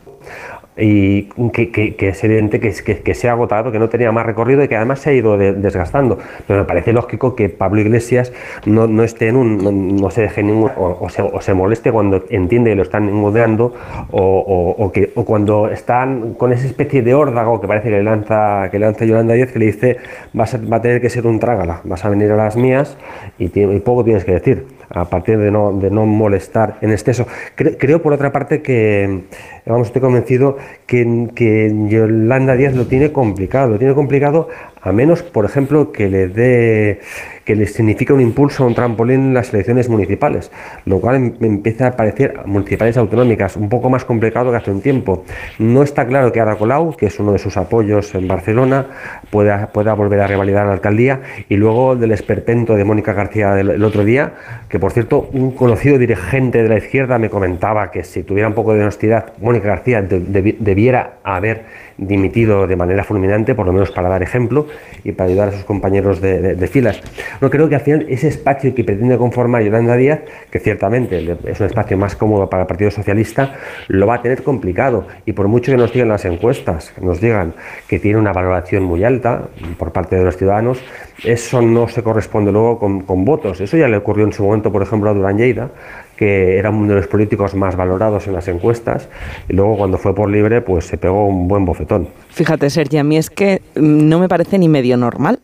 Y 0.78 1.24
que, 1.52 1.96
es 2.00 2.24
evidente 2.24 2.60
que, 2.60 2.72
que, 2.72 3.14
se 3.14 3.30
ha 3.30 3.32
agotado, 3.32 3.72
que 3.72 3.80
no 3.80 3.88
tenía 3.88 4.12
más 4.12 4.26
recorrido 4.26 4.64
y 4.64 4.68
que 4.68 4.76
además 4.76 5.00
se 5.00 5.10
ha 5.10 5.14
ido 5.14 5.38
desgastando. 5.38 6.18
Pero 6.48 6.60
me 6.60 6.66
parece 6.66 6.92
lógico 6.92 7.36
que 7.36 7.50
Pablo 7.50 7.82
Iglesias 7.82 8.34
no, 8.66 8.88
no 8.88 9.04
esté 9.04 9.30
en 9.30 9.38
un, 9.38 9.96
no, 9.96 10.10
se 10.10 10.24
deje 10.24 10.44
ningún, 10.44 10.72
o, 10.76 11.10
se, 11.10 11.54
moleste 11.54 11.92
cuando 11.92 12.26
entiende 12.30 12.72
que 12.72 12.76
lo 12.76 12.84
están 12.84 13.08
engodeando 13.08 13.74
o, 14.12 14.76
o, 14.78 14.92
que, 14.92 15.12
o 15.16 15.24
cuando 15.24 15.70
están 15.70 16.34
con 16.34 16.52
esa 16.52 16.66
especie 16.66 17.02
de 17.02 17.14
órdago 17.14 17.62
que 17.62 17.68
parece 17.68 17.90
que 17.90 17.96
le 17.98 18.04
lanza, 18.04 18.70
que 18.70 18.80
lanza 18.80 19.06
Yolanda 19.06 19.34
Díaz, 19.34 19.52
que 19.52 19.60
le 19.60 19.66
dice 19.68 19.98
vas 20.34 20.54
a, 20.56 20.58
va 20.58 20.78
a 20.78 20.82
tener 20.82 21.00
que 21.00 21.10
ser 21.10 21.26
un 21.26 21.40
trágala, 21.40 21.82
vas 21.86 22.04
a 22.04 22.10
venir 22.10 22.32
a 22.32 22.36
las 22.36 22.58
mías 22.58 22.98
y, 23.40 23.46
y 23.58 23.80
poco 23.80 24.04
tienes 24.04 24.26
que 24.26 24.34
decir 24.34 24.75
a 24.96 25.10
partir 25.10 25.38
de 25.38 25.52
no, 25.52 25.74
de 25.74 25.92
no 25.92 26.06
molestar 26.06 26.78
en 26.82 26.92
exceso. 26.92 27.28
Creo, 27.56 28.02
por 28.02 28.14
otra 28.14 28.32
parte 28.32 28.62
que, 28.62 29.26
vamos, 29.66 29.88
estoy 29.88 30.02
convencido 30.02 30.58
que, 30.88 31.30
que 31.36 31.74
Yolanda 31.90 32.56
Díaz 32.56 32.74
lo 32.76 32.88
tiene 32.88 33.12
complicado, 33.12 33.70
lo 33.70 33.78
tiene 33.78 33.94
complicado 33.94 34.48
a 34.82 34.92
menos, 34.92 35.22
por 35.24 35.46
ejemplo, 35.46 35.92
que 35.92 36.10
le 36.10 36.28
dé 36.28 37.00
que 37.46 37.56
le 37.56 37.68
significa 37.68 38.14
un 38.14 38.22
impulso, 38.22 38.66
un 38.66 38.74
trampolín 38.74 39.28
en 39.28 39.34
las 39.34 39.54
elecciones 39.54 39.88
municipales, 39.88 40.52
lo 40.86 41.00
cual 41.00 41.16
em, 41.16 41.34
empieza 41.42 41.88
a 41.88 41.92
parecer 41.96 42.42
municipales 42.46 42.98
autonómicas 42.98 43.56
un 43.56 43.70
poco 43.70 43.90
más 43.90 44.04
complicado 44.04 44.52
que 44.52 44.58
hace 44.58 44.72
un 44.72 44.82
tiempo. 44.82 45.24
No 45.60 45.84
está 45.84 46.06
claro 46.08 46.32
que 46.32 46.42
Ada 46.42 46.56
Colau, 46.56 46.98
que 46.98 47.06
es 47.06 47.20
uno 47.20 47.32
de 47.32 47.40
sus 47.40 47.56
apoyos 47.56 48.16
en 48.16 48.28
Barcelona, 48.28 48.88
pueda, 49.30 49.68
pueda 49.68 49.94
volver 49.94 50.22
a 50.22 50.28
revalidar 50.28 50.66
la 50.66 50.74
alcaldía 50.74 51.22
y 51.48 51.56
luego 51.56 51.96
del 51.96 52.12
esperpento 52.12 52.76
de 52.76 52.84
Mónica 52.84 53.14
García 53.14 53.52
del, 53.52 53.84
otro 53.84 54.04
día, 54.04 54.34
que 54.68 54.80
por 54.80 54.92
cierto 54.92 55.30
un 55.32 55.52
conocido 55.52 55.98
dirigente 56.00 56.64
de 56.64 56.70
la 56.70 56.78
izquierda 56.78 57.20
me 57.20 57.30
comentaba 57.30 57.92
que 57.92 58.04
si 58.04 58.24
tuviera 58.24 58.48
un 58.48 58.56
poco 58.56 58.74
de 58.74 58.82
honestidad, 58.82 59.34
Mónica 59.40 59.68
García 59.68 60.02
debiera 60.02 61.18
haber 61.24 61.86
dimitido 61.98 62.68
de 62.68 62.76
manera 62.76 63.04
fulminante, 63.04 63.56
por 63.56 63.66
lo 63.66 63.74
menos 63.74 63.92
para 63.92 64.10
dar 64.10 64.22
ejemplo 64.22 64.68
y 65.04 65.12
para 65.12 65.30
ayudar 65.30 65.50
a 65.50 65.52
sus 65.54 65.64
compañeros 65.64 66.22
de, 66.22 66.68
filas. 66.68 67.00
No 67.42 67.50
creo 67.50 67.70
que 67.70 67.76
al 67.76 67.82
final 67.82 68.06
ese 68.10 68.28
espacio 68.28 68.74
que 68.74 68.84
pretende 68.84 69.18
conformar 69.18 69.64
Yolanda 69.64 69.96
Díaz, 69.96 70.22
que 70.50 70.60
ciertamente 70.60 71.38
es 71.46 71.60
un 71.60 71.66
espacio 71.66 71.98
más 71.98 72.16
cómodo 72.16 72.50
para 72.50 72.64
el 72.64 72.68
Partido 72.68 72.92
Socialista, 72.92 73.56
lo 73.88 74.08
va 74.08 74.16
a 74.16 74.22
tener 74.22 74.44
complicado. 74.44 75.06
Y 75.26 75.34
por 75.34 75.48
mucho 75.48 75.72
que 75.72 75.78
nos 75.78 75.92
digan 75.94 76.10
las 76.10 76.26
encuestas, 76.26 76.94
nos 77.02 77.22
digan 77.22 77.54
que 77.88 78.00
tiene 78.00 78.18
una 78.18 78.34
valoración 78.34 78.84
muy 78.84 79.04
alta 79.04 79.50
por 79.78 79.92
parte 79.92 80.16
de 80.16 80.24
los 80.24 80.38
ciudadanos, 80.38 80.82
eso 81.24 81.62
no 81.62 81.88
se 81.88 82.04
corresponde 82.04 82.52
luego 82.52 82.80
con, 82.80 83.02
con 83.02 83.26
votos. 83.26 83.62
Eso 83.62 83.78
ya 83.78 83.88
le 83.88 83.98
ocurrió 83.98 84.26
en 84.26 84.34
su 84.34 84.44
momento, 84.44 84.72
por 84.72 84.82
ejemplo, 84.82 85.10
a 85.10 85.14
Durán 85.14 85.38
Lleida, 85.38 85.70
que 86.16 86.58
era 86.58 86.70
uno 86.70 86.88
de 86.90 86.96
los 86.96 87.08
políticos 87.08 87.56
más 87.56 87.76
valorados 87.76 88.28
en 88.28 88.34
las 88.34 88.48
encuestas 88.48 89.10
y 89.50 89.54
luego 89.54 89.78
cuando 89.78 89.98
fue 89.98 90.16
por 90.16 90.30
libre 90.30 90.62
pues 90.62 90.86
se 90.86 90.98
pegó 90.98 91.28
un 91.28 91.48
buen 91.48 91.66
bofetón. 91.66 92.08
Fíjate 92.30 92.70
Sergio, 92.70 93.02
a 93.02 93.04
mí 93.04 93.18
es 93.18 93.30
que 93.30 93.62
mm, 93.76 94.08
no 94.08 94.20
me 94.20 94.30
parece 94.30 94.58
ni 94.58 94.68
medio 94.68 94.98
normal 94.98 95.40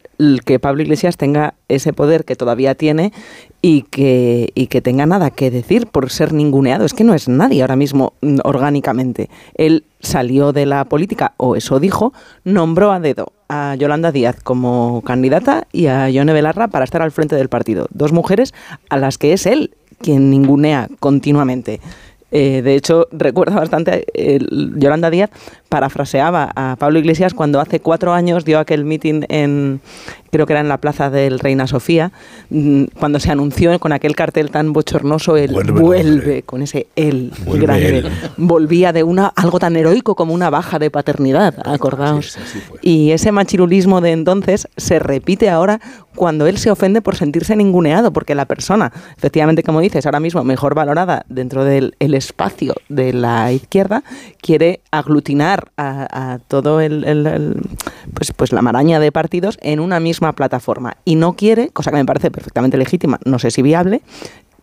que 0.46 0.60
Pablo 0.60 0.84
Iglesias 0.84 1.18
tenga 1.18 1.56
ese 1.68 1.94
poder 1.94 2.26
que 2.26 2.36
todavía 2.36 2.76
tiene 2.76 3.12
y 3.62 3.84
que, 3.84 4.52
y 4.54 4.68
que 4.68 4.82
tenga 4.82 5.06
nada 5.06 5.32
que 5.32 5.50
decir 5.50 5.88
por 5.88 6.10
ser 6.10 6.34
ninguneado. 6.34 6.86
Es 6.86 6.94
que 6.94 7.04
no 7.04 7.14
es 7.14 7.28
nadie 7.28 7.62
ahora 7.62 7.76
mismo 7.76 8.14
mm, 8.22 8.40
orgánicamente. 8.44 9.30
Él 9.56 9.86
salió 10.00 10.52
de 10.52 10.66
la 10.66 10.86
política, 10.86 11.34
o 11.38 11.56
eso 11.56 11.80
dijo, 11.80 12.14
nombró 12.44 12.92
a 12.92 13.00
dedo 13.00 13.34
a 13.50 13.76
Yolanda 13.76 14.12
Díaz 14.12 14.38
como 14.42 15.02
candidata 15.06 15.68
y 15.72 15.88
a 15.88 16.10
Yone 16.10 16.34
Belarra 16.34 16.70
para 16.70 16.86
estar 16.86 17.02
al 17.02 17.12
frente 17.12 17.36
del 17.36 17.50
partido. 17.50 17.88
Dos 17.92 18.14
mujeres 18.14 18.54
a 18.90 18.98
las 18.98 19.18
que 19.18 19.34
es 19.34 19.46
él 19.46 19.76
quien 20.02 20.30
ningunea 20.30 20.90
continuamente. 21.00 21.80
Eh, 22.32 22.62
de 22.62 22.76
hecho, 22.76 23.08
recuerda 23.12 23.56
bastante, 23.56 24.06
eh, 24.14 24.40
Yolanda 24.78 25.10
Díaz 25.10 25.30
parafraseaba 25.72 26.52
a 26.54 26.76
Pablo 26.78 27.00
Iglesias 27.00 27.34
cuando 27.34 27.62
hace 27.62 27.80
cuatro 27.80 28.12
años 28.12 28.44
dio 28.44 28.60
aquel 28.60 28.84
mitin 28.84 29.26
en, 29.30 29.80
creo 30.30 30.46
que 30.46 30.52
era 30.52 30.60
en 30.60 30.68
la 30.68 30.80
plaza 30.80 31.10
del 31.10 31.40
Reina 31.40 31.66
Sofía, 31.66 32.12
mm, 32.50 32.84
cuando 33.00 33.22
se 33.22 33.32
anunció 33.32 33.80
con 33.80 33.94
aquel 33.94 34.14
cartel 34.14 34.52
tan 34.52 34.74
bochornoso 34.74 35.38
el 35.38 35.54
vuelve, 35.72 36.44
con 36.44 36.62
ese 36.62 36.88
el 36.98 37.32
grande. 37.46 38.04
Volvía 38.36 38.92
de 38.92 39.04
una 39.04 39.28
algo 39.28 39.60
tan 39.60 39.78
heroico 39.78 40.14
como 40.14 40.34
una 40.34 40.50
baja 40.50 40.78
de 40.78 40.92
paternidad, 40.92 41.56
acordaos. 41.64 42.38
y 42.82 43.12
ese 43.12 43.32
machirulismo 43.32 44.02
de 44.02 44.12
entonces 44.12 44.68
se 44.76 45.00
repite 45.00 45.50
ahora 45.50 45.80
cuando 46.16 46.48
él 46.48 46.58
se 46.58 46.70
ofende 46.70 47.02
por 47.02 47.16
sentirse 47.16 47.56
ninguneado, 47.56 48.12
porque 48.12 48.36
la 48.36 48.44
persona, 48.44 48.92
efectivamente, 49.16 49.64
como 49.64 49.80
dices, 49.80 50.06
ahora 50.06 50.20
mismo 50.20 50.44
mejor 50.44 50.76
valorada 50.76 51.26
dentro 51.30 51.64
del 51.64 51.96
espacio 52.00 52.76
de 52.90 53.14
la 53.14 53.54
izquierda, 53.54 54.04
quiere 54.42 54.82
aglutinar 54.92 55.61
a, 55.78 56.40
todo 56.48 56.82
el, 56.82 57.62
pues, 58.14 58.32
pues 58.34 58.52
la 58.52 58.62
maraña 58.62 59.00
de 59.00 59.12
partidos 59.12 59.58
en 59.62 59.80
una 59.80 60.00
misma 60.00 60.34
plataforma. 60.34 60.98
Y 61.06 61.16
no 61.16 61.34
quiere, 61.34 61.70
cosa 61.70 61.92
que 61.92 61.98
me 61.98 62.06
parece 62.06 62.32
perfectamente 62.32 62.78
legítima, 62.78 63.20
no 63.26 63.40
sé 63.40 63.52
si 63.52 63.62
viable, 63.62 64.02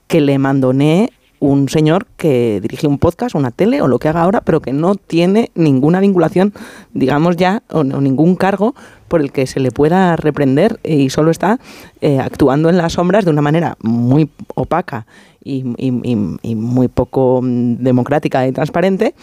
que 0.06 0.20
le 0.20 0.38
mandonee 0.38 1.10
un 1.40 1.68
señor 1.68 2.06
que 2.16 2.60
dirige 2.60 2.86
un 2.86 2.98
podcast, 2.98 3.34
una 3.34 3.50
tele 3.50 3.80
o 3.80 3.88
lo 3.88 3.98
que 3.98 4.08
haga 4.08 4.22
ahora, 4.22 4.40
pero 4.40 4.60
que 4.60 4.72
no 4.72 4.94
tiene 4.96 5.50
ninguna 5.54 6.00
vinculación, 6.00 6.52
digamos 6.92 7.36
ya, 7.36 7.62
o, 7.70 7.84
ningún 7.84 8.36
cargo 8.36 8.74
por 9.06 9.20
el 9.20 9.32
que 9.32 9.46
se 9.46 9.60
le 9.60 9.70
pueda 9.70 10.16
reprender 10.16 10.80
y 10.82 11.10
solo 11.10 11.30
está 11.30 11.58
eh, 12.00 12.18
actuando 12.18 12.68
en 12.68 12.76
las 12.76 12.94
sombras 12.94 13.24
de 13.24 13.30
una 13.30 13.42
manera 13.42 13.76
muy 13.80 14.30
opaca 14.54 15.06
y, 15.44 15.62
muy 16.54 16.88
poco 16.88 17.40
mm, 17.42 17.76
democrática 17.76 18.46
y 18.46 18.52
transparente 18.52 19.14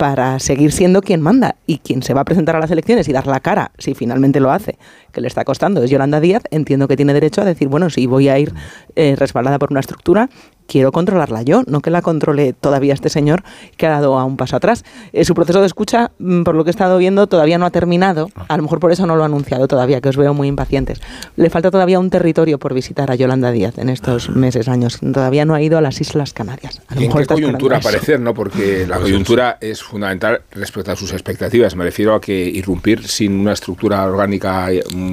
para 0.00 0.38
seguir 0.38 0.72
siendo 0.72 1.02
quien 1.02 1.20
manda 1.20 1.56
y 1.66 1.76
quien 1.76 2.02
se 2.02 2.14
va 2.14 2.22
a 2.22 2.24
presentar 2.24 2.56
a 2.56 2.58
las 2.58 2.70
elecciones 2.70 3.06
y 3.06 3.12
dar 3.12 3.26
la 3.26 3.40
cara, 3.40 3.70
si 3.76 3.92
finalmente 3.92 4.40
lo 4.40 4.50
hace, 4.50 4.78
que 5.12 5.20
le 5.20 5.28
está 5.28 5.44
costando, 5.44 5.82
es 5.82 5.90
Yolanda 5.90 6.20
Díaz, 6.20 6.42
entiendo 6.50 6.88
que 6.88 6.96
tiene 6.96 7.14
derecho 7.14 7.40
a 7.42 7.44
decir, 7.44 7.68
bueno, 7.68 7.90
si 7.90 8.06
voy 8.06 8.28
a 8.28 8.38
ir 8.38 8.52
eh, 8.96 9.14
respaldada 9.16 9.58
por 9.58 9.70
una 9.70 9.80
estructura, 9.80 10.28
quiero 10.70 10.92
controlarla 10.92 11.42
yo, 11.42 11.64
no 11.66 11.80
que 11.80 11.90
la 11.90 12.00
controle 12.00 12.52
todavía 12.52 12.94
este 12.94 13.08
señor 13.08 13.42
que 13.76 13.86
ha 13.86 13.90
dado 13.90 14.18
a 14.18 14.24
un 14.24 14.36
paso 14.36 14.56
atrás. 14.56 14.84
Eh, 15.12 15.24
su 15.24 15.34
proceso 15.34 15.60
de 15.60 15.66
escucha, 15.66 16.12
mm, 16.18 16.44
por 16.44 16.54
lo 16.54 16.62
que 16.62 16.70
he 16.70 16.72
estado 16.72 16.96
viendo, 16.96 17.26
todavía 17.26 17.58
no 17.58 17.66
ha 17.66 17.70
terminado. 17.70 18.28
A 18.46 18.56
lo 18.56 18.62
mejor 18.62 18.78
por 18.78 18.92
eso 18.92 19.04
no 19.04 19.16
lo 19.16 19.24
ha 19.24 19.26
anunciado 19.26 19.66
todavía, 19.66 20.00
que 20.00 20.08
os 20.08 20.16
veo 20.16 20.32
muy 20.32 20.46
impacientes. 20.46 21.00
Le 21.34 21.50
falta 21.50 21.72
todavía 21.72 21.98
un 21.98 22.08
territorio 22.08 22.60
por 22.60 22.72
visitar 22.72 23.10
a 23.10 23.16
Yolanda 23.16 23.50
Díaz 23.50 23.78
en 23.78 23.88
estos 23.88 24.30
meses, 24.30 24.68
años. 24.68 25.00
Todavía 25.00 25.44
no 25.44 25.54
ha 25.54 25.62
ido 25.62 25.76
a 25.76 25.80
las 25.80 26.00
Islas 26.00 26.32
Canarias. 26.32 26.80
A 26.86 26.94
lo 26.94 27.00
¿En 27.00 27.12
qué 27.12 27.26
coyuntura 27.26 27.78
aparecer, 27.78 28.20
no? 28.20 28.32
Porque 28.32 28.86
la 28.88 29.00
coyuntura 29.00 29.58
es 29.60 29.82
fundamental 29.82 30.42
respecto 30.52 30.92
a 30.92 30.96
sus 30.96 31.12
expectativas. 31.12 31.74
Me 31.74 31.82
refiero 31.82 32.14
a 32.14 32.20
que 32.20 32.32
irrumpir 32.32 33.08
sin 33.08 33.32
una 33.40 33.54
estructura 33.54 34.06
orgánica 34.06 34.68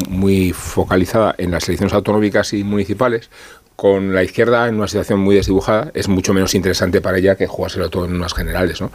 muy 0.10 0.54
focalizada 0.54 1.36
en 1.38 1.52
las 1.52 1.68
elecciones 1.68 1.94
autonómicas 1.94 2.54
y 2.54 2.64
municipales 2.64 3.30
con 3.78 4.16
la 4.16 4.24
izquierda 4.24 4.68
en 4.68 4.76
una 4.76 4.88
situación 4.88 5.20
muy 5.20 5.36
desdibujada, 5.36 5.92
es 5.94 6.08
mucho 6.08 6.34
menos 6.34 6.56
interesante 6.56 7.00
para 7.00 7.20
ella 7.20 7.36
que 7.36 7.46
jugárselo 7.46 7.92
todo 7.92 8.06
en 8.06 8.16
unas 8.16 8.34
generales, 8.34 8.82
¿no? 8.82 8.92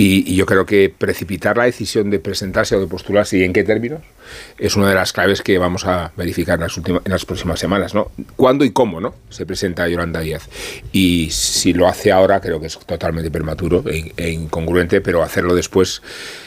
Y, 0.00 0.36
yo 0.36 0.46
creo 0.46 0.64
que 0.64 0.94
precipitar 0.96 1.56
la 1.56 1.64
decisión 1.64 2.08
de 2.08 2.20
presentarse 2.20 2.76
o 2.76 2.80
de 2.80 2.86
postularse 2.86 3.36
y 3.36 3.42
en 3.42 3.52
qué 3.52 3.64
términos 3.64 4.00
es 4.56 4.76
una 4.76 4.88
de 4.88 4.94
las 4.94 5.12
claves 5.12 5.42
que 5.42 5.58
vamos 5.58 5.86
a 5.86 6.12
verificar 6.16 6.54
en 6.54 6.60
las, 6.60 6.76
últimas, 6.76 7.02
en 7.04 7.10
las 7.10 7.24
próximas 7.24 7.58
semanas, 7.58 7.96
¿no? 7.96 8.12
¿Cuándo 8.36 8.64
y 8.64 8.70
cómo, 8.70 9.00
no? 9.00 9.14
Se 9.28 9.44
presenta 9.44 9.88
Yolanda 9.88 10.20
Díaz. 10.20 10.48
Y 10.92 11.30
si 11.32 11.72
lo 11.72 11.88
hace 11.88 12.12
ahora, 12.12 12.40
creo 12.40 12.60
que 12.60 12.68
es 12.68 12.78
totalmente 12.78 13.28
prematuro 13.32 13.82
e, 13.88 14.12
e 14.16 14.30
incongruente, 14.30 15.00
pero 15.00 15.20
hacerlo 15.24 15.56
después 15.56 16.00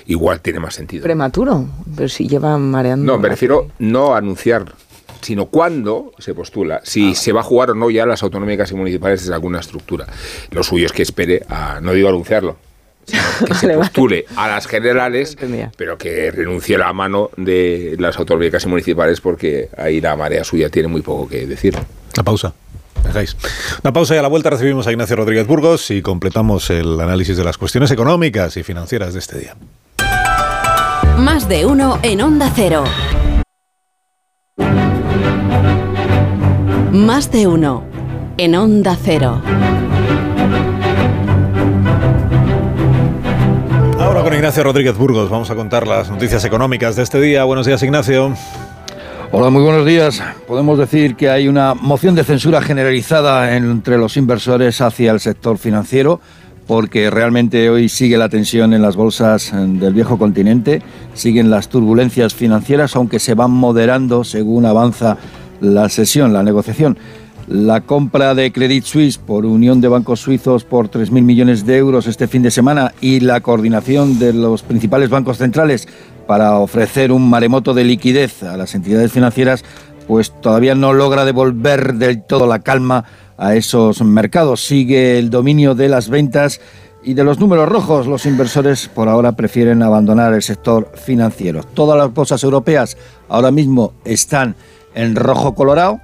igual 0.05 0.39
tiene 0.39 0.61
más 0.61 0.75
sentido. 0.75 1.03
¿Prematuro? 1.03 1.67
Pero 1.93 2.07
si 2.07 2.29
lleva 2.29 2.57
mareando... 2.57 3.11
No, 3.11 3.19
me 3.19 3.27
refiero 3.27 3.67
no 3.79 4.15
anunciar 4.15 4.75
sino 5.19 5.47
cuándo 5.47 6.13
se 6.19 6.33
postula, 6.33 6.79
si 6.83 7.11
ah. 7.11 7.15
se 7.15 7.33
va 7.33 7.41
a 7.41 7.43
jugar 7.43 7.71
o 7.71 7.75
no 7.75 7.89
ya 7.89 8.05
las 8.05 8.23
autonómicas 8.23 8.71
y 8.71 8.75
municipales 8.75 9.19
desde 9.19 9.33
alguna 9.33 9.59
estructura. 9.59 10.07
Lo 10.51 10.63
suyo 10.63 10.85
es 10.85 10.93
que 10.93 11.03
espere 11.03 11.43
a, 11.47 11.79
no 11.79 11.91
digo 11.91 12.09
anunciarlo, 12.09 12.57
que 13.05 13.53
se 13.59 13.73
postule 13.73 14.25
a 14.35 14.47
las 14.47 14.67
generales, 14.67 15.37
pero 15.77 15.97
que 15.97 16.31
renuncie 16.31 16.75
a 16.75 16.79
la 16.79 16.93
mano 16.93 17.29
de 17.37 17.95
las 17.99 18.17
y 18.17 18.67
municipales 18.67 19.21
porque 19.21 19.69
ahí 19.77 20.01
la 20.01 20.15
marea 20.15 20.43
suya 20.43 20.69
tiene 20.69 20.87
muy 20.87 21.01
poco 21.01 21.27
que 21.27 21.45
decir. 21.45 21.77
La 22.15 22.23
pausa. 22.23 22.53
Dejáis. 23.03 23.35
Una 23.83 23.93
pausa 23.93 24.15
y 24.15 24.17
a 24.19 24.21
la 24.21 24.27
vuelta 24.27 24.49
recibimos 24.49 24.85
a 24.87 24.91
Ignacio 24.91 25.15
Rodríguez 25.15 25.47
Burgos 25.47 25.89
y 25.91 26.01
completamos 26.01 26.69
el 26.69 26.99
análisis 26.99 27.35
de 27.35 27.43
las 27.43 27.57
cuestiones 27.57 27.89
económicas 27.91 28.57
y 28.57 28.63
financieras 28.63 29.13
de 29.13 29.19
este 29.19 29.39
día. 29.39 29.55
Más 31.17 31.49
de 31.49 31.65
uno 31.65 31.99
en 32.03 32.21
Onda 32.21 32.51
Cero. 32.55 32.83
Más 36.91 37.31
de 37.31 37.47
uno 37.47 37.83
en 38.37 38.55
Onda 38.55 38.97
Cero. 39.01 39.41
Con 44.31 44.37
Ignacio 44.37 44.63
Rodríguez 44.63 44.97
Burgos 44.97 45.29
vamos 45.29 45.51
a 45.51 45.55
contar 45.55 45.85
las 45.85 46.09
noticias 46.09 46.45
económicas 46.45 46.95
de 46.95 47.03
este 47.03 47.19
día. 47.19 47.43
Buenos 47.43 47.65
días, 47.65 47.83
Ignacio. 47.83 48.33
Hola, 49.33 49.49
muy 49.49 49.61
buenos 49.61 49.85
días. 49.85 50.23
Podemos 50.47 50.79
decir 50.79 51.17
que 51.17 51.29
hay 51.29 51.49
una 51.49 51.73
moción 51.73 52.15
de 52.15 52.23
censura 52.23 52.61
generalizada 52.61 53.57
entre 53.57 53.97
los 53.97 54.15
inversores 54.15 54.79
hacia 54.79 55.11
el 55.11 55.19
sector 55.19 55.57
financiero 55.57 56.21
porque 56.65 57.09
realmente 57.09 57.69
hoy 57.69 57.89
sigue 57.89 58.17
la 58.17 58.29
tensión 58.29 58.73
en 58.73 58.81
las 58.81 58.95
bolsas 58.95 59.51
del 59.53 59.93
viejo 59.93 60.17
continente, 60.17 60.81
siguen 61.13 61.49
las 61.49 61.67
turbulencias 61.67 62.33
financieras, 62.33 62.95
aunque 62.95 63.19
se 63.19 63.33
van 63.33 63.51
moderando 63.51 64.23
según 64.23 64.65
avanza 64.65 65.17
la 65.59 65.89
sesión, 65.89 66.31
la 66.31 66.41
negociación. 66.41 66.97
La 67.51 67.81
compra 67.81 68.33
de 68.33 68.53
Credit 68.53 68.85
Suisse 68.85 69.17
por 69.17 69.45
Unión 69.45 69.81
de 69.81 69.89
Bancos 69.89 70.21
Suizos 70.21 70.63
por 70.63 70.89
3.000 70.89 71.21
millones 71.21 71.65
de 71.65 71.75
euros 71.75 72.07
este 72.07 72.29
fin 72.29 72.43
de 72.43 72.49
semana 72.49 72.93
y 73.01 73.19
la 73.19 73.41
coordinación 73.41 74.19
de 74.19 74.31
los 74.31 74.63
principales 74.63 75.09
bancos 75.09 75.39
centrales 75.39 75.85
para 76.27 76.57
ofrecer 76.59 77.11
un 77.11 77.29
maremoto 77.29 77.73
de 77.73 77.83
liquidez 77.83 78.43
a 78.43 78.55
las 78.55 78.73
entidades 78.73 79.11
financieras, 79.11 79.65
pues 80.07 80.31
todavía 80.39 80.75
no 80.75 80.93
logra 80.93 81.25
devolver 81.25 81.95
del 81.95 82.23
todo 82.23 82.47
la 82.47 82.59
calma 82.59 83.03
a 83.37 83.53
esos 83.53 84.01
mercados. 84.01 84.65
Sigue 84.65 85.19
el 85.19 85.29
dominio 85.29 85.75
de 85.75 85.89
las 85.89 86.07
ventas 86.07 86.61
y 87.03 87.15
de 87.15 87.25
los 87.25 87.41
números 87.41 87.67
rojos. 87.67 88.07
Los 88.07 88.25
inversores 88.25 88.87
por 88.87 89.09
ahora 89.09 89.33
prefieren 89.33 89.83
abandonar 89.83 90.33
el 90.33 90.41
sector 90.41 90.89
financiero. 90.95 91.63
Todas 91.63 91.97
las 91.97 92.13
bolsas 92.13 92.45
europeas 92.45 92.95
ahora 93.27 93.51
mismo 93.51 93.91
están 94.05 94.55
en 94.95 95.17
rojo 95.17 95.53
colorado. 95.53 95.99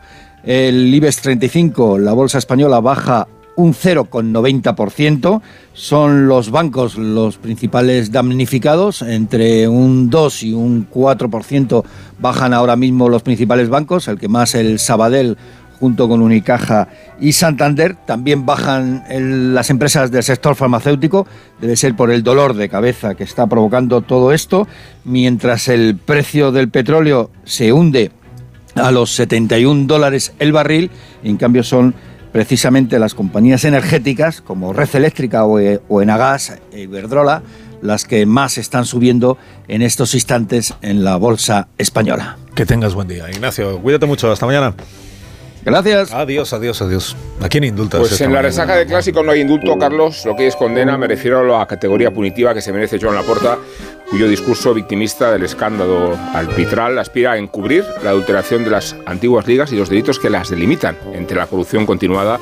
El 0.48 0.94
IBEX 0.94 1.24
35, 1.24 1.98
la 1.98 2.14
bolsa 2.14 2.38
española, 2.38 2.80
baja 2.80 3.28
un 3.57 3.74
0,90%. 3.74 5.41
Son 5.74 6.30
los 6.30 6.52
bancos 6.52 6.98
los 6.98 7.36
principales 7.36 8.14
damnificados. 8.14 9.02
Entre 9.02 9.68
un 9.68 10.10
2 10.10 10.44
y 10.44 10.53
un 10.53 10.90
4% 10.90 11.84
bajan 12.19 12.53
ahora 12.53 12.78
mismo 12.78 13.10
los 13.10 13.24
principales 13.24 13.68
bancos. 13.68 14.07
El 14.07 14.19
que 14.19 14.30
más, 14.30 14.56
el 14.56 14.80
Sabadell, 14.80 15.36
junto 15.82 16.07
con 16.07 16.22
Unicaja 16.22 16.88
y 17.19 17.34
Santander. 17.34 17.95
También 18.06 18.45
bajan 18.45 19.03
las 19.53 19.69
empresas 19.69 20.11
del 20.11 20.24
sector 20.24 20.56
farmacéutico, 20.56 21.28
debe 21.60 21.76
ser 21.76 21.94
por 21.94 22.10
el 22.10 22.24
dolor 22.24 22.53
de 22.53 22.69
cabeza 22.69 23.15
que 23.15 23.26
está 23.26 23.48
provocando 23.48 24.02
todo 24.02 24.32
esto, 24.32 24.65
mientras 25.03 25.68
el 25.68 25.98
precio 25.98 26.53
del 26.53 26.69
petróleo 26.69 27.32
se 27.44 27.74
hunde 27.74 28.11
a 28.77 28.91
los 28.91 29.11
71 29.15 29.85
dólares 29.87 30.33
el 30.39 30.51
barril, 30.51 30.91
en 31.23 31.37
cambio 31.37 31.63
son 31.63 31.93
precisamente 32.31 32.99
las 32.99 33.13
compañías 33.13 33.63
energéticas 33.65 34.41
como 34.41 34.73
Red 34.73 34.95
Eléctrica 34.95 35.45
o, 35.45 35.59
eh, 35.59 35.81
Enagas 35.89 36.57
e 36.71 36.81
Iberdrola 36.81 37.41
las 37.81 38.05
que 38.05 38.25
más 38.25 38.57
están 38.57 38.85
subiendo 38.85 39.37
en 39.67 39.81
estos 39.81 40.13
instantes 40.15 40.73
en 40.81 41.03
la 41.03 41.15
bolsa 41.17 41.67
española. 41.77 42.37
Que 42.55 42.65
tengas 42.65 42.93
buen 42.93 43.07
día, 43.07 43.29
Ignacio. 43.29 43.79
Cuídate 43.79 44.05
mucho, 44.05 44.31
hasta 44.31 44.45
mañana. 44.45 44.73
Gracias. 45.63 46.13
Adiós, 46.13 46.53
adiós, 46.53 46.81
adiós. 46.81 47.15
¿A 47.41 47.49
quién 47.49 47.65
indultas? 47.65 47.99
Pues 47.99 48.21
en 48.21 48.31
la 48.31 48.41
resaca 48.41 48.77
de 48.77 48.85
clásico 48.85 49.21
no 49.21 49.33
hay 49.33 49.41
indulto, 49.41 49.77
Carlos. 49.77 50.25
Lo 50.25 50.33
que 50.33 50.47
es 50.47 50.55
condena, 50.55 50.97
me 50.97 51.07
refiero 51.07 51.39
a 51.39 51.59
la 51.59 51.67
categoría 51.67 52.09
punitiva 52.09 52.53
que 52.53 52.61
se 52.61 52.71
merece 52.71 52.97
Joan 53.01 53.15
Laporta, 53.15 53.57
cuyo 54.09 54.27
discurso 54.27 54.73
victimista 54.73 55.31
del 55.31 55.43
escándalo 55.43 56.17
arbitral 56.34 56.97
aspira 56.97 57.34
a 57.34 57.38
encubrir 57.38 57.84
la 58.03 58.11
adulteración 58.11 58.63
de 58.63 58.69
las 58.69 58.95
antiguas 59.05 59.47
ligas 59.47 59.71
y 59.71 59.75
los 59.75 59.89
delitos 59.89 60.19
que 60.19 60.29
las 60.29 60.49
delimitan, 60.49 60.97
entre 61.13 61.38
la 61.38 61.47
corrupción 61.47 61.85
continuada, 61.85 62.39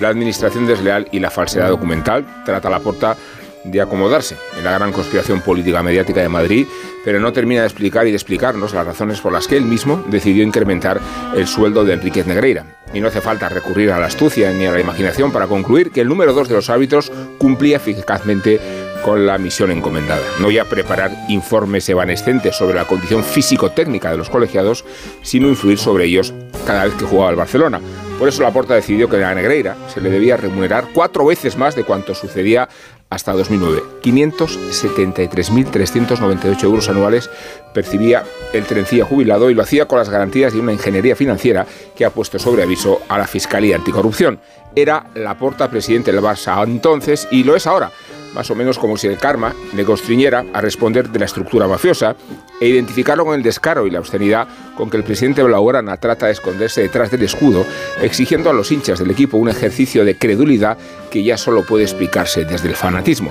la 0.00 0.08
administración 0.08 0.66
desleal 0.66 1.08
y 1.12 1.20
la 1.20 1.30
falsedad 1.30 1.68
documental. 1.68 2.24
Trata 2.44 2.70
Laporta 2.70 3.16
de 3.64 3.80
acomodarse 3.80 4.36
en 4.58 4.64
la 4.64 4.72
gran 4.72 4.92
conspiración 4.92 5.40
política 5.40 5.82
mediática 5.82 6.20
de 6.20 6.28
Madrid, 6.28 6.66
pero 7.04 7.20
no 7.20 7.32
termina 7.32 7.60
de 7.60 7.68
explicar 7.68 8.06
y 8.06 8.10
de 8.10 8.16
explicarnos 8.16 8.74
las 8.74 8.86
razones 8.86 9.20
por 9.20 9.32
las 9.32 9.46
que 9.46 9.56
él 9.56 9.64
mismo 9.64 10.02
decidió 10.08 10.42
incrementar 10.42 11.00
el 11.36 11.46
sueldo 11.46 11.84
de 11.84 11.94
Enríquez 11.94 12.26
Negreira. 12.26 12.64
Y 12.92 13.00
no 13.00 13.08
hace 13.08 13.20
falta 13.20 13.48
recurrir 13.48 13.90
a 13.92 13.98
la 13.98 14.06
astucia 14.06 14.52
ni 14.52 14.66
a 14.66 14.72
la 14.72 14.80
imaginación 14.80 15.32
para 15.32 15.46
concluir 15.46 15.90
que 15.90 16.00
el 16.00 16.08
número 16.08 16.32
dos 16.32 16.48
de 16.48 16.54
los 16.54 16.70
árbitros 16.70 17.12
cumplía 17.38 17.76
eficazmente 17.76 18.60
con 19.04 19.26
la 19.26 19.38
misión 19.38 19.70
encomendada. 19.70 20.22
No 20.40 20.50
ya 20.50 20.64
preparar 20.64 21.12
informes 21.28 21.88
evanescentes 21.88 22.56
sobre 22.56 22.74
la 22.74 22.86
condición 22.86 23.22
físico-técnica 23.24 24.10
de 24.10 24.16
los 24.16 24.30
colegiados, 24.30 24.84
sino 25.22 25.48
influir 25.48 25.78
sobre 25.78 26.06
ellos 26.06 26.34
cada 26.66 26.84
vez 26.84 26.94
que 26.94 27.04
jugaba 27.04 27.30
el 27.30 27.36
Barcelona. 27.36 27.80
Por 28.18 28.28
eso 28.28 28.42
Laporta 28.42 28.74
decidió 28.74 29.08
que 29.08 29.24
a 29.24 29.34
Negreira 29.34 29.76
se 29.92 30.00
le 30.00 30.10
debía 30.10 30.36
remunerar 30.36 30.88
cuatro 30.94 31.26
veces 31.26 31.56
más 31.56 31.74
de 31.74 31.82
cuanto 31.84 32.14
sucedía 32.14 32.68
hasta 33.10 33.32
2009. 33.32 33.82
573.398 34.02 36.64
euros 36.64 36.88
anuales 36.88 37.28
percibía 37.74 38.22
el 38.52 38.64
trencilla 38.64 39.04
jubilado 39.04 39.50
y 39.50 39.54
lo 39.54 39.62
hacía 39.62 39.86
con 39.86 39.98
las 39.98 40.08
garantías 40.08 40.54
de 40.54 40.60
una 40.60 40.72
ingeniería 40.72 41.16
financiera 41.16 41.66
que 41.94 42.04
ha 42.04 42.10
puesto 42.10 42.38
sobre 42.38 42.62
aviso 42.62 43.00
a 43.08 43.18
la 43.18 43.26
Fiscalía 43.26 43.74
Anticorrupción. 43.76 44.40
Era 44.74 45.10
Laporta 45.14 45.68
presidente 45.68 46.12
del 46.12 46.22
Barça 46.22 46.64
entonces 46.64 47.28
y 47.30 47.44
lo 47.44 47.54
es 47.54 47.66
ahora 47.66 47.92
más 48.34 48.50
o 48.50 48.54
menos 48.54 48.78
como 48.78 48.96
si 48.96 49.06
el 49.06 49.18
karma 49.18 49.54
le 49.74 49.84
constriñera 49.84 50.44
a 50.52 50.60
responder 50.60 51.08
de 51.08 51.18
la 51.18 51.24
estructura 51.26 51.66
mafiosa 51.66 52.16
e 52.60 52.68
identificarlo 52.68 53.24
con 53.24 53.34
el 53.34 53.42
descaro 53.42 53.86
y 53.86 53.90
la 53.90 53.98
austeridad 53.98 54.46
con 54.76 54.90
que 54.90 54.96
el 54.96 55.04
presidente 55.04 55.42
Blaugrana 55.42 55.96
trata 55.96 56.26
de 56.26 56.32
esconderse 56.32 56.82
detrás 56.82 57.10
del 57.10 57.22
escudo, 57.22 57.66
exigiendo 58.00 58.50
a 58.50 58.52
los 58.52 58.70
hinchas 58.72 58.98
del 58.98 59.10
equipo 59.10 59.36
un 59.36 59.48
ejercicio 59.48 60.04
de 60.04 60.16
credulidad 60.16 60.78
que 61.10 61.22
ya 61.22 61.36
solo 61.36 61.64
puede 61.64 61.84
explicarse 61.84 62.44
desde 62.44 62.68
el 62.68 62.76
fanatismo. 62.76 63.30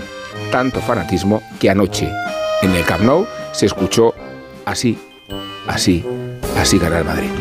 Tanto 0.52 0.82
fanatismo 0.82 1.42
que 1.60 1.70
anoche 1.70 2.10
en 2.62 2.72
el 2.72 2.86
Camp 2.86 3.04
Nou 3.04 3.26
se 3.54 3.66
escuchó 3.66 4.14
así, 4.66 4.98
así, 5.68 6.06
así 6.58 6.78
ganar 6.78 7.04
Madrid. 7.04 7.32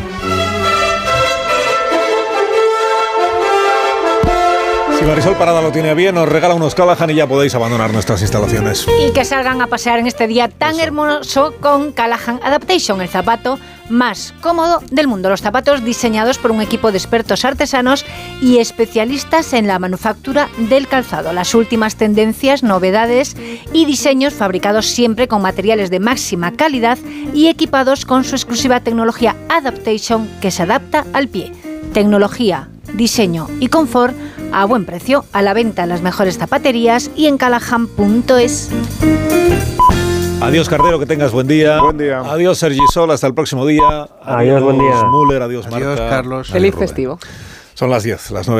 Si 5.01 5.07
Marisol 5.07 5.35
Parada 5.35 5.63
lo 5.63 5.71
tiene 5.71 5.95
bien, 5.95 6.13
nos 6.13 6.29
regala 6.29 6.53
unos 6.53 6.75
Callahan 6.75 7.09
y 7.09 7.15
ya 7.15 7.25
podéis 7.25 7.55
abandonar 7.55 7.91
nuestras 7.91 8.21
instalaciones. 8.21 8.85
Y 9.03 9.11
que 9.11 9.25
salgan 9.25 9.59
a 9.59 9.65
pasear 9.65 9.97
en 9.97 10.05
este 10.05 10.27
día 10.27 10.47
tan 10.47 10.79
hermoso 10.79 11.55
con 11.59 11.91
Callahan 11.91 12.39
Adaptation, 12.43 13.01
el 13.01 13.09
zapato 13.09 13.57
más 13.89 14.31
cómodo 14.41 14.79
del 14.91 15.07
mundo. 15.07 15.29
Los 15.29 15.41
zapatos 15.41 15.83
diseñados 15.83 16.37
por 16.37 16.51
un 16.51 16.61
equipo 16.61 16.91
de 16.91 16.99
expertos 16.99 17.45
artesanos 17.45 18.05
y 18.43 18.59
especialistas 18.59 19.53
en 19.53 19.65
la 19.65 19.79
manufactura 19.79 20.49
del 20.69 20.87
calzado. 20.87 21.33
Las 21.33 21.55
últimas 21.55 21.95
tendencias, 21.95 22.61
novedades 22.61 23.35
y 23.73 23.85
diseños 23.85 24.35
fabricados 24.35 24.85
siempre 24.85 25.27
con 25.27 25.41
materiales 25.41 25.89
de 25.89 25.99
máxima 25.99 26.51
calidad 26.51 26.99
y 27.33 27.47
equipados 27.47 28.05
con 28.05 28.23
su 28.23 28.35
exclusiva 28.35 28.81
tecnología 28.81 29.35
Adaptation 29.49 30.29
que 30.41 30.51
se 30.51 30.61
adapta 30.61 31.07
al 31.13 31.27
pie. 31.27 31.51
Tecnología, 31.91 32.69
diseño 32.93 33.47
y 33.59 33.67
confort 33.67 34.15
a 34.51 34.65
buen 34.65 34.85
precio, 34.85 35.25
a 35.33 35.41
la 35.41 35.53
venta 35.53 35.83
en 35.83 35.89
las 35.89 36.01
mejores 36.01 36.37
zapaterías 36.37 37.09
y 37.15 37.27
en 37.27 37.37
callahan.es. 37.37 38.69
Adiós 40.41 40.67
Cardero, 40.69 40.97
que 40.99 41.05
tengas 41.05 41.31
buen 41.31 41.47
día. 41.47 41.79
Buen 41.81 41.97
día. 41.97 42.19
Adiós 42.19 42.57
Sergi 42.57 42.79
Sol, 42.91 43.11
hasta 43.11 43.27
el 43.27 43.33
próximo 43.35 43.65
día. 43.65 44.07
Adiós, 44.23 44.63
buen 44.63 44.79
día. 44.79 45.03
Müller, 45.05 45.41
adiós, 45.43 45.67
Adiós, 45.67 45.81
Marta. 45.99 46.09
Carlos. 46.09 46.49
Feliz 46.49 46.73
Rubén. 46.73 46.87
festivo. 46.87 47.19
Son 47.75 47.89
las 47.89 48.03
10, 48.03 48.31
las 48.31 48.47
9 48.47 48.59